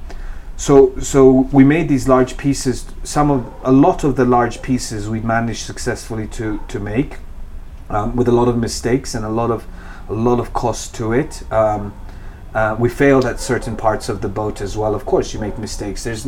so 0.56 0.98
so 0.98 1.48
we 1.52 1.64
made 1.64 1.88
these 1.88 2.08
large 2.08 2.36
pieces. 2.36 2.86
Some 3.02 3.30
of 3.30 3.52
a 3.62 3.72
lot 3.72 4.04
of 4.04 4.16
the 4.16 4.24
large 4.24 4.60
pieces 4.60 5.08
we 5.08 5.20
managed 5.20 5.64
successfully 5.64 6.26
to 6.28 6.60
to 6.68 6.78
make, 6.78 7.16
um, 7.88 8.14
with 8.14 8.28
a 8.28 8.32
lot 8.32 8.48
of 8.48 8.58
mistakes 8.58 9.14
and 9.14 9.24
a 9.24 9.30
lot 9.30 9.50
of 9.50 9.66
a 10.08 10.12
lot 10.12 10.38
of 10.38 10.52
cost 10.52 10.94
to 10.96 11.12
it. 11.12 11.42
Um, 11.50 11.94
uh, 12.54 12.76
we 12.78 12.88
failed 12.88 13.24
at 13.24 13.40
certain 13.40 13.76
parts 13.76 14.08
of 14.08 14.20
the 14.20 14.28
boat 14.28 14.60
as 14.60 14.76
well. 14.76 14.94
Of 14.94 15.06
course, 15.06 15.32
you 15.32 15.40
make 15.40 15.56
mistakes. 15.58 16.04
There's 16.04 16.26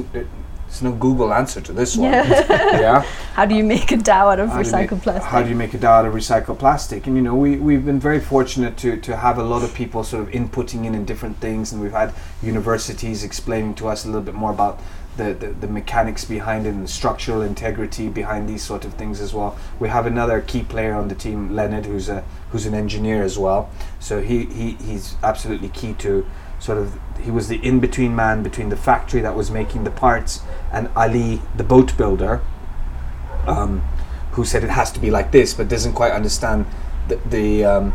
there's 0.73 0.83
no 0.83 0.93
Google 0.93 1.35
answer 1.35 1.61
to 1.61 1.73
this 1.73 1.99
one. 1.99 2.11
Yeah. 2.11 2.47
yeah. 2.81 3.01
How 3.35 3.45
do 3.45 3.55
you 3.55 3.63
make 3.63 3.93
a 3.93 3.99
dhow 3.99 4.31
out 4.31 4.41
of 4.41 4.49
How 4.49 4.63
recycled 4.63 4.93
make- 4.93 5.03
plastic? 5.03 5.31
How 5.31 5.43
do 5.43 5.51
you 5.51 5.55
make 5.55 5.75
a 5.75 5.79
dhow 5.79 5.99
out 5.99 6.07
of 6.07 6.15
recycled 6.15 6.59
plastic? 6.59 7.07
And 7.07 7.15
you 7.15 7.23
know, 7.23 7.35
we 7.35 7.57
we've 7.57 7.85
been 7.85 8.01
very 8.01 8.21
fortunate 8.21 8.79
to 8.79 8.97
to 8.97 9.17
have 9.19 9.37
a 9.37 9.43
lot 9.43 9.63
of 9.63 9.75
people 9.75 10.03
sort 10.03 10.27
of 10.27 10.31
inputting 10.33 10.87
in 10.87 10.95
in 10.95 11.05
different 11.05 11.37
things, 11.39 11.73
and 11.73 11.83
we've 11.83 11.93
had 11.93 12.15
universities 12.43 13.23
explaining 13.23 13.75
to 13.75 13.89
us 13.89 14.07
a 14.07 14.09
little 14.09 14.23
bit 14.23 14.35
more 14.35 14.51
about 14.51 14.81
the, 15.19 15.35
the, 15.35 15.49
the 15.49 15.67
mechanics 15.67 16.25
behind 16.25 16.67
it 16.67 16.71
and 16.71 16.85
the 16.85 16.89
structural 16.89 17.43
integrity 17.43 18.09
behind 18.09 18.49
these 18.49 18.63
sort 18.63 18.87
of 18.87 18.95
things 18.95 19.21
as 19.21 19.35
well. 19.35 19.59
We 19.79 19.91
have 19.91 20.07
another 20.07 20.41
key 20.41 20.63
player 20.63 20.95
on 20.95 21.09
the 21.09 21.15
team, 21.15 21.55
Leonard, 21.55 21.85
who's 21.85 22.09
a 22.09 22.25
who's 22.51 22.65
an 22.65 22.73
engineer 22.75 23.23
as 23.23 23.39
well. 23.39 23.69
So 24.01 24.23
he, 24.23 24.47
he 24.47 24.73
he's 24.73 25.17
absolutely 25.23 25.69
key 25.69 25.93
to 25.99 26.27
sort 26.63 26.79
of 26.79 26.97
he 27.21 27.31
was 27.31 27.49
the 27.49 27.57
in 27.57 27.81
between 27.81 28.15
man 28.15 28.43
between 28.43 28.69
the 28.69 28.77
factory 28.77 29.21
that 29.21 29.35
was 29.35 29.51
making 29.51 29.83
the 29.83 29.91
parts 29.91 30.41
and 30.73 30.89
Ali, 30.95 31.43
the 31.57 31.65
boat 31.65 31.97
builder, 31.97 32.41
um, 33.47 33.81
who 34.33 34.45
said 34.45 34.63
it 34.63 34.71
has 34.71 34.93
to 34.93 35.01
be 35.01 35.11
like 35.11 35.33
this, 35.33 35.55
but 35.55 35.69
doesn't 35.69 35.95
quite 35.95 36.13
understand 36.13 36.67
the 37.09 37.17
the, 37.17 37.65
um, 37.65 37.95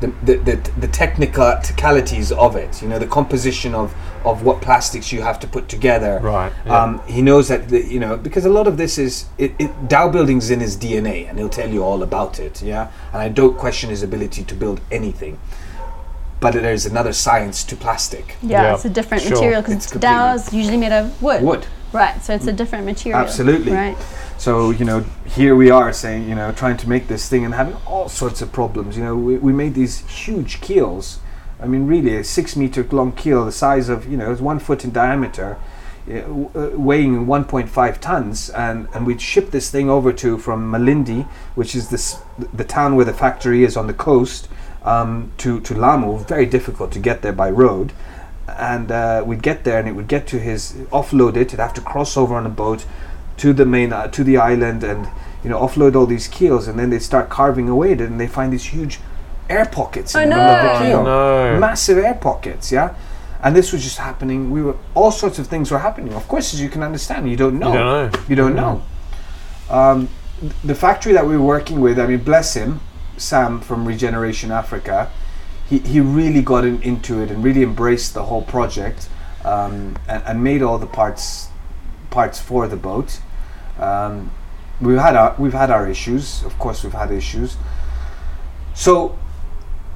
the, 0.00 0.06
the, 0.22 0.36
the, 0.36 0.70
the 0.80 0.88
technicalities 0.88 2.30
of 2.30 2.54
it. 2.54 2.80
You 2.80 2.88
know, 2.88 3.00
the 3.00 3.06
composition 3.06 3.74
of, 3.74 3.92
of 4.24 4.44
what 4.44 4.62
plastics 4.62 5.12
you 5.12 5.22
have 5.22 5.40
to 5.40 5.48
put 5.48 5.68
together. 5.68 6.20
Right, 6.22 6.52
yeah. 6.64 6.82
Um, 6.82 7.02
he 7.06 7.20
knows 7.20 7.48
that 7.48 7.68
the, 7.68 7.84
you 7.84 7.98
know 7.98 8.16
because 8.16 8.44
a 8.44 8.50
lot 8.50 8.68
of 8.68 8.76
this 8.76 8.96
is 8.96 9.26
it, 9.38 9.54
it 9.58 9.88
dhow 9.88 10.08
building's 10.08 10.50
in 10.50 10.60
his 10.60 10.76
DNA, 10.76 11.28
and 11.28 11.36
he'll 11.36 11.48
tell 11.48 11.68
you 11.68 11.82
all 11.82 12.04
about 12.04 12.38
it. 12.38 12.62
Yeah, 12.62 12.92
and 13.12 13.20
I 13.20 13.28
don't 13.28 13.58
question 13.58 13.90
his 13.90 14.04
ability 14.04 14.44
to 14.44 14.54
build 14.54 14.80
anything. 14.92 15.40
But 16.44 16.52
there's 16.60 16.84
another 16.84 17.14
science 17.14 17.64
to 17.64 17.74
plastic. 17.74 18.36
yeah, 18.42 18.62
Yeah, 18.62 18.74
it's 18.74 18.84
a 18.84 18.90
different 18.90 19.22
sure. 19.22 19.32
material 19.32 19.62
because 19.62 19.76
It's 19.76 19.86
completely- 19.90 20.34
is 20.34 20.52
usually 20.52 20.76
made 20.76 20.92
of 20.92 21.22
wood. 21.22 21.42
Wood. 21.42 21.64
Right, 21.94 22.22
so 22.22 22.34
it's 22.34 22.46
a 22.46 22.52
different 22.52 22.84
material. 22.84 23.18
Absolutely. 23.18 23.72
Right. 23.72 23.96
So 24.36 24.70
you 24.70 24.84
know, 24.84 25.04
here 25.24 25.54
we 25.56 25.70
are 25.70 25.90
saying 25.92 26.28
you 26.28 26.34
know 26.34 26.52
trying 26.52 26.76
to 26.82 26.86
make 26.88 27.04
this 27.08 27.28
thing 27.30 27.44
and 27.46 27.54
having 27.54 27.76
all 27.86 28.08
sorts 28.10 28.42
of 28.42 28.52
problems. 28.52 28.96
You 28.98 29.04
know, 29.04 29.16
we, 29.16 29.36
we 29.38 29.52
made 29.54 29.74
these 29.74 30.00
huge 30.24 30.60
keels. 30.60 31.18
I 31.62 31.66
mean, 31.66 31.86
really, 31.86 32.14
a 32.16 32.24
six 32.24 32.56
meter 32.56 32.82
long 32.90 33.12
keel, 33.12 33.46
the 33.46 33.52
size 33.66 33.88
of 33.88 33.98
you 34.10 34.18
know, 34.18 34.30
it's 34.32 34.42
one 34.42 34.58
foot 34.58 34.84
in 34.84 34.90
diameter, 34.92 35.56
uh, 36.10 36.20
w- 36.20 36.50
uh, 36.54 36.70
weighing 36.88 37.26
1.5 37.26 38.00
tons, 38.00 38.50
and 38.50 38.86
and 38.92 39.06
we'd 39.06 39.20
ship 39.22 39.50
this 39.50 39.70
thing 39.70 39.88
over 39.88 40.12
to 40.12 40.36
from 40.36 40.70
Malindi, 40.70 41.26
which 41.54 41.74
is 41.74 41.88
this 41.88 42.18
the 42.60 42.64
town 42.64 42.96
where 42.96 43.06
the 43.06 43.14
factory 43.24 43.64
is 43.64 43.76
on 43.78 43.86
the 43.86 43.94
coast, 43.94 44.48
um, 44.84 45.32
to 45.38 45.60
to 45.60 45.74
Lamu. 45.74 46.18
Very 46.18 46.46
difficult 46.46 46.92
to 46.92 46.98
get 46.98 47.22
there 47.22 47.32
by 47.32 47.50
road. 47.50 47.92
And 48.46 48.92
uh, 48.92 49.22
we'd 49.26 49.42
get 49.42 49.64
there 49.64 49.78
and 49.78 49.88
it 49.88 49.92
would 49.92 50.06
get 50.08 50.26
to 50.28 50.38
his 50.38 50.72
offload 50.92 51.30
it 51.36 51.46
it'd 51.48 51.58
have 51.60 51.72
to 51.74 51.80
cross 51.80 52.14
over 52.16 52.34
on 52.34 52.44
a 52.46 52.50
boat 52.50 52.84
to 53.38 53.52
the 53.54 53.64
main 53.64 53.90
uh, 53.92 54.06
to 54.08 54.22
the 54.22 54.36
island 54.36 54.84
and 54.84 55.08
you 55.42 55.48
know 55.50 55.58
offload 55.58 55.94
all 55.96 56.06
these 56.06 56.28
keels. 56.28 56.68
And 56.68 56.78
then 56.78 56.90
they 56.90 56.98
start 56.98 57.30
carving 57.30 57.68
away 57.68 57.92
at 57.92 58.00
it 58.02 58.10
and 58.10 58.20
they 58.20 58.26
find 58.28 58.52
these 58.52 58.66
huge 58.66 59.00
air 59.48 59.64
pockets 59.64 60.14
in 60.14 60.20
Oh, 60.20 60.22
the 60.24 60.28
middle 60.28 60.44
of 60.50 60.78
the 60.78 60.84
keel. 60.86 60.98
Oh, 61.00 61.52
no. 61.54 61.58
massive 61.60 61.98
air 61.98 62.14
pockets 62.14 62.70
yeah? 62.70 62.94
And 63.42 63.54
this 63.56 63.72
was 63.72 63.82
just 63.82 63.98
happening. 63.98 64.50
We 64.50 64.62
were 64.62 64.76
all 64.94 65.10
sorts 65.10 65.38
of 65.38 65.46
things 65.48 65.70
were 65.70 65.78
happening. 65.80 66.12
Of 66.14 66.28
course 66.28 66.52
as 66.54 66.60
you 66.60 66.68
can 66.68 66.82
understand 66.82 67.28
you 67.30 67.36
don't 67.36 67.58
know 67.58 67.72
You 67.72 67.78
don't 67.78 68.12
know. 68.12 68.20
you 68.28 68.36
don't 68.36 68.54
know. 68.54 68.82
Um, 69.70 70.08
th- 70.40 70.52
the 70.64 70.74
factory 70.74 71.12
that 71.14 71.26
we 71.26 71.36
were 71.38 71.44
working 71.46 71.80
with 71.80 71.98
i 71.98 72.06
mean 72.06 72.22
bless 72.22 72.52
him 72.54 72.80
sam 73.16 73.60
from 73.60 73.86
regeneration 73.86 74.50
africa 74.50 75.10
he, 75.68 75.78
he 75.78 76.00
really 76.00 76.42
got 76.42 76.64
in, 76.64 76.82
into 76.82 77.20
it 77.20 77.30
and 77.30 77.42
really 77.42 77.62
embraced 77.62 78.14
the 78.14 78.24
whole 78.24 78.42
project 78.42 79.08
um, 79.44 79.96
and, 80.08 80.22
and 80.24 80.44
made 80.44 80.62
all 80.62 80.78
the 80.78 80.86
parts 80.86 81.48
parts 82.10 82.40
for 82.40 82.68
the 82.68 82.76
boat. 82.76 83.20
Um, 83.78 84.30
we've 84.80 84.98
had 84.98 85.16
our 85.16 85.34
we've 85.38 85.52
had 85.52 85.70
our 85.70 85.88
issues, 85.88 86.44
of 86.44 86.58
course 86.58 86.84
we've 86.84 86.92
had 86.92 87.10
issues. 87.10 87.56
So 88.74 89.18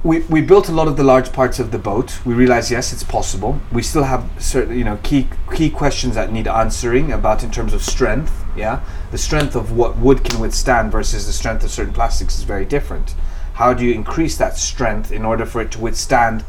we, 0.03 0.19
we 0.21 0.41
built 0.41 0.69
a 0.69 0.71
lot 0.71 0.87
of 0.87 0.95
the 0.95 1.03
large 1.03 1.33
parts 1.33 1.59
of 1.59 1.71
the 1.71 1.77
boat. 1.77 2.25
We 2.25 2.33
realized 2.33 2.71
yes, 2.71 2.93
it's 2.93 3.03
possible. 3.03 3.59
We 3.71 3.83
still 3.83 4.03
have 4.03 4.29
certain 4.39 4.77
you 4.77 4.85
know 4.85 4.97
key 5.03 5.27
key 5.53 5.69
questions 5.69 6.15
that 6.15 6.31
need 6.31 6.47
answering 6.47 7.11
about 7.11 7.43
in 7.43 7.51
terms 7.51 7.73
of 7.73 7.83
strength. 7.83 8.45
Yeah, 8.55 8.81
the 9.11 9.17
strength 9.17 9.55
of 9.55 9.71
what 9.71 9.97
wood 9.97 10.23
can 10.23 10.39
withstand 10.39 10.91
versus 10.91 11.25
the 11.25 11.33
strength 11.33 11.63
of 11.63 11.71
certain 11.71 11.93
plastics 11.93 12.37
is 12.37 12.43
very 12.43 12.65
different. 12.65 13.15
How 13.53 13.73
do 13.73 13.83
you 13.85 13.93
increase 13.93 14.37
that 14.37 14.57
strength 14.57 15.11
in 15.11 15.25
order 15.25 15.45
for 15.45 15.61
it 15.61 15.71
to 15.71 15.79
withstand 15.79 16.45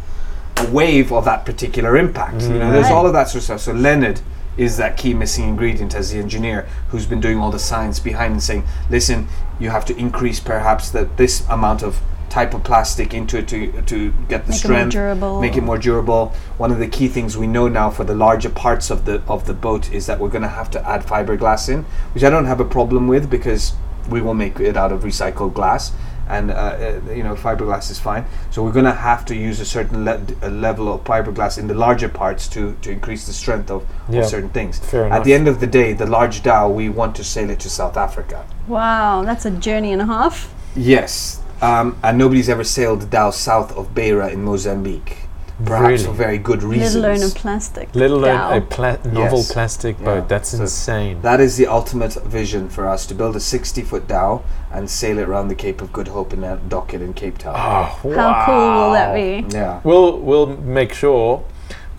a 0.57 0.70
wave 0.70 1.12
of 1.12 1.24
that 1.24 1.44
particular 1.44 1.96
impact? 1.96 2.42
You 2.42 2.51
know, 2.51 2.70
there's 2.70 2.86
mm-hmm. 2.86 2.94
all 2.94 3.07
of 3.07 3.12
that 3.14 3.28
sort 3.28 3.36
of 3.36 3.42
stuff. 3.42 3.61
So 3.62 3.72
Leonard 3.72 4.20
is 4.57 4.76
that 4.76 4.96
key 4.96 5.14
missing 5.14 5.48
ingredient 5.48 5.94
as 5.94 6.12
the 6.12 6.18
engineer 6.18 6.68
who's 6.90 7.07
been 7.07 7.20
doing 7.20 7.38
all 7.38 7.51
the 7.51 7.59
science 7.59 7.98
behind 7.98 8.34
and 8.34 8.42
saying, 8.42 8.64
listen, 8.90 9.26
you 9.59 9.70
have 9.70 9.84
to 9.86 9.96
increase 9.96 10.38
perhaps 10.38 10.90
that 10.90 11.16
this 11.16 11.44
amount 11.48 11.82
of 11.82 12.01
type 12.31 12.55
of 12.55 12.62
plastic 12.64 13.12
into 13.12 13.39
it 13.39 13.49
to 13.49 13.83
to 13.83 14.12
get 14.28 14.47
the 14.47 14.53
Make 14.53 14.64
it 14.64 14.68
more 14.68 14.76
strength, 14.76 14.93
durable. 14.93 15.41
make 15.41 15.57
it 15.57 15.62
more 15.62 15.78
durable. 15.78 16.33
One 16.59 16.70
of 16.72 16.78
the 16.78 16.87
key 16.89 17.09
things 17.09 17.37
we 17.37 17.47
know 17.47 17.68
now 17.68 17.91
for 17.91 18.05
the 18.05 18.14
larger 18.14 18.49
parts 18.51 18.89
of 18.91 19.05
the 19.05 19.20
of 19.28 19.47
the 19.47 19.55
boat 19.55 19.93
is 19.93 20.07
that 20.07 20.18
we're 20.20 20.28
going 20.31 20.43
to 20.43 20.49
have 20.61 20.70
to 20.70 20.89
add 20.89 21.03
fiberglass 21.03 21.68
in, 21.68 21.85
which 22.14 22.24
I 22.24 22.31
don't 22.31 22.47
have 22.47 22.61
a 22.61 22.64
problem 22.64 23.09
with 23.09 23.28
because 23.28 23.72
we 24.09 24.20
will 24.22 24.35
make 24.35 24.59
it 24.61 24.76
out 24.76 24.93
of 24.93 25.03
recycled 25.03 25.55
glass. 25.55 25.93
And 26.28 26.53
uh, 26.53 26.55
uh, 26.55 27.12
you 27.12 27.24
know, 27.24 27.35
fiberglass 27.35 27.91
is 27.91 27.99
fine. 27.99 28.24
So 28.53 28.62
we're 28.62 28.70
going 28.72 28.85
to 28.85 28.93
have 28.93 29.24
to 29.24 29.35
use 29.35 29.59
a 29.59 29.64
certain 29.64 30.05
le- 30.05 30.20
a 30.43 30.49
level 30.49 30.87
of 30.95 31.03
fiberglass 31.03 31.59
in 31.59 31.66
the 31.66 31.74
larger 31.74 32.09
parts 32.09 32.47
to, 32.51 32.76
to 32.83 32.91
increase 32.93 33.26
the 33.26 33.33
strength 33.33 33.68
of, 33.68 33.85
Yeah. 34.09 34.20
of 34.20 34.26
certain 34.26 34.51
things. 34.51 34.78
Fair 34.78 35.07
At 35.07 35.07
enough. 35.07 35.24
the 35.24 35.35
end 35.35 35.49
of 35.49 35.59
the 35.59 35.66
day, 35.66 35.93
the 35.93 36.07
large 36.07 36.45
dhow, 36.45 36.68
we 36.68 36.89
want 36.89 37.16
to 37.16 37.24
sail 37.24 37.51
it 37.51 37.59
to 37.61 37.68
South 37.68 37.97
Africa. 37.97 38.47
Wow, 38.68 39.24
that's 39.24 39.45
a 39.45 39.51
journey 39.51 39.93
and 39.93 40.01
a 40.03 40.07
half. 40.07 40.55
Yes, 40.76 41.41
um, 41.63 41.97
and 42.03 42.19
nobody's 42.19 42.49
ever 42.49 42.65
sailed 42.65 43.01
the 43.03 43.07
dhow 43.07 43.31
south 43.31 43.77
of 43.77 43.95
Beira 43.95 44.29
in 44.33 44.43
Mozambique. 44.45 45.17
Perhaps 45.63 45.87
Really? 45.89 46.05
for 46.05 46.13
very 46.13 46.39
good 46.39 46.63
reasons. 46.63 46.97
Let 46.97 47.17
alone 47.19 47.31
a 47.31 47.35
plastic. 47.35 47.89
Let 47.95 48.11
alone 48.11 48.35
dowel. 48.35 48.57
a 48.59 48.61
pla- 48.63 48.97
novel 49.05 49.39
Yes. 49.41 49.53
plastic 49.53 49.97
Yeah. 49.99 50.05
boat. 50.07 50.29
That's 50.31 50.49
So 50.51 50.61
insane. 50.63 51.21
That 51.21 51.39
is 51.39 51.59
the 51.59 51.67
ultimate 51.67 52.15
vision 52.25 52.71
for 52.71 52.89
us 52.89 53.05
to 53.07 53.15
build 53.15 53.37
a 53.37 53.41
60 53.41 53.83
foot 53.83 54.09
dhow 54.09 54.41
and 54.73 54.89
sail 54.89 55.19
it 55.19 55.29
around 55.29 55.49
the 55.49 55.55
Cape 55.55 55.83
of 55.83 55.93
Good 55.93 56.09
Hope 56.09 56.33
and 56.33 56.43
dock 56.71 56.95
it 56.95 57.03
in 57.03 57.13
Cape 57.13 57.37
Town. 57.37 57.55
Oh, 57.57 58.11
How 58.15 58.43
cool 58.47 58.85
will 58.87 58.93
that 58.93 59.15
be? 59.15 59.45
Yeah. 59.51 59.81
We'll 59.85 60.17
we'll 60.19 60.47
make 60.47 60.95
sure 60.95 61.43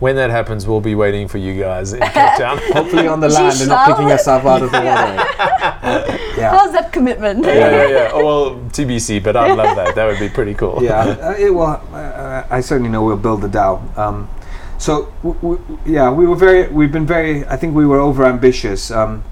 when 0.02 0.16
that 0.18 0.32
happens, 0.32 0.68
we'll 0.68 0.82
be 0.82 0.96
waiting 0.96 1.28
for 1.28 1.38
you 1.38 1.58
guys 1.58 1.94
in 1.94 2.00
Cape 2.02 2.12
Town. 2.38 2.58
Hopefully 2.74 3.08
on 3.08 3.20
the 3.20 3.30
land 3.30 3.60
and 3.60 3.70
not 3.70 3.86
shall. 3.88 3.96
picking 3.96 4.12
us 4.12 4.28
up 4.28 4.44
out 4.46 4.62
of 4.64 4.72
the 4.72 4.80
water. 4.82 5.16
yeah. 6.38 6.50
How's 6.58 6.72
that 6.74 6.92
commitment? 6.92 7.46
yeah, 7.46 7.54
yeah, 7.54 7.88
yeah. 7.88 8.10
Oh, 8.12 8.26
well, 8.26 8.56
TBC, 8.72 9.24
but 9.24 9.36
I'd 9.38 9.56
love 9.56 9.76
that. 9.76 9.94
That 9.96 10.08
would 10.08 10.20
be 10.20 10.28
pretty 10.28 10.56
cool. 10.56 10.80
yeah, 10.84 11.02
uh, 11.02 11.36
it, 11.38 11.54
well, 11.54 11.82
uh, 11.94 12.44
I 12.50 12.62
certainly 12.62 12.90
know 12.90 13.04
we'll 13.06 13.16
build 13.16 13.42
the 13.42 13.48
dhow. 13.48 13.80
Um, 13.96 14.28
so, 14.80 15.14
w- 15.24 15.40
w- 15.40 15.80
yeah, 15.86 16.12
we 16.12 16.26
were 16.26 16.36
very, 16.36 16.68
we've 16.68 16.92
been 16.92 17.06
very, 17.06 17.46
I 17.46 17.56
think 17.56 17.76
we 17.76 17.86
were 17.86 18.00
over 18.00 18.26
ambitious. 18.26 18.90
Um, 18.90 19.24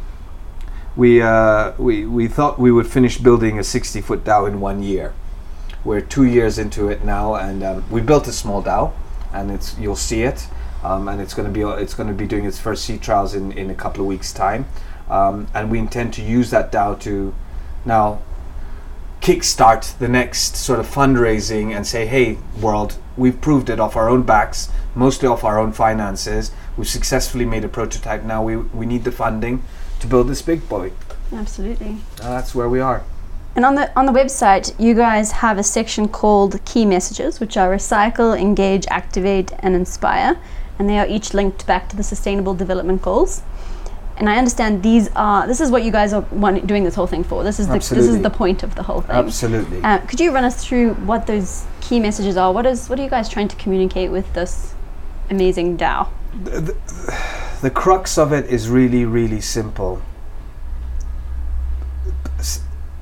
we, 0.95 1.20
uh, 1.22 1.74
we, 1.80 2.05
we 2.05 2.28
thought 2.28 2.59
we 2.59 2.72
would 2.72 2.86
finish 2.88 3.17
building 3.17 3.57
a 3.57 3.63
60 3.63 4.01
foot 4.01 4.24
dhow 4.24 4.45
in 4.45 4.59
one 4.61 4.84
year. 4.84 5.13
We're 5.84 6.01
two 6.01 6.26
years 6.26 6.59
into 6.59 6.89
it 6.89 7.03
now, 7.03 7.34
and 7.36 7.63
um, 7.63 7.89
we 7.89 8.01
built 8.01 8.28
a 8.28 8.32
small 8.34 8.61
dhow, 8.61 8.93
and 9.34 9.49
it's 9.49 9.78
you'll 9.80 9.95
see 9.95 10.22
it, 10.24 10.47
um, 10.84 11.08
and 11.08 11.22
it's 11.22 11.34
going 11.34 11.48
to 11.48 11.54
be 11.54 11.62
it's 11.62 11.94
going 11.94 12.08
to 12.08 12.16
be 12.16 12.28
doing 12.28 12.46
its 12.46 12.60
first 12.60 12.86
sea 12.86 12.98
trials 12.98 13.34
in, 13.36 13.52
in 13.52 13.70
a 13.70 13.76
couple 13.76 14.02
of 14.02 14.08
weeks' 14.08 14.34
time, 14.34 14.66
um, 15.10 15.48
and 15.54 15.72
we 15.72 15.80
intend 15.80 16.14
to 16.16 16.22
use 16.22 16.50
that 16.52 16.72
dhow 16.72 16.96
to 16.96 17.34
now 17.86 18.22
kickstart 19.22 19.98
the 20.00 20.08
next 20.08 20.56
sort 20.56 20.80
of 20.80 20.88
fundraising 20.88 21.76
and 21.76 21.86
say, 21.86 22.06
hey, 22.06 22.38
world, 22.62 22.98
we've 23.18 23.42
proved 23.42 23.70
it 23.70 23.80
off 23.80 23.96
our 23.96 24.10
own 24.10 24.24
backs, 24.24 24.70
mostly 24.96 25.28
off 25.28 25.44
our 25.44 25.60
own 25.60 25.74
finances. 25.74 26.52
We've 26.78 26.88
successfully 26.88 27.46
made 27.46 27.66
a 27.66 27.68
prototype. 27.68 28.24
Now 28.24 28.44
we, 28.44 28.56
we 28.56 28.86
need 28.86 29.04
the 29.04 29.12
funding 29.12 29.64
to 30.00 30.08
build 30.08 30.30
this 30.30 30.42
big 30.42 30.68
boy. 30.70 30.94
Absolutely. 31.34 31.88
And 31.88 32.00
that's 32.18 32.56
where 32.56 32.70
we 32.70 32.80
are. 32.80 33.04
And 33.56 33.66
on 33.66 33.76
the 33.76 33.92
on 34.00 34.06
the 34.06 34.12
website, 34.12 34.80
you 34.80 34.94
guys 34.94 35.32
have 35.32 35.58
a 35.58 35.64
section 35.64 36.08
called 36.08 36.64
Key 36.66 36.86
Messages, 36.86 37.40
which 37.40 37.58
are 37.58 37.70
recycle, 37.70 38.40
engage, 38.40 38.86
activate, 38.88 39.52
and 39.60 39.76
inspire, 39.76 40.40
and 40.80 40.90
they 40.90 40.98
are 40.98 41.06
each 41.08 41.34
linked 41.34 41.68
back 41.68 41.90
to 41.90 41.96
the 41.96 42.04
Sustainable 42.04 42.56
Development 42.56 43.02
Goals. 43.02 43.44
And 44.18 44.30
I 44.30 44.38
understand 44.38 44.84
these 44.84 45.10
are 45.16 45.48
this 45.48 45.62
is 45.62 45.72
what 45.72 45.84
you 45.84 45.92
guys 45.92 46.12
are 46.12 46.22
want, 46.32 46.66
doing 46.68 46.84
this 46.84 46.96
whole 46.96 47.08
thing 47.08 47.24
for. 47.24 47.44
This 47.44 47.60
is 47.60 47.68
the 47.68 47.76
this 47.76 47.92
is 47.92 48.22
the 48.22 48.30
point 48.30 48.64
of 48.64 48.76
the 48.76 48.84
whole 48.84 49.02
thing. 49.02 49.16
Absolutely. 49.16 49.82
Uh, 49.82 50.00
could 50.00 50.20
you 50.20 50.34
run 50.34 50.44
us 50.44 50.66
through 50.66 50.96
what 50.96 51.26
those 51.28 51.66
key 51.80 52.00
messages 52.00 52.36
are? 52.36 52.52
What 52.52 52.66
is 52.66 52.90
what 52.90 53.00
are 53.00 53.04
you 53.04 53.10
guys 53.10 53.30
trying 53.30 53.48
to 53.48 53.56
communicate 53.56 54.12
with 54.12 54.34
this 54.34 54.74
amazing 55.30 55.78
dhow? 55.78 56.10
the 57.62 57.72
crux 57.74 58.18
of 58.18 58.32
it 58.34 58.46
is 58.46 58.70
really, 58.70 59.06
really 59.06 59.42
simple. 59.42 60.02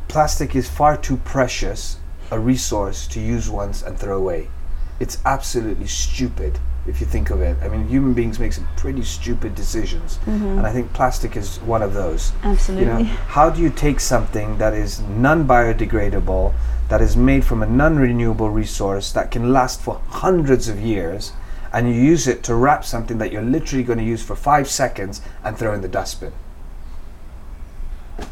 Plastic 0.08 0.56
is 0.56 0.70
far 0.70 0.98
too 0.98 1.18
precious 1.18 1.98
a 2.32 2.40
resource 2.40 3.08
to 3.08 3.20
use 3.20 3.50
once 3.50 3.82
and 3.82 3.98
throw 3.98 4.18
away. 4.18 4.50
It's 5.00 5.18
absolutely 5.26 5.88
stupid 5.88 6.60
if 6.88 7.02
you 7.02 7.06
think 7.06 7.30
of 7.30 7.42
it. 7.42 7.58
I 7.62 7.68
mean, 7.68 7.88
human 7.88 8.14
beings 8.14 8.40
make 8.40 8.54
some 8.54 8.68
pretty 8.78 9.04
stupid 9.04 9.56
decisions, 9.56 10.20
and 10.26 10.66
I 10.66 10.72
think 10.72 10.94
plastic 10.94 11.36
is 11.36 11.58
one 11.60 11.82
of 11.82 11.94
those. 11.94 12.32
Absolutely. 12.44 12.88
You 12.88 12.94
know, 12.94 13.04
how 13.28 13.50
do 13.50 13.62
you 13.62 13.70
take 13.70 14.00
something 14.00 14.58
that 14.58 14.74
is 14.74 15.02
non-biodegradable, 15.02 16.54
that 16.90 17.02
is 17.02 17.18
made 17.18 17.44
from 17.44 17.62
a 17.62 17.68
non-renewable 17.68 18.50
resource 18.50 19.12
that 19.12 19.32
can 19.32 19.52
last 19.52 19.82
for 19.82 20.02
hundreds 20.08 20.70
of 20.70 20.80
years, 20.80 21.34
and 21.74 21.88
you 21.88 21.94
use 21.94 22.28
it 22.28 22.44
to 22.44 22.56
wrap 22.56 22.86
something 22.86 23.18
that 23.18 23.32
you're 23.32 23.42
literally 23.42 23.84
going 23.84 24.00
to 24.00 24.06
use 24.06 24.24
for 24.24 24.36
five 24.36 24.70
seconds 24.70 25.22
and 25.44 25.58
throw 25.58 25.74
in 25.74 25.82
the 25.82 25.88
dustbin? 25.88 26.32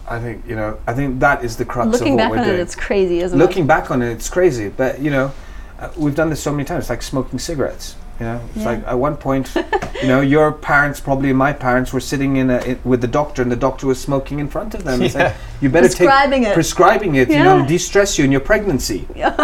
I 0.08 0.20
think 0.20 0.47
you 0.47 0.56
know. 0.56 0.80
I 0.88 0.93
think 0.93 1.20
that 1.20 1.43
is 1.43 1.58
the 1.58 1.66
crux 1.66 1.91
Looking 1.91 2.14
of 2.14 2.30
what 2.30 2.39
we're 2.39 2.45
doing. 2.45 2.47
Looking 2.47 2.47
back 2.47 2.51
on 2.51 2.60
it, 2.60 2.62
it's 2.62 2.76
crazy, 2.76 3.20
isn't 3.20 3.39
it? 3.39 3.43
Looking 3.43 3.68
back 3.68 3.91
on 3.91 4.01
it, 4.01 4.12
it's 4.12 4.30
crazy. 4.30 4.70
But 4.70 4.99
you 4.99 5.12
know, 5.12 5.32
uh, 5.80 5.91
we've 5.97 6.16
done 6.16 6.30
this 6.30 6.41
so 6.41 6.51
many 6.51 6.64
times. 6.64 6.84
It's 6.84 6.89
like 6.89 7.01
smoking 7.01 7.38
cigarettes. 7.38 7.95
You 8.20 8.26
know, 8.26 8.39
it's 8.55 8.63
Yeah. 8.63 8.72
like 8.72 8.88
at 8.88 8.97
one 8.97 9.18
point, 9.18 9.53
you 10.01 10.07
know, 10.07 10.22
your 10.22 10.51
parents, 10.53 11.01
probably 11.01 11.34
my 11.34 11.51
parents, 11.51 11.91
were 11.91 11.99
sitting 11.99 12.38
in, 12.38 12.49
a, 12.49 12.59
in 12.59 12.80
with 12.86 13.01
the 13.01 13.07
doctor, 13.07 13.41
and 13.41 13.51
the 13.51 13.57
doctor 13.57 13.88
was 13.88 13.99
smoking 13.99 14.39
in 14.39 14.47
front 14.47 14.74
of 14.74 14.84
them. 14.86 15.01
Yeah. 15.01 15.34
you 15.61 15.70
better 15.70 15.88
Prescribing 15.88 16.43
take 16.43 16.51
it. 16.51 16.53
prescribing 16.53 17.16
it. 17.16 17.30
You 17.30 17.43
know, 17.43 17.57
Yeah. 17.57 17.66
de-stress 17.68 18.18
you 18.18 18.24
in 18.26 18.32
your 18.32 18.41
pregnancy. 18.41 19.07
yeah, 19.16 19.36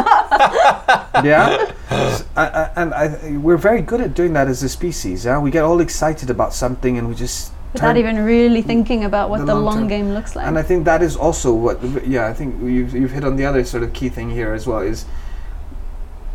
I- 2.35 2.37
I- 2.37 2.69
and 2.75 2.93
I, 2.93 3.37
we're 3.37 3.57
very 3.57 3.81
good 3.81 4.01
at 4.01 4.13
doing 4.13 4.33
that 4.33 4.47
as 4.47 4.63
a 4.63 4.69
species. 4.69 5.25
Yeah, 5.25 5.39
we 5.39 5.51
get 5.51 5.63
all 5.63 5.79
excited 5.81 6.29
about 6.29 6.53
something, 6.53 6.97
and 6.97 7.07
we 7.09 7.15
just 7.15 7.51
Without 7.73 7.95
even 7.97 8.23
really 8.25 8.61
thinking 8.61 9.03
about 9.05 9.29
what 9.29 9.39
the 9.39 9.45
the, 9.47 9.55
long 9.55 9.63
long 9.79 9.87
game 9.87 10.13
looks 10.13 10.35
like. 10.35 10.45
and 10.45 10.59
I 10.59 10.61
think 10.61 10.83
that 10.85 11.01
is 11.01 11.15
also 11.15 11.53
what, 11.53 11.79
yeah, 12.05 12.27
I 12.27 12.33
think 12.33 12.55
you've, 12.61 12.93
you've 12.93 13.11
hit 13.11 13.23
on 13.23 13.37
the 13.37 13.45
other 13.45 13.63
sort 13.63 13.83
of 13.83 13.93
key 13.93 14.09
thing 14.09 14.29
here 14.29 14.53
as 14.53 14.67
well 14.67 14.79
is 14.81 15.05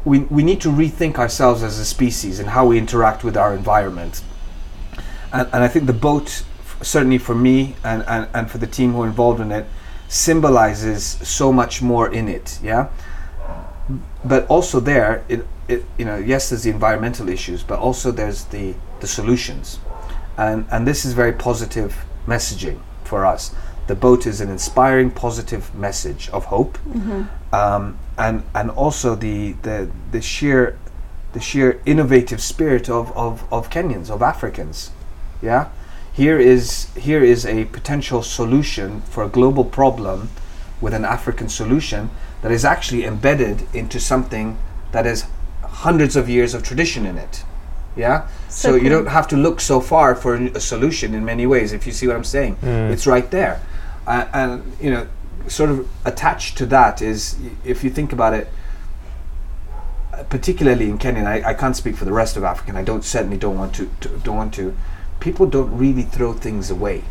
we, 0.07 0.21
we 0.21 0.43
need 0.43 0.61
to 0.63 0.69
rethink 0.69 1.17
ourselves 1.17 1.63
as 1.63 1.79
a 1.79 1.85
species 1.85 2.41
and 2.41 2.49
how 2.49 2.67
we 2.67 2.79
interact 2.79 3.25
with 3.25 3.37
our 3.37 3.55
environment. 3.55 4.23
And, 5.33 5.49
and 5.53 5.63
I 5.63 5.69
think 5.69 5.87
the 5.87 5.93
boat, 5.93 6.45
certainly 6.81 7.19
for 7.19 7.35
me 7.35 7.77
and, 7.85 8.03
and, 8.07 8.29
and 8.33 8.51
for 8.51 8.59
the 8.59 8.67
team 8.67 8.93
who 8.93 9.03
are 9.03 9.07
involved 9.07 9.41
in 9.41 9.53
it, 9.53 9.67
symbolizes 10.09 11.05
so 11.05 11.53
much 11.53 11.83
more 11.83 12.11
in 12.11 12.29
it, 12.29 12.59
yeah? 12.63 12.89
But 14.25 14.47
also 14.47 14.81
there, 14.81 15.25
it, 15.29 15.47
it, 15.69 15.85
you 15.99 16.05
know, 16.05 16.17
yes, 16.17 16.49
there's 16.49 16.63
the 16.63 16.71
environmental 16.71 17.29
issues, 17.29 17.63
but 17.63 17.79
also 17.81 18.11
there's 18.11 18.45
the, 18.45 18.75
the 19.01 19.07
solutions 19.07 19.81
and 20.37 20.67
and 20.71 20.87
this 20.87 21.05
is 21.05 21.13
very 21.13 21.33
positive 21.33 22.05
messaging 22.27 22.81
for 23.05 23.25
us. 23.25 23.55
The 23.87 23.95
boat 23.95 24.27
is 24.27 24.41
an 24.41 24.51
inspiring, 24.51 25.11
positive 25.11 25.75
message 25.75 26.29
of 26.33 26.47
hope, 26.47 26.79
um, 27.53 27.99
and 28.19 28.43
and 28.55 28.71
also 28.71 29.15
the 29.15 29.53
the 29.63 29.89
the 30.13 30.21
sheer 30.21 30.77
the 31.33 31.41
sheer 31.41 31.81
innovative 31.85 32.41
spirit 32.41 32.89
of, 32.89 33.15
of, 33.17 33.45
of 33.53 33.69
Kenyans 33.69 34.11
of 34.11 34.23
Africans, 34.23 34.91
yeah. 35.43 35.69
Here 36.13 36.39
is 36.39 36.89
here 36.97 37.23
is 37.23 37.45
a 37.45 37.67
potential 37.67 38.23
solution 38.23 39.03
for 39.03 39.23
a 39.25 39.29
global 39.29 39.65
problem, 39.65 40.31
with 40.81 40.95
an 40.95 41.05
African 41.05 41.49
solution 41.49 42.11
that 42.43 42.53
is 42.53 42.65
actually 42.65 43.05
embedded 43.05 43.67
into 43.75 44.01
something 44.01 44.57
that 44.93 45.05
has 45.05 45.27
hundreds 45.63 46.17
of 46.17 46.29
years 46.29 46.55
of 46.55 46.63
tradition 46.63 47.07
in 47.07 47.19
it. 47.19 47.45
Yeah. 47.97 48.27
So 48.49 48.71
So, 48.71 48.75
you 48.77 48.89
don't 48.89 49.09
have 49.09 49.27
to 49.29 49.37
look 49.37 49.61
so 49.61 49.81
far 49.81 50.15
for 50.15 50.35
a 50.35 50.51
a 50.57 50.61
solution 50.61 51.15
in 51.15 51.25
many 51.25 51.47
ways. 51.47 51.73
If 51.73 51.87
you 51.87 51.93
see 51.93 52.07
what 52.07 52.17
I'm 52.17 52.25
saying, 52.25 52.57
it's 52.93 53.07
right 53.07 53.31
there, 53.31 53.61
and 54.07 54.73
you 54.81 54.91
know, 54.91 55.09
sort 55.49 55.71
of 55.71 55.89
attached 56.05 56.57
to 56.59 56.67
that 56.67 57.03
is, 57.03 57.39
if 57.65 57.85
you 57.85 57.91
think 57.91 58.13
about 58.13 58.35
it, 58.35 58.49
particularly 60.31 60.89
in 60.89 60.99
Kenya, 60.99 61.25
I, 61.25 61.51
I 61.51 61.55
can't 61.55 61.77
speak 61.77 61.97
for 61.97 62.05
the 62.05 62.13
rest 62.13 62.37
of 62.37 62.45
Africa, 62.45 62.71
and 62.71 62.79
I 62.79 62.83
don't 62.83 63.05
certainly 63.05 63.37
don't 63.37 63.59
want 63.59 63.75
to, 63.77 63.91
to 64.01 64.09
don't 64.19 64.37
want 64.37 64.55
to. 64.55 64.77
People 65.21 65.47
don't 65.47 65.77
really 65.77 66.03
throw 66.03 66.33
things 66.33 66.71
away. 66.71 67.05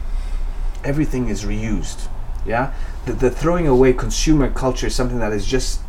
Everything 0.84 1.30
is 1.30 1.44
reused. 1.44 2.08
Yeah, 2.46 2.74
the, 3.06 3.14
the 3.14 3.32
throwing 3.32 3.68
away 3.68 3.94
consumer 3.94 4.52
culture 4.52 4.88
is 4.88 4.96
something 4.96 5.20
that 5.20 5.34
is 5.34 5.46
just 5.48 5.82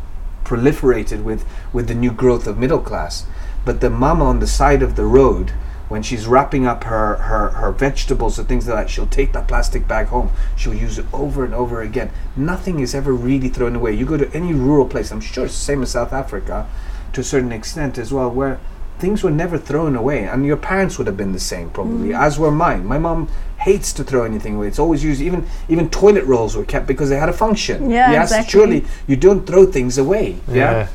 proliferated 0.43 1.23
with 1.23 1.45
with 1.73 1.87
the 1.87 1.93
new 1.93 2.11
growth 2.11 2.47
of 2.47 2.57
middle 2.57 2.79
class. 2.79 3.25
But 3.65 3.81
the 3.81 3.89
mama 3.89 4.25
on 4.25 4.39
the 4.39 4.47
side 4.47 4.81
of 4.81 4.95
the 4.95 5.05
road, 5.05 5.51
when 5.89 6.03
she's 6.03 6.27
wrapping 6.27 6.65
up 6.65 6.83
her, 6.83 7.15
her, 7.15 7.49
her 7.49 7.71
vegetables 7.71 8.37
or 8.37 8.43
things 8.43 8.67
like 8.67 8.77
that, 8.77 8.89
she'll 8.89 9.07
take 9.07 9.33
that 9.33 9.47
plastic 9.47 9.87
bag 9.87 10.07
home. 10.07 10.31
She'll 10.55 10.73
use 10.73 10.97
it 10.99 11.05
over 11.13 11.45
and 11.45 11.53
over 11.53 11.81
again. 11.81 12.11
Nothing 12.35 12.79
is 12.79 12.93
ever 12.93 13.13
really 13.13 13.49
thrown 13.49 13.75
away. 13.75 13.93
You 13.93 14.05
go 14.05 14.17
to 14.17 14.31
any 14.33 14.53
rural 14.53 14.85
place, 14.85 15.11
I'm 15.11 15.21
sure 15.21 15.45
it's 15.45 15.53
the 15.53 15.59
same 15.59 15.81
as 15.81 15.91
South 15.91 16.11
Africa 16.11 16.67
to 17.13 17.21
a 17.21 17.23
certain 17.23 17.51
extent 17.51 17.97
as 17.97 18.11
well, 18.11 18.29
where 18.29 18.59
things 18.99 19.23
were 19.23 19.31
never 19.31 19.57
thrown 19.57 19.95
away. 19.95 20.25
And 20.25 20.45
your 20.45 20.57
parents 20.57 20.97
would 20.97 21.07
have 21.07 21.17
been 21.17 21.31
the 21.31 21.39
same 21.39 21.69
probably, 21.69 22.13
as 22.13 22.37
were 22.37 22.51
mine. 22.51 22.85
My 22.85 22.97
mom 22.97 23.29
hates 23.59 23.93
to 23.93 24.03
throw 24.03 24.23
anything 24.23 24.55
away. 24.55 24.67
It's 24.67 24.79
always 24.79 25.03
used 25.03 25.21
even 25.21 25.47
even 25.69 25.89
toilet 25.89 26.25
rolls 26.25 26.55
were 26.55 26.65
kept 26.65 26.87
because 26.87 27.09
they 27.09 27.17
had 27.17 27.29
a 27.29 27.33
function. 27.33 27.89
Yeah, 27.89 28.11
yes, 28.11 28.31
exactly. 28.31 28.51
surely 28.51 28.85
you 29.07 29.15
don't 29.15 29.45
throw 29.47 29.65
things 29.65 29.97
away. 29.97 30.39
Yeah. 30.47 30.87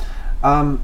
yeah? 0.43 0.59
Um, 0.61 0.83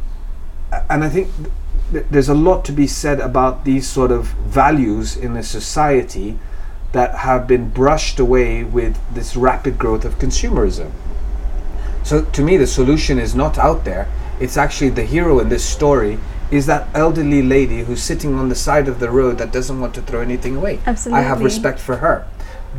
and 0.90 1.04
I 1.04 1.08
think 1.08 1.28
th- 1.36 1.48
th- 1.57 1.57
there's 1.90 2.28
a 2.28 2.34
lot 2.34 2.64
to 2.66 2.72
be 2.72 2.86
said 2.86 3.20
about 3.20 3.64
these 3.64 3.86
sort 3.86 4.10
of 4.10 4.26
values 4.26 5.16
in 5.16 5.36
a 5.36 5.42
society 5.42 6.38
that 6.92 7.14
have 7.16 7.46
been 7.46 7.68
brushed 7.68 8.18
away 8.18 8.64
with 8.64 8.98
this 9.14 9.36
rapid 9.36 9.78
growth 9.78 10.04
of 10.04 10.18
consumerism. 10.18 10.90
So 12.02 12.24
to 12.24 12.42
me, 12.42 12.56
the 12.56 12.66
solution 12.66 13.18
is 13.18 13.34
not 13.34 13.58
out 13.58 13.84
there. 13.84 14.08
It's 14.40 14.56
actually 14.56 14.90
the 14.90 15.04
hero 15.04 15.40
in 15.40 15.48
this 15.48 15.64
story 15.64 16.18
is 16.50 16.66
that 16.66 16.88
elderly 16.94 17.42
lady 17.42 17.82
who's 17.82 18.02
sitting 18.02 18.34
on 18.34 18.48
the 18.48 18.54
side 18.54 18.88
of 18.88 19.00
the 19.00 19.10
road 19.10 19.36
that 19.38 19.52
doesn't 19.52 19.80
want 19.80 19.94
to 19.94 20.02
throw 20.02 20.20
anything 20.20 20.56
away. 20.56 20.80
Absolutely. 20.86 21.22
I 21.22 21.28
have 21.28 21.42
respect 21.42 21.78
for 21.78 21.96
her. 21.96 22.26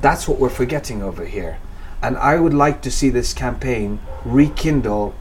That's 0.02 0.28
what 0.28 0.40
we're 0.40 0.50
forgetting 0.50 1.04
over 1.04 1.26
here. 1.26 1.60
And 2.02 2.18
I 2.18 2.38
would 2.38 2.54
like 2.54 2.82
to 2.82 2.92
see 2.92 3.10
this 3.10 3.34
campaign 3.34 4.00
rekindle 4.26 5.14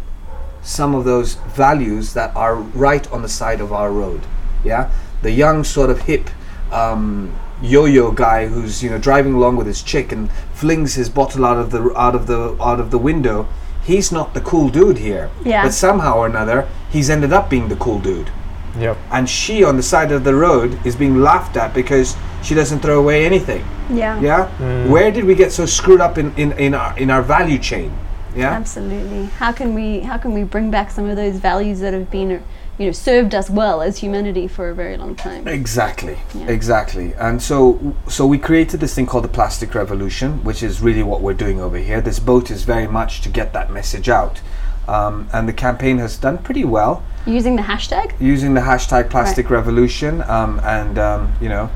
some 0.63 0.95
of 0.95 1.05
those 1.05 1.35
values 1.35 2.13
that 2.15 2.35
are 2.37 2.57
right 2.57 3.11
on 3.13 3.23
the 3.23 3.29
side 3.29 3.61
of 3.61 3.73
our 3.73 3.91
road. 3.91 4.23
Yeah, 4.65 4.91
the 5.23 5.31
young 5.31 5.65
sort 5.65 5.91
of 5.91 6.03
hip 6.03 6.31
um, 6.73 7.35
yo-yo 7.63 8.13
guy 8.13 8.47
who's 8.47 8.83
you 8.83 8.91
know 8.91 8.99
driving 8.99 9.35
along 9.35 9.57
with 9.57 9.67
his 9.67 9.83
chick 9.83 10.13
and 10.13 10.31
flings 10.53 10.95
his 10.95 11.09
bottle 11.09 11.45
out 11.45 11.57
of 11.57 11.71
the 11.71 11.93
out 11.99 12.15
of 12.15 12.27
the 12.27 12.57
out 12.61 12.81
of 12.81 12.91
the 12.91 12.99
window. 12.99 13.49
He's 13.83 14.13
not 14.13 14.35
the 14.35 14.41
cool 14.43 14.69
dude 14.69 14.99
here. 14.99 15.31
Yeah. 15.45 15.63
But 15.63 15.73
somehow 15.73 16.19
or 16.19 16.27
another, 16.27 16.69
he's 16.91 17.09
ended 17.09 17.33
up 17.33 17.49
being 17.49 17.69
the 17.69 17.77
cool 17.77 17.99
dude. 17.99 18.31
Yep. 18.79 18.99
And 19.11 19.29
she 19.29 19.65
on 19.65 19.77
the 19.77 19.83
side 19.83 20.13
of 20.13 20.25
the 20.25 20.35
road 20.35 20.79
is 20.87 20.95
being 20.95 21.21
laughed 21.23 21.57
at 21.57 21.73
because 21.73 22.15
she 22.43 22.55
doesn't 22.55 22.81
throw 22.81 22.99
away 23.01 23.25
anything. 23.25 23.65
yeah. 23.91 24.21
Yeah. 24.21 24.49
Where 24.89 25.11
did 25.11 25.25
we 25.25 25.35
get 25.35 25.53
so 25.53 25.65
screwed 25.67 26.01
up 26.03 26.19
in, 26.19 26.35
in, 26.37 26.53
in 26.53 26.75
our 26.75 26.97
in 26.99 27.11
our 27.11 27.23
value 27.23 27.59
chain? 27.59 27.91
Yeah. 28.35 28.51
Absolutely. 28.53 29.27
How 29.27 29.53
can 29.53 29.75
we 29.75 30.01
how 30.01 30.19
can 30.19 30.33
we 30.35 30.45
bring 30.45 30.71
back 30.71 30.91
some 30.91 31.09
of 31.09 31.17
those 31.17 31.37
values 31.37 31.81
that 31.81 31.93
have 31.95 32.11
been 32.11 32.43
you 32.79 32.87
know 32.87 32.93
served 32.93 33.35
us 33.35 33.51
well 33.51 33.83
as 33.83 33.99
humanity 33.99 34.47
for 34.47 34.69
a 34.71 34.75
very 34.75 34.97
long 34.97 35.15
time? 35.17 35.49
Exactly, 35.49 36.17
Yeah. 36.35 36.47
exactly. 36.49 37.15
And 37.15 37.43
so, 37.43 37.95
so 38.09 38.27
we 38.27 38.39
created 38.39 38.81
this 38.81 38.95
thing 38.95 39.07
called 39.07 39.25
the 39.25 39.29
plastic 39.29 39.75
revolution, 39.75 40.45
which 40.45 40.63
is 40.63 40.81
really 40.81 41.03
what 41.03 41.21
we're 41.21 41.35
doing 41.35 41.61
over 41.61 41.79
here. 41.79 42.01
This 42.01 42.21
boat 42.21 42.51
is 42.51 42.63
very 42.65 42.87
much 42.87 43.21
to 43.23 43.29
get 43.29 43.53
that 43.53 43.73
message 43.73 44.09
out, 44.09 44.41
um, 44.87 45.29
and 45.33 45.49
the 45.49 45.53
campaign 45.53 45.99
has 45.99 46.17
done 46.17 46.39
pretty 46.39 46.65
well 46.65 47.03
Using 47.27 47.57
the 47.57 47.63
hashtag? 47.63 48.13
using 48.21 48.55
the 48.55 48.61
hashtag 48.63 49.11
plastic 49.11 49.51
revolution, 49.51 50.23
um, 50.23 50.61
and 50.63 50.99
um, 50.99 51.33
you 51.41 51.49
know, 51.49 51.69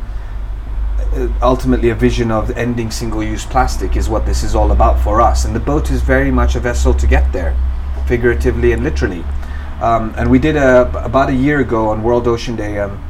ultimately 1.43 1.91
a 1.91 1.95
vision 1.95 2.31
of 2.31 2.51
ending 2.57 2.91
single-use 2.91 3.47
plastic 3.47 3.97
is 3.97 4.09
what 4.09 4.27
this 4.27 4.43
is 4.43 4.55
all 4.55 4.73
about 4.73 5.01
for 5.01 5.21
us. 5.21 5.45
And 5.45 5.55
the 5.55 5.61
boat 5.61 5.91
is 5.91 6.03
very 6.03 6.31
much 6.31 6.57
a 6.57 6.61
vessel 6.61 6.95
to 6.95 7.07
get 7.07 7.33
there, 7.33 7.57
figuratively 8.07 8.73
and 8.73 8.83
literally. 8.83 9.25
Um, 9.81 10.15
and 10.17 10.31
we 10.31 10.39
did 10.39 10.57
a, 10.57 11.05
about 11.05 11.31
a 11.31 11.35
year 11.35 11.61
ago 11.61 11.89
on 11.89 12.03
World 12.03 12.29
Ocean 12.29 12.57
Day. 12.57 12.79
Um, 12.79 13.03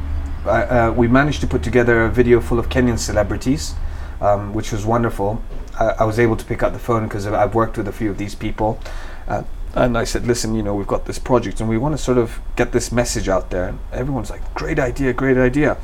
uh, 0.45 0.49
uh, 0.49 0.93
we 0.95 1.07
managed 1.07 1.41
to 1.41 1.47
put 1.47 1.63
together 1.63 2.05
a 2.05 2.09
video 2.09 2.41
full 2.41 2.59
of 2.59 2.67
Kenyan 2.69 2.97
celebrities, 2.97 3.75
um, 4.19 4.53
which 4.53 4.71
was 4.71 4.85
wonderful. 4.85 5.41
I, 5.79 5.89
I 5.99 6.03
was 6.03 6.19
able 6.19 6.35
to 6.35 6.45
pick 6.45 6.63
up 6.63 6.73
the 6.73 6.79
phone 6.79 7.03
because 7.07 7.27
I've 7.27 7.55
worked 7.55 7.77
with 7.77 7.87
a 7.87 7.91
few 7.93 8.09
of 8.09 8.17
these 8.17 8.35
people. 8.35 8.79
Uh, 9.27 9.43
and 9.75 9.97
I 9.97 10.03
said, 10.03 10.27
listen, 10.27 10.53
you 10.55 10.61
know, 10.61 10.75
we've 10.75 10.87
got 10.87 11.05
this 11.05 11.17
project 11.17 11.59
and 11.59 11.67
we 11.67 11.77
want 11.77 11.97
to 11.97 11.97
sort 11.97 12.17
of 12.17 12.39
get 12.55 12.71
this 12.71 12.91
message 12.91 13.27
out 13.27 13.49
there. 13.49 13.67
And 13.67 13.79
everyone's 13.91 14.29
like, 14.29 14.53
great 14.53 14.79
idea, 14.79 15.13
great 15.13 15.37
idea. 15.37 15.77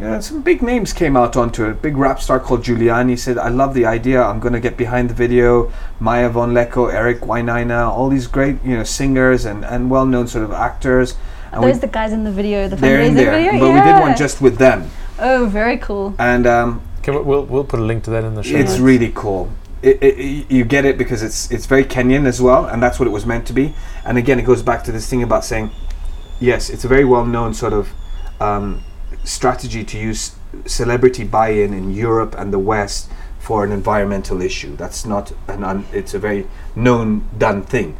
You 0.00 0.04
know, 0.06 0.20
some 0.20 0.42
big 0.42 0.62
names 0.62 0.92
came 0.92 1.16
out 1.16 1.36
onto 1.36 1.64
it. 1.68 1.82
Big 1.82 1.96
rap 1.96 2.20
star 2.20 2.38
called 2.38 2.62
Juliani 2.62 3.18
said, 3.18 3.36
I 3.36 3.48
love 3.48 3.74
the 3.74 3.84
idea. 3.84 4.22
I'm 4.22 4.38
going 4.38 4.52
to 4.52 4.60
get 4.60 4.76
behind 4.76 5.10
the 5.10 5.14
video. 5.14 5.72
Maia 5.98 6.28
von 6.28 6.52
Lekow, 6.54 6.92
Eric 6.92 7.20
Wainaina, 7.22 7.88
all 7.88 8.08
these 8.08 8.28
great, 8.28 8.62
you 8.64 8.76
know, 8.76 8.84
singers 8.84 9.44
and, 9.44 9.64
and 9.64 9.90
well-known 9.90 10.28
sort 10.28 10.44
of 10.44 10.52
actors. 10.52 11.16
Are 11.52 11.62
those 11.62 11.80
the 11.80 11.88
guys 11.88 12.12
in 12.12 12.22
the 12.22 12.30
video, 12.30 12.68
the 12.68 12.76
they're 12.76 13.00
in 13.00 13.14
there, 13.14 13.32
video? 13.32 13.52
but 13.58 13.66
yeah. 13.66 13.84
we 13.84 13.92
did 13.92 14.00
one 14.00 14.16
just 14.16 14.40
with 14.40 14.58
them. 14.58 14.88
Oh, 15.18 15.46
very 15.46 15.78
cool. 15.78 16.14
And 16.18 16.46
um, 16.46 16.80
Can 17.02 17.14
we, 17.14 17.22
we'll, 17.22 17.44
we'll 17.46 17.64
put 17.64 17.80
a 17.80 17.82
link 17.82 18.04
to 18.04 18.10
that 18.10 18.22
in 18.22 18.34
the 18.36 18.42
show 18.44 18.56
it's 18.56 18.70
notes. 18.72 18.80
really 18.80 19.10
cool. 19.14 19.50
It, 19.82 20.00
it, 20.00 20.18
it- 20.18 20.50
you 20.50 20.64
get 20.64 20.84
it 20.84 20.96
because 20.98 21.22
it's 21.24 21.50
it's 21.50 21.66
very 21.66 21.84
Kenyan 21.84 22.26
as 22.26 22.40
well, 22.40 22.66
and 22.66 22.80
that's 22.82 22.98
what 23.00 23.06
it 23.08 23.12
was 23.12 23.24
meant 23.26 23.46
to 23.46 23.52
be. 23.52 23.74
And 24.04 24.16
again, 24.18 24.38
it 24.38 24.44
goes 24.44 24.62
back 24.62 24.84
to 24.84 24.92
this 24.92 25.08
thing 25.08 25.22
about 25.24 25.44
saying, 25.44 25.70
yes, 26.38 26.68
it's 26.70 26.84
a 26.84 26.88
very 26.88 27.04
well 27.04 27.24
known 27.24 27.54
sort 27.54 27.72
of 27.72 27.88
um, 28.40 28.82
strategy 29.28 29.84
to 29.84 29.98
use 29.98 30.34
celebrity 30.66 31.22
buy-in 31.24 31.74
in 31.74 31.92
Europe 31.92 32.34
and 32.38 32.52
the 32.52 32.58
West 32.58 33.10
for 33.38 33.64
an 33.64 33.72
environmental 33.72 34.40
issue. 34.40 34.76
That's 34.76 35.04
not 35.04 35.32
an 35.46 35.62
un, 35.62 35.86
it's 35.92 36.14
a 36.14 36.18
very 36.18 36.46
known 36.74 37.28
done 37.36 37.62
thing. 37.62 37.96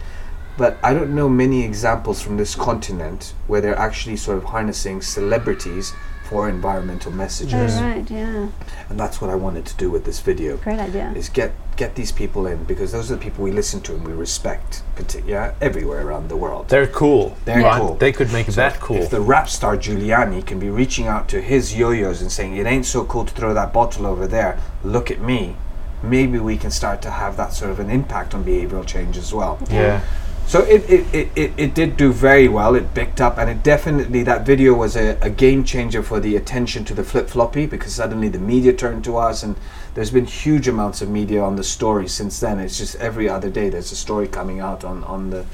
But 0.56 0.78
I 0.82 0.92
don't 0.92 1.14
know 1.14 1.28
many 1.28 1.62
examples 1.64 2.20
from 2.20 2.36
this 2.36 2.54
continent 2.54 3.34
where 3.46 3.60
they're 3.60 3.78
actually 3.78 4.16
sort 4.16 4.38
of 4.38 4.44
harnessing 4.44 5.02
celebrities 5.02 5.92
for 6.28 6.48
environmental 6.48 7.10
messages, 7.10 7.78
Oh, 7.78 7.82
right, 7.82 8.10
yeah. 8.10 8.48
and 8.90 9.00
that's 9.00 9.18
what 9.20 9.30
I 9.30 9.34
wanted 9.34 9.64
to 9.66 9.74
do 9.76 9.90
with 9.90 10.04
this 10.04 10.20
video 10.20 10.58
Great 10.58 10.78
idea. 10.78 11.10
is 11.16 11.28
get 11.30 11.52
get 11.76 11.94
these 11.94 12.10
people 12.12 12.46
in 12.46 12.64
because 12.64 12.90
those 12.92 13.10
are 13.10 13.14
the 13.14 13.20
people 13.22 13.42
we 13.44 13.52
listen 13.52 13.80
to 13.80 13.94
and 13.94 14.06
we 14.06 14.12
respect, 14.12 14.82
parti- 14.96 15.22
yeah, 15.26 15.54
everywhere 15.60 16.06
around 16.06 16.28
the 16.28 16.36
world. 16.36 16.68
They're 16.68 16.88
cool. 16.88 17.36
They're 17.44 17.62
right? 17.62 17.80
cool. 17.80 17.94
They 17.94 18.12
could 18.12 18.30
make 18.32 18.48
that 18.48 18.78
cool. 18.80 18.96
If 18.96 19.10
the 19.10 19.20
rap 19.20 19.48
star 19.48 19.76
Juliani 19.78 20.44
can 20.44 20.58
be 20.58 20.68
reaching 20.70 21.06
out 21.06 21.28
to 21.28 21.40
his 21.40 21.74
yo-yos 21.76 22.20
and 22.20 22.30
saying 22.32 22.56
it 22.56 22.66
ain't 22.66 22.84
so 22.84 23.04
cool 23.04 23.24
to 23.24 23.32
throw 23.32 23.54
that 23.54 23.72
bottle 23.72 24.06
over 24.06 24.26
there, 24.26 24.58
look 24.84 25.10
at 25.10 25.20
me. 25.20 25.54
Maybe 26.02 26.38
we 26.38 26.56
can 26.58 26.70
start 26.70 27.00
to 27.02 27.10
have 27.10 27.36
that 27.38 27.52
sort 27.54 27.70
of 27.70 27.78
an 27.80 27.90
impact 27.90 28.34
on 28.34 28.44
behavioral 28.44 28.84
change 28.86 29.16
as 29.16 29.32
well. 29.32 29.58
yeah. 29.70 30.00
So 30.48 30.62
it, 30.62 30.88
it, 30.88 31.14
it, 31.14 31.28
it, 31.36 31.52
it 31.58 31.74
did 31.74 31.98
do 31.98 32.10
very 32.10 32.48
well. 32.48 32.74
It 32.74 32.94
picked 32.94 33.20
up, 33.20 33.36
and 33.36 33.50
it 33.50 33.62
definitely 33.62 34.22
that 34.22 34.46
video 34.46 34.72
was 34.72 34.96
a, 34.96 35.18
a 35.20 35.28
game 35.28 35.62
changer 35.62 36.02
for 36.02 36.20
the 36.20 36.36
attention 36.36 36.86
to 36.86 36.94
the 36.94 37.02
Flipflopi 37.02 37.68
because 37.68 37.92
suddenly 37.92 38.30
the 38.30 38.38
media 38.38 38.72
turned 38.72 39.04
to 39.04 39.18
us, 39.18 39.42
and 39.42 39.56
there's 39.92 40.10
been 40.10 40.24
huge 40.24 40.66
amounts 40.66 41.02
of 41.02 41.10
media 41.10 41.42
on 41.42 41.56
the 41.56 41.62
story 41.62 42.08
since 42.08 42.40
then. 42.40 42.58
It's 42.60 42.78
just 42.78 42.96
every 42.96 43.28
other 43.28 43.50
day 43.50 43.68
there's 43.68 43.92
a 43.92 43.96
story 43.96 44.26
coming 44.26 44.58
out 44.58 44.84
on, 44.84 45.04
on 45.04 45.28
the 45.28 45.44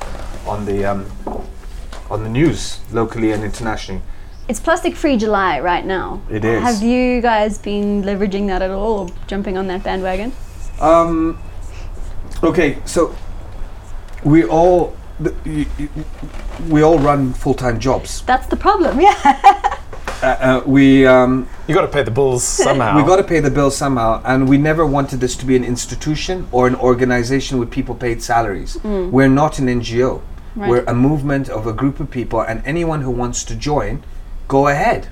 on 0.47 0.65
the 0.65 0.85
um, 0.85 1.11
on 2.09 2.23
the 2.23 2.31
news 2.31 2.79
locally 2.93 3.33
and 3.33 3.43
internationally. 3.43 4.01
It's 4.47 4.61
Plastic 4.61 4.95
Free 4.95 5.17
July 5.17 5.59
right 5.59 5.85
now. 5.85 6.23
It 6.31 6.45
is. 6.45 6.63
Have 6.63 6.85
you 6.85 7.21
guys 7.21 7.59
been 7.59 8.05
leveraging 8.05 8.47
that 8.47 8.63
at 8.63 8.71
all 8.71 9.01
or 9.01 9.09
jumping 9.27 9.59
on 9.59 9.67
that 9.67 9.83
bandwagon? 9.83 10.31
Um, 10.81 11.37
okay, 12.45 12.79
so 12.85 13.17
we 14.25 14.45
all 14.45 14.97
the, 15.21 15.33
y- 15.47 15.67
y- 15.79 15.89
we 16.69 16.83
all 16.83 16.99
run 16.99 17.33
full 17.33 17.55
time 17.55 17.79
jobs. 17.79 18.23
That's 18.23 18.47
the 18.47 18.57
problem, 18.57 19.01
yeah. 19.01 19.81
Uh, 20.23 20.27
uh, 20.27 20.63
we 20.67 21.07
um, 21.07 21.47
You 21.69 21.75
got 21.75 21.83
to 21.83 21.89
pay 21.89 22.03
the 22.03 22.11
bills 22.11 22.43
somehow. 22.45 22.97
We 22.97 23.03
got 23.03 23.17
to 23.17 23.25
pay 23.25 23.41
the 23.41 23.51
bills 23.51 23.77
somehow, 23.77 24.23
and 24.25 24.49
we 24.49 24.57
never 24.57 24.87
wanted 24.87 25.21
this 25.21 25.37
to 25.37 25.45
be 25.45 25.55
an 25.55 25.65
institution 25.65 26.47
or 26.51 26.67
an 26.67 26.77
organization 26.77 27.59
with 27.59 27.71
people 27.71 27.95
paid 27.95 28.23
salaries. 28.23 28.79
We're 28.83 29.29
not 29.29 29.59
an 29.59 29.67
NGO. 29.67 30.23
Right. 30.57 30.71
We're 30.71 30.85
a 30.85 30.95
movement 30.95 31.49
of 31.49 31.67
a 31.67 31.73
group 31.73 32.01
of 32.01 32.11
people, 32.11 32.41
and 32.41 32.63
anyone 32.65 33.03
who 33.03 33.11
wants 33.11 33.45
to 33.45 33.55
join, 33.57 34.03
go 34.49 34.69
ahead. 34.69 35.09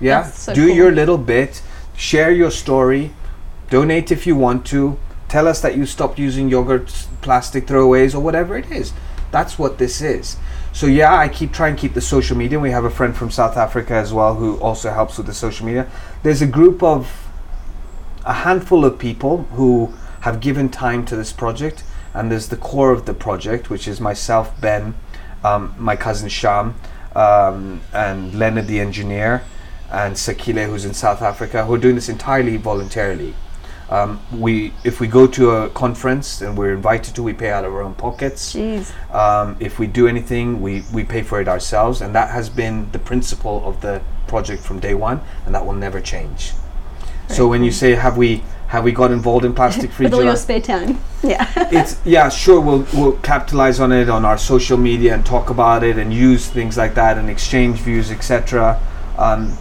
Yeah, 0.00 0.24
so 0.24 0.54
do 0.54 0.66
cool. 0.68 0.76
your 0.76 0.92
little 0.92 1.18
bit, 1.18 1.62
share 1.96 2.30
your 2.30 2.50
story, 2.50 3.10
donate 3.70 4.12
if 4.12 4.26
you 4.26 4.36
want 4.36 4.64
to. 4.66 4.98
Tell 5.36 5.48
us 5.48 5.60
that 5.60 5.76
you 5.76 5.84
stopped 5.84 6.18
using 6.18 6.48
yogurt 6.48 6.88
plastic 7.20 7.66
throwaways 7.66 8.14
or 8.14 8.20
whatever 8.20 8.56
it 8.56 8.70
is. 8.70 8.94
That's 9.30 9.58
what 9.58 9.76
this 9.76 10.00
is. 10.00 10.38
So 10.72 10.86
yeah, 10.86 11.14
I 11.14 11.28
keep 11.28 11.52
trying 11.52 11.76
to 11.76 11.80
keep 11.82 11.92
the 11.92 12.00
social 12.00 12.38
media. 12.38 12.58
We 12.58 12.70
have 12.70 12.86
a 12.86 12.90
friend 12.90 13.14
from 13.14 13.30
South 13.30 13.58
Africa 13.58 13.92
as 13.92 14.14
well 14.14 14.36
who 14.36 14.58
also 14.60 14.88
helps 14.88 15.18
with 15.18 15.26
the 15.26 15.34
social 15.34 15.66
media. 15.66 15.90
There's 16.22 16.40
a 16.40 16.46
group 16.46 16.82
of 16.82 17.28
a 18.24 18.32
handful 18.32 18.86
of 18.86 18.98
people 18.98 19.42
who 19.58 19.92
have 20.20 20.40
given 20.40 20.70
time 20.70 21.04
to 21.04 21.16
this 21.16 21.34
project, 21.34 21.84
and 22.14 22.32
there's 22.32 22.48
the 22.48 22.56
core 22.56 22.90
of 22.90 23.04
the 23.04 23.12
project, 23.12 23.68
which 23.68 23.86
is 23.86 24.00
myself, 24.00 24.58
Ben, 24.58 24.94
um, 25.44 25.74
my 25.76 25.96
cousin 25.96 26.30
Sham, 26.30 26.76
um, 27.14 27.82
and 27.92 28.32
Leonard 28.32 28.68
the 28.68 28.80
engineer, 28.80 29.42
and 29.92 30.14
Sakile, 30.14 30.66
who's 30.66 30.86
in 30.86 30.94
South 30.94 31.20
Africa, 31.20 31.66
who 31.66 31.74
are 31.74 31.78
doing 31.78 31.94
this 31.94 32.08
entirely 32.08 32.56
voluntarily. 32.56 33.34
Um, 33.88 34.20
we, 34.32 34.72
if 34.82 35.00
we 35.00 35.06
go 35.06 35.26
to 35.28 35.50
a 35.50 35.70
conference 35.70 36.40
and 36.40 36.58
we're 36.58 36.74
invited 36.74 37.14
to, 37.14 37.22
we 37.22 37.32
pay 37.32 37.50
out 37.50 37.64
of 37.64 37.72
our 37.72 37.82
own 37.82 37.94
pockets. 37.94 38.52
Jeez. 38.54 38.92
Um, 39.14 39.56
if 39.60 39.78
we 39.78 39.86
do 39.86 40.08
anything, 40.08 40.60
we, 40.60 40.82
we 40.92 41.04
pay 41.04 41.22
for 41.22 41.40
it 41.40 41.46
ourselves, 41.46 42.00
and 42.00 42.14
that 42.14 42.30
has 42.30 42.50
been 42.50 42.90
the 42.90 42.98
principle 42.98 43.62
of 43.64 43.80
the 43.82 44.02
project 44.26 44.62
from 44.62 44.80
day 44.80 44.94
one, 44.94 45.20
and 45.44 45.54
that 45.54 45.64
will 45.64 45.74
never 45.74 46.00
change. 46.00 46.52
so 47.28 47.48
when 47.48 47.62
you 47.64 47.72
say 47.72 47.92
have 47.96 48.16
we 48.16 48.42
have 48.68 48.84
we 48.84 48.92
got 48.92 49.10
involved 49.10 49.44
in 49.44 49.54
plastic 49.60 49.90
free 49.90 50.06
With 50.06 50.14
all 50.14 50.24
your 50.24 50.36
spare 50.36 50.60
time. 50.60 50.98
Yeah. 51.22 51.50
it's 51.72 51.98
yeah 52.04 52.28
sure 52.28 52.60
we'll 52.60 52.86
we'll 52.94 53.18
capitalize 53.18 53.80
on 53.80 53.90
it 53.90 54.08
on 54.08 54.24
our 54.24 54.38
social 54.38 54.76
media 54.78 55.12
and 55.14 55.26
talk 55.26 55.50
about 55.50 55.82
it 55.82 55.98
and 55.98 56.14
use 56.14 56.46
things 56.46 56.76
like 56.76 56.94
that 56.94 57.18
and 57.18 57.28
exchange 57.28 57.78
views 57.80 58.12
etc. 58.12 58.80
Um, 59.18 59.58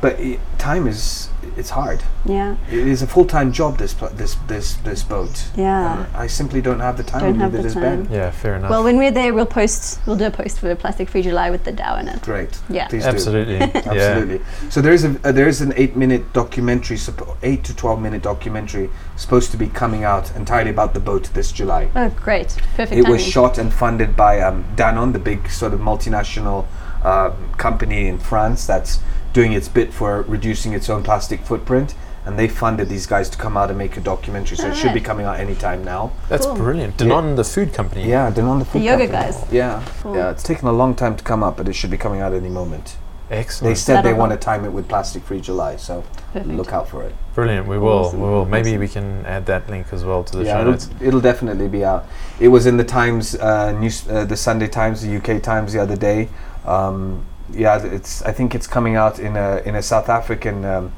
but 0.00 0.14
i 0.20 0.38
time 0.58 0.86
is 0.86 1.27
it's 1.58 1.70
hard. 1.70 2.02
yeah. 2.24 2.56
It 2.70 2.86
is 2.86 3.02
a 3.02 3.06
full 3.06 3.24
time 3.24 3.52
job. 3.52 3.78
This 3.78 3.94
pl- 3.94 4.10
this 4.10 4.36
this 4.46 4.74
this 4.76 5.02
boat. 5.02 5.50
Yeah. 5.56 6.04
And 6.06 6.16
I 6.16 6.26
simply 6.26 6.60
don't 6.60 6.80
have 6.80 6.96
the 6.96 7.02
time. 7.02 7.20
Don't 7.20 7.30
and 7.30 7.42
have 7.42 7.52
the 7.52 7.70
time. 7.70 8.04
Ben. 8.04 8.12
yeah, 8.12 8.30
fair 8.30 8.56
enough. 8.56 8.70
Well, 8.70 8.84
when 8.84 8.96
we're 8.96 9.10
there, 9.10 9.34
we'll 9.34 9.46
post. 9.46 10.00
We'll 10.06 10.16
do 10.16 10.26
a 10.26 10.30
post 10.30 10.60
for 10.60 10.74
Plastic 10.76 11.08
Free 11.08 11.22
July 11.22 11.50
with 11.50 11.64
the 11.64 11.72
dhow 11.72 11.96
in 11.98 12.08
it. 12.08 12.22
Great. 12.22 12.58
Yeah. 12.68 12.86
Please 12.88 13.02
do. 13.02 13.08
Absolutely. 13.08 13.56
yeah. 13.58 13.70
Absolutely. 13.74 14.40
So 14.70 14.80
there 14.80 14.92
is 14.92 15.04
a 15.04 15.20
uh, 15.24 15.32
there 15.32 15.48
is 15.48 15.60
an 15.60 15.72
eight 15.76 15.96
minute 15.96 16.32
documentary, 16.32 16.96
suppo- 16.96 17.36
eight 17.42 17.64
to 17.64 17.74
twelve 17.74 18.00
minute 18.00 18.22
documentary, 18.22 18.88
supposed 19.16 19.50
to 19.50 19.56
be 19.56 19.68
coming 19.68 20.04
out 20.04 20.34
entirely 20.36 20.70
about 20.70 20.94
the 20.94 21.00
boat 21.00 21.24
this 21.34 21.50
July. 21.52 21.90
Oh, 21.96 22.08
great! 22.10 22.56
Perfect. 22.76 22.92
It 22.92 23.08
was 23.08 23.22
shot 23.26 23.58
and 23.58 23.72
funded 23.72 24.14
by 24.16 24.40
um, 24.40 24.64
Danone, 24.76 25.12
the 25.12 25.18
big 25.18 25.50
sort 25.50 25.74
of 25.74 25.80
multinational 25.80 26.66
uh, 27.02 27.32
company 27.56 28.06
in 28.06 28.18
France 28.18 28.66
that's 28.66 29.00
doing 29.32 29.52
its 29.52 29.68
bit 29.68 29.92
for 29.92 30.22
reducing 30.22 30.72
its 30.72 30.88
own 30.88 31.02
plastic 31.02 31.40
footprint. 31.40 31.94
And 32.26 32.38
they 32.38 32.46
funded 32.48 32.90
these 32.90 33.06
guys 33.06 33.30
to 33.30 33.38
come 33.38 33.56
out 33.56 33.70
and 33.70 33.78
make 33.78 33.96
a 33.96 34.00
documentary, 34.00 34.58
so 34.58 34.68
it 34.68 34.76
should 34.76 34.92
be 34.92 35.00
coming 35.00 35.24
out 35.24 35.40
anytime 35.40 35.82
now. 35.82 36.12
That's 36.28 36.44
Cool. 36.44 36.56
brilliant. 36.56 36.98
Danone, 36.98 37.36
the 37.36 37.44
food 37.44 37.72
company. 37.72 38.06
Yeah, 38.06 38.30
Danone, 38.30 38.58
the 38.58 38.64
food 38.66 38.84
Company. 38.84 38.84
The 38.84 38.84
yoga 38.84 39.06
company. 39.12 39.32
guys. 39.32 39.52
Yeah, 39.52 39.82
Cool. 40.02 40.14
yeah. 40.16 40.30
It's 40.30 40.42
taken 40.42 40.68
a 40.68 40.72
long 40.72 40.94
time 40.94 41.16
to 41.16 41.24
come 41.24 41.42
up, 41.42 41.56
but 41.56 41.68
it 41.68 41.72
should 41.72 41.90
be 41.90 41.96
coming 41.96 42.20
out 42.20 42.34
any 42.34 42.50
moment. 42.50 42.96
Excellent. 43.30 43.30
They 43.30 43.38
Excellent. 43.40 43.78
said 43.78 43.96
they 43.98 44.02
That'll 44.10 44.18
want 44.18 44.30
to 44.30 44.34
help. 44.34 44.40
time 44.44 44.64
it 44.66 44.72
with 44.74 44.88
Plastic 44.88 45.22
Free 45.22 45.40
July, 45.40 45.76
so 45.76 46.04
Perfect. 46.34 46.48
look 46.54 46.72
out 46.72 46.88
for 46.88 47.02
it. 47.02 47.14
Brilliant. 47.34 47.66
We 47.66 47.78
will. 47.78 47.88
Awesome. 48.04 48.20
We 48.20 48.28
will. 48.28 48.44
Maybe 48.44 48.70
Awesome. 48.70 48.80
we 48.80 48.88
can 48.88 49.24
add 49.26 49.46
that 49.46 49.70
link 49.70 49.86
as 49.92 50.04
well 50.04 50.22
to 50.24 50.36
the 50.38 50.44
yeah, 50.44 50.54
show 50.54 50.60
it'll, 50.60 50.72
notes. 50.72 50.90
it'll 51.00 51.20
definitely 51.22 51.68
be 51.68 51.82
out. 51.82 52.06
It 52.40 52.48
was 52.48 52.66
in 52.66 52.76
the 52.76 52.84
Times 52.84 53.36
uh, 53.36 53.72
news, 53.72 54.06
uh, 54.08 54.24
the 54.26 54.36
Sunday 54.36 54.66
Times, 54.66 55.00
the 55.00 55.16
UK 55.16 55.42
Times, 55.42 55.72
the 55.72 55.78
other 55.80 55.96
day. 55.96 56.28
Um, 56.66 57.24
yeah, 57.52 57.82
it's. 57.82 58.22
I 58.22 58.32
think 58.32 58.54
it's 58.54 58.66
coming 58.66 58.96
out 58.96 59.18
in 59.18 59.36
a 59.36 59.58
in 59.64 59.74
a 59.76 59.82
South 59.82 60.08
African 60.08 60.64
um, 60.64 60.92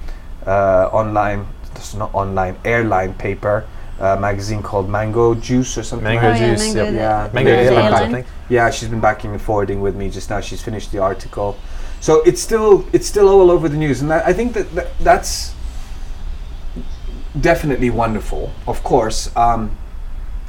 uh, 0.47 0.89
online, 0.93 1.47
it's 1.77 1.95
not 1.95 2.15
online 2.15 2.57
airline 2.65 3.15
paper 3.15 3.67
uh, 4.01 4.17
magazine 4.17 4.63
called 4.63 4.89
Mango 4.89 5.35
Juice 5.35 5.77
or 5.79 5.83
something. 5.83 6.05
Mango 6.05 6.29
Oh 6.29 6.31
like 6.33 6.41
yeah, 6.41 6.55
juice, 6.55 6.75
mango. 6.75 6.85
yep. 6.85 6.95
Yeah. 6.95 7.31
Mango 7.35 7.51
Yeah, 7.51 7.57
Airlines, 7.59 7.95
I 7.95 7.97
airline. 7.99 8.13
think. 8.13 8.27
Yeah, 8.49 8.71
she's 8.71 8.89
been 8.89 9.01
backing 9.01 9.33
and 9.33 9.41
forwarding 9.41 9.81
with 9.81 9.95
me 9.97 10.11
just 10.11 10.31
now. 10.31 10.41
She's 10.41 10.63
finished 10.63 10.91
the 10.93 10.99
article, 10.99 11.57
so 12.01 12.23
it's 12.23 12.41
still 12.41 12.85
it's 12.93 13.07
still 13.07 13.29
all 13.29 13.51
over 13.51 13.69
the 13.69 13.77
news, 13.77 14.01
and 14.03 14.13
I, 14.13 14.21
I 14.29 14.33
think 14.33 14.55
that, 14.55 14.75
that 14.75 14.89
that's 15.01 15.55
definitely 17.39 17.91
wonderful. 17.91 18.53
Of 18.67 18.83
course, 18.83 19.35
um, 19.37 19.77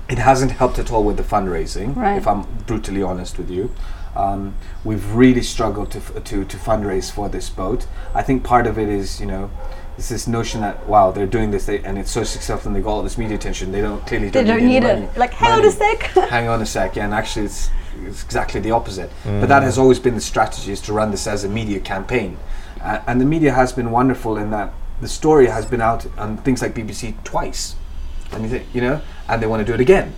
it 0.10 0.18
hasn't 0.18 0.52
helped 0.52 0.80
at 0.80 0.91
all 0.91 1.04
with 1.04 1.18
the 1.18 1.24
fundraising. 1.24 1.95
Right. 1.95 2.18
If 2.18 2.28
I'm 2.28 2.43
brutally 2.66 3.04
honest 3.04 3.38
with 3.38 3.49
you, 3.49 3.72
um, 4.16 4.55
we've 4.84 5.14
really 5.14 5.41
struggled 5.41 5.91
to, 5.91 5.97
f- 5.99 6.24
to 6.24 6.45
to 6.45 6.57
fundraise 6.57 7.12
for 7.12 7.30
this 7.30 7.49
boat. 7.49 7.88
I 8.14 8.22
think 8.24 8.43
part 8.43 8.68
of 8.68 8.78
it 8.78 8.89
is 8.89 9.20
you 9.20 9.26
know. 9.28 9.49
It's 9.97 10.07
this 10.09 10.26
notion 10.26 10.62
that 10.62 10.88
wow 10.88 11.12
they're 11.12 11.28
doing 11.28 11.51
this 11.51 11.66
they, 11.66 11.80
and 11.84 11.97
it's 11.99 12.09
so 12.09 12.24
successful 12.24 12.70
and 12.70 12.76
they 12.76 12.82
got 12.82 12.89
all 12.91 13.03
this 13.03 13.18
media 13.20 13.36
attention 13.36 13.72
they 13.72 13.82
don't 13.82 14.03
clearly 14.07 14.30
They 14.30 14.43
don't, 14.43 14.57
don't 14.57 14.66
need 14.68 14.78
any 14.84 15.01
money- 15.01 15.05
it. 15.14 15.18
Like, 15.18 15.34
hang 15.34 15.59
on 15.59 15.66
a 15.66 15.70
sec. 15.72 15.99
hang 16.30 16.47
on 16.47 16.62
a 16.62 16.66
sec 16.66 16.95
yeah 16.95 17.05
and 17.05 17.14
actually 17.14 17.45
it's, 17.45 17.70
it's 18.05 18.24
exactly 18.24 18.59
the 18.62 18.72
opposite 18.72 19.12
but 19.26 19.47
that 19.49 19.62
has 19.62 19.78
always 19.78 19.99
been 19.99 20.16
the 20.16 20.22
strategy 20.22 20.72
is 20.72 20.82
to 20.82 20.93
run 20.93 21.12
this 21.12 21.28
as 21.28 21.43
a 21.43 21.49
media 21.49 21.80
campaign 21.80 22.38
uh, 22.82 23.01
and 23.05 23.20
the 23.22 23.26
media 23.26 23.51
has 23.51 23.74
been 23.74 23.91
wonderful 23.91 24.38
in 24.38 24.49
that 24.49 24.74
the 25.01 25.09
story 25.09 25.47
has 25.47 25.66
been 25.68 25.82
out 25.82 26.07
on 26.18 26.38
things 26.38 26.62
like 26.64 26.74
bbc 26.74 27.22
twice 27.24 27.76
and 28.32 28.41
you 28.43 28.49
think, 28.49 28.66
you 28.74 28.82
know, 28.82 29.01
and 29.28 29.43
they 29.43 29.45
want 29.45 29.59
to 29.59 29.66
do 29.66 29.74
it 29.74 29.82
again, 29.82 30.14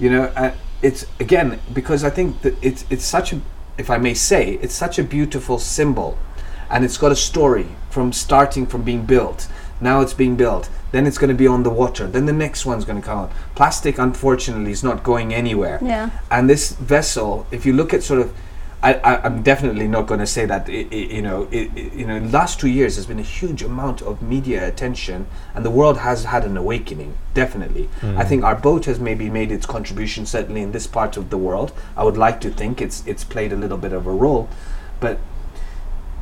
you 0.00 0.08
know. 0.10 0.32
And 0.34 0.54
it's 0.82 1.06
again 1.18 1.60
because 1.72 2.04
I 2.04 2.10
think 2.10 2.42
that 2.42 2.54
it's 2.62 2.84
it's 2.90 3.04
such 3.04 3.32
a, 3.32 3.40
if 3.78 3.90
I 3.90 3.98
may 3.98 4.14
say, 4.14 4.54
it's 4.62 4.74
such 4.74 4.98
a 4.98 5.02
beautiful 5.02 5.58
symbol, 5.58 6.18
and 6.70 6.84
it's 6.84 6.98
got 6.98 7.12
a 7.12 7.16
story 7.16 7.68
from 7.90 8.12
starting 8.12 8.66
from 8.66 8.82
being 8.82 9.04
built. 9.04 9.48
Now 9.80 10.00
it's 10.00 10.14
being 10.14 10.36
built. 10.36 10.68
Then 10.92 11.06
it's 11.06 11.18
going 11.18 11.28
to 11.28 11.36
be 11.36 11.46
on 11.46 11.62
the 11.62 11.70
water. 11.70 12.06
Then 12.06 12.26
the 12.26 12.32
next 12.32 12.66
one's 12.66 12.84
going 12.84 13.00
to 13.00 13.06
come 13.06 13.18
out. 13.18 13.32
Plastic, 13.54 13.98
unfortunately, 13.98 14.72
is 14.72 14.82
not 14.82 15.02
going 15.02 15.32
anywhere. 15.32 15.78
Yeah. 15.82 16.10
And 16.30 16.50
this 16.50 16.72
vessel, 16.72 17.46
if 17.50 17.64
you 17.64 17.72
look 17.72 17.94
at 17.94 18.02
sort 18.02 18.20
of, 18.20 18.34
I, 18.82 18.94
I, 18.94 19.24
I'm 19.24 19.42
definitely 19.42 19.86
not 19.88 20.06
going 20.06 20.20
to 20.20 20.26
say 20.26 20.46
that. 20.46 20.68
i 20.68 20.86
i 20.90 20.94
you 20.94 21.22
know, 21.22 21.48
i 21.52 21.70
i 21.76 21.80
you 21.94 22.06
know, 22.06 22.18
the 22.18 22.28
last 22.28 22.58
two 22.60 22.68
years, 22.68 22.96
there's 22.96 23.06
been 23.06 23.18
a 23.18 23.30
huge 23.40 23.62
amount 23.62 24.00
of 24.02 24.22
media 24.22 24.66
attention, 24.66 25.26
and 25.54 25.64
the 25.64 25.70
world 25.70 25.98
has 25.98 26.24
had 26.24 26.44
an 26.44 26.56
awakening. 26.56 27.16
Definitely, 27.34 27.88
I 28.02 28.06
hmm. 28.06 28.28
think 28.28 28.44
our 28.44 28.56
boat 28.56 28.86
has 28.86 28.98
maybe 28.98 29.28
made 29.28 29.52
its 29.52 29.66
contribution. 29.66 30.24
Certainly 30.26 30.62
in 30.62 30.72
this 30.72 30.86
part 30.86 31.16
of 31.16 31.30
the 31.30 31.38
world, 31.38 31.72
I 31.96 32.04
would 32.04 32.16
like 32.16 32.40
to 32.40 32.50
think 32.50 32.80
it's 32.80 33.06
it's 33.06 33.24
played 33.24 33.52
a 33.52 33.56
little 33.56 33.78
bit 33.78 33.92
of 33.92 34.06
a 34.06 34.12
role, 34.12 34.48
but 34.98 35.18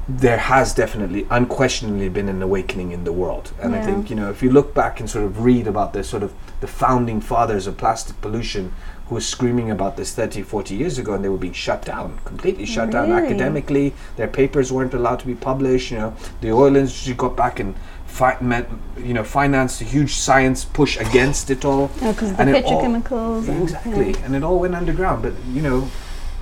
there 0.08 0.38
has 0.38 0.72
definitely 0.72 1.26
unquestionably 1.30 2.08
been 2.08 2.30
an 2.30 2.42
awakening 2.42 2.92
in 2.92 3.04
the 3.04 3.12
world 3.12 3.52
and 3.60 3.74
i 3.74 3.84
think 3.84 4.08
you 4.08 4.16
know 4.16 4.30
if 4.30 4.42
you 4.42 4.50
look 4.50 4.72
back 4.72 5.00
and 5.00 5.10
sort 5.10 5.22
of 5.22 5.42
read 5.42 5.66
about 5.66 5.92
the 5.92 6.02
sort 6.02 6.22
of 6.22 6.32
the 6.62 6.66
founding 6.66 7.20
fathers 7.20 7.66
of 7.66 7.76
plastic 7.76 8.18
pollution 8.22 8.72
who 9.08 9.14
were 9.14 9.20
screaming 9.20 9.70
about 9.70 9.96
this 9.96 10.14
30 10.14 10.42
40 10.42 10.74
years 10.74 10.98
ago 10.98 11.14
and 11.14 11.24
they 11.24 11.28
were 11.28 11.38
being 11.38 11.52
shut 11.52 11.84
down 11.84 12.18
completely 12.24 12.66
shut 12.66 12.90
down 12.90 13.10
academically. 13.12 13.94
Their 14.16 14.28
papers 14.28 14.70
weren't 14.72 14.94
allowed 14.94 15.20
to 15.20 15.26
be 15.26 15.34
published 15.34 15.90
you 15.90 15.98
know. 15.98 16.14
The 16.40 16.50
oil 16.52 16.76
industry 16.76 17.14
got 17.14 17.36
back 17.36 17.58
and 17.60 17.74
fi- 18.06 18.38
met, 18.40 18.68
you 18.98 19.14
know 19.14 19.24
financed 19.24 19.80
a 19.80 19.84
huge 19.84 20.14
science 20.14 20.64
push 20.64 20.98
against 20.98 21.50
it 21.50 21.64
all. 21.64 21.90
Oh, 22.02 22.12
because 22.12 22.32
the 22.34 22.40
And 22.42 22.50
it 22.50 22.64
all- 22.64 22.82
petrochemicals. 22.82 23.48
and- 23.48 23.62
exactly. 23.62 24.14
and 24.24 24.34
it 24.36 24.42
all 24.44 24.58
went 24.58 24.74
underground. 24.74 25.22
But 25.22 25.34
you 25.52 25.62
know 25.62 25.88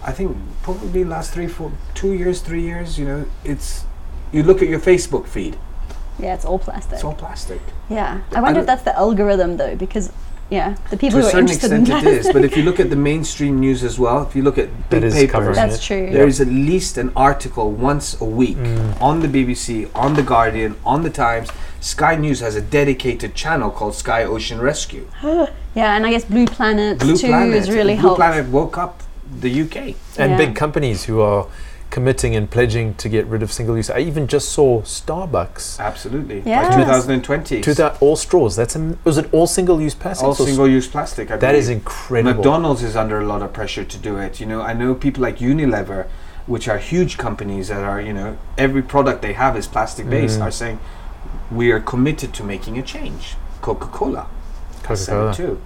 i 0.04 0.12
think 0.12 0.36
probably 0.62 1.02
last 1.04 1.32
three 1.32 1.48
four 1.48 1.72
two 1.94 2.12
years 2.12 2.40
three 2.40 2.62
years 2.62 2.96
you 2.96 3.04
know 3.04 3.24
it's 3.44 3.84
you 4.30 4.42
look 4.44 4.62
at 4.62 4.68
your 4.68 4.78
facebook 4.80 5.26
feed. 5.26 5.56
Yeah, 6.18 6.34
it's 6.34 6.44
all 6.44 6.58
plastic. 6.58 6.94
it's 6.94 7.04
all 7.04 7.14
plastic. 7.14 7.60
Yeah, 7.90 8.20
I 8.34 8.40
wonder 8.40 8.54
don't- 8.54 8.60
if 8.60 8.66
that's 8.66 8.82
the 8.82 8.96
algorithm 8.96 9.56
though, 9.56 9.74
because 9.76 10.10
yeah, 10.48 10.76
the 10.90 10.96
people 10.96 11.18
to 11.18 11.18
a 11.18 11.20
who 11.22 11.26
are 11.26 11.30
certain 11.30 11.40
interested 11.40 11.72
in 11.72 11.80
extent 11.82 11.98
it 11.98 12.02
plastic. 12.10 12.26
is 12.28 12.32
but 12.32 12.44
if 12.44 12.56
you 12.56 12.62
look 12.62 12.78
at 12.78 12.88
the 12.90 12.96
mainstream 13.10 13.58
news 13.58 13.82
as 13.82 13.98
well 13.98 14.22
if 14.22 14.36
you 14.36 14.42
look 14.42 14.58
at 14.58 14.68
big 14.90 15.02
is 15.02 15.12
papers 15.14 15.30
covering 15.32 15.54
that's 15.56 15.76
it. 15.76 15.82
true. 15.82 16.10
there 16.12 16.26
is 16.28 16.40
at 16.40 16.46
least 16.48 16.96
an 16.98 17.10
article 17.16 17.72
once 17.72 18.20
a 18.20 18.24
week 18.24 18.56
Mm. 18.56 19.00
on 19.02 19.20
the 19.20 19.28
BBC, 19.28 19.88
on 19.94 20.14
the 20.14 20.22
Guardian, 20.22 20.76
on 20.84 21.02
the 21.02 21.10
Times. 21.10 21.48
Sky 21.80 22.14
News 22.16 22.40
has 22.40 22.54
a 22.56 22.60
dedicated 22.60 23.34
channel 23.34 23.70
called 23.70 23.94
Sky 23.94 24.24
Ocean 24.24 24.60
Rescue. 24.60 25.06
Yeah, 25.74 25.94
and 25.96 26.06
I 26.06 26.10
guess 26.10 26.24
Blue 26.24 26.46
Planet 26.46 26.98
Blue 26.98 27.16
too 27.16 27.28
Planet, 27.28 27.54
has 27.54 27.68
really 27.70 27.94
Blue 27.94 28.02
helped. 28.02 28.16
Planet 28.20 28.46
woke 28.48 28.76
up 28.78 29.02
the 29.40 29.50
UK. 29.62 29.76
and 30.18 30.30
Yeah. 30.32 30.36
big 30.38 30.54
companies 30.56 31.04
who 31.04 31.20
are 31.20 31.46
committing 31.90 32.34
and 32.36 32.50
pledging 32.50 32.94
to 32.94 33.08
get 33.08 33.26
rid 33.26 33.42
of 33.42 33.52
single 33.52 33.76
use. 33.76 33.88
I 33.90 33.98
even 34.00 34.26
just 34.26 34.50
saw 34.50 34.82
Starbucks. 34.82 35.78
Absolutely. 35.80 36.42
Yes. 36.44 36.74
By 36.74 36.82
2020. 36.82 37.60
To 37.62 37.74
that 37.74 38.00
all 38.02 38.16
straws. 38.16 38.56
That's 38.56 38.74
an, 38.76 38.98
was 39.04 39.18
it 39.18 39.32
all 39.32 39.46
single 39.46 39.80
use 39.80 39.94
plastic? 39.94 40.26
all 40.26 40.34
single-use 40.34 40.88
plastic. 40.88 41.30
I 41.30 41.36
That 41.36 41.54
is 41.54 41.66
believe. 41.66 41.78
incredible. 41.82 42.34
McDonald's 42.34 42.82
is 42.82 42.96
under 42.96 43.20
a 43.20 43.24
lot 43.24 43.42
of 43.42 43.52
pressure 43.52 43.84
to 43.84 43.98
do 43.98 44.18
it. 44.18 44.40
You 44.40 44.46
know, 44.46 44.60
I 44.62 44.72
know 44.72 44.94
people 44.94 45.22
like 45.22 45.38
Unilever, 45.38 46.06
which 46.46 46.68
are 46.68 46.78
huge 46.78 47.18
companies 47.18 47.68
that 47.68 47.82
are, 47.82 48.00
you 48.00 48.12
know, 48.12 48.36
every 48.58 48.82
product 48.82 49.22
they 49.22 49.32
have 49.34 49.56
is 49.56 49.66
plastic 49.66 50.08
based, 50.10 50.38
Mm. 50.38 50.42
are 50.42 50.50
saying 50.50 50.78
we 51.50 51.70
are 51.70 51.80
committed 51.80 52.32
to 52.34 52.44
making 52.44 52.78
a 52.78 52.82
change. 52.82 53.36
Coca-Cola, 53.62 54.26
Coca-Cola. 54.82 55.34
too. 55.34 55.60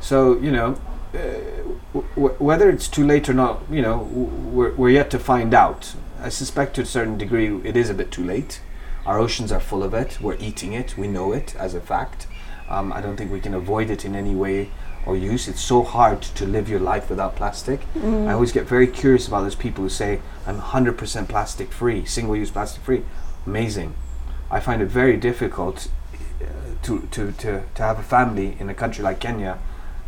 So 0.00 0.38
you 0.38 0.50
know, 0.52 0.76
w- 1.12 2.06
w- 2.14 2.34
whether 2.38 2.70
it's 2.70 2.88
too 2.88 3.06
late 3.06 3.28
or 3.28 3.34
not, 3.34 3.62
you 3.70 3.82
know, 3.82 3.98
w- 3.98 4.26
we're, 4.26 4.74
we're 4.74 4.90
yet 4.90 5.10
to 5.10 5.18
find 5.18 5.54
out. 5.54 5.94
I 6.20 6.28
suspect 6.28 6.74
to 6.76 6.82
a 6.82 6.86
certain 6.86 7.18
degree 7.18 7.60
it 7.64 7.76
is 7.76 7.90
a 7.90 7.94
bit 7.94 8.10
too 8.10 8.24
late. 8.24 8.60
Our 9.04 9.18
oceans 9.18 9.50
are 9.50 9.60
full 9.60 9.82
of 9.82 9.94
it. 9.94 10.20
We're 10.20 10.36
eating 10.36 10.72
it. 10.72 10.96
We 10.96 11.08
know 11.08 11.32
it 11.32 11.54
as 11.56 11.74
a 11.74 11.80
fact. 11.80 12.26
Um, 12.68 12.92
I 12.92 13.00
don't 13.00 13.16
think 13.16 13.32
we 13.32 13.40
can 13.40 13.54
avoid 13.54 13.90
it 13.90 14.04
in 14.04 14.14
any 14.14 14.34
way 14.34 14.70
or 15.04 15.16
use. 15.16 15.48
It's 15.48 15.60
so 15.60 15.82
hard 15.82 16.22
to 16.22 16.46
live 16.46 16.68
your 16.68 16.78
life 16.80 17.10
without 17.10 17.34
plastic. 17.34 17.80
Mm. 17.94 18.28
I 18.28 18.32
always 18.32 18.52
get 18.52 18.66
very 18.66 18.86
curious 18.86 19.26
about 19.26 19.42
those 19.42 19.56
people 19.56 19.82
who 19.82 19.90
say, 19.90 20.20
I'm 20.46 20.60
100% 20.60 21.28
plastic 21.28 21.72
free, 21.72 22.04
single 22.04 22.36
use 22.36 22.50
plastic 22.52 22.82
free. 22.84 23.02
Amazing. 23.44 23.94
I 24.50 24.60
find 24.60 24.80
it 24.80 24.86
very 24.86 25.16
difficult 25.16 25.88
uh, 26.40 26.44
to, 26.82 27.00
to, 27.10 27.32
to, 27.32 27.64
to 27.74 27.82
have 27.82 27.98
a 27.98 28.02
family 28.02 28.56
in 28.60 28.70
a 28.70 28.74
country 28.74 29.02
like 29.02 29.18
Kenya 29.18 29.58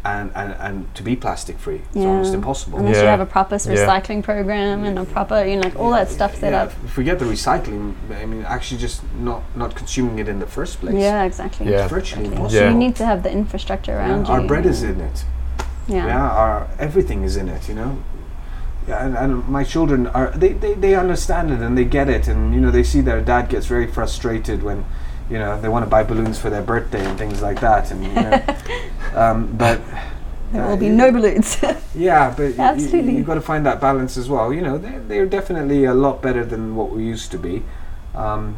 and, 0.05 0.30
and, 0.34 0.55
and 0.61 0.94
to 0.94 1.02
be 1.02 1.16
plastic 1.16 1.59
free. 1.59 1.76
It's 1.86 1.96
Yeah. 1.96 2.07
almost 2.09 2.34
impossible. 2.34 2.78
Unless 2.78 2.96
you 2.96 3.02
Yeah. 3.05 3.11
have 3.11 3.20
a 3.20 3.26
proper 3.26 3.55
s- 3.55 3.66
Yeah. 3.66 3.76
recycling 3.76 4.22
program 4.22 4.84
and 4.84 4.98
a 4.98 5.05
proper, 5.05 5.42
you 5.44 5.57
know, 5.57 5.62
like 5.62 5.78
all 5.78 5.90
that 5.92 6.11
stuff 6.11 6.36
set 6.36 6.52
yeah, 6.52 6.62
up. 6.64 6.72
Forget 6.88 7.18
the 7.18 7.24
recycling. 7.24 7.94
I 8.22 8.26
mean, 8.26 8.44
actually, 8.46 8.80
just 8.80 9.02
not 9.18 9.42
not 9.57 9.74
consuming 9.74 10.18
it 10.18 10.28
in 10.28 10.38
the 10.40 10.46
first 10.46 10.80
place. 10.80 10.94
Yeah, 10.94 11.22
exactly. 11.24 11.70
Yeah. 11.70 11.82
It's 11.84 11.90
virtually 11.92 12.24
Exactly. 12.26 12.36
impossible. 12.36 12.62
Yeah. 12.62 12.70
You 12.72 12.76
need 12.78 12.96
to 12.96 13.07
have 13.07 13.22
the 13.22 13.30
infrastructure 13.32 13.96
around 13.96 14.26
Our 14.26 14.36
you. 14.36 14.42
Our 14.42 14.46
bread 14.48 14.66
is 14.66 14.82
in 14.82 15.00
it. 15.00 15.24
Yeah. 15.86 16.07
Yeah, 16.07 16.30
our 16.42 16.66
everything 16.78 17.24
is 17.24 17.36
in 17.36 17.48
it. 17.48 17.68
You 17.68 17.74
know. 17.74 17.96
Yeah, 18.86 19.02
and, 19.07 19.16
and 19.16 19.48
my 19.48 19.64
children 19.64 20.07
are 20.09 20.30
they, 20.36 20.52
they, 20.52 20.74
they 20.74 20.94
understand 20.94 21.50
it 21.50 21.61
and 21.61 21.72
they 21.78 21.86
get 21.86 22.11
it 22.11 22.28
and 22.28 22.52
you 22.55 22.61
know 22.61 22.70
they 22.70 22.82
see 22.84 23.00
their 23.00 23.22
dad 23.22 23.48
gets 23.48 23.64
very 23.66 23.86
frustrated 23.86 24.62
when 24.62 24.84
you 25.31 25.39
know 25.39 25.61
they 25.61 25.68
want 25.68 25.85
to 25.85 25.91
buy 25.91 26.03
balloons 26.03 26.39
for 26.39 26.51
their 26.51 26.62
birthday 26.62 27.05
and 27.05 27.18
things 27.18 27.41
like 27.43 27.61
that 27.61 27.91
and 27.91 28.05
you 28.05 28.12
know, 28.12 28.43
um, 29.14 29.47
but 29.57 29.81
There 30.53 30.62
uh, 30.64 30.68
will 30.68 30.77
be 30.77 30.89
no 30.91 31.11
balloons. 31.11 31.57
Yeah, 31.95 32.35
but 32.37 32.51
y- 32.51 32.55
y- 32.59 32.64
Absolutely. 32.72 33.16
you've 33.16 33.27
got 33.27 33.35
to 33.35 33.41
find 33.41 33.64
that 33.66 33.81
balance 33.81 34.16
as 34.16 34.29
well. 34.29 34.53
You 34.53 34.62
know, 34.62 34.79
they're, 34.79 35.01
they're 35.01 35.27
definitely 35.27 35.85
a 35.85 35.95
lot 35.95 36.20
better 36.20 36.45
than 36.45 36.75
what 36.75 36.91
we 36.91 37.05
used 37.05 37.31
to 37.31 37.39
be. 37.39 37.62
Um, 38.16 38.57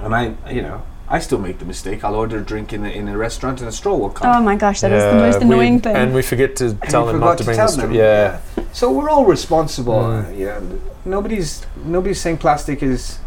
and 0.00 0.14
I, 0.14 0.34
you 0.50 0.60
know, 0.60 0.82
I 1.08 1.18
still 1.18 1.38
make 1.38 1.58
the 1.58 1.64
mistake. 1.64 2.04
I'll 2.04 2.14
order 2.14 2.38
a 2.38 2.44
drink 2.44 2.72
in 2.74 2.84
a, 2.84 2.90
in 2.90 3.08
a 3.08 3.16
restaurant 3.16 3.60
and 3.60 3.68
a 3.68 3.72
straw 3.72 3.96
will 3.96 4.10
come. 4.10 4.36
oh 4.36 4.42
my 4.42 4.56
gosh, 4.56 4.80
that 4.82 4.92
is 4.92 5.02
the 5.02 5.18
most 5.18 5.40
annoying 5.42 5.80
thing. 5.80 5.96
And 5.96 6.14
we 6.14 6.22
forget 6.22 6.56
to 6.56 6.74
tell 6.74 7.06
them 7.06 7.20
not 7.20 7.38
to 7.38 7.44
bring 7.44 7.56
the 7.56 7.68
straw. 7.68 7.84
them. 7.86 7.94
Yeah. 7.94 8.40
So 8.72 8.90
we're 8.92 9.08
all 9.10 9.24
responsible. 9.24 9.94
Mm. 9.94 10.26
Uh, 10.26 10.30
yeah, 10.32 10.60
nobody's 11.04 11.66
nobody's 11.84 12.20
saying 12.20 12.36
plastic 12.38 12.82
is 12.82 13.18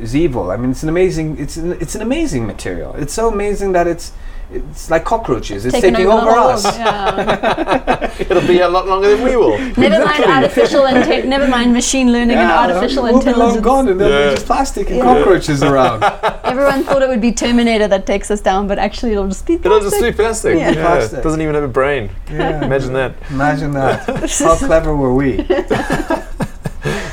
is 0.00 0.14
evil. 0.16 0.50
I 0.50 0.56
mean, 0.56 0.70
it's 0.70 0.82
an 0.82 0.88
amazing 0.88 1.38
it's 1.38 1.56
an, 1.56 1.72
it's 1.80 1.94
an 1.94 2.02
amazing 2.02 2.46
material. 2.46 2.94
It's 2.96 3.12
so 3.12 3.28
amazing 3.28 3.72
that 3.72 3.86
it's 3.86 4.12
it's 4.52 4.90
like 4.90 5.04
cockroaches. 5.04 5.64
It's 5.64 5.80
taking, 5.80 5.94
over, 6.06 6.28
us. 6.30 6.64
Yeah. 6.64 8.12
It'll 8.18 8.46
be 8.48 8.58
a 8.60 8.68
lot 8.68 8.88
longer 8.88 9.14
than 9.14 9.22
we 9.24 9.36
will. 9.36 9.56
never 9.76 10.04
mind 10.04 10.24
artificial 10.24 10.82
inte- 10.82 11.24
never 11.24 11.46
mind 11.46 11.72
machine 11.72 12.10
learning 12.10 12.36
and 12.36 12.50
artificial 12.50 13.04
we'll 13.04 13.20
be 13.20 13.26
long 13.26 13.34
intelligence. 13.54 13.64
gone 13.64 13.88
and 13.88 14.00
there'll 14.00 14.12
Yeah. 14.12 14.30
be 14.30 14.34
just 14.34 14.46
plastic 14.46 14.88
and 14.88 14.96
Yeah. 14.96 15.04
cockroaches 15.04 15.62
around. 15.62 16.02
Everyone 16.44 16.82
thought 16.82 17.00
it 17.00 17.08
would 17.08 17.20
be 17.20 17.30
Terminator 17.30 17.86
that 17.86 18.06
takes 18.06 18.28
us 18.28 18.40
down, 18.40 18.66
but 18.66 18.76
actually 18.80 19.12
it'll 19.12 19.28
just 19.28 19.46
be 19.46 19.54
It'll 19.54 19.78
just 19.78 19.98
plastic. 19.98 20.16
be 20.16 20.22
plastic. 20.22 20.58
Yeah. 20.58 20.70
Yeah. 20.72 20.84
Plastic. 20.84 21.22
Doesn't 21.22 21.40
even 21.40 21.54
have 21.54 21.62
a 21.64 21.68
brain. 21.68 22.10
Yeah. 22.28 22.64
Imagine 22.64 22.92
that. 22.94 23.14
Imagine 23.30 23.72
that. 23.74 24.04
How 24.40 24.56
clever 24.56 24.96
were 24.96 25.14
we? 25.14 25.46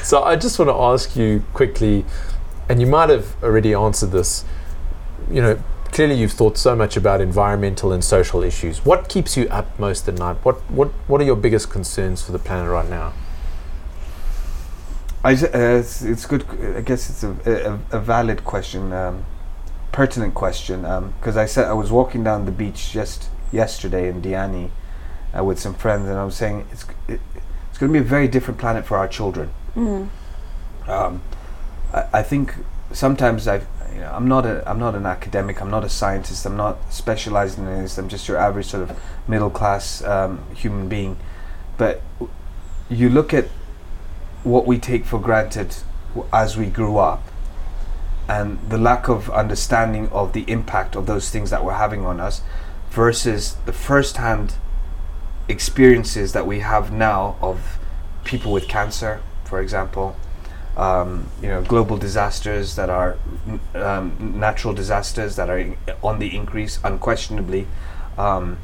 So 0.04 0.24
I 0.24 0.38
just 0.38 0.58
want 0.58 0.70
to 0.70 0.76
ask 0.76 1.16
you 1.18 1.44
quickly, 1.54 2.06
and 2.70 2.82
you 2.82 2.88
might 2.88 3.10
have 3.10 3.36
already 3.44 3.74
answered 3.74 4.12
this. 4.12 4.46
You 5.32 5.42
know, 5.42 5.64
clearly 5.92 6.16
you've 6.16 6.34
thought 6.34 6.58
so 6.58 6.76
much 6.76 6.96
about 6.98 7.22
environmental 7.22 7.92
and 7.92 8.04
social 8.04 8.44
issues. 8.44 8.86
What 8.86 9.10
keeps 9.10 9.36
you 9.38 9.48
up 9.50 9.78
most 9.80 10.08
at 10.08 10.18
night? 10.18 10.38
What 10.44 10.56
what 10.70 10.90
what 11.08 11.22
are 11.22 11.26
your 11.26 11.36
biggest 11.36 11.70
concerns 11.70 12.22
for 12.22 12.32
the 12.32 12.40
planet 12.40 12.70
right 12.70 12.90
now? 12.90 13.14
I, 15.24 15.34
s- 15.34 15.44
uh, 15.44 15.50
it's, 15.80 16.02
it's 16.04 16.26
good. 16.26 16.46
I 16.78 16.82
guess 16.82 17.10
it's 17.10 17.24
a, 17.24 17.80
a, 17.92 17.98
a 17.98 18.00
valid 18.00 18.46
question, 18.46 18.94
um, 18.94 19.26
pertinent 19.92 20.34
question. 20.36 20.82
Because 21.20 21.36
I 21.38 21.46
said 21.46 21.66
I 21.66 21.74
was 21.74 21.92
walking 21.92 22.24
down 22.24 22.46
the 22.46 22.52
beach 22.52 22.92
just 22.92 23.30
yesterday 23.52 24.08
in 24.10 24.22
Diani 24.22 24.70
uh, 25.38 25.44
with 25.44 25.60
some 25.60 25.74
friends, 25.74 26.08
and 26.08 26.18
I 26.18 26.24
was 26.24 26.36
saying 26.36 26.68
it's 26.72 26.86
it, 27.08 27.20
it's 27.70 27.78
going 27.78 27.92
to 27.92 28.00
be 28.00 28.06
a 28.06 28.08
very 28.08 28.28
different 28.28 28.60
planet 28.60 28.86
for 28.86 28.98
our 28.98 29.08
children. 29.08 29.50
Mm. 29.76 30.10
Um, 30.88 31.22
I, 31.94 32.06
I 32.14 32.24
think 32.24 32.54
sometimes 32.92 33.48
I, 33.48 33.62
you 33.94 34.02
know, 34.02 34.12
I'm 34.12 34.28
not 34.28 34.46
a, 34.46 34.68
I'm 34.70 34.80
not 34.80 34.96
an 34.96 35.06
academic. 35.06 35.62
I'm 35.62 35.70
not 35.70 35.84
a 35.84 35.90
scientist. 35.90 36.46
I'm 36.46 36.58
not 36.58 36.94
specialized 36.94 37.58
in 37.58 37.66
this. 37.66 37.98
I'm 37.98 38.10
just 38.10 38.28
your 38.28 38.38
average 38.38 38.68
sort 38.68 38.90
of 38.90 39.00
middle 39.28 39.50
class 39.50 40.04
um, 40.04 40.44
human 40.56 40.88
being. 40.88 41.18
But 41.78 42.02
you 42.90 43.10
look 43.10 43.34
at 43.34 43.48
what 44.44 44.66
we 44.66 44.80
take 44.80 45.06
for 45.06 45.20
granted 45.20 45.76
as 46.32 46.58
we 46.58 46.68
grew 46.68 46.98
up, 46.98 47.22
and 48.30 48.60
the 48.70 48.78
lack 48.78 49.08
of 49.08 49.30
understanding 49.30 50.10
of 50.10 50.34
the 50.34 50.44
impact 50.50 50.96
of 50.96 51.06
those 51.06 51.30
things 51.30 51.50
that 51.50 51.64
were 51.64 51.74
having 51.74 52.06
on 52.06 52.20
us, 52.20 52.42
versus 52.90 53.58
the 53.66 53.74
first-hand 53.74 54.56
experiences 55.48 56.34
that 56.34 56.48
we 56.48 56.60
have 56.60 56.92
now 56.92 57.36
of 57.42 57.78
people 58.24 58.52
with 58.52 58.68
cancer, 58.68 59.22
for 59.46 59.62
example, 59.62 60.16
um, 60.78 61.26
you 61.42 61.50
know, 61.50 61.62
global 61.64 61.98
disasters 61.98 62.76
that 62.76 62.90
are 62.90 63.18
n- 63.48 63.60
um, 63.82 64.34
natural 64.40 64.74
disasters 64.74 65.36
that 65.36 65.50
are 65.50 65.58
in- 65.60 65.78
on 66.04 66.20
the 66.20 66.36
increase, 66.36 66.80
unquestionably. 66.84 67.68
um, 68.18 68.58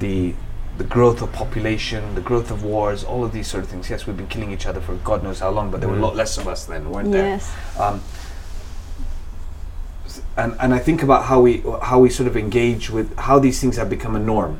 the 0.00 0.34
the 0.78 0.84
growth 0.84 1.20
of 1.20 1.30
population, 1.32 2.14
the 2.14 2.20
growth 2.22 2.50
of 2.50 2.62
wars, 2.64 3.04
all 3.04 3.22
of 3.24 3.32
these 3.32 3.46
sort 3.46 3.62
of 3.64 3.68
things. 3.68 3.90
Yes, 3.90 4.06
we've 4.06 4.16
been 4.16 4.28
killing 4.28 4.50
each 4.50 4.66
other 4.66 4.80
for 4.80 4.94
God 5.04 5.22
knows 5.22 5.40
how 5.40 5.50
long, 5.50 5.70
but 5.70 5.80
there 5.80 5.90
were 5.90 5.96
a 5.96 5.98
Mm. 5.98 6.02
lot 6.08 6.16
less 6.16 6.38
of 6.38 6.46
us 6.48 6.64
then, 6.64 6.90
weren't 6.90 7.12
Yes. 7.12 7.50
there? 7.76 7.86
Um, 7.86 8.00
and 10.36 10.56
and 10.60 10.72
I 10.74 10.78
think 10.78 11.02
about 11.02 11.24
how 11.24 11.40
we 11.40 11.62
how 11.82 11.98
we 12.00 12.08
sort 12.10 12.26
of 12.28 12.36
engage 12.36 12.88
with 12.90 13.14
how 13.18 13.38
these 13.38 13.60
things 13.60 13.76
have 13.76 13.90
become 13.90 14.16
a 14.16 14.18
norm, 14.18 14.58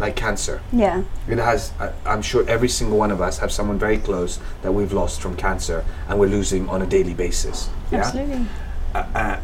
like 0.00 0.16
cancer. 0.16 0.62
Yeah. 0.72 1.04
It 1.28 1.38
has. 1.38 1.72
I, 1.78 1.92
I'm 2.06 2.22
sure 2.22 2.48
every 2.48 2.68
single 2.68 2.98
one 2.98 3.10
of 3.10 3.20
us 3.20 3.38
have 3.38 3.52
someone 3.52 3.78
very 3.78 3.98
close 3.98 4.40
that 4.62 4.72
we've 4.72 4.92
lost 4.92 5.20
from 5.20 5.36
cancer, 5.36 5.84
and 6.08 6.18
we're 6.18 6.30
losing 6.30 6.68
on 6.68 6.82
a 6.82 6.86
daily 6.86 7.14
basis. 7.14 7.68
Yeah. 7.92 7.98
Absolutely. 7.98 8.46
Uh, 8.94 9.04
uh, 9.14 9.40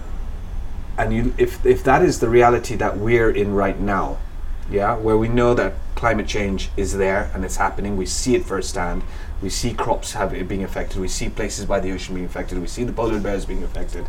and 0.98 1.14
you, 1.14 1.34
if 1.36 1.64
if 1.64 1.84
that 1.84 2.02
is 2.02 2.20
the 2.20 2.28
reality 2.28 2.74
that 2.76 2.96
we're 2.96 3.30
in 3.30 3.54
right 3.54 3.78
now, 3.78 4.18
yeah, 4.70 4.96
where 4.96 5.18
we 5.18 5.28
know 5.28 5.54
that 5.54 5.74
climate 5.94 6.26
change 6.26 6.70
is 6.76 6.96
there 6.96 7.30
and 7.34 7.44
it's 7.44 7.56
happening, 7.56 7.96
we 7.96 8.06
see 8.06 8.34
it 8.34 8.44
firsthand. 8.44 9.02
We 9.42 9.50
see 9.50 9.74
crops 9.74 10.12
have 10.14 10.32
it 10.32 10.48
being 10.48 10.64
affected. 10.64 11.00
We 11.00 11.08
see 11.08 11.28
places 11.28 11.66
by 11.66 11.80
the 11.80 11.92
ocean 11.92 12.14
being 12.14 12.26
affected. 12.26 12.58
We 12.58 12.66
see 12.66 12.84
the 12.84 12.92
polar 12.92 13.20
bears 13.20 13.44
being 13.44 13.62
affected. 13.62 14.06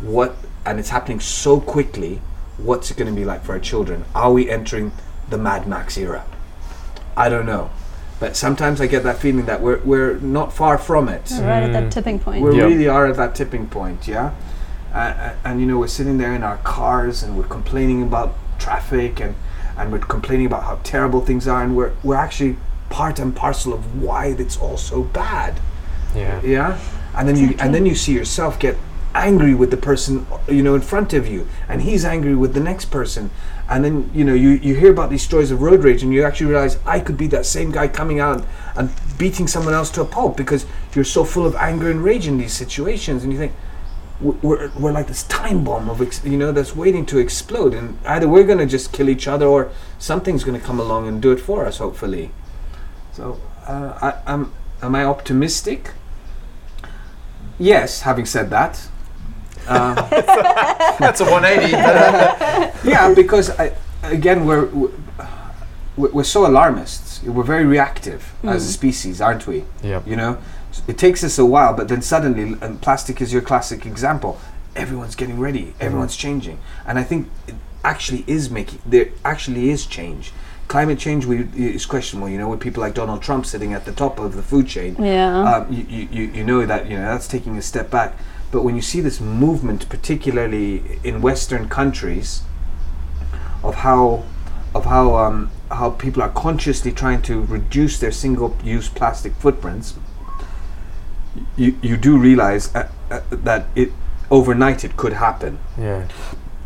What 0.00 0.36
and 0.66 0.78
it's 0.78 0.90
happening 0.90 1.20
so 1.20 1.60
quickly. 1.60 2.20
What's 2.58 2.90
it 2.90 2.96
going 2.96 3.08
to 3.08 3.18
be 3.18 3.24
like 3.24 3.44
for 3.44 3.52
our 3.52 3.60
children? 3.60 4.04
Are 4.14 4.32
we 4.32 4.50
entering 4.50 4.92
the 5.30 5.38
Mad 5.38 5.66
Max 5.66 5.96
era? 5.96 6.24
I 7.16 7.28
don't 7.28 7.46
know, 7.46 7.70
but 8.20 8.36
sometimes 8.36 8.80
I 8.80 8.86
get 8.86 9.02
that 9.04 9.18
feeling 9.18 9.46
that 9.46 9.60
we're 9.60 9.78
we're 9.84 10.14
not 10.20 10.52
far 10.52 10.78
from 10.78 11.08
it 11.08 11.30
We're 11.32 11.46
right 11.46 11.62
at 11.64 11.72
that 11.72 11.84
Mm. 11.84 11.90
tipping 11.90 12.18
point. 12.18 12.42
we 12.44 12.56
Yeah. 12.56 12.64
really 12.64 12.88
are 12.88 13.06
at 13.06 13.16
that 13.16 13.34
tipping 13.34 13.66
point 13.68 14.06
yeah 14.08 14.30
uh, 14.94 15.30
and 15.44 15.60
you 15.60 15.66
know 15.66 15.78
we're 15.78 15.86
sitting 15.88 16.18
there 16.18 16.32
in 16.34 16.42
our 16.42 16.58
cars 16.58 17.22
and 17.22 17.36
we're 17.36 17.44
complaining 17.58 18.02
about 18.02 18.34
traffic 18.58 19.20
and 19.20 19.34
and 19.76 19.92
we're 19.92 19.98
complaining 19.98 20.46
about 20.46 20.62
how 20.64 20.78
terrible 20.82 21.20
things 21.20 21.46
are 21.46 21.62
and 21.62 21.76
we're 21.76 21.92
we're 22.02 22.14
actually 22.26 22.56
part 22.90 23.18
and 23.18 23.34
parcel 23.36 23.72
of 23.74 24.02
why 24.02 24.26
it's 24.26 24.56
all 24.56 24.76
so 24.76 25.02
bad 25.02 25.60
Yeah. 26.16 26.40
yeah 26.42 26.78
and 27.16 27.28
then 27.28 27.36
you 27.36 27.54
and 27.58 27.74
then 27.74 27.84
you 27.86 27.94
see 27.94 28.12
yourself 28.12 28.58
get 28.58 28.76
angry 29.14 29.54
with 29.54 29.70
the 29.70 29.76
person 29.76 30.26
you 30.48 30.62
know 30.62 30.74
in 30.74 30.80
front 30.82 31.12
of 31.12 31.26
you 31.26 31.46
and 31.68 31.82
he's 31.82 32.04
angry 32.04 32.34
with 32.34 32.54
the 32.54 32.60
next 32.60 32.86
person 32.86 33.30
and 33.68 33.84
then 33.84 34.10
you 34.14 34.24
know 34.24 34.34
you 34.34 34.50
you 34.50 34.74
hear 34.74 34.90
about 34.90 35.10
these 35.10 35.22
stories 35.22 35.50
of 35.50 35.60
road 35.60 35.84
rage 35.84 36.02
and 36.02 36.12
you 36.12 36.24
actually 36.24 36.46
realize 36.46 36.78
i 36.86 36.98
could 36.98 37.18
be 37.18 37.26
that 37.26 37.44
same 37.44 37.70
guy 37.70 37.86
coming 37.86 38.18
out 38.18 38.44
and 38.76 38.90
beating 39.18 39.48
someone 39.48 39.74
else 39.74 39.90
to 39.90 40.00
a 40.00 40.04
pulp 40.04 40.36
because 40.36 40.64
you're 40.94 41.04
so 41.04 41.24
full 41.24 41.44
of 41.44 41.54
anger 41.56 41.90
and 41.90 42.02
rage 42.02 42.26
in 42.26 42.38
these 42.38 42.52
situations. 42.52 43.24
And 43.24 43.32
you 43.32 43.38
think 43.38 43.52
we're, 44.20 44.70
we're 44.70 44.92
like 44.92 45.08
this 45.08 45.24
time 45.24 45.64
bomb 45.64 45.90
of 45.90 46.00
ex- 46.00 46.24
you 46.24 46.36
know 46.36 46.52
that's 46.52 46.74
waiting 46.74 47.04
to 47.06 47.18
explode. 47.18 47.74
And 47.74 47.98
either 48.06 48.28
we're 48.28 48.44
going 48.44 48.58
to 48.58 48.66
just 48.66 48.92
kill 48.92 49.08
each 49.08 49.26
other 49.26 49.46
or 49.46 49.70
something's 49.98 50.44
going 50.44 50.58
to 50.58 50.64
come 50.64 50.80
along 50.80 51.08
and 51.08 51.20
do 51.20 51.32
it 51.32 51.40
for 51.40 51.66
us 51.66 51.78
hopefully. 51.78 52.30
So 53.12 53.40
uh, 53.66 54.20
I, 54.26 54.32
am 54.32 54.52
am 54.80 54.94
i 54.94 55.04
optimistic? 55.04 55.92
Yes 57.58 58.02
having 58.02 58.24
said 58.24 58.50
that 58.50 58.88
uh, 59.68 60.96
That's 60.98 61.20
a 61.20 61.24
180. 61.24 61.72
yeah 62.88 63.14
because 63.14 63.50
I, 63.58 63.74
again 64.02 64.46
we're 64.46 64.66
we're 65.96 66.10
we're 66.12 66.24
so 66.24 66.46
alarmists. 66.46 67.22
We're 67.24 67.42
very 67.42 67.64
reactive 67.64 68.32
as 68.44 68.64
a 68.66 68.72
species 68.72 69.20
aren't 69.20 69.46
we? 69.46 69.64
Yeah. 69.82 70.02
you 70.06 70.16
know? 70.16 70.38
S- 70.70 70.82
it 70.86 70.96
takes 70.98 71.24
us 71.24 71.38
a 71.38 71.44
while 71.44 71.74
but 71.74 71.88
then 71.88 72.02
suddenly 72.02 72.56
and 72.60 72.80
plastic 72.80 73.20
is 73.20 73.32
your 73.32 73.42
classic 73.42 73.84
example. 73.86 74.38
Everyone's 74.76 75.16
getting 75.16 75.40
ready. 75.40 75.74
Everyone's 75.80 76.16
changing. 76.16 76.58
And 76.86 76.98
i 76.98 77.04
think 77.04 77.28
it 77.46 77.54
actually 77.84 78.24
is 78.26 78.50
making 78.50 78.80
there 78.84 79.08
actually 79.24 79.70
is 79.70 79.86
change 79.86 80.32
climate 80.68 80.98
change 80.98 81.24
we, 81.26 81.48
is 81.56 81.86
questionable 81.86 82.28
you 82.28 82.38
know 82.38 82.48
with 82.48 82.60
people 82.60 82.80
like 82.82 82.94
donald 82.94 83.22
trump 83.22 83.44
sitting 83.46 83.72
at 83.72 83.84
the 83.86 83.92
top 83.92 84.18
of 84.18 84.36
the 84.36 84.42
food 84.42 84.66
chain 84.68 84.94
Yeah. 84.98 85.42
um, 85.54 85.72
you, 85.72 85.84
you, 85.88 86.08
you 86.12 86.22
you 86.36 86.44
know 86.44 86.66
that 86.66 86.88
you 86.90 86.96
know 86.98 87.04
that's 87.12 87.26
taking 87.26 87.56
a 87.56 87.62
step 87.62 87.90
back 87.90 88.16
but 88.52 88.62
when 88.62 88.76
you 88.76 88.82
see 88.82 89.00
this 89.00 89.20
movement 89.20 89.88
particularly 89.88 90.82
in 91.04 91.20
western 91.22 91.68
countries 91.68 92.42
of 93.62 93.76
how 93.76 94.24
of 94.74 94.84
how 94.84 95.16
um, 95.16 95.50
how 95.70 95.90
people 95.90 96.22
are 96.22 96.30
consciously 96.30 96.92
trying 96.92 97.22
to 97.22 97.42
reduce 97.44 97.98
their 97.98 98.12
single-use 98.12 98.88
plastic 98.90 99.32
footprints 99.34 99.94
you 101.56 101.76
you 101.82 101.96
do 101.96 102.16
realize 102.18 102.74
uh, 102.74 102.88
uh, 103.10 103.20
that 103.30 103.66
it 103.74 103.90
overnight 104.30 104.84
it 104.84 104.96
could 104.96 105.14
happen 105.14 105.58
Yeah. 105.78 106.06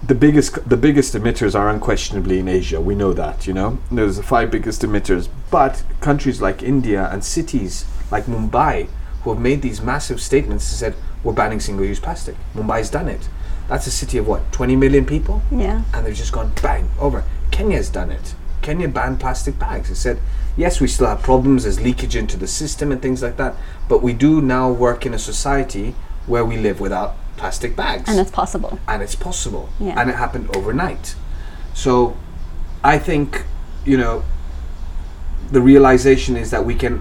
The 0.04 0.14
biggest 0.14 0.68
the 0.68 0.76
biggest 0.76 1.14
emitters 1.14 1.58
are 1.58 1.68
unquestionably 1.68 2.38
in 2.40 2.48
Asia. 2.48 2.80
We 2.80 2.94
know 2.94 3.12
that, 3.12 3.46
you 3.46 3.54
know. 3.54 3.78
There's 3.90 4.16
the 4.16 4.22
five 4.22 4.50
biggest 4.50 4.82
emitters, 4.82 5.28
but 5.50 5.84
countries 6.00 6.42
like 6.42 6.62
India 6.62 7.08
and 7.12 7.24
cities 7.24 7.84
like 8.10 8.24
Mumbai 8.24 8.88
who 9.22 9.30
have 9.30 9.40
made 9.40 9.62
these 9.62 9.80
massive 9.80 10.20
statements 10.20 10.68
and 10.70 10.78
said 10.78 10.94
we're 11.22 11.32
banning 11.32 11.60
single-use 11.60 12.00
plastic. 12.00 12.34
Mumbai's 12.54 12.90
done 12.90 13.08
it. 13.08 13.28
That's 13.68 13.86
a 13.86 13.92
city 13.92 14.18
of 14.18 14.26
what 14.26 14.50
20 14.50 14.74
million 14.74 15.06
people, 15.06 15.40
yeah. 15.52 15.82
and 15.94 16.04
they've 16.04 16.14
just 16.14 16.32
gone 16.32 16.52
bang 16.60 16.90
over. 16.98 17.22
Kenya's 17.52 17.88
done 17.88 18.10
it. 18.10 18.34
Kenya 18.60 18.88
banned 18.88 19.20
plastic 19.20 19.58
bags. 19.58 19.88
It 19.90 19.96
said 19.96 20.18
yes, 20.56 20.80
we 20.80 20.88
still 20.88 21.06
have 21.06 21.22
problems. 21.22 21.62
There's 21.62 21.80
leakage 21.80 22.16
into 22.16 22.36
the 22.36 22.48
system 22.48 22.90
and 22.90 23.00
things 23.00 23.22
like 23.22 23.36
that, 23.36 23.54
but 23.88 24.02
we 24.02 24.12
do 24.12 24.42
now 24.42 24.70
work 24.70 25.06
in 25.06 25.14
a 25.14 25.18
society 25.18 25.94
where 26.26 26.44
we 26.44 26.56
live 26.56 26.80
without 26.80 27.14
plastic 27.42 27.74
bags 27.74 28.08
And 28.08 28.20
it's 28.20 28.30
possible. 28.30 28.78
and 28.86 29.02
it's 29.02 29.16
possible 29.16 29.64
Yeah. 29.80 29.98
and 30.00 30.08
it 30.08 30.14
happened 30.24 30.46
overnight 30.56 31.16
so 31.74 31.92
i 32.94 32.96
think 33.06 33.26
you 33.84 33.96
know 34.02 34.22
the 35.50 35.60
realization 35.60 36.36
is 36.36 36.50
that 36.50 36.64
we 36.64 36.74
can 36.74 36.94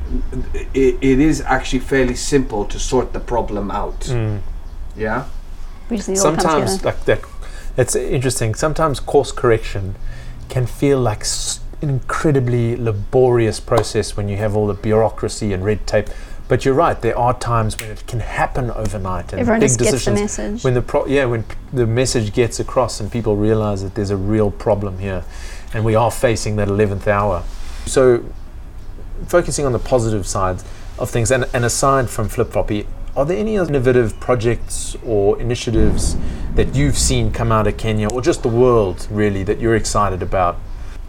it, 0.73 0.95
it 1.11 1.19
is 1.19 1.41
actually 1.55 1.83
fairly 1.93 2.15
simple 2.15 2.65
to 2.73 2.77
sort 2.79 3.07
the 3.13 3.19
problem 3.19 3.69
out 3.71 3.99
Mm. 4.09 4.39
yeah 4.97 5.23
We 5.91 5.97
just 5.97 6.09
all 6.09 6.15
Sometimes, 6.15 6.83
like 6.85 7.05
that, 7.05 7.19
it's 7.77 7.95
interesting. 7.95 8.55
Sometimes 8.55 8.99
course 9.13 9.31
correction 9.41 9.95
can 10.53 10.65
feel 10.65 10.99
like 11.09 11.21
s- 11.21 11.59
an 11.83 11.89
incredibly 11.89 12.65
laborious 12.89 13.59
process 13.71 14.17
when 14.17 14.29
you 14.29 14.37
have 14.43 14.53
all 14.57 14.67
the 14.73 14.79
bureaucracy 14.89 15.53
and 15.53 15.65
red 15.65 15.79
tape. 15.85 16.09
But 16.51 16.65
you're 16.65 16.73
right. 16.73 17.01
There 17.01 17.17
are 17.17 17.33
times 17.33 17.79
when 17.79 17.91
it 17.91 18.05
can 18.07 18.19
happen 18.19 18.71
overnight, 18.71 19.31
and 19.31 19.39
Everyone 19.39 19.61
big 19.61 19.69
just 19.69 19.79
gets 19.79 19.91
the 19.91 19.97
decisions. 20.11 20.19
message. 20.19 20.63
when 20.65 20.73
the 20.73 20.81
pro- 20.81 21.05
yeah 21.05 21.23
when 21.23 21.43
p- 21.43 21.55
the 21.71 21.87
message 21.87 22.33
gets 22.33 22.59
across 22.59 22.99
and 22.99 23.09
people 23.09 23.37
realize 23.37 23.81
that 23.83 23.95
there's 23.95 24.09
a 24.09 24.17
real 24.17 24.51
problem 24.51 24.99
here 24.99 25.23
and 25.73 25.85
we 25.85 25.95
are 25.95 26.11
facing 26.11 26.57
that 26.57 26.67
11th 26.67 27.07
hour 27.07 27.43
so 27.85 28.25
focusing 29.27 29.65
on 29.65 29.71
the 29.71 29.79
positive 29.79 30.27
sides 30.27 30.65
of 30.99 31.09
things 31.09 31.31
and, 31.31 31.45
and 31.53 31.63
aside 31.63 32.09
from 32.09 32.27
Flipflopi 32.27 32.85
are 33.15 33.25
there 33.25 33.37
any 33.37 33.55
innovative 33.55 34.19
projects 34.19 34.97
or 35.05 35.39
initiatives 35.39 36.17
that 36.55 36.75
you've 36.75 36.97
seen 36.97 37.31
come 37.31 37.49
out 37.53 37.65
of 37.65 37.77
Kenya 37.77 38.09
or 38.09 38.19
just 38.21 38.43
the 38.43 38.49
world 38.49 39.07
really 39.09 39.43
that 39.43 39.61
you're 39.61 39.75
excited 39.77 40.21
about 40.21 40.57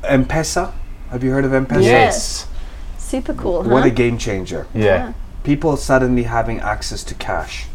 m-pesa 0.04 0.72
have 1.10 1.24
you 1.24 1.32
heard 1.32 1.44
of 1.44 1.52
m-pesa 1.52 1.82
Yes. 1.82 2.46
Super 2.96 3.34
cool, 3.34 3.64
huh? 3.64 3.70
what 3.70 3.84
a 3.84 3.90
game 3.90 4.16
changer 4.16 4.66
yeah, 4.72 5.12
people 5.44 5.76
suddenly 5.76 6.24
having 6.24 6.60
access 6.60 7.02
to 7.04 7.14
cash. 7.14 7.66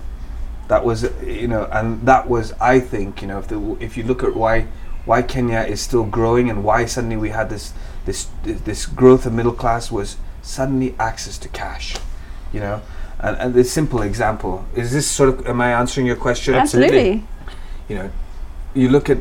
That 0.67 0.83
was 0.83 1.09
you 1.25 1.47
know 1.47 1.69
and 1.71 2.05
that 2.05 2.27
was 2.27 2.51
i 2.59 2.81
think 2.81 3.21
you 3.21 3.27
know 3.29 3.39
if 3.39 3.47
the, 3.47 3.77
if 3.79 3.95
you 3.95 4.03
look 4.03 4.21
at 4.21 4.35
why 4.35 4.67
why 5.05 5.21
kenya 5.21 5.59
is 5.61 5.79
still 5.79 6.03
growing 6.03 6.49
and 6.49 6.61
why 6.61 6.85
suddenly 6.85 7.15
we 7.15 7.29
had 7.29 7.49
this 7.49 7.71
this 8.03 8.27
this 8.43 8.85
growth 8.85 9.25
of 9.25 9.31
middle 9.31 9.53
class 9.53 9.89
was 9.89 10.17
suddenly 10.41 10.93
access 10.99 11.37
to 11.37 11.47
cash 11.47 11.95
you 12.51 12.59
know? 12.59 12.81
And, 13.19 13.37
and 13.37 13.53
this 13.53 13.71
simple 13.71 14.01
example 14.01 14.65
is 14.75 14.91
this 14.91 15.07
sort 15.07 15.29
of 15.29 15.47
am 15.47 15.61
i 15.61 15.71
answering 15.71 16.05
your 16.05 16.17
question? 16.17 16.53
Absolutely. 16.53 17.23
you 17.87 17.95
know 17.95 18.11
you 18.73 18.89
look 18.89 19.09
at 19.09 19.19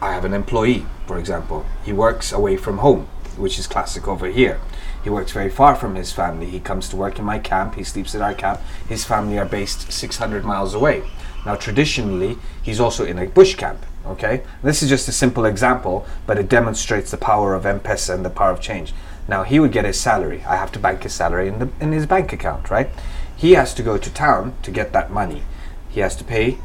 i 0.00 0.12
have 0.12 0.24
an 0.24 0.32
employee 0.32 0.86
for 1.06 1.18
example. 1.18 1.64
He 1.84 1.92
works 1.92 2.32
away 2.32 2.56
from 2.56 2.78
home 2.78 3.08
which 3.36 3.58
is 3.58 3.66
classic 3.66 4.06
over 4.06 4.26
here 4.28 4.60
he 5.06 5.10
works 5.10 5.30
very 5.30 5.50
far 5.50 5.76
from 5.76 5.94
his 5.94 6.12
family. 6.12 6.46
He 6.46 6.58
comes 6.58 6.88
to 6.88 6.96
work 6.96 7.20
in 7.20 7.24
my 7.24 7.38
camp. 7.38 7.76
He 7.76 7.84
sleeps 7.84 8.16
at 8.16 8.22
our 8.22 8.34
camp. 8.34 8.60
His 8.88 9.04
family 9.04 9.38
are 9.38 9.44
based 9.44 9.92
600 9.92 10.44
miles 10.44 10.74
away. 10.74 11.04
Now 11.44 11.54
traditionally 11.54 12.38
he's 12.60 12.80
also 12.80 13.04
in 13.04 13.16
a 13.16 13.28
bush 13.28 13.54
camp 13.54 13.86
okay? 14.04 14.42
This 14.64 14.82
is 14.82 14.88
just 14.88 15.06
a 15.06 15.12
simple 15.12 15.44
example 15.44 16.04
but 16.26 16.40
it 16.40 16.48
demonstrates 16.48 17.12
the 17.12 17.18
power 17.18 17.54
of 17.54 17.64
m-pesa 17.64 18.14
and 18.14 18.24
the 18.24 18.30
power 18.30 18.50
of 18.50 18.60
change. 18.60 18.94
Now 19.28 19.44
he 19.44 19.60
would 19.60 19.70
get 19.70 19.84
his 19.84 20.00
salary. 20.00 20.42
I 20.42 20.56
have 20.56 20.72
to 20.72 20.80
bank 20.80 21.04
his 21.04 21.14
salary 21.14 21.46
in, 21.46 21.60
the, 21.60 21.68
in 21.80 21.92
his 21.92 22.06
bank 22.06 22.32
account 22.32 22.68
right? 22.68 22.90
He 23.36 23.52
has 23.52 23.74
to 23.74 23.84
go 23.84 23.98
to 23.98 24.12
town 24.12 24.56
to 24.64 24.72
get 24.72 24.92
that 24.92 25.12
money. 25.12 25.42
He 25.88 26.00
has 26.00 26.16
to 26.16 26.24
pay 26.24 26.58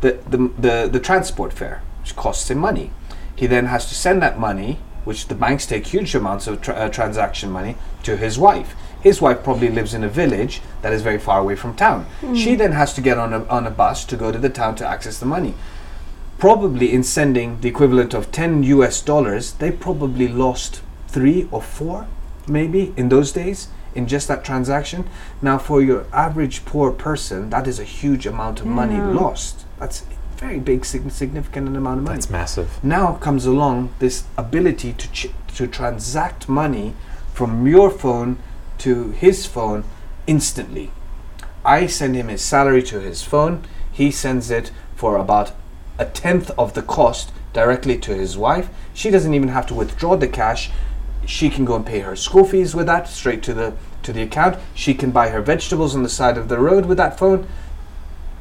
the, 0.00 0.12
the, 0.28 0.36
the, 0.56 0.88
the 0.92 1.00
transport 1.00 1.52
fare, 1.52 1.82
which 2.02 2.14
costs 2.14 2.52
him 2.52 2.58
money. 2.58 2.92
He 3.34 3.48
then 3.48 3.66
has 3.66 3.88
to 3.88 3.96
send 3.96 4.22
that 4.22 4.38
money, 4.38 4.78
which 5.04 5.28
the 5.28 5.34
banks 5.34 5.66
take 5.66 5.86
huge 5.86 6.14
amounts 6.14 6.46
of 6.46 6.60
tra- 6.60 6.74
uh, 6.74 6.88
transaction 6.88 7.50
money, 7.50 7.76
to 8.02 8.16
his 8.16 8.38
wife. 8.38 8.74
His 9.00 9.20
wife 9.20 9.42
probably 9.42 9.70
lives 9.70 9.94
in 9.94 10.04
a 10.04 10.08
village 10.08 10.60
that 10.82 10.92
is 10.92 11.02
very 11.02 11.18
far 11.18 11.40
away 11.40 11.56
from 11.56 11.74
town. 11.74 12.06
She 12.34 12.54
then 12.54 12.72
has 12.72 12.92
to 12.94 13.00
get 13.00 13.18
on 13.18 13.32
a, 13.32 13.44
on 13.46 13.66
a 13.66 13.70
bus 13.70 14.04
to 14.06 14.16
go 14.16 14.30
to 14.30 14.38
the 14.38 14.50
town 14.50 14.74
to 14.76 14.86
access 14.86 15.18
the 15.18 15.26
money. 15.26 15.54
probably 16.40 16.90
in 16.90 17.02
sending 17.02 17.60
the 17.60 17.68
equivalent 17.68 18.14
of 18.14 18.32
10 18.32 18.62
US 18.62 19.02
dollars, 19.02 19.52
they 19.52 19.70
probably 19.70 20.26
lost 20.26 20.80
three 21.06 21.46
or 21.50 21.60
four, 21.60 22.06
maybe 22.48 22.94
in 22.96 23.10
those 23.10 23.30
days, 23.30 23.68
in 23.94 24.06
just 24.06 24.26
that 24.28 24.42
transaction. 24.42 25.04
Now, 25.42 25.58
for 25.58 25.82
your 25.82 26.06
average 26.12 26.64
poor 26.64 26.92
person, 26.92 27.50
that 27.50 27.66
is 27.68 27.78
a 27.78 27.84
huge 27.84 28.26
amount 28.26 28.60
of 28.60 28.66
money 28.66 28.98
lost. 28.98 29.66
That's 29.78 30.04
very 30.40 30.58
big, 30.58 30.86
significant 30.86 31.76
amount 31.76 31.98
of 31.98 32.04
money. 32.04 32.16
That's 32.16 32.30
massive. 32.30 32.82
now 32.82 33.14
comes 33.14 33.44
along 33.44 33.92
this 33.98 34.24
ability 34.38 34.94
to 34.94 35.12
ch- 35.12 35.30
to 35.54 35.66
transact 35.66 36.48
money 36.48 36.94
from 37.34 37.66
your 37.66 37.90
phone 37.90 38.38
to 38.78 39.10
his 39.10 39.46
phone 39.46 39.84
instantly. 40.26 40.90
I 41.62 41.86
send 41.86 42.16
him 42.16 42.28
his 42.28 42.40
salary 42.40 42.82
to 42.84 43.00
his 43.00 43.22
phone. 43.22 43.64
He 43.92 44.10
sends 44.10 44.50
it 44.50 44.70
for 44.96 45.18
about 45.18 45.52
a 45.98 46.06
tenth 46.06 46.50
of 46.56 46.72
the 46.72 46.82
cost 46.82 47.32
directly 47.52 47.98
to 47.98 48.14
his 48.14 48.38
wife. 48.38 48.70
She 48.94 49.10
doesn't 49.10 49.34
even 49.34 49.48
have 49.48 49.66
to 49.66 49.74
withdraw 49.74 50.16
the 50.16 50.28
cash. 50.28 50.70
She 51.26 51.50
can 51.50 51.66
go 51.66 51.76
and 51.76 51.84
pay 51.84 52.00
her 52.00 52.16
school 52.16 52.46
fees 52.46 52.74
with 52.74 52.86
that 52.86 53.08
straight 53.08 53.42
to 53.42 53.52
the 53.52 53.74
to 54.04 54.12
the 54.14 54.22
account. 54.22 54.58
She 54.74 54.94
can 54.94 55.10
buy 55.10 55.28
her 55.28 55.42
vegetables 55.42 55.94
on 55.94 56.02
the 56.02 56.08
side 56.08 56.38
of 56.38 56.48
the 56.48 56.58
road 56.58 56.86
with 56.86 56.96
that 56.96 57.18
phone. 57.18 57.46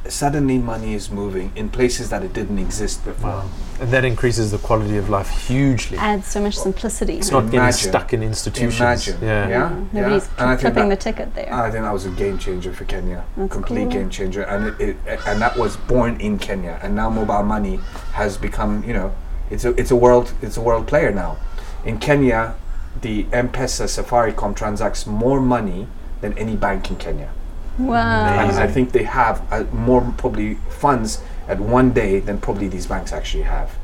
Suddenly 0.07 0.57
money 0.57 0.93
is 0.93 1.11
moving 1.11 1.51
in 1.55 1.69
places 1.69 2.09
that 2.09 2.23
it 2.23 2.33
didn't 2.33 2.57
exist 2.57 3.03
before. 3.03 3.29
Wow. 3.29 3.49
And 3.81 3.91
that 3.91 4.05
increases 4.05 4.51
the 4.51 4.57
quality 4.57 4.97
of 4.97 5.09
life 5.09 5.29
hugely. 5.47 5.97
Adds 5.97 6.27
so 6.27 6.41
much 6.41 6.57
simplicity. 6.57 7.17
It's 7.17 7.31
not 7.31 7.51
getting 7.51 7.71
stuck 7.71 8.13
in 8.13 8.23
institutions. 8.23 8.79
Imagine. 8.79 9.17
Yeah. 9.21 9.49
Yeah. 9.49 9.69
Mm-hmm. 9.69 9.97
Nobody's 9.97 10.25
yeah. 10.25 10.31
And 10.37 10.49
I 10.49 10.55
think 10.55 10.73
clipping 10.73 10.89
the 10.89 10.95
ticket 10.95 11.35
there. 11.35 11.53
I 11.53 11.69
think 11.69 11.83
that 11.83 11.93
was 11.93 12.05
a 12.05 12.11
game 12.11 12.37
changer 12.37 12.73
for 12.73 12.85
Kenya. 12.85 13.25
That's 13.37 13.51
Complete 13.51 13.83
cool. 13.83 13.91
game 13.91 14.09
changer, 14.09 14.43
and 14.43 14.81
it, 14.81 14.97
it 15.05 15.19
and 15.27 15.41
that 15.41 15.57
was 15.57 15.77
born 15.77 16.19
in 16.19 16.39
Kenya. 16.39 16.79
And 16.81 16.95
now 16.95 17.09
mobile 17.09 17.43
money 17.43 17.77
has 18.13 18.37
become, 18.37 18.83
you 18.83 18.93
know, 18.93 19.13
it's 19.49 19.65
a 19.65 19.71
it's 19.79 19.91
a 19.91 19.95
world 19.95 20.33
it's 20.41 20.57
a 20.57 20.61
world 20.61 20.87
player 20.87 21.11
now. 21.11 21.37
In 21.85 21.99
Kenya, 21.99 22.55
the 23.01 23.25
M-Pesa 23.31 23.85
Safaricom 23.87 24.55
transacts 24.55 25.05
more 25.05 25.39
money 25.39 25.87
than 26.21 26.37
any 26.37 26.55
bank 26.55 26.89
in 26.89 26.97
Kenya. 26.97 27.31
Wow. 27.79 28.39
And 28.39 28.57
I 28.57 28.67
think 28.67 28.91
they 28.91 29.03
have 29.03 29.45
uh, 29.51 29.63
more 29.73 30.01
probably 30.17 30.55
funds 30.69 31.21
at 31.47 31.59
one 31.59 31.93
day 31.93 32.19
than 32.19 32.39
probably 32.39 32.67
these 32.67 32.87
banks 32.87 33.11
actually 33.11 33.43
have. 33.43 33.77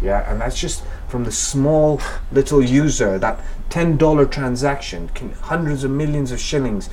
Yeah, 0.00 0.30
and 0.30 0.40
that's 0.40 0.58
just 0.58 0.84
from 1.08 1.24
the 1.24 1.32
small 1.32 2.00
little 2.30 2.62
user. 2.62 3.18
That 3.18 3.40
ten 3.68 3.96
dollar 3.96 4.26
transaction 4.26 5.08
can 5.08 5.32
hundreds 5.32 5.82
of 5.82 5.90
millions 5.90 6.30
of 6.30 6.38
shillings 6.38 6.88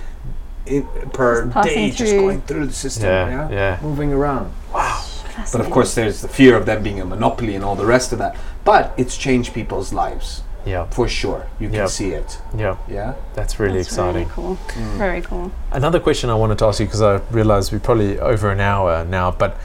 in, 0.65 0.88
per 1.14 1.44
Just 1.44 1.53
passing 1.53 1.73
day 1.73 1.91
just 1.91 2.14
going 2.14 2.41
through 2.41 2.65
the 2.65 2.73
system. 2.73 3.06
Yeah, 3.06 3.30
Yeah, 3.30 3.49
yeah. 3.52 3.80
moving 3.84 4.11
around. 4.11 4.52
Wow. 4.73 5.03
But 5.52 5.61
of 5.61 5.69
course, 5.69 5.94
there's 5.94 6.22
the 6.22 6.30
fear 6.30 6.56
of 6.56 6.65
them 6.65 6.82
being 6.82 7.02
a 7.02 7.06
monopoly 7.06 7.56
and 7.56 7.64
all 7.64 7.76
the 7.76 7.86
rest 7.86 8.14
of 8.14 8.19
that. 8.19 8.38
But 8.64 8.94
it's 8.98 9.18
changed 9.18 9.53
people's 9.53 9.91
lives 9.91 10.41
Yeah. 10.65 10.85
for 10.89 11.07
sure. 11.07 11.45
You 11.59 11.67
can 11.69 11.75
Yep. 11.75 11.89
see 11.89 12.11
it. 12.11 12.39
Yeah. 12.57 12.77
Yeah. 12.87 13.13
That's 13.35 13.59
really 13.59 13.77
That's 13.77 13.89
exciting. 13.89 14.25
Very 14.27 14.33
cool. 14.35 14.57
Mm. 14.73 14.97
Very 14.97 15.21
cool. 15.21 15.51
Another 15.71 15.99
question 15.99 16.29
I 16.29 16.35
wanted 16.35 16.57
to 16.59 16.65
ask 16.65 16.79
you 16.79 16.85
because 16.87 17.01
I 17.01 17.21
realize 17.31 17.71
we're 17.71 17.79
probably 17.79 18.19
over 18.19 18.49
an 18.51 18.59
hour 18.59 19.05
now, 19.05 19.31
but 19.31 19.57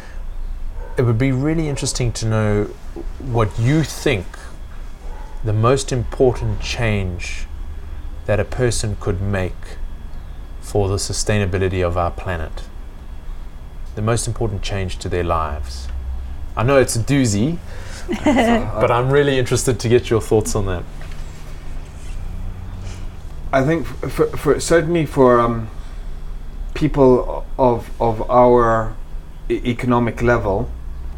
it 0.96 1.02
would 1.02 1.18
be 1.18 1.32
really 1.32 1.68
interesting 1.68 2.12
to 2.12 2.26
know 2.26 2.66
what 3.18 3.48
you 3.58 3.82
think 3.82 4.26
the 5.42 5.52
most 5.54 5.90
important 5.90 6.60
change 6.60 7.46
that 8.26 8.38
a 8.38 8.44
person 8.44 8.96
could 9.00 9.20
make 9.22 9.78
for 10.60 10.88
the 10.88 10.96
sustainability 10.96 11.82
of 11.84 11.96
our 11.96 12.10
planet. 12.10 12.64
The 13.94 14.02
most 14.02 14.26
important 14.28 14.62
change 14.62 14.98
to 14.98 15.08
their 15.08 15.24
lives. 15.24 15.88
I 16.56 16.62
know 16.62 16.76
it's 16.78 16.94
a 16.94 16.98
doozy, 17.00 17.56
but 18.24 18.90
I'm 18.90 19.10
really 19.10 19.38
interested 19.38 19.78
to 19.78 19.88
get 19.88 20.10
your 20.10 20.20
thoughts 20.20 20.56
on 20.56 20.66
that. 20.66 20.82
I 23.52 23.64
think 23.64 23.86
for, 23.86 24.26
for 24.36 24.60
certainly 24.60 25.06
for 25.06 25.40
um, 25.40 25.68
people 26.74 27.44
of 27.58 27.90
of 28.00 28.28
our 28.30 28.96
e- 29.48 29.60
economic 29.64 30.22
level, 30.22 30.70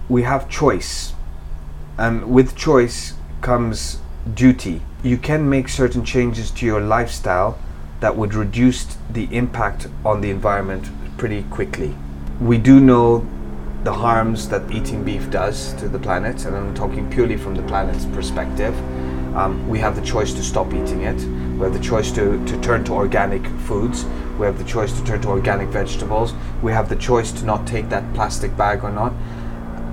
we 0.08 0.22
have 0.22 0.48
choice, 0.48 1.14
and 1.98 2.30
with 2.30 2.56
choice 2.56 3.14
comes 3.40 3.98
duty. 4.34 4.82
You 5.02 5.16
can 5.16 5.48
make 5.48 5.68
certain 5.68 6.04
changes 6.04 6.50
to 6.52 6.66
your 6.66 6.80
lifestyle 6.80 7.58
that 8.00 8.16
would 8.16 8.34
reduce 8.34 8.84
the 9.10 9.28
impact 9.34 9.88
on 10.04 10.20
the 10.20 10.30
environment 10.30 10.90
pretty 11.16 11.42
quickly. 11.44 11.94
We 12.40 12.58
do 12.58 12.80
know 12.80 13.26
the 13.84 13.92
harms 13.92 14.48
that 14.48 14.70
eating 14.70 15.02
beef 15.02 15.28
does 15.30 15.72
to 15.74 15.88
the 15.88 15.98
planet, 15.98 16.44
and 16.44 16.56
I'm 16.56 16.74
talking 16.74 17.10
purely 17.10 17.36
from 17.36 17.54
the 17.54 17.62
planet's 17.64 18.04
perspective. 18.06 18.76
Um, 19.36 19.66
we 19.68 19.78
have 19.80 19.96
the 19.96 20.02
choice 20.02 20.32
to 20.34 20.42
stop 20.42 20.72
eating 20.72 21.02
it. 21.02 21.20
We 21.58 21.64
have 21.64 21.72
the 21.72 21.80
choice 21.80 22.12
to, 22.12 22.44
to 22.44 22.60
turn 22.60 22.84
to 22.84 22.92
organic 22.92 23.44
foods. 23.66 24.04
We 24.38 24.46
have 24.46 24.58
the 24.58 24.64
choice 24.64 24.92
to 24.98 25.04
turn 25.04 25.20
to 25.22 25.28
organic 25.28 25.68
vegetables. 25.68 26.32
We 26.62 26.70
have 26.72 26.88
the 26.88 26.96
choice 26.96 27.32
to 27.32 27.44
not 27.44 27.66
take 27.66 27.88
that 27.88 28.14
plastic 28.14 28.56
bag 28.56 28.84
or 28.84 28.90
not. 28.90 29.12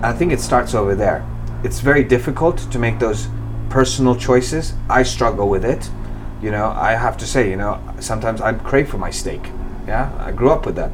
I 0.03 0.13
think 0.13 0.31
it 0.33 0.39
starts 0.39 0.75
over 0.75 0.93
there. 0.93 1.25
It's 1.63 1.79
very 1.79 2.03
difficult 2.03 2.57
to 2.71 2.79
make 2.79 2.99
those 2.99 3.27
personal 3.69 4.15
choices. 4.15 4.73
I 4.89 5.03
struggle 5.03 5.49
with 5.49 5.65
it. 5.65 5.89
You 6.41 6.51
know, 6.51 6.67
I 6.67 6.91
have 6.91 7.17
to 7.17 7.25
say, 7.25 7.49
you 7.49 7.57
know, 7.57 7.81
sometimes 7.99 8.39
I 8.39 8.53
crave 8.53 8.87
for 8.87 8.97
my 8.97 9.09
steak. 9.09 9.41
Yeah, 9.87 10.11
I 10.19 10.31
grew 10.31 10.51
up 10.51 10.65
with 10.65 10.75
that. 10.75 10.91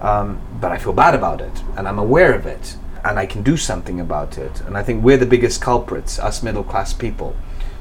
Um, 0.00 0.40
but 0.64 0.72
I 0.72 0.78
feel 0.78 0.94
bad 0.94 1.14
about 1.14 1.42
it, 1.42 1.62
and 1.76 1.86
I'm 1.86 1.98
aware 1.98 2.32
of 2.32 2.46
it, 2.46 2.78
and 3.04 3.18
I 3.18 3.26
can 3.26 3.42
do 3.42 3.54
something 3.54 4.00
about 4.00 4.38
it. 4.38 4.62
And 4.62 4.78
I 4.78 4.82
think 4.82 5.04
we're 5.04 5.18
the 5.18 5.26
biggest 5.26 5.60
culprits, 5.60 6.18
us 6.18 6.42
middle 6.42 6.64
class 6.64 6.94
people, 6.94 7.36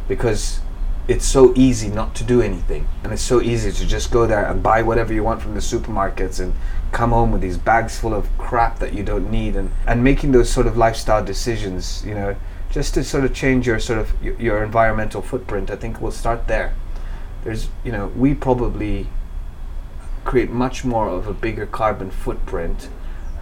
because 0.10 0.60
it's 1.08 1.24
so 1.24 1.54
easy 1.56 1.88
not 1.88 2.14
to 2.16 2.26
do 2.26 2.42
anything, 2.42 2.90
and 3.02 3.14
it's 3.14 3.22
so 3.22 3.42
easy 3.42 3.72
to 3.72 3.88
just 3.88 4.12
go 4.12 4.28
there 4.28 4.46
and 4.46 4.62
buy 4.62 4.82
whatever 4.82 5.14
you 5.14 5.24
want 5.24 5.42
from 5.42 5.54
the 5.54 5.62
supermarkets 5.62 6.42
and 6.42 6.54
come 6.92 7.12
home 7.12 7.32
with 7.32 7.40
these 7.40 7.58
bags 7.58 7.98
full 7.98 8.14
of 8.14 8.28
crap 8.38 8.80
that 8.80 8.94
you 8.94 9.02
don't 9.02 9.32
need, 9.32 9.56
and 9.56 9.72
and 9.88 10.04
making 10.04 10.34
those 10.34 10.50
sort 10.50 10.68
of 10.68 10.76
lifestyle 10.76 11.24
decisions, 11.24 12.04
you 12.06 12.14
know, 12.14 12.36
just 12.70 12.94
to 12.96 13.02
sort 13.02 13.24
of 13.24 13.34
change 13.34 13.66
your 13.66 13.80
sort 13.80 13.98
of 13.98 14.12
your, 14.22 14.36
your 14.42 14.62
environmental 14.62 15.22
footprint. 15.22 15.72
I 15.72 15.78
think 15.78 16.02
we'll 16.02 16.12
start 16.12 16.48
there. 16.48 16.74
There's, 17.46 17.70
you 17.86 17.94
know, 17.94 18.08
we 18.08 18.34
probably 18.34 19.08
create 20.24 20.50
much 20.50 20.86
more 20.86 21.10
of 21.10 21.28
a 21.28 21.34
bigger 21.34 21.66
carbon 21.66 22.12
footprint 22.12 22.90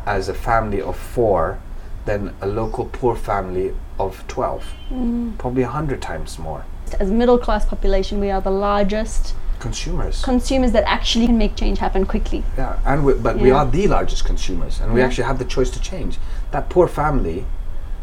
as 0.06 0.28
a 0.28 0.34
family 0.34 0.82
of 0.82 0.96
four 0.96 1.60
than 2.06 2.34
a 2.42 2.48
local 2.48 2.86
poor 2.86 3.16
family 3.16 3.74
of 4.00 4.28
12 4.28 4.66
mm. 4.90 5.38
probably 5.38 5.64
a 5.64 5.68
hundred 5.68 6.02
times 6.02 6.40
more. 6.40 6.66
As 7.00 7.12
middle 7.12 7.38
class 7.38 7.66
population, 7.66 8.20
we 8.20 8.32
are 8.32 8.42
the 8.42 8.52
largest 8.52 9.36
consumers. 9.60 10.24
consumers 10.24 10.72
that 10.72 10.84
actually 10.88 11.28
can 11.28 11.38
make 11.38 11.56
change 11.56 11.78
happen 11.78 12.04
quickly. 12.06 12.44
yeah 12.58 12.80
and 12.84 13.06
we, 13.06 13.14
but 13.14 13.38
we 13.38 13.52
are 13.52 13.66
the 13.66 13.88
largest 13.88 14.26
consumers 14.26 14.82
and 14.82 14.92
we 14.92 15.02
actually 15.02 15.24
have 15.24 15.38
the 15.38 15.46
choice 15.46 15.70
to 15.70 15.80
change. 15.80 16.18
That 16.52 16.70
poor 16.70 16.88
family 16.88 17.46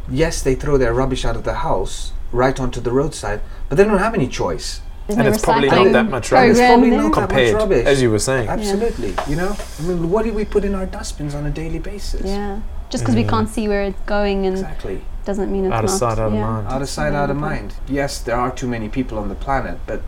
yes 0.09 0.43
they 0.43 0.55
throw 0.55 0.79
their 0.79 0.95
rubbish 0.95 1.25
out 1.25 1.37
of 1.37 1.45
the 1.45 1.55
house 1.55 2.13
right 2.33 2.59
onto 2.61 2.81
the 2.81 2.93
roadside 2.93 3.41
but 3.69 3.77
they 3.77 3.85
don't 3.85 3.99
have 3.99 4.15
any 4.15 4.29
choice 4.29 4.81
And 5.09 5.19
no 5.19 5.27
it's 5.29 5.43
probably 5.43 5.69
not 5.71 5.93
that 5.93 6.11
much 6.11 6.29
program 6.29 6.49
rubbish. 6.51 6.59
It's 6.61 6.69
probably 6.69 6.91
there. 6.91 6.99
not 7.03 7.15
that 7.15 7.21
much 7.21 7.29
Compared, 7.31 7.55
rubbish. 7.55 7.87
as 7.87 8.03
you 8.03 8.11
were 8.11 8.19
saying. 8.19 8.49
absolutely 8.49 9.15
you 9.27 9.37
know 9.37 9.57
i 9.79 9.83
mean 9.83 10.11
what 10.11 10.25
do 10.25 10.33
we 10.35 10.45
put 10.45 10.65
in 10.65 10.75
our 10.75 10.85
dustbins 10.87 11.35
on 11.35 11.47
a 11.47 11.51
daily 11.51 11.79
basis 11.79 12.23
Yeah. 12.25 12.61
Just 12.91 13.05
because 13.05 13.17
we 13.17 13.25
Mm. 13.25 13.29
can't 13.29 13.49
see 13.51 13.69
where 13.69 13.83
it's 13.83 14.01
going 14.07 14.47
and 14.47 14.55
exactly 14.57 15.03
doesn't 15.27 15.51
mean 15.53 15.67
it's 15.67 15.75
Out 15.75 15.85
of 15.85 15.91
not. 15.91 15.99
sight, 15.99 16.19
out 16.19 16.27
of 16.29 16.33
mind. 16.33 16.69
out 16.69 16.81
of 16.83 16.89
sight, 16.89 17.13
out 17.15 17.31
of 17.31 17.37
mind. 17.37 17.75
Yes, 17.87 18.19
there 18.19 18.37
are 18.37 18.51
too 18.51 18.67
many 18.67 18.89
people 18.89 19.19
on 19.19 19.29
the 19.29 19.35
planet, 19.35 19.77
but 19.87 20.01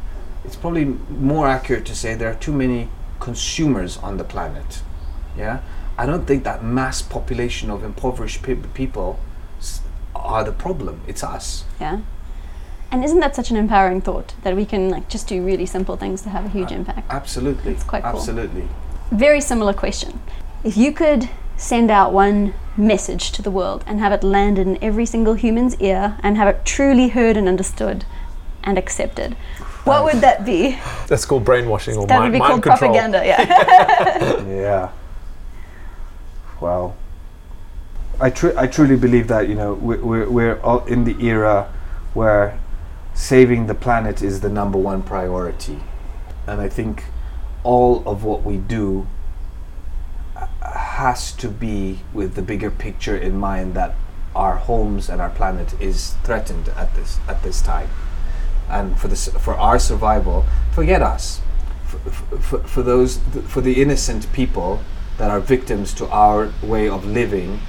it's 0.47 0.57
probably 0.57 0.87
more 1.11 1.47
accurate 1.47 1.85
to 1.87 1.95
say 1.95 2.15
there 2.15 2.31
are 2.31 2.41
too 2.47 2.53
many 2.55 2.89
consumers 3.21 3.99
on 3.99 4.17
the 4.17 4.25
planet. 4.25 4.81
Yeah, 5.37 5.59
I 5.99 6.07
don't 6.07 6.27
think 6.27 6.45
that 6.45 6.65
mass 6.65 7.03
population 7.03 7.71
of 7.71 7.85
impoverished 7.85 8.43
pe- 8.43 8.55
people 8.73 9.19
s- 9.59 9.81
are 10.17 10.43
the 10.43 10.53
problem. 10.53 11.03
It's 11.07 11.23
us. 11.23 11.65
Yeah. 11.79 11.99
And 12.93 13.05
isn't 13.05 13.21
that 13.21 13.37
such 13.37 13.51
an 13.51 13.57
empowering 13.57 14.01
thought 14.01 14.35
that 14.43 14.57
we 14.57 14.67
can 14.67 14.91
like 14.91 15.09
just 15.09 15.29
do 15.29 15.43
really 15.45 15.67
simple 15.67 15.97
things 15.97 16.23
to 16.23 16.29
have 16.31 16.45
a 16.45 16.49
huge 16.49 16.73
impact? 16.73 17.07
Absolutely, 17.11 17.73
That's 17.73 17.85
quite 17.85 18.03
cool. 18.03 18.17
absolutely. 18.19 18.69
Very 19.13 19.41
similar 19.41 19.73
question. 19.73 20.21
If 20.65 20.77
you 20.77 20.93
could 20.93 21.29
send 21.57 21.91
out 21.91 22.13
one 22.13 22.55
message 22.77 23.33
to 23.33 23.43
the 23.43 23.51
world 23.51 23.85
and 23.87 24.01
have 24.01 24.13
it 24.13 24.25
land 24.25 24.59
in 24.59 24.83
every 24.83 25.07
single 25.07 25.35
human's 25.35 25.77
ear 25.81 26.17
and 26.23 26.37
have 26.37 26.49
it 26.49 26.65
truly 26.65 27.09
heard 27.09 27.37
and 27.37 27.47
understood 27.49 28.05
and 28.65 28.77
accepted, 28.77 29.35
what 29.85 30.05
would 30.05 30.21
that 30.23 30.45
be? 30.45 30.79
That's 31.07 31.25
called 31.25 31.45
brainwashing 31.45 31.97
or 31.97 32.07
that 32.07 32.19
mind, 32.19 32.33
would 32.33 32.37
be 32.37 32.39
mind 32.41 32.63
called 32.63 32.81
control. 32.81 32.93
propaganda, 32.93 33.25
yeah. 33.25 34.45
Yeah. 34.49 34.91
Well, 36.61 36.97
I 38.21 38.29
tr- 38.31 38.57
I 38.59 38.67
truly 38.67 38.97
believe 38.97 39.29
that 39.29 39.49
you 39.49 39.55
know 39.55 39.75
we're 39.75 40.03
we're, 40.05 40.29
we're 40.29 40.61
all 40.61 40.85
in 40.85 41.05
the 41.05 41.17
era 41.27 41.73
where 42.13 42.59
saving 43.15 43.67
the 43.67 43.75
planet 43.75 44.23
is 44.23 44.41
the 44.41 44.49
number 44.49 44.79
one 44.79 45.03
priority, 45.03 45.81
and 46.47 46.61
I 46.61 46.69
think 46.69 47.05
all 47.63 48.03
of 48.07 48.25
what 48.25 48.43
we 48.43 48.57
do 48.57 49.07
uh, 50.37 50.47
has 50.63 51.33
to 51.33 51.49
be 51.49 52.01
with 52.13 52.35
the 52.35 52.43
bigger 52.43 52.71
picture 52.71 53.17
in 53.17 53.39
mind 53.39 53.75
that 53.75 53.95
our 54.35 54.57
homes 54.57 55.09
and 55.09 55.21
our 55.21 55.31
planet 55.31 55.79
is 55.81 56.15
threatened 56.23 56.69
at 56.71 56.95
this 56.95 57.19
at 57.29 57.43
this 57.43 57.61
time, 57.61 57.89
and 58.69 58.99
for 58.99 59.09
this 59.09 59.29
for 59.29 59.55
our 59.55 59.79
survival, 59.79 60.47
forget 60.73 61.03
us. 61.03 61.41
For, 61.87 61.99
for, 62.39 62.59
for 62.61 62.83
those 62.83 63.19
for 63.49 63.61
the 63.61 63.83
innocent 63.83 64.33
people 64.33 64.81
that 65.19 65.31
are 65.31 65.41
victims 65.41 65.93
to 65.95 66.07
our 66.09 66.53
way 66.63 66.89
of 66.89 67.05
living, 67.05 67.61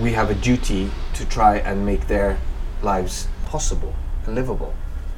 we 0.00 0.12
have 0.12 0.28
a 0.28 0.34
duty 0.34 0.90
to 1.14 1.24
try 1.24 1.56
and 1.56 1.86
make 1.86 2.08
their 2.08 2.38
lives 2.82 3.28
possible 3.46 3.94
livable. 4.34 4.72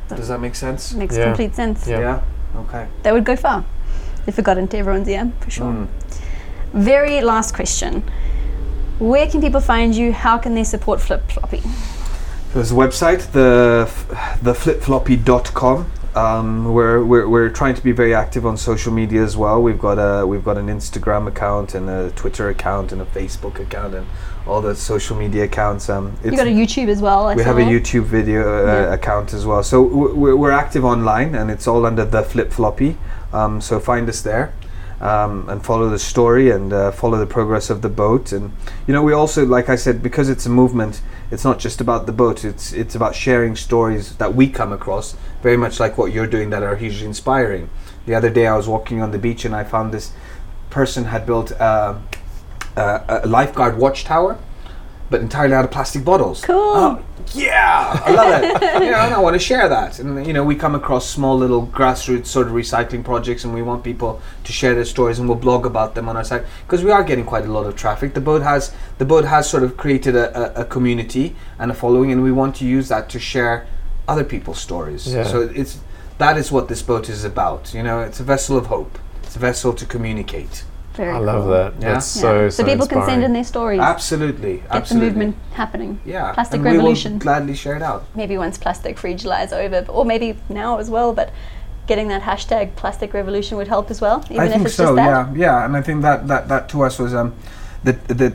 Does 0.08 0.28
that 0.28 0.40
make 0.40 0.54
sense? 0.54 0.92
Makes 0.92 1.16
Yeah. 1.16 1.24
complete 1.24 1.54
sense. 1.54 1.86
Yeah. 1.86 2.20
Okay. 2.56 2.86
That 3.02 3.14
would 3.14 3.24
go 3.24 3.36
far 3.36 3.64
if 4.26 4.38
it 4.38 4.44
got 4.44 4.58
into 4.58 4.76
everyone's 4.76 5.08
ear, 5.08 5.30
for 5.40 5.50
sure. 5.50 5.66
Mm. 5.72 5.86
Very 6.74 7.20
last 7.20 7.54
question. 7.54 8.02
Where 8.98 9.26
can 9.26 9.40
people 9.40 9.60
find 9.60 9.94
you? 9.94 10.12
How 10.12 10.38
can 10.38 10.54
they 10.54 10.64
support 10.64 11.00
Flipflopi? 11.00 11.62
There's 12.54 12.70
a 12.72 12.74
website, 12.74 13.32
the 13.32 13.88
theflipflopi.com. 14.44 15.86
Um, 16.14 16.74
we're, 16.74 17.02
we're, 17.02 17.26
we're 17.26 17.48
trying 17.48 17.74
to 17.74 17.82
be 17.82 17.92
very 17.92 18.14
active 18.14 18.44
on 18.44 18.56
social 18.58 18.92
media 18.92 19.22
as 19.22 19.34
well. 19.34 19.62
We've 19.62 19.78
got 19.78 19.94
a 19.94 20.26
we've 20.26 20.44
got 20.44 20.58
an 20.58 20.66
Instagram 20.66 21.26
account 21.26 21.74
and 21.74 21.88
a 21.88 22.10
Twitter 22.10 22.50
account 22.50 22.92
and 22.92 23.00
a 23.00 23.06
Facebook 23.06 23.58
account 23.58 23.94
and 23.94 24.06
all 24.46 24.60
the 24.60 24.74
social 24.74 25.16
media 25.16 25.44
accounts. 25.44 25.88
Um, 25.88 26.14
You 26.22 26.32
got 26.32 26.46
a 26.46 26.50
YouTube 26.50 26.88
as 26.88 27.00
well. 27.00 27.28
I 27.28 27.34
we 27.34 27.42
have 27.44 27.58
a. 27.58 27.62
YouTube 27.62 28.04
video 28.04 28.42
uh, 28.42 28.66
Yeah. 28.66 28.94
account 28.94 29.32
as 29.32 29.46
well. 29.46 29.62
So 29.62 29.80
we're, 29.82 30.36
we're 30.36 30.50
active 30.50 30.84
online, 30.84 31.34
and 31.34 31.50
it's 31.50 31.66
all 31.66 31.86
under 31.86 32.04
the 32.04 32.22
Flipflopi. 32.22 32.96
Um, 33.32 33.60
so 33.62 33.80
find 33.80 34.06
us 34.08 34.20
there. 34.20 34.52
Um, 35.02 35.48
and 35.48 35.64
follow 35.64 35.90
the 35.90 35.98
story 35.98 36.52
and 36.52 36.72
uh, 36.72 36.92
follow 36.92 37.18
the 37.18 37.26
progress 37.26 37.70
of 37.70 37.82
the 37.82 37.88
boat. 37.88 38.30
And 38.30 38.52
you 38.86 38.94
know, 38.94 39.02
we 39.02 39.12
also, 39.12 39.44
like 39.44 39.68
I 39.68 39.74
said, 39.74 40.00
because 40.00 40.28
it's 40.28 40.46
a 40.46 40.48
movement, 40.48 41.02
it's 41.32 41.44
not 41.44 41.58
just 41.58 41.80
about 41.80 42.06
the 42.06 42.12
boat. 42.12 42.44
It's 42.44 42.72
it's 42.72 42.94
about 42.94 43.16
sharing 43.16 43.56
stories 43.56 44.14
that 44.18 44.36
we 44.36 44.48
come 44.48 44.72
across, 44.72 45.16
very 45.42 45.56
much 45.56 45.80
like 45.80 45.98
what 45.98 46.12
you're 46.12 46.28
doing, 46.28 46.50
that 46.50 46.62
are 46.62 46.76
hugely 46.76 47.06
inspiring. 47.06 47.68
The 48.06 48.14
other 48.14 48.30
day, 48.30 48.46
I 48.46 48.56
was 48.56 48.68
walking 48.68 49.02
on 49.02 49.10
the 49.10 49.18
beach 49.18 49.44
and 49.44 49.56
I 49.56 49.64
found 49.64 49.92
this 49.92 50.12
person 50.70 51.06
had 51.06 51.26
built 51.26 51.50
uh, 51.60 51.98
a, 52.76 53.20
a 53.24 53.26
lifeguard 53.26 53.78
watchtower, 53.78 54.38
but 55.12 55.20
entirely 55.20 55.54
out 55.54 55.64
of 55.64 55.70
plastic 55.70 56.04
bottles. 56.04 56.40
Cool. 56.42 56.56
Oh, 56.56 57.04
yeah, 57.34 58.02
I 58.04 58.10
love 58.10 58.42
it. 58.42 58.82
you 58.82 58.90
know, 58.90 58.96
and 58.98 59.14
I 59.14 59.20
want 59.20 59.34
to 59.34 59.38
share 59.38 59.68
that. 59.68 60.00
And 60.00 60.26
you 60.26 60.32
know, 60.32 60.42
we 60.42 60.56
come 60.56 60.74
across 60.74 61.08
small 61.08 61.36
little 61.36 61.66
grassroots 61.68 62.26
sort 62.26 62.48
of 62.48 62.54
recycling 62.54 63.04
projects, 63.04 63.44
and 63.44 63.54
we 63.54 63.62
want 63.62 63.84
people 63.84 64.20
to 64.42 64.52
share 64.52 64.74
their 64.74 64.84
stories, 64.84 65.18
and 65.20 65.28
we'll 65.28 65.38
blog 65.38 65.66
about 65.66 65.94
them 65.94 66.08
on 66.08 66.16
our 66.16 66.24
site 66.24 66.44
because 66.66 66.82
we 66.82 66.90
are 66.90 67.04
getting 67.04 67.24
quite 67.24 67.44
a 67.44 67.52
lot 67.52 67.66
of 67.66 67.76
traffic. 67.76 68.14
The 68.14 68.20
boat 68.20 68.42
has 68.42 68.74
the 68.98 69.04
boat 69.04 69.24
has 69.26 69.48
sort 69.48 69.62
of 69.62 69.76
created 69.76 70.16
a, 70.16 70.58
a, 70.58 70.62
a 70.62 70.64
community 70.64 71.36
and 71.58 71.70
a 71.70 71.74
following, 71.74 72.10
and 72.10 72.22
we 72.24 72.32
want 72.32 72.56
to 72.56 72.64
use 72.64 72.88
that 72.88 73.08
to 73.10 73.20
share 73.20 73.66
other 74.08 74.24
people's 74.24 74.58
stories. 74.58 75.12
Yeah. 75.12 75.24
So 75.24 75.42
it's 75.42 75.78
that 76.18 76.36
is 76.36 76.50
what 76.50 76.68
this 76.68 76.82
boat 76.82 77.08
is 77.08 77.22
about. 77.22 77.72
You 77.74 77.82
know, 77.82 78.00
it's 78.00 78.18
a 78.18 78.24
vessel 78.24 78.56
of 78.56 78.66
hope. 78.66 78.98
It's 79.22 79.36
a 79.36 79.38
vessel 79.38 79.72
to 79.74 79.86
communicate. 79.86 80.64
Very 80.94 81.12
I 81.14 81.18
love 81.18 81.44
cool. 81.44 81.52
that. 81.52 81.72
Yeah. 81.80 81.92
That's 81.94 82.16
Yeah. 82.16 82.22
so 82.22 82.48
so 82.50 82.62
so 82.62 82.68
people 82.70 82.86
can 82.86 83.04
send 83.06 83.24
in 83.24 83.32
their 83.32 83.44
stories. 83.44 83.80
Absolutely, 83.80 84.56
Get 84.58 84.70
absolutely. 84.70 85.08
the 85.08 85.14
movement 85.14 85.36
happening. 85.54 86.00
Yeah, 86.04 86.32
Plastic 86.32 86.56
and 86.58 86.64
revolution. 86.64 87.12
We 87.12 87.16
will 87.18 87.22
gladly 87.22 87.54
share 87.54 87.76
it 87.76 87.82
out. 87.82 88.04
Maybe 88.14 88.36
once 88.36 88.58
Plastic 88.58 88.98
Free 88.98 89.14
July 89.14 89.42
is 89.44 89.52
over, 89.52 89.84
or 89.88 90.04
maybe 90.04 90.36
now 90.48 90.78
as 90.78 90.90
well. 90.90 91.12
But 91.14 91.30
getting 91.86 92.08
that 92.08 92.22
hashtag 92.22 92.76
Plastic 92.76 93.12
Revolution 93.14 93.56
would 93.56 93.68
help 93.68 93.90
as 93.90 94.00
well, 94.00 94.22
even 94.30 94.40
I 94.40 94.46
if 94.46 94.52
think 94.52 94.66
it's 94.66 94.74
so. 94.74 94.84
just 94.84 94.96
that. 94.96 95.36
Yeah, 95.36 95.44
yeah, 95.46 95.64
and 95.64 95.76
I 95.76 95.82
think 95.82 96.02
that 96.02 96.28
that 96.28 96.48
that 96.48 96.68
to 96.70 96.82
us 96.82 96.98
was 96.98 97.14
um, 97.14 97.34
that 97.84 98.06
that 98.08 98.34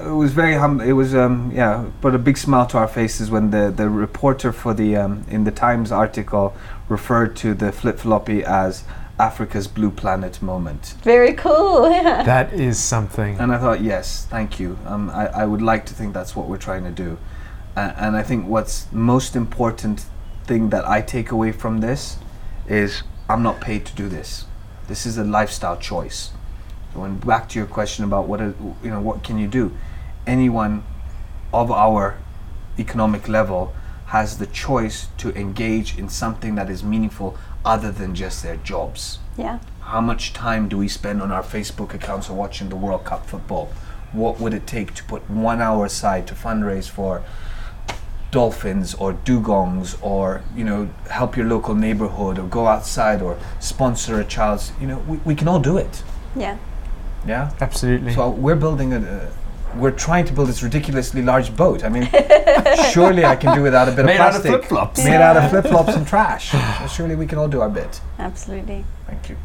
it 0.00 0.08
was 0.14 0.32
very 0.32 0.54
hum. 0.54 0.80
It 0.80 0.92
was 0.92 1.14
um, 1.14 1.52
yeah, 1.54 1.84
put 2.00 2.14
a 2.14 2.18
big 2.18 2.38
smile 2.38 2.66
to 2.68 2.78
our 2.78 2.88
faces 2.88 3.30
when 3.30 3.50
the 3.50 3.70
the 3.70 3.88
reporter 3.90 4.52
for 4.52 4.72
the 4.72 4.96
um 4.96 5.24
in 5.28 5.44
the 5.44 5.50
Times 5.50 5.92
article 5.92 6.54
referred 6.88 7.36
to 7.36 7.52
the 7.54 7.70
Flipflopi 7.70 8.42
as 8.42 8.84
Africa's 9.20 9.68
blue 9.68 9.90
planet 9.90 10.40
moment. 10.40 10.94
Very 11.02 11.34
cool. 11.34 11.90
Yeah. 11.90 12.22
That 12.30 12.52
is 12.54 12.78
something. 12.78 13.38
And 13.38 13.52
I 13.52 13.58
thought, 13.58 13.82
yes, 13.82 14.26
thank 14.30 14.58
you. 14.58 14.78
Um, 14.86 15.10
I, 15.10 15.26
I 15.26 15.44
would 15.44 15.60
like 15.60 15.84
to 15.86 15.94
think 15.94 16.14
that's 16.14 16.34
what 16.34 16.48
we're 16.48 16.64
trying 16.68 16.84
to 16.84 16.90
do. 16.90 17.18
Uh, 17.76 17.92
and 17.96 18.16
I 18.16 18.22
think 18.22 18.46
what's 18.46 18.90
most 18.92 19.36
important 19.36 20.06
thing 20.44 20.70
that 20.70 20.88
I 20.88 21.02
take 21.02 21.30
away 21.30 21.52
from 21.52 21.80
this 21.80 22.16
is 22.66 23.02
I'm 23.28 23.42
not 23.42 23.60
paid 23.60 23.84
to 23.86 23.94
do 23.94 24.08
this. 24.08 24.46
This 24.88 25.06
is 25.06 25.18
a 25.18 25.24
lifestyle 25.24 25.76
choice. 25.76 26.30
When 26.94 27.18
back 27.18 27.48
to 27.50 27.58
your 27.58 27.68
question 27.68 28.04
about 28.04 28.26
what 28.26 28.40
are, 28.40 28.54
you 28.82 28.90
know 28.90 29.00
what 29.00 29.22
can 29.22 29.38
you 29.38 29.46
do, 29.46 29.76
anyone 30.26 30.82
of 31.52 31.70
our 31.70 32.16
economic 32.78 33.28
level 33.28 33.72
has 34.06 34.38
the 34.38 34.46
choice 34.46 35.06
to 35.18 35.32
engage 35.38 35.96
in 35.96 36.08
something 36.08 36.56
that 36.56 36.68
is 36.68 36.82
meaningful 36.82 37.38
other 37.64 37.90
than 37.92 38.14
just 38.14 38.42
their 38.42 38.56
jobs 38.56 39.18
yeah. 39.36 39.58
how 39.80 40.00
much 40.00 40.32
time 40.32 40.68
do 40.68 40.76
we 40.78 40.88
spend 40.88 41.20
on 41.22 41.30
our 41.32 41.42
Facebook 41.42 41.94
accounts 41.94 42.28
or 42.30 42.34
watching 42.36 42.68
the 42.68 42.76
World 42.76 43.04
Cup 43.04 43.26
football? 43.26 43.72
What 44.12 44.40
would 44.40 44.54
it 44.54 44.66
take 44.66 44.94
to 44.94 45.04
put 45.04 45.28
one 45.30 45.60
hour 45.62 45.86
aside 45.86 46.26
to 46.28 46.34
fundraise 46.34 46.88
for 46.88 47.22
dolphins 48.30 48.94
or 48.94 49.12
dugongs 49.14 49.96
or 50.02 50.42
you 50.54 50.64
know 50.64 50.88
help 51.10 51.36
your 51.36 51.46
local 51.46 51.74
neighborhood 51.74 52.38
or 52.38 52.46
go 52.46 52.66
outside 52.66 53.20
or 53.22 53.36
sponsor 53.58 54.20
a 54.20 54.24
child's 54.24 54.72
you 54.80 54.86
know 54.86 54.98
we, 55.08 55.16
we 55.24 55.34
can 55.34 55.48
all 55.48 55.58
do 55.58 55.76
it 55.76 56.02
Yeah. 56.36 56.56
yeah 57.26 57.50
Absolutely. 57.60 58.14
so 58.14 58.30
we're 58.30 58.54
building 58.56 58.92
a 58.92 59.30
we're 59.76 59.90
trying 59.90 60.24
to 60.26 60.32
build 60.32 60.48
this 60.48 60.62
ridiculously 60.62 61.22
large 61.22 61.54
boat. 61.56 61.84
I 61.84 61.88
mean, 61.88 62.04
surely 62.92 63.24
I 63.24 63.36
can 63.36 63.54
do 63.54 63.62
without 63.62 63.88
a 63.88 63.92
bit 63.92 64.04
Made 64.04 64.14
of 64.16 64.20
out 64.20 64.34
of 64.36 64.42
plastic. 64.42 64.50
flip-flops. 64.50 65.04
Made 65.04 65.14
out 65.20 65.36
of 65.36 65.50
flip 65.50 65.66
flops 65.66 65.94
and 65.94 66.06
trash. 66.06 66.54
Surely 66.92 67.14
we 67.16 67.26
can 67.26 67.38
all 67.38 67.48
do 67.48 67.60
our 67.60 67.68
bit. 67.68 68.00
Absolutely. 68.18 68.84
Thank 69.06 69.28
you. 69.30 69.36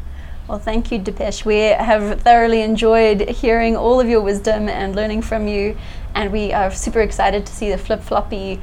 Well, 0.48 0.58
thank 0.60 0.92
you, 0.92 1.00
Dipesh. 1.00 1.44
We 1.44 1.56
have 1.58 2.20
thoroughly 2.20 2.62
enjoyed 2.62 3.28
hearing 3.28 3.76
all 3.76 3.98
of 3.98 4.08
your 4.08 4.20
wisdom 4.20 4.68
and 4.68 4.94
learning 4.94 5.22
from 5.22 5.48
you, 5.48 5.76
and 6.14 6.30
we 6.32 6.52
are 6.52 6.70
super 6.70 7.00
excited 7.00 7.44
to 7.46 7.52
see 7.52 7.70
the 7.70 7.76
Flipflopi 7.76 8.60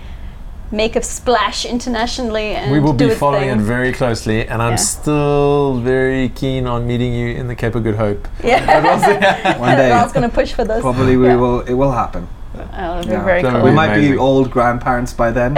make 0.73 0.95
a 0.95 1.01
splash 1.03 1.65
internationally. 1.65 2.55
And 2.55 2.71
we 2.71 2.79
will 2.79 2.93
do 2.93 3.05
be 3.05 3.11
its 3.11 3.19
following 3.19 3.49
thing. 3.49 3.59
it 3.59 3.63
very 3.63 3.93
closely, 3.93 4.47
and 4.47 4.61
I'm 4.61 4.77
still 4.77 5.79
very 5.79 6.29
keen 6.29 6.65
on 6.67 6.87
meeting 6.87 7.13
you 7.13 7.27
in 7.35 7.47
the 7.47 7.55
Cape 7.55 7.75
of 7.75 7.83
Good 7.83 7.95
Hope. 7.95 8.27
Yeah, 8.43 9.57
One 9.59 9.77
day. 9.77 9.91
I 9.91 10.03
was 10.03 10.11
going 10.11 10.27
to 10.29 10.33
push 10.35 10.51
for 10.53 10.65
this. 10.65 10.81
Probably 10.81 11.15
we 11.15 11.27
Yeah. 11.27 11.35
will. 11.35 11.61
It 11.61 11.73
will 11.75 11.91
happen. 11.91 12.27
Oh, 12.55 12.99
it'll 12.99 13.03
be 13.05 13.11
Yeah. 13.11 13.23
very 13.23 13.41
That 13.41 13.53
would 13.53 13.59
cool. 13.61 13.69
We 13.69 13.75
might 13.75 13.93
amazing. 13.93 14.11
be 14.13 14.17
old 14.17 14.51
grandparents 14.51 15.13
by 15.13 15.31
then. 15.31 15.53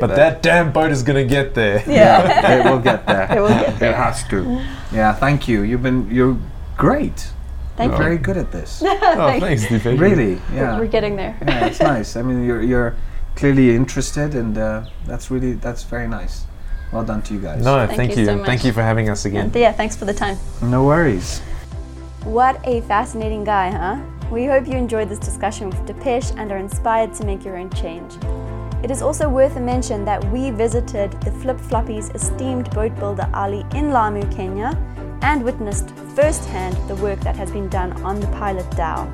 But 0.00 0.14
that 0.16 0.42
damn 0.42 0.72
boat 0.72 0.90
is 0.92 1.02
gonna 1.02 1.24
get 1.24 1.54
there. 1.54 1.82
Yeah. 1.86 2.58
it 2.60 2.64
will 2.70 2.78
get 2.78 3.06
there. 3.06 3.26
It 3.36 3.40
will 3.40 3.48
get 3.48 3.78
there. 3.78 3.90
It 3.90 3.96
has 3.96 4.24
to. 4.28 4.60
Yeah. 4.92 5.12
Thank 5.12 5.46
you. 5.48 5.62
You've 5.62 5.82
been. 5.82 6.08
You're 6.10 6.36
great. 6.76 7.28
Thank 7.76 7.92
You're 7.92 7.98
you. 8.00 8.04
very 8.04 8.18
good 8.18 8.36
at 8.36 8.50
this. 8.52 8.82
Oh, 8.84 9.36
thanks, 9.40 9.64
Dipesh. 9.66 9.98
really. 10.00 10.40
Yeah. 10.54 10.78
We're 10.78 10.86
getting 10.86 11.16
there. 11.16 11.36
Yeah. 11.46 11.66
It's 11.66 11.80
nice. 11.80 12.16
I 12.16 12.22
mean, 12.22 12.44
you're 12.44 12.62
you're 12.62 12.94
clearly 13.36 13.74
interested, 13.74 14.34
and 14.34 14.56
uh, 14.56 14.84
that's 15.06 15.30
really 15.30 15.54
that's 15.54 15.82
very 15.84 16.08
nice. 16.08 16.44
Well 16.92 17.04
done 17.04 17.22
to 17.22 17.34
you 17.34 17.40
guys. 17.40 17.64
No, 17.64 17.86
Thank 17.86 17.96
thank, 17.96 18.10
you 18.12 18.20
you. 18.20 18.26
so 18.26 18.32
and 18.32 18.44
Thank 18.44 18.64
you 18.64 18.72
for 18.72 18.82
having 18.82 19.08
us 19.08 19.24
again. 19.24 19.46
And 19.46 19.54
yeah, 19.54 19.72
thanks 19.72 19.96
for 19.96 20.04
the 20.06 20.14
time. 20.14 20.36
No 20.60 20.84
worries. 20.84 21.40
What 22.24 22.60
a 22.64 22.80
fascinating 22.82 23.44
guy, 23.44 23.70
huh? 23.70 24.02
We 24.30 24.44
hope 24.44 24.66
you 24.66 24.74
enjoyed 24.74 25.08
this 25.08 25.18
discussion 25.18 25.70
with 25.70 25.80
Dipesh 25.86 26.36
and 26.36 26.52
are 26.52 26.58
inspired 26.58 27.14
to 27.14 27.24
make 27.24 27.44
your 27.44 27.56
own 27.56 27.70
change. 27.70 28.12
It 28.82 28.90
is 28.90 29.02
also 29.02 29.28
worth 29.28 29.56
a 29.56 29.60
mention 29.60 30.04
that 30.04 30.24
we 30.32 30.50
visited 30.50 31.12
the 31.22 31.30
Flipflopi's 31.30 32.10
esteemed 32.10 32.70
boat 32.70 32.94
builder 32.96 33.28
Ali 33.34 33.64
in 33.74 33.90
Lamu, 33.90 34.22
Kenya, 34.32 34.76
and 35.22 35.44
witnessed 35.44 35.90
firsthand 36.14 36.76
the 36.88 36.96
work 36.96 37.20
that 37.20 37.36
has 37.36 37.50
been 37.50 37.68
done 37.68 37.92
on 38.04 38.20
the 38.20 38.26
pilot 38.28 38.68
dhow. 38.70 39.06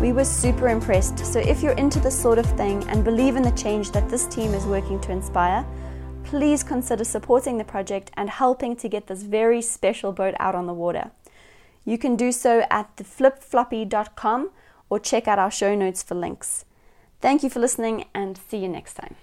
We 0.00 0.12
were 0.12 0.24
super 0.24 0.68
impressed, 0.68 1.18
so 1.24 1.38
if 1.38 1.62
you're 1.62 1.72
into 1.72 2.00
this 2.00 2.20
sort 2.20 2.38
of 2.38 2.46
thing 2.56 2.82
and 2.88 3.04
believe 3.04 3.36
in 3.36 3.42
the 3.42 3.52
change 3.52 3.90
that 3.92 4.08
this 4.08 4.26
team 4.26 4.54
is 4.54 4.64
working 4.66 5.00
to 5.00 5.12
inspire, 5.12 5.64
please 6.24 6.62
consider 6.62 7.04
supporting 7.04 7.58
the 7.58 7.64
project 7.64 8.10
and 8.14 8.28
helping 8.28 8.74
to 8.76 8.88
get 8.88 9.06
this 9.06 9.22
very 9.22 9.62
special 9.62 10.12
boat 10.12 10.34
out 10.38 10.54
on 10.54 10.66
the 10.66 10.74
water. 10.74 11.10
You 11.84 11.98
can 11.98 12.16
do 12.16 12.32
so 12.32 12.64
at 12.70 12.96
theflipflopi.com 12.96 14.50
or 14.88 14.98
check 14.98 15.28
out 15.28 15.38
our 15.38 15.50
show 15.50 15.74
notes 15.74 16.02
for 16.02 16.14
links. 16.14 16.64
Thank 17.20 17.42
you 17.42 17.50
for 17.50 17.60
listening 17.60 18.06
and 18.14 18.38
see 18.38 18.58
you 18.58 18.68
next 18.68 18.94
time. 18.94 19.14